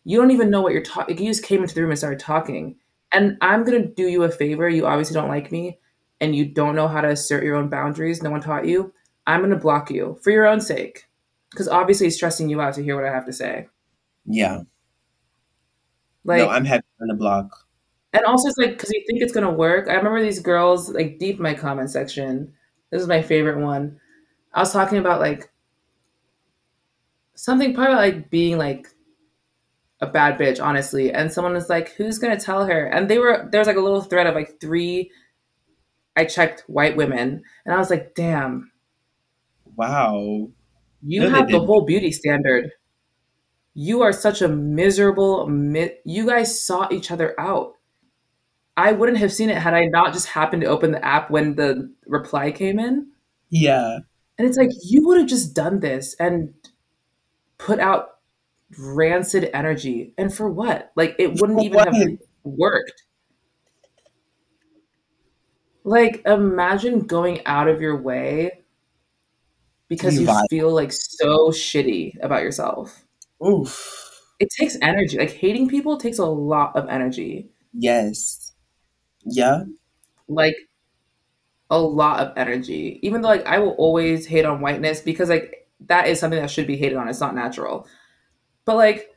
You 0.04 0.18
don't 0.18 0.30
even 0.30 0.50
know 0.50 0.62
what 0.62 0.72
you're 0.72 0.82
talking. 0.82 1.18
You 1.18 1.26
just 1.28 1.44
came 1.44 1.62
into 1.62 1.74
the 1.74 1.82
room 1.82 1.90
and 1.90 1.98
started 1.98 2.20
talking, 2.20 2.76
and 3.12 3.36
I'm 3.40 3.64
gonna 3.64 3.86
do 3.86 4.04
you 4.08 4.22
a 4.24 4.30
favor. 4.30 4.68
You 4.68 4.86
obviously 4.86 5.14
don't 5.14 5.28
like 5.28 5.52
me, 5.52 5.78
and 6.22 6.34
you 6.34 6.46
don't 6.46 6.74
know 6.76 6.88
how 6.88 7.02
to 7.02 7.08
assert 7.10 7.44
your 7.44 7.56
own 7.56 7.68
boundaries. 7.68 8.22
No 8.22 8.30
one 8.30 8.40
taught 8.40 8.64
you. 8.66 8.94
I'm 9.26 9.42
gonna 9.42 9.56
block 9.56 9.90
you 9.90 10.18
for 10.22 10.30
your 10.30 10.46
own 10.46 10.60
sake, 10.60 11.08
because 11.50 11.68
obviously 11.68 12.06
it's 12.06 12.16
stressing 12.16 12.48
you 12.48 12.60
out 12.62 12.74
to 12.74 12.82
hear 12.82 12.96
what 12.96 13.04
I 13.04 13.12
have 13.12 13.26
to 13.26 13.32
say. 13.32 13.68
Yeah. 14.24 14.62
Like, 16.24 16.38
no, 16.38 16.48
I'm 16.48 16.64
happy 16.64 16.86
on 17.00 17.08
the 17.08 17.14
block. 17.14 17.66
and 18.12 18.24
also 18.24 18.48
it's 18.48 18.56
like 18.58 18.70
because 18.70 18.90
you 18.90 19.02
think 19.06 19.20
it's 19.20 19.32
gonna 19.32 19.52
work. 19.52 19.88
I 19.88 19.94
remember 19.94 20.22
these 20.22 20.38
girls 20.40 20.88
like 20.90 21.18
deep 21.18 21.36
in 21.36 21.42
my 21.42 21.54
comment 21.54 21.90
section. 21.90 22.52
This 22.90 23.02
is 23.02 23.08
my 23.08 23.22
favorite 23.22 23.58
one. 23.58 23.98
I 24.54 24.60
was 24.60 24.72
talking 24.72 24.98
about 24.98 25.20
like 25.20 25.50
something 27.34 27.74
probably 27.74 27.96
like 27.96 28.30
being 28.30 28.58
like 28.58 28.86
a 30.00 30.06
bad 30.06 30.38
bitch, 30.38 30.62
honestly. 30.62 31.12
And 31.12 31.32
someone 31.32 31.54
was 31.54 31.68
like, 31.70 31.90
"Who's 31.92 32.18
gonna 32.18 32.38
tell 32.38 32.66
her?" 32.66 32.86
And 32.86 33.08
they 33.08 33.18
were 33.18 33.48
there 33.50 33.60
was 33.60 33.68
like 33.68 33.76
a 33.76 33.80
little 33.80 34.02
thread 34.02 34.26
of 34.26 34.34
like 34.34 34.60
three. 34.60 35.10
I 36.16 36.24
checked 36.24 36.64
white 36.66 36.96
women, 36.96 37.42
and 37.64 37.74
I 37.74 37.78
was 37.78 37.90
like, 37.90 38.14
"Damn, 38.14 38.70
Wow. 39.76 40.50
you 41.02 41.20
No, 41.22 41.30
have 41.30 41.48
the 41.48 41.60
whole 41.60 41.84
beauty 41.84 42.12
standard. 42.12 42.70
You 43.74 44.02
are 44.02 44.12
such 44.12 44.42
a 44.42 44.48
miserable. 44.48 45.46
Mi- 45.48 45.96
you 46.04 46.26
guys 46.26 46.62
sought 46.62 46.92
each 46.92 47.10
other 47.10 47.34
out. 47.40 47.74
I 48.76 48.92
wouldn't 48.92 49.18
have 49.18 49.32
seen 49.32 49.48
it 49.50 49.56
had 49.58 49.74
I 49.74 49.86
not 49.86 50.12
just 50.12 50.28
happened 50.28 50.62
to 50.62 50.68
open 50.68 50.92
the 50.92 51.04
app 51.04 51.30
when 51.30 51.54
the 51.56 51.90
reply 52.06 52.50
came 52.52 52.78
in. 52.78 53.08
Yeah. 53.50 53.98
And 54.38 54.48
it's 54.48 54.56
like 54.58 54.70
you 54.84 55.06
would 55.06 55.18
have 55.18 55.28
just 55.28 55.54
done 55.54 55.80
this 55.80 56.14
and 56.18 56.52
put 57.58 57.78
out 57.80 58.08
rancid 58.78 59.50
energy, 59.54 60.12
and 60.18 60.32
for 60.32 60.50
what? 60.50 60.92
Like 60.96 61.16
it 61.18 61.40
wouldn't 61.40 61.58
For 61.58 61.64
even 61.64 61.76
what? 61.76 61.94
have 61.94 62.18
worked. 62.44 63.02
Like 65.84 66.22
imagine 66.26 67.00
going 67.00 67.44
out 67.46 67.68
of 67.68 67.80
your 67.80 67.96
way 68.00 68.62
because 69.88 70.18
You 70.18 70.26
you 70.26 70.42
feel 70.50 70.72
like 70.72 70.92
so 70.92 71.50
shitty 71.50 72.22
about 72.22 72.42
yourself. 72.42 73.04
Oof. 73.46 74.08
It 74.38 74.48
takes 74.58 74.76
energy. 74.82 75.18
Like 75.18 75.30
hating 75.32 75.68
people 75.68 75.96
takes 75.98 76.18
a 76.18 76.26
lot 76.26 76.74
of 76.76 76.88
energy. 76.88 77.50
Yes. 77.72 78.52
Yeah. 79.24 79.64
Like 80.28 80.56
a 81.70 81.78
lot 81.78 82.20
of 82.20 82.32
energy. 82.36 82.98
Even 83.02 83.22
though 83.22 83.28
like 83.28 83.46
I 83.46 83.58
will 83.58 83.72
always 83.72 84.26
hate 84.26 84.44
on 84.44 84.60
whiteness 84.60 85.00
because 85.00 85.28
like 85.28 85.68
that 85.86 86.06
is 86.08 86.20
something 86.20 86.40
that 86.40 86.50
should 86.50 86.66
be 86.66 86.76
hated 86.76 86.96
on. 86.98 87.08
It's 87.08 87.20
not 87.20 87.34
natural. 87.34 87.86
But 88.64 88.76
like 88.76 89.08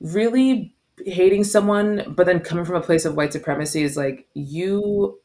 really 0.00 0.74
hating 1.06 1.44
someone 1.44 2.14
but 2.16 2.26
then 2.26 2.40
coming 2.40 2.64
from 2.64 2.76
a 2.76 2.80
place 2.80 3.04
of 3.04 3.16
white 3.16 3.32
supremacy 3.32 3.82
is 3.82 3.96
like 3.96 4.26
you 4.34 5.18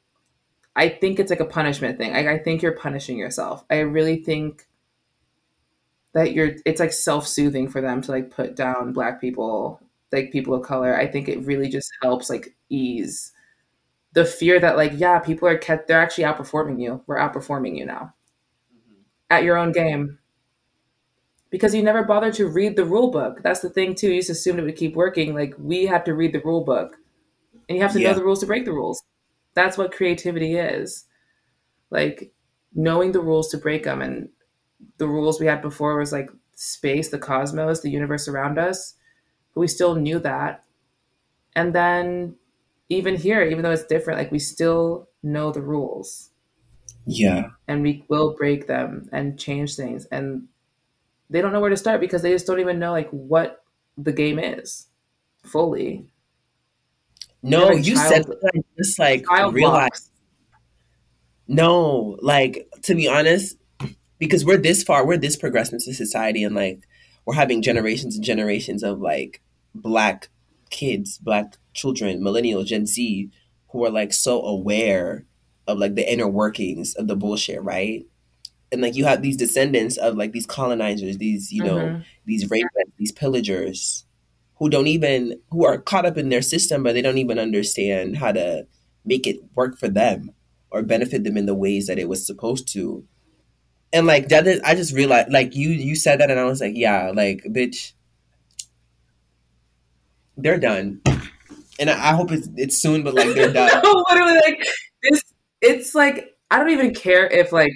I 0.76 0.90
think 0.90 1.20
it's 1.20 1.30
like 1.30 1.40
a 1.40 1.46
punishment 1.46 1.98
thing. 1.98 2.12
Like 2.12 2.28
I 2.28 2.38
think 2.38 2.62
you're 2.62 2.74
punishing 2.74 3.18
yourself. 3.18 3.64
I 3.70 3.80
really 3.80 4.18
think 4.18 4.68
that 6.14 6.34
you're 6.34 6.56
it's 6.66 6.80
like 6.80 6.92
self-soothing 6.94 7.70
for 7.70 7.82
them 7.82 8.02
to 8.02 8.12
like 8.12 8.32
put 8.32 8.56
down 8.56 8.92
black 8.92 9.22
people, 9.22 9.82
like 10.12 10.32
people 10.32 10.54
of 10.54 10.64
color. 10.64 10.96
I 10.98 11.08
think 11.08 11.30
it 11.30 11.46
really 11.46 11.70
just 11.70 11.90
helps 12.02 12.30
like 12.30 12.56
ease 12.70 13.32
the 14.14 14.26
fear 14.26 14.60
that 14.60 14.76
like 14.76 14.94
yeah, 14.96 15.20
people 15.20 15.48
are 15.48 15.58
kept 15.58 15.88
they're 15.88 16.02
actually 16.02 16.26
outperforming 16.26 16.82
you. 16.82 17.02
We're 17.08 17.20
outperforming 17.20 17.78
you 17.78 17.86
now 17.86 18.14
mm-hmm. 18.74 19.02
at 19.30 19.44
your 19.44 19.58
own 19.58 19.72
game 19.72 20.20
because 21.50 21.76
you 21.76 21.84
never 21.84 22.04
bothered 22.04 22.34
to 22.36 22.48
read 22.48 22.76
the 22.76 22.86
rule 22.86 23.12
book. 23.12 23.42
That's 23.44 23.62
the 23.62 23.70
thing 23.70 23.96
too. 23.96 24.12
You 24.12 24.20
just 24.20 24.30
assumed 24.32 24.60
it 24.60 24.64
would 24.64 24.76
keep 24.76 24.96
working. 24.96 25.34
Like 25.34 25.56
we 25.58 25.86
have 25.86 26.04
to 26.06 26.14
read 26.14 26.34
the 26.34 26.42
rule 26.42 26.64
book, 26.64 26.98
and 27.70 27.78
you 27.78 27.84
have 27.84 27.94
to 27.94 28.00
know 28.00 28.14
the 28.14 28.24
rules 28.24 28.40
to 28.42 28.46
break 28.48 28.66
the 28.66 28.74
rules. 28.74 29.04
That's 29.56 29.78
what 29.78 29.92
creativity 29.94 30.58
is. 30.58 31.06
Like 31.92 32.34
knowing 32.74 33.12
the 33.14 33.22
rules 33.22 33.50
to 33.50 33.58
break 33.58 33.84
them, 33.84 34.02
and 34.02 34.30
the 34.98 35.08
rules 35.08 35.40
we 35.40 35.48
had 35.48 35.62
before 35.62 35.98
was 35.98 36.12
like 36.12 36.30
space, 36.56 37.10
the 37.10 37.20
cosmos, 37.20 37.82
the 37.82 37.92
universe 37.92 38.28
around 38.28 38.60
us. 38.60 38.96
But 39.54 39.62
we 39.62 39.68
still 39.68 39.96
knew 39.96 40.20
that, 40.20 40.64
and 41.56 41.74
then 41.74 42.36
even 42.90 43.16
here, 43.16 43.44
even 43.44 43.64
though 43.64 43.72
it's 43.72 43.86
different, 43.86 44.20
like 44.20 44.32
we 44.32 44.40
still 44.40 45.10
know 45.24 45.52
the 45.52 45.62
rules, 45.62 46.32
Yeah. 47.06 47.52
and 47.68 47.82
we 47.84 48.06
will 48.10 48.36
break 48.36 48.68
them 48.68 49.10
and 49.12 49.40
change 49.40 49.76
things, 49.76 50.06
and 50.08 50.48
they 51.30 51.42
don't 51.42 51.52
know 51.54 51.60
where 51.60 51.70
to 51.70 51.78
start 51.78 52.00
because 52.02 52.22
they 52.22 52.32
just 52.32 52.46
don't 52.48 52.60
even 52.60 52.80
know 52.80 52.92
like 52.92 53.10
what 53.10 53.64
the 53.98 54.12
game 54.12 54.40
is 54.40 54.88
fully. 55.44 56.06
No, 57.42 57.72
you 57.72 57.96
said 57.96 58.24
that 58.26 58.64
just 58.78 58.98
like 58.98 59.26
Child 59.28 59.54
realized. 59.54 59.74
blocks. 59.74 60.10
No, 61.48 62.18
like 62.22 62.68
to 62.84 62.96
be 62.96 63.08
honest, 63.08 63.58
because 64.18 64.44
we're 64.44 64.58
this 64.58 64.84
far, 64.84 65.06
we're 65.06 65.18
this 65.18 65.36
progressed 65.36 65.74
into 65.74 65.94
society, 65.94 66.44
and 66.44 66.56
like 66.56 66.88
we're 67.26 67.36
having 67.36 67.62
generations 67.62 68.16
and 68.16 68.24
generations 68.24 68.82
of 68.84 69.00
like 69.00 69.42
black 69.76 70.30
kids, 70.70 71.18
black 71.20 71.58
children, 71.74 72.22
millennials, 72.22 72.66
Gen 72.66 72.88
Z, 72.88 73.30
who 73.70 73.86
are 73.86 73.92
like 73.92 74.14
so 74.14 74.42
aware 74.42 75.26
of 75.68 75.78
like 75.78 75.96
the 75.96 76.12
inner 76.12 76.28
workings 76.28 76.96
of 76.96 77.08
the 77.08 77.16
bullshit, 77.16 77.62
right? 77.64 78.06
And 78.76 78.84
like 78.84 78.96
you 78.96 79.06
have 79.06 79.22
these 79.22 79.38
descendants 79.38 79.98
of 79.98 80.16
like 80.18 80.32
these 80.34 80.46
colonizers, 80.46 81.18
these 81.18 81.52
you 81.52 81.64
know 81.64 81.80
Mhm. 81.88 82.04
these 82.26 82.46
rapists, 82.50 82.92
these 82.98 83.12
pillagers, 83.12 84.06
who 84.58 84.70
don't 84.70 84.88
even 84.88 85.40
who 85.52 85.66
are 85.66 85.78
caught 85.80 86.06
up 86.06 86.18
in 86.18 86.30
their 86.30 86.42
system, 86.42 86.84
but 86.84 86.94
they 86.94 87.02
don't 87.02 87.18
even 87.18 87.40
understand 87.40 88.18
how 88.18 88.32
to 88.32 88.68
make 89.06 89.26
it 89.28 89.38
work 89.56 89.78
for 89.80 89.88
them 89.88 90.32
or 90.72 90.84
benefit 90.84 91.24
them 91.24 91.38
in 91.38 91.46
the 91.46 91.56
ways 91.56 91.88
that 91.88 92.00
it 92.00 92.10
was 92.10 92.26
supposed 92.26 92.68
to. 92.74 93.04
And 93.94 94.08
like 94.08 94.28
that, 94.30 94.46
is, 94.48 94.60
I 94.62 94.76
just 94.76 94.94
realized, 94.94 95.32
like 95.32 95.56
you 95.56 95.70
you 95.70 95.96
said 95.96 96.20
that, 96.20 96.30
and 96.32 96.40
I 96.40 96.46
was 96.46 96.60
like, 96.62 96.76
yeah, 96.76 97.12
like 97.16 97.44
bitch, 97.50 97.94
they're 100.38 100.60
done. 100.60 101.02
And 101.80 101.90
I, 101.90 102.12
I 102.12 102.14
hope 102.16 102.32
it's 102.32 102.48
it's 102.56 102.78
soon, 102.78 103.04
but 103.04 103.14
like 103.14 103.34
they're 103.36 103.52
done. 103.54 103.70
Literally, 104.12 104.40
like 104.46 104.66
this. 105.04 105.22
It's 105.62 105.96
like 105.96 106.36
I 106.52 106.58
don't 106.60 106.70
even 106.72 106.94
care 106.94 107.28
if 107.28 107.52
like 107.52 107.74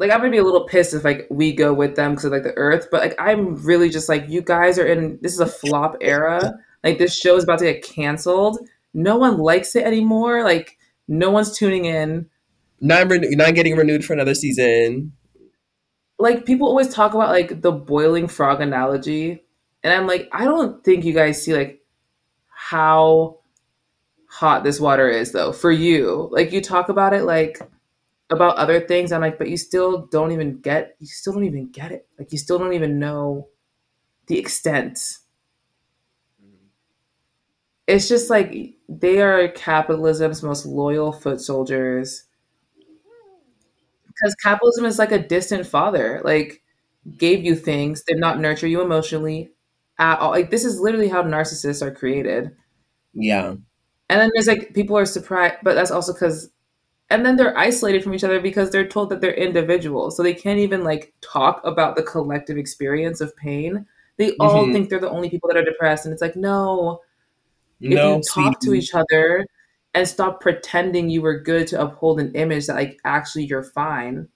like 0.00 0.10
I'm 0.10 0.18
gonna 0.18 0.30
be 0.30 0.38
a 0.38 0.42
little 0.44 0.66
pissed 0.66 0.94
if 0.94 1.04
like 1.04 1.28
we 1.30 1.52
go 1.52 1.72
with 1.72 1.94
them 1.94 2.12
because 2.14 2.30
like 2.32 2.42
the 2.42 2.56
Earth, 2.56 2.88
but 2.90 3.00
like 3.00 3.14
I'm 3.20 3.54
really 3.64 3.88
just 3.90 4.08
like 4.08 4.28
you 4.28 4.42
guys 4.42 4.78
are 4.78 4.86
in. 4.86 5.18
This 5.22 5.32
is 5.34 5.40
a 5.40 5.46
flop 5.46 5.96
era. 6.00 6.58
Like 6.82 6.98
this 6.98 7.14
show 7.14 7.36
is 7.36 7.44
about 7.44 7.60
to 7.60 7.66
get 7.66 7.84
canceled. 7.84 8.58
No 8.94 9.16
one 9.16 9.38
likes 9.38 9.76
it 9.76 9.84
anymore. 9.84 10.42
Like 10.42 10.78
no 11.06 11.30
one's 11.30 11.56
tuning 11.56 11.84
in. 11.84 12.28
Not 12.80 13.10
renew- 13.10 13.36
not 13.36 13.54
getting 13.54 13.76
renewed 13.76 14.04
for 14.04 14.14
another 14.14 14.34
season. 14.34 15.12
like 16.18 16.44
people 16.46 16.66
always 16.68 16.92
talk 16.92 17.14
about 17.14 17.30
like 17.30 17.60
the 17.62 17.72
boiling 17.72 18.28
frog 18.28 18.60
analogy 18.60 19.42
and 19.82 19.92
i'm 19.92 20.06
like 20.06 20.28
i 20.32 20.44
don't 20.44 20.84
think 20.84 21.04
you 21.04 21.14
guys 21.14 21.42
see 21.42 21.54
like 21.54 21.82
how 22.48 23.38
hot 24.28 24.62
this 24.62 24.78
water 24.78 25.08
is 25.08 25.32
though 25.32 25.52
for 25.52 25.70
you 25.70 26.28
like 26.30 26.52
you 26.52 26.60
talk 26.60 26.88
about 26.88 27.12
it 27.14 27.24
like 27.24 27.58
about 28.30 28.56
other 28.56 28.80
things 28.80 29.12
i'm 29.12 29.20
like 29.20 29.38
but 29.38 29.48
you 29.48 29.56
still 29.56 30.06
don't 30.06 30.32
even 30.32 30.58
get 30.60 30.96
you 31.00 31.06
still 31.06 31.32
don't 31.32 31.44
even 31.44 31.68
get 31.70 31.92
it. 31.92 32.06
Like 32.18 32.32
you 32.32 32.38
still 32.38 32.58
don't 32.58 32.74
even 32.74 32.98
know 32.98 33.48
the 34.26 34.38
extent. 34.38 35.18
Mm-hmm. 36.42 36.66
It's 37.86 38.08
just 38.08 38.30
like 38.30 38.74
they 38.88 39.20
are 39.20 39.48
capitalism's 39.48 40.42
most 40.42 40.64
loyal 40.66 41.12
foot 41.12 41.40
soldiers. 41.40 42.24
Because 44.06 44.34
capitalism 44.36 44.84
is 44.84 44.98
like 44.98 45.12
a 45.12 45.18
distant 45.18 45.66
father 45.66 46.20
like 46.24 46.62
gave 47.16 47.44
you 47.44 47.54
things 47.56 48.02
did 48.02 48.18
not 48.18 48.38
nurture 48.38 48.66
you 48.66 48.82
emotionally 48.82 49.50
at 49.98 50.18
all. 50.18 50.30
Like 50.30 50.50
this 50.50 50.64
is 50.64 50.80
literally 50.80 51.08
how 51.08 51.22
narcissists 51.22 51.82
are 51.82 51.90
created. 51.94 52.50
Yeah, 53.14 53.50
and 53.50 54.20
then 54.20 54.30
there's 54.34 54.46
like 54.48 54.74
people 54.74 54.96
are 54.98 55.06
surprised 55.06 55.56
but 55.62 55.74
that's 55.74 55.90
also 55.90 56.12
because 56.12 56.50
and 57.10 57.26
then 57.26 57.36
they're 57.36 57.56
isolated 57.58 58.02
from 58.02 58.14
each 58.14 58.24
other 58.24 58.40
because 58.40 58.70
they're 58.70 58.86
told 58.86 59.08
that 59.10 59.20
they're 59.20 59.34
individuals 59.34 60.16
so 60.16 60.22
they 60.22 60.34
can't 60.34 60.58
even 60.58 60.84
like 60.84 61.12
talk 61.20 61.60
about 61.64 61.96
the 61.96 62.02
collective 62.02 62.56
experience 62.56 63.20
of 63.20 63.36
pain 63.36 63.86
they 64.16 64.32
all 64.36 64.66
Mhm. 64.66 64.72
think 64.72 64.88
they're 64.90 65.00
the 65.00 65.10
only 65.10 65.30
people 65.30 65.48
that 65.48 65.56
are 65.56 65.64
depressed 65.64 66.04
and 66.06 66.12
it's 66.12 66.22
like 66.22 66.36
no 66.36 67.00
if 67.80 67.94
no, 67.94 68.16
you 68.16 68.22
talk 68.22 68.60
to 68.60 68.74
each 68.74 68.94
other 68.94 69.46
and 69.94 70.06
stop 70.08 70.40
pretending 70.40 71.10
you 71.10 71.22
were 71.22 71.40
good 71.40 71.66
to 71.68 71.80
uphold 71.80 72.20
an 72.20 72.32
image 72.34 72.66
that 72.66 72.76
like 72.76 72.98
actually 73.04 73.44
you're 73.44 73.64
fine 73.64 74.28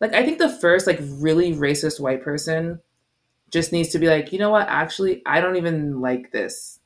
like 0.00 0.12
I 0.14 0.24
think 0.24 0.38
the 0.38 0.48
first 0.48 0.86
like 0.86 0.98
really 1.02 1.52
racist 1.54 2.00
white 2.00 2.22
person 2.22 2.80
just 3.50 3.72
needs 3.72 3.90
to 3.90 3.98
be 3.98 4.08
like, 4.08 4.32
you 4.32 4.38
know 4.38 4.50
what, 4.50 4.68
actually 4.68 5.22
I 5.26 5.40
don't 5.40 5.56
even 5.56 6.00
like 6.00 6.32
this. 6.32 6.80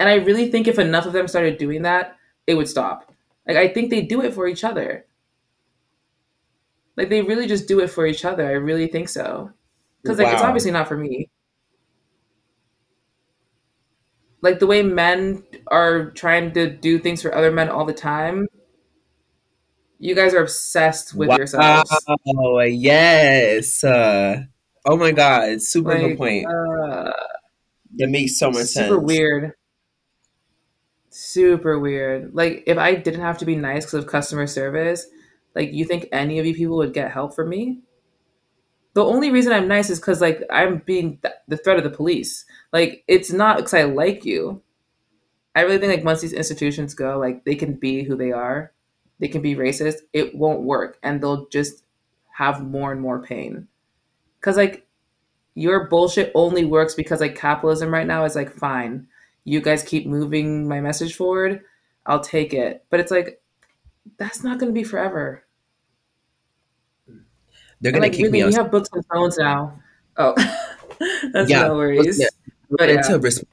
And 0.00 0.08
I 0.08 0.16
really 0.16 0.50
think 0.50 0.68
if 0.68 0.78
enough 0.78 1.06
of 1.06 1.14
them 1.14 1.28
started 1.28 1.58
doing 1.58 1.82
that, 1.82 2.16
it 2.46 2.54
would 2.56 2.68
stop. 2.68 3.12
Like 3.46 3.56
I 3.56 3.68
think 3.68 3.90
they 3.90 4.02
do 4.02 4.22
it 4.22 4.34
for 4.34 4.46
each 4.46 4.64
other. 4.64 5.06
Like 6.96 7.08
they 7.10 7.22
really 7.22 7.46
just 7.46 7.68
do 7.68 7.80
it 7.80 7.88
for 7.90 8.06
each 8.06 8.24
other. 8.24 8.46
I 8.46 8.52
really 8.52 8.86
think 8.88 9.08
so. 9.08 9.52
Because 10.02 10.18
like 10.18 10.28
it's 10.28 10.42
obviously 10.42 10.70
not 10.70 10.88
for 10.88 10.96
me. 10.96 11.30
Like 14.42 14.58
the 14.60 14.66
way 14.66 14.82
men 14.82 15.42
are 15.68 16.10
trying 16.12 16.52
to 16.52 16.70
do 16.70 16.98
things 16.98 17.22
for 17.22 17.34
other 17.34 17.50
men 17.50 17.68
all 17.68 17.84
the 17.84 17.92
time, 17.92 18.46
you 19.98 20.14
guys 20.14 20.34
are 20.34 20.42
obsessed 20.42 21.14
with 21.14 21.28
Wow. 21.28 21.36
yourselves. 21.36 21.90
Yes. 22.68 23.84
Uh, 23.84 24.44
oh 24.84 24.96
my 24.96 25.12
God. 25.12 25.62
Super 25.62 25.98
good 25.98 26.16
point. 26.18 26.46
uh 26.46 27.12
That 27.96 28.08
makes 28.08 28.38
so 28.38 28.50
much 28.50 28.56
super 28.56 28.66
sense. 28.66 28.88
Super 28.88 29.00
weird. 29.00 29.52
Super 31.18 31.78
weird. 31.78 32.34
Like 32.34 32.62
if 32.66 32.76
I 32.76 32.94
didn't 32.94 33.22
have 33.22 33.38
to 33.38 33.46
be 33.46 33.56
nice 33.56 33.86
because 33.86 34.04
of 34.04 34.06
customer 34.06 34.46
service, 34.46 35.06
like 35.54 35.72
you 35.72 35.86
think 35.86 36.08
any 36.12 36.38
of 36.38 36.44
you 36.44 36.54
people 36.54 36.76
would 36.76 36.92
get 36.92 37.10
help 37.10 37.34
from 37.34 37.48
me? 37.48 37.80
The 38.94 39.04
only 39.04 39.30
reason 39.30 39.52
I'm 39.52 39.68
nice 39.68 39.90
is 39.90 40.00
because 40.00 40.20
like 40.20 40.42
I'm 40.50 40.78
being 40.86 41.18
th- 41.18 41.34
the 41.48 41.56
threat 41.56 41.76
of 41.78 41.84
the 41.84 41.90
police. 41.90 42.44
Like 42.72 43.04
it's 43.06 43.30
not 43.30 43.58
because 43.58 43.74
I 43.74 43.82
like 43.84 44.24
you. 44.24 44.62
I 45.56 45.62
really 45.62 45.78
think 45.78 45.94
like 45.94 46.04
once 46.04 46.20
these 46.22 46.32
institutions 46.34 46.94
go, 46.94 47.18
like 47.18 47.44
they 47.44 47.56
can 47.56 47.74
be 47.74 48.04
who 48.04 48.16
they 48.16 48.32
are, 48.32 48.72
they 49.20 49.28
can 49.28 49.42
be 49.42 49.56
racist. 49.56 49.98
It 50.12 50.36
won't 50.36 50.62
work, 50.62 50.98
and 51.02 51.22
they'll 51.22 51.46
just 51.48 51.84
have 52.34 52.64
more 52.64 52.92
and 52.92 53.00
more 53.00 53.22
pain. 53.22 53.68
Because 54.40 54.56
like 54.56 54.86
your 55.54 55.88
bullshit 55.88 56.32
only 56.34 56.64
works 56.64 56.94
because 56.94 57.20
like 57.20 57.36
capitalism 57.36 57.92
right 57.92 58.06
now 58.06 58.24
is 58.24 58.36
like 58.36 58.52
fine. 58.52 59.08
You 59.46 59.60
guys 59.60 59.84
keep 59.84 60.08
moving 60.08 60.66
my 60.66 60.80
message 60.80 61.14
forward. 61.14 61.62
I'll 62.04 62.20
take 62.20 62.52
it, 62.52 62.84
but 62.90 62.98
it's 62.98 63.12
like 63.12 63.40
that's 64.18 64.42
not 64.42 64.58
going 64.58 64.74
to 64.74 64.78
be 64.78 64.82
forever. 64.82 65.44
They're 67.80 67.92
gonna 67.92 68.06
like 68.06 68.12
kick 68.12 68.32
me 68.32 68.40
really, 68.40 68.42
out. 68.42 68.48
we 68.48 68.54
have 68.54 68.70
books 68.72 68.88
and 68.92 69.04
phones 69.06 69.38
now. 69.38 69.78
Oh, 70.16 70.34
that's 71.32 71.48
Yeah. 71.48 71.68
no 71.68 71.80
Yeah. 71.80 72.26
But 72.70 72.90
And 72.90 73.04
to 73.04 73.20
respond 73.20 73.46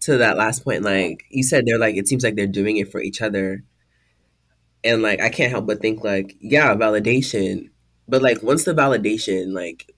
to 0.00 0.18
that 0.18 0.36
last 0.36 0.62
point, 0.62 0.82
like 0.82 1.24
you 1.30 1.42
said, 1.42 1.64
they're 1.64 1.78
like 1.78 1.96
it 1.96 2.06
seems 2.06 2.22
like 2.22 2.34
they're 2.36 2.46
doing 2.46 2.76
it 2.76 2.92
for 2.92 3.00
each 3.00 3.22
other, 3.22 3.62
and 4.84 5.00
like 5.00 5.20
I 5.20 5.30
can't 5.30 5.50
help 5.50 5.66
but 5.66 5.80
think 5.80 6.04
like, 6.04 6.36
yeah, 6.40 6.74
validation, 6.74 7.70
but 8.08 8.20
like 8.20 8.42
once 8.42 8.64
the 8.64 8.74
validation, 8.74 9.54
like 9.54 9.94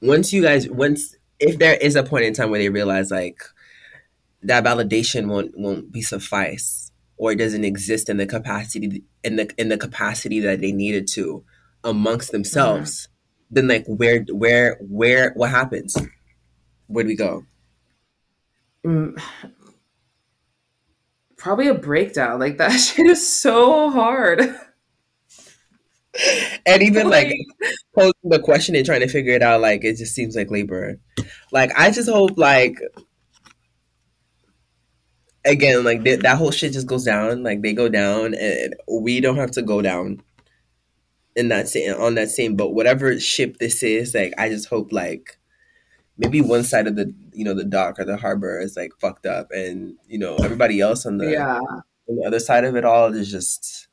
once 0.00 0.32
you 0.32 0.40
guys, 0.40 0.70
once 0.70 1.16
if 1.38 1.58
there 1.58 1.74
is 1.74 1.96
a 1.96 2.02
point 2.02 2.24
in 2.24 2.32
time 2.32 2.50
where 2.50 2.60
they 2.60 2.70
realize 2.70 3.10
like 3.10 3.42
that 4.42 4.64
validation 4.64 5.28
won't 5.28 5.56
won't 5.56 5.92
be 5.92 6.02
suffice 6.02 6.90
or 7.16 7.32
it 7.32 7.36
doesn't 7.36 7.64
exist 7.64 8.08
in 8.08 8.16
the 8.16 8.26
capacity 8.26 9.04
in 9.22 9.36
the 9.36 9.50
in 9.56 9.68
the 9.68 9.78
capacity 9.78 10.40
that 10.40 10.60
they 10.60 10.72
needed 10.72 11.06
to 11.06 11.44
amongst 11.84 12.32
themselves, 12.32 13.08
then 13.50 13.68
like 13.68 13.84
where 13.86 14.24
where 14.30 14.78
where 14.80 15.32
what 15.34 15.50
happens? 15.50 15.96
Where 16.86 17.04
do 17.04 17.08
we 17.08 17.16
go? 17.16 17.44
Mm, 18.84 19.22
probably 21.36 21.68
a 21.68 21.74
breakdown. 21.74 22.40
Like 22.40 22.58
that 22.58 22.70
shit 22.78 23.06
is 23.06 23.26
so 23.26 23.90
hard. 23.90 24.40
And 26.66 26.82
even 26.82 27.08
like 27.08 27.28
like 27.28 27.38
posing 27.94 28.30
the 28.30 28.38
question 28.38 28.74
and 28.74 28.84
trying 28.84 29.00
to 29.00 29.08
figure 29.08 29.32
it 29.32 29.42
out, 29.42 29.60
like 29.60 29.84
it 29.84 29.96
just 29.96 30.14
seems 30.14 30.36
like 30.36 30.50
labor. 30.50 30.98
Like 31.52 31.70
I 31.76 31.90
just 31.90 32.10
hope 32.10 32.36
like 32.36 32.78
again, 35.44 35.84
like 35.84 36.04
th- 36.04 36.20
that 36.20 36.36
whole 36.36 36.50
shit 36.50 36.72
just 36.72 36.86
goes 36.86 37.04
down. 37.04 37.42
Like 37.42 37.62
they 37.62 37.72
go 37.72 37.88
down, 37.88 38.34
and 38.34 38.74
we 38.88 39.20
don't 39.20 39.36
have 39.36 39.50
to 39.52 39.62
go 39.62 39.82
down 39.82 40.22
in 41.34 41.48
that 41.48 41.68
same 41.68 41.94
on 42.00 42.14
that 42.14 42.30
same 42.30 42.56
boat. 42.56 42.74
Whatever 42.74 43.18
ship 43.18 43.58
this 43.58 43.82
is, 43.82 44.14
like 44.14 44.34
I 44.38 44.48
just 44.48 44.68
hope 44.68 44.92
like 44.92 45.38
maybe 46.18 46.40
one 46.40 46.62
side 46.62 46.86
of 46.86 46.96
the 46.96 47.12
you 47.32 47.44
know 47.44 47.54
the 47.54 47.64
dock 47.64 47.98
or 47.98 48.04
the 48.04 48.16
harbor 48.16 48.60
is 48.60 48.76
like 48.76 48.92
fucked 49.00 49.26
up, 49.26 49.50
and 49.50 49.96
you 50.06 50.18
know 50.18 50.36
everybody 50.36 50.80
else 50.80 51.06
on 51.06 51.18
the 51.18 51.30
yeah, 51.30 51.58
on 51.58 52.16
the 52.16 52.24
other 52.26 52.40
side 52.40 52.64
of 52.64 52.76
it 52.76 52.84
all 52.84 53.12
is 53.14 53.30
just 53.30 53.88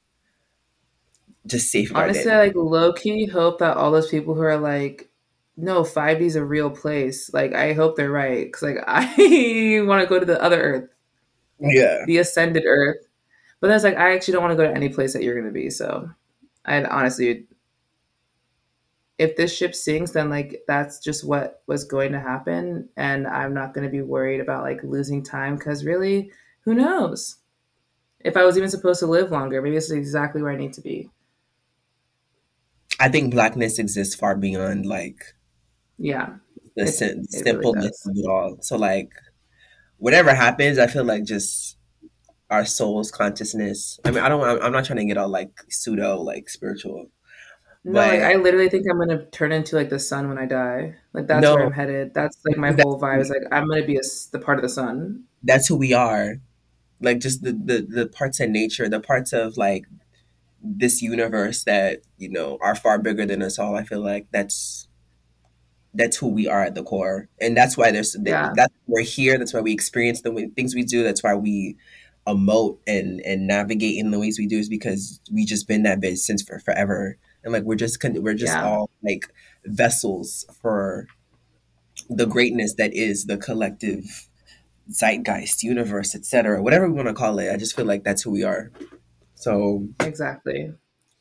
just 1.45 1.71
safe. 1.71 1.91
honestly. 1.95 2.31
I 2.31 2.38
like 2.38 2.55
low 2.55 2.93
key 2.93 3.26
hope 3.26 3.59
that 3.59 3.77
all 3.77 3.91
those 3.91 4.09
people 4.09 4.35
who 4.35 4.41
are 4.41 4.57
like, 4.57 5.09
no, 5.57 5.84
5D 5.84 6.21
is 6.21 6.35
a 6.35 6.45
real 6.45 6.69
place. 6.69 7.31
Like 7.34 7.53
I 7.53 7.73
hope 7.73 7.95
they're 7.95 8.11
right 8.11 8.45
because 8.45 8.61
like 8.61 8.84
I 8.88 9.81
want 9.85 10.03
to 10.03 10.07
go 10.07 10.19
to 10.19 10.26
the 10.26 10.41
other 10.41 10.61
Earth, 10.61 10.89
Yeah, 11.60 12.06
the 12.06 12.18
ascended 12.18 12.64
Earth. 12.65 12.98
But 13.60 13.68
that's 13.69 13.84
like 13.84 13.98
I 13.98 14.14
actually 14.15 14.34
don't 14.34 14.44
want 14.44 14.53
to 14.53 14.57
go 14.64 14.69
to 14.69 14.76
any 14.76 14.90
place 14.90 15.14
that 15.14 15.23
you're 15.23 15.40
gonna 15.40 15.53
be. 15.53 15.69
So 15.69 16.10
I'd 16.65 16.86
honestly 16.86 17.48
if 19.18 19.36
this 19.36 19.56
ship 19.56 19.76
sinks, 19.76 20.11
then 20.11 20.30
like 20.30 20.64
that's 20.68 20.99
just 20.99 21.26
what 21.27 21.61
was 21.68 21.84
going 21.84 22.11
to 22.14 22.19
happen, 22.19 22.90
and 22.95 23.27
I'm 23.27 23.53
not 23.53 23.73
going 23.73 23.86
to 23.86 23.91
be 23.91 24.02
worried 24.02 24.40
about 24.40 24.64
like 24.64 24.81
losing 24.84 25.23
time 25.23 25.57
because 25.57 25.86
really, 25.86 26.31
who 26.61 26.73
knows 26.73 27.38
if 28.22 28.38
I 28.38 28.45
was 28.45 28.57
even 28.57 28.69
supposed 28.69 28.99
to 29.02 29.07
live 29.07 29.31
longer? 29.31 29.61
Maybe 29.61 29.76
this 29.76 29.86
is 29.86 29.91
exactly 29.94 30.41
where 30.44 30.52
I 30.53 30.57
need 30.57 30.73
to 30.73 30.81
be. 30.81 31.10
I 32.99 33.10
think 33.10 33.31
blackness 33.34 33.77
exists 33.77 34.15
far 34.15 34.36
beyond 34.38 34.86
like 34.86 35.34
Yeah, 35.99 36.38
the, 36.76 36.88
it 36.88 36.88
sim- 36.88 37.27
it 37.31 37.48
really 37.48 37.68
simpleness 37.68 37.72
does. 37.72 38.07
of 38.07 38.14
it 38.18 38.26
all. 38.27 38.57
So 38.61 38.77
like 38.77 39.11
whatever 39.99 40.34
happens, 40.34 40.80
I 40.80 40.88
feel 40.88 41.03
like 41.05 41.23
just 41.23 41.77
our 42.49 42.65
soul's 42.65 43.11
consciousness. 43.11 43.99
I 44.05 44.11
mean, 44.11 44.23
I 44.23 44.30
don't. 44.30 44.43
I'm, 44.43 44.61
I'm 44.61 44.71
not 44.71 44.85
trying 44.85 44.97
to 44.99 45.05
get 45.05 45.17
all 45.17 45.30
like 45.30 45.51
pseudo 45.69 46.21
like 46.21 46.49
spiritual, 46.49 47.11
No, 47.84 48.01
like 48.01 48.21
but 48.21 48.23
I 48.23 48.35
literally 48.35 48.69
think 48.69 48.85
I'm 48.89 48.99
gonna 48.99 49.26
turn 49.27 49.51
into 49.51 49.76
like 49.76 49.89
the 49.89 49.99
sun 49.99 50.27
when 50.30 50.38
I 50.38 50.45
die. 50.45 50.95
Like 51.13 51.27
that's 51.27 51.51
where 51.53 51.65
I'm 51.65 51.71
headed. 51.71 52.13
That's 52.13 52.38
like 52.45 52.57
my 52.57 52.71
that's 52.71 52.84
whole 52.84 52.99
vibe. 52.99 53.21
Is 53.21 53.30
like 53.30 53.43
I'm 53.51 53.67
gonna 53.69 53.85
be 53.85 53.97
a 53.97 54.01
the 54.31 54.39
part 54.39 54.57
of 54.59 54.63
the 54.63 54.69
sun. 54.69 55.26
that's 55.43 55.67
who 55.67 55.77
we 55.77 55.93
are. 55.93 56.38
Like 57.01 57.19
just 57.19 57.43
the, 57.43 57.53
the 57.53 57.88
the 57.88 58.07
parts 58.07 58.39
of 58.41 58.49
nature, 58.49 58.89
the 58.89 58.99
parts 58.99 59.31
of 59.34 59.57
like 59.57 59.85
this 60.61 61.01
universe 61.01 61.63
that 61.63 62.01
you 62.17 62.30
know 62.30 62.57
are 62.61 62.76
far 62.76 62.99
bigger 62.99 63.26
than 63.26 63.41
us 63.41 63.57
all. 63.59 63.76
I 63.77 63.84
feel 63.85 64.01
like 64.01 64.27
that's 64.31 64.89
that's 65.94 66.18
who 66.18 66.28
we 66.28 66.48
are 66.48 66.64
at 66.64 66.76
the 66.76 66.84
core, 66.84 67.28
and 67.41 67.56
that's 67.56 67.78
why 67.78 67.91
there's 67.91 68.16
Yeah, 68.24 68.52
that's 68.56 68.74
why 68.86 68.99
we're 68.99 69.03
here. 69.03 69.38
That's 69.38 69.53
why 69.53 69.61
we 69.61 69.74
experience 69.74 70.22
the 70.22 70.32
way, 70.32 70.49
things 70.56 70.76
we 70.76 70.84
do. 70.84 71.03
That's 71.03 71.24
why 71.24 71.36
we 71.36 71.78
emote 72.28 72.78
and 72.86 73.22
and 73.22 73.48
navigate 73.48 73.98
in 73.98 74.11
the 74.11 74.20
ways 74.20 74.38
we 74.38 74.48
do 74.48 74.60
is 74.60 74.70
because 74.70 75.20
we 75.32 75.45
just 75.45 75.68
been 75.68 75.84
that 75.84 75.99
bitch 75.99 76.20
since 76.20 76.44
for 76.44 76.60
forever, 76.60 77.18
and 77.44 77.53
like 77.53 77.64
we're 77.64 77.76
just 77.76 77.99
con- 77.99 78.22
we're 78.22 78.34
just 78.34 78.53
yeah, 78.53 78.66
all 78.66 78.90
like 79.03 79.26
vessels 79.66 80.45
for 80.61 81.07
the 82.10 82.26
greatness 82.26 82.76
that 82.76 82.94
is 82.94 83.26
the 83.26 83.38
collective 83.38 84.28
zeitgeist, 84.91 85.64
universe, 85.64 86.16
etc. 86.16 86.61
Whatever 86.61 86.88
we 86.88 86.94
want 86.94 87.07
to 87.07 87.14
call 87.14 87.40
it. 87.40 87.52
I 87.52 87.57
just 87.57 87.76
feel 87.76 87.86
like 87.86 88.03
that's 88.03 88.24
who 88.24 88.32
we 88.32 88.44
are. 88.44 88.72
So 89.36 89.88
exactly. 89.99 90.74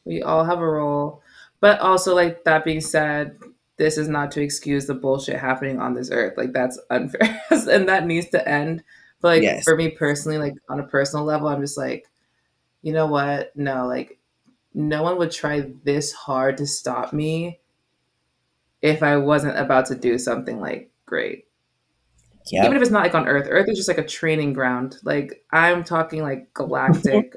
We 0.05 0.23
all 0.23 0.45
have 0.45 0.59
a 0.59 0.66
role. 0.66 1.23
But 1.61 1.81
also, 1.81 2.15
like, 2.15 2.45
that 2.45 2.65
being 2.65 2.81
said, 2.81 3.36
this 3.78 3.96
is 3.96 4.09
not 4.09 4.32
to 4.32 4.42
excuse 4.42 4.86
the 4.86 4.94
bullshit 4.94 5.38
happening 5.38 5.80
on 5.80 5.94
this 5.94 6.10
earth. 6.10 6.34
Like, 6.36 6.52
that's 6.52 6.78
unfair. 6.90 7.40
and 7.50 7.88
that 7.88 8.06
needs 8.06 8.28
to 8.30 8.48
end. 8.48 8.82
But, 9.20 9.28
like, 9.28 9.42
yes, 9.42 9.64
for 9.64 9.76
me 9.76 9.90
personally, 9.90 10.38
like, 10.38 10.55
on 10.68 10.80
a 10.80 10.86
personal 10.86 11.24
level, 11.24 11.48
I'm 11.48 11.60
just 11.60 11.78
like, 11.78 12.06
you 12.82 12.92
know 12.92 13.06
what? 13.06 13.56
No, 13.56 13.86
like, 13.86 14.18
no 14.74 15.02
one 15.02 15.16
would 15.18 15.30
try 15.30 15.70
this 15.84 16.12
hard 16.12 16.59
to 16.59 16.66
stop 16.66 17.12
me 17.12 17.60
if 18.82 19.02
I 19.02 19.16
wasn't 19.16 19.59
about 19.59 19.86
to 19.86 19.94
do 19.94 20.18
something, 20.18 20.60
like, 20.60 20.90
great. 21.06 21.46
Yeah. 22.50 22.64
Even 22.64 22.76
if 22.76 22.82
it's 22.82 22.90
not, 22.90 23.02
like, 23.02 23.14
on 23.14 23.28
earth. 23.28 23.46
Earth 23.48 23.68
is 23.68 23.76
just, 23.76 23.88
like, 23.88 23.98
a 23.98 24.06
training 24.06 24.55
ground. 24.55 24.98
Like, 25.05 25.44
I'm 25.52 25.84
talking, 25.84 26.22
like, 26.22 26.52
galactic, 26.52 27.34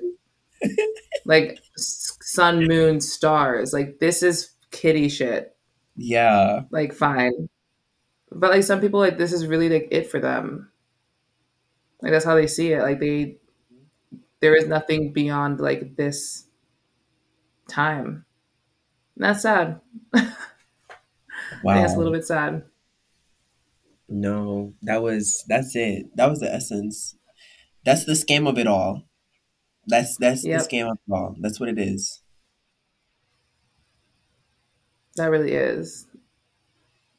like, 1.26 1.60
sun, 1.76 2.68
moon, 2.68 3.00
stars. 3.00 3.74
Like, 3.74 4.00
this 4.00 4.24
is 4.24 4.52
kitty 4.72 5.10
shit 5.10 5.56
yeah, 6.02 6.62
like 6.72 6.94
fine. 6.94 7.50
But 8.32 8.52
like 8.52 8.64
some 8.64 8.82
people 8.82 9.00
like 9.00 9.18
this 9.18 9.34
is 9.34 9.48
really 9.48 9.70
like 9.70 9.88
it 9.92 10.10
for 10.10 10.20
them. 10.20 10.72
Like 12.02 12.12
that's 12.12 12.26
how 12.26 12.36
they 12.36 12.48
see 12.48 12.74
it. 12.74 12.82
Like 12.82 13.00
they 13.00 13.38
there 14.40 14.56
is 14.56 14.68
nothing 14.68 15.14
beyond 15.14 15.60
like 15.60 15.96
this 15.96 16.46
time. 17.68 18.26
And 19.16 19.26
that's 19.26 19.42
sad. 19.44 19.82
Think 20.14 20.36
that's 21.64 21.94
a 21.94 21.98
little 21.98 22.14
bit 22.14 22.26
sad. 22.26 22.64
No, 24.10 24.74
that 24.82 25.02
was 25.02 25.44
that's 25.48 25.76
it. 25.76 26.16
That 26.16 26.30
was 26.30 26.40
the 26.40 26.54
essence. 26.54 27.16
That's 27.86 28.06
the 28.06 28.14
scam 28.14 28.48
of 28.48 28.58
it 28.58 28.68
all. 28.68 29.04
That's 29.88 30.18
that's 30.18 30.44
the 30.44 30.50
scam 30.50 30.92
of 30.92 30.98
it 31.08 31.12
all. 31.12 31.36
That's 31.40 31.60
what 31.60 31.70
it 31.70 31.80
is. 31.80 32.22
That 35.16 35.30
really 35.30 35.52
is. 35.52 36.08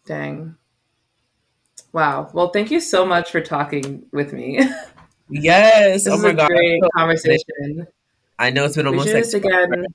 Dang. 0.07 0.57
Wow. 1.93 2.31
Well, 2.33 2.49
thank 2.49 2.71
you 2.71 2.81
so 2.81 3.05
much 3.05 3.31
for 3.31 3.41
talking 3.41 4.05
with 4.13 4.33
me. 4.33 4.61
Yes. 5.35 6.05
this 6.05 6.13
oh 6.13 6.17
is 6.17 6.23
my 6.23 6.31
a 6.31 6.35
god. 6.35 6.49
great 6.49 6.83
conversation. 6.95 7.87
I 8.39 8.51
know 8.51 8.67
it's 8.67 8.77
been 8.77 8.87
almost 8.87 9.07
like 9.07 9.23
this 9.23 9.33
again. 9.33 9.87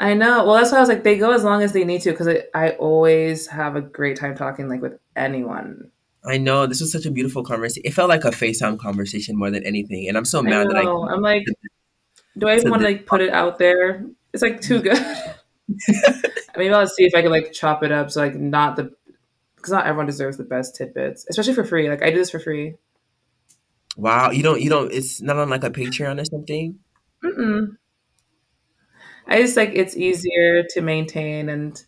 I 0.00 0.14
know. 0.14 0.44
Well, 0.44 0.56
that's 0.56 0.72
why 0.72 0.78
I 0.78 0.80
was 0.80 0.88
like, 0.88 1.04
they 1.04 1.18
go 1.18 1.32
as 1.32 1.44
long 1.44 1.62
as 1.62 1.72
they 1.72 1.84
need 1.84 2.02
to 2.02 2.10
because 2.10 2.28
I, 2.28 2.44
I 2.54 2.70
always 2.72 3.46
have 3.48 3.76
a 3.76 3.80
great 3.80 4.16
time 4.16 4.36
talking 4.36 4.68
like 4.68 4.80
with 4.80 4.98
anyone. 5.16 5.90
I 6.24 6.38
know 6.38 6.66
this 6.66 6.80
was 6.80 6.92
such 6.92 7.06
a 7.06 7.10
beautiful 7.10 7.42
conversation. 7.44 7.82
It 7.84 7.94
felt 7.94 8.08
like 8.08 8.24
a 8.24 8.30
FaceTime 8.30 8.78
conversation 8.78 9.36
more 9.36 9.50
than 9.50 9.64
anything, 9.64 10.08
and 10.08 10.16
I'm 10.16 10.24
so 10.24 10.40
I 10.40 10.42
mad 10.42 10.68
that 10.68 10.76
I. 10.76 10.82
I'm 10.82 11.22
like, 11.22 11.44
do 12.38 12.48
I 12.48 12.56
even 12.56 12.70
want 12.70 12.82
to 12.82 12.88
like 12.88 13.06
put 13.06 13.20
it 13.20 13.30
out 13.30 13.58
there? 13.58 14.04
It's 14.32 14.42
like 14.42 14.60
too 14.60 14.80
mm-hmm. 14.80 15.02
good. 15.02 15.34
Maybe 16.56 16.72
I'll 16.72 16.86
see 16.86 17.04
if 17.04 17.14
I 17.14 17.22
can 17.22 17.30
like 17.30 17.52
chop 17.52 17.82
it 17.82 17.92
up 17.92 18.10
so 18.10 18.20
like 18.20 18.34
not 18.34 18.76
the 18.76 18.92
because 19.56 19.72
not 19.72 19.86
everyone 19.86 20.06
deserves 20.06 20.36
the 20.36 20.44
best 20.44 20.76
tidbits, 20.76 21.26
especially 21.28 21.54
for 21.54 21.64
free. 21.64 21.88
Like 21.88 22.02
I 22.02 22.10
do 22.10 22.16
this 22.16 22.30
for 22.30 22.38
free. 22.38 22.74
Wow, 23.96 24.30
you 24.30 24.42
don't, 24.44 24.60
you 24.60 24.70
don't. 24.70 24.92
It's 24.92 25.20
not 25.20 25.36
on 25.36 25.50
like 25.50 25.64
a 25.64 25.70
Patreon 25.70 26.20
or 26.20 26.24
something. 26.24 26.78
Mm-mm. 27.24 27.76
I 29.26 29.42
just 29.42 29.56
like 29.56 29.72
it's 29.74 29.96
easier 29.96 30.64
to 30.70 30.80
maintain 30.80 31.48
and 31.48 31.84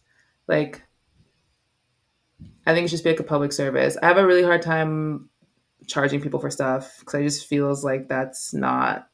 like 0.47 0.83
I 2.67 2.75
think 2.75 2.85
it 2.85 2.89
should 2.89 2.97
just 2.97 3.05
be 3.05 3.11
like 3.11 3.21
a 3.21 3.25
public 3.25 3.53
service. 3.53 3.97
I 4.03 4.07
have 4.07 4.19
a 4.19 4.27
really 4.27 4.43
hard 4.43 4.63
time 4.63 5.31
charging 5.87 6.21
people 6.21 6.41
for 6.41 6.51
stuff 6.51 6.97
because 7.01 7.15
I 7.15 7.23
just 7.23 7.47
feels 7.47 7.83
like 7.83 8.09
that's 8.09 8.53
not 8.53 9.09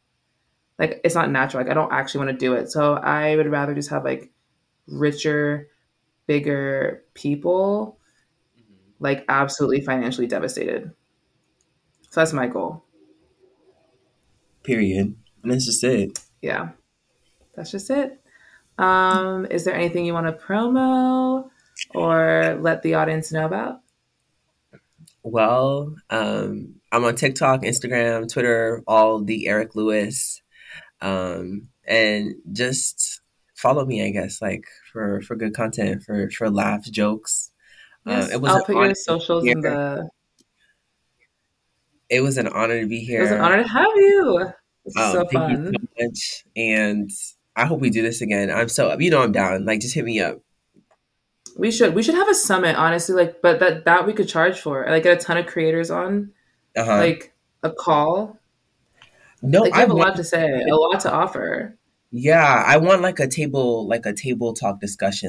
like 0.79 1.01
it's 1.05 1.15
not 1.15 1.31
natural. 1.31 1.63
Like 1.63 1.71
I 1.71 1.75
don't 1.75 1.93
actually 1.93 2.27
want 2.27 2.39
to 2.39 2.45
do 2.45 2.55
it. 2.55 2.71
So 2.71 2.95
I 2.95 3.37
would 3.37 3.47
rather 3.47 3.75
just 3.75 3.91
have 3.91 4.05
like 4.05 4.33
richer, 4.87 5.69
bigger 6.27 7.03
people 7.15 7.99
like 8.99 9.25
absolutely 9.29 9.81
financially 9.81 10.27
devastated. 10.27 10.91
So 12.11 12.21
that's 12.21 12.33
my 12.33 12.47
goal. 12.47 12.85
Period. 14.63 15.15
And 15.43 15.53
that's 15.53 15.67
just 15.67 15.85
it. 15.85 16.19
Yeah. 16.41 16.71
That's 17.55 17.71
just 17.71 17.91
it. 17.91 18.21
Um, 18.79 19.47
is 19.51 19.65
there 19.65 19.75
anything 19.75 20.05
you 20.05 20.13
want 20.13 20.27
to 20.27 20.45
promo 20.45 21.49
or 21.95 22.59
let 22.61 22.83
the 22.83 22.95
audience 22.95 23.33
know 23.33 23.47
about? 23.47 23.81
Well, 25.23 25.95
um, 26.11 26.77
I'm 26.93 27.05
on 27.05 27.17
TikTok, 27.17 27.63
Instagram, 27.63 28.33
Twitter, 28.33 28.83
all 28.87 29.23
the 29.23 29.49
Erick 29.49 29.75
Louis, 29.75 30.43
um, 31.01 31.69
and 31.87 32.37
just 32.53 33.21
follow 33.57 33.85
me. 33.85 34.05
I 34.05 34.11
guess 34.11 34.41
like 34.41 34.65
for 34.93 35.21
for 35.23 35.35
good 35.37 35.55
content, 35.55 36.03
for 36.05 36.31
for 36.31 36.51
laughs, 36.51 36.89
jokes. 36.91 37.51
Um, 38.07 38.13
Yes, 38.19 38.33
it 38.33 38.41
was 38.41 38.53
I'll 38.53 38.65
put 38.65 38.77
your 38.77 38.95
socials 38.95 39.45
in 39.45 39.61
the. 39.61 40.09
It 42.09 42.21
was 42.21 42.39
an 42.39 42.47
honor 42.47 42.81
to 42.81 42.87
be 42.87 43.01
here. 43.01 43.19
It 43.21 43.23
was 43.23 43.31
an 43.33 43.41
honor 43.41 43.63
to 43.63 43.69
have 43.69 43.89
you. 43.97 44.39
Um, 44.97 45.13
so 45.13 45.27
thank 45.33 45.51
you 45.51 45.57
fun. 45.57 45.73
so 45.75 46.05
much, 46.07 46.45
and 46.57 47.11
I 47.57 47.65
hope 47.67 47.81
we 47.81 47.91
do 47.91 48.03
this 48.03 48.21
again. 48.21 48.51
I'm 48.51 48.69
so 48.69 48.97
you 48.99 49.11
know 49.11 49.23
I'm 49.23 49.33
down. 49.33 49.65
Like 49.65 49.81
just 49.81 49.95
hit 49.95 50.05
me 50.05 50.21
up. 50.21 50.39
We 51.59 51.73
should 51.73 51.95
we 51.95 52.03
should 52.05 52.15
have 52.15 52.29
a 52.29 52.35
summit, 52.35 52.77
honestly. 52.77 53.17
Like, 53.17 53.43
but 53.43 53.59
that 53.59 53.85
that 53.87 54.07
we 54.07 54.13
could 54.13 54.29
charge 54.29 54.61
for. 54.61 54.87
Like, 54.89 55.03
get 55.03 55.17
a 55.21 55.21
ton 55.21 55.39
of 55.39 55.47
creators 55.47 55.91
on, 55.91 56.31
Uh 56.77 56.85
huh. 56.85 56.97
like 56.99 57.35
a 57.65 57.73
call. 57.73 58.39
No, 59.43 59.63
Like, 59.63 59.73
I 59.75 59.81
have 59.81 59.91
a 59.91 59.95
lot 59.95 60.15
to 60.17 60.25
say, 60.25 60.45
a 60.71 60.75
lot 60.77 61.01
to 61.01 61.13
offer. 61.13 61.77
Yeah, 62.19 62.65
I 62.67 62.79
want 62.79 63.03
like 63.03 63.21
a 63.21 63.27
table, 63.29 63.87
like 63.87 64.07
a 64.07 64.13
table 64.15 64.55
talk 64.55 64.81
discussion. 64.81 65.25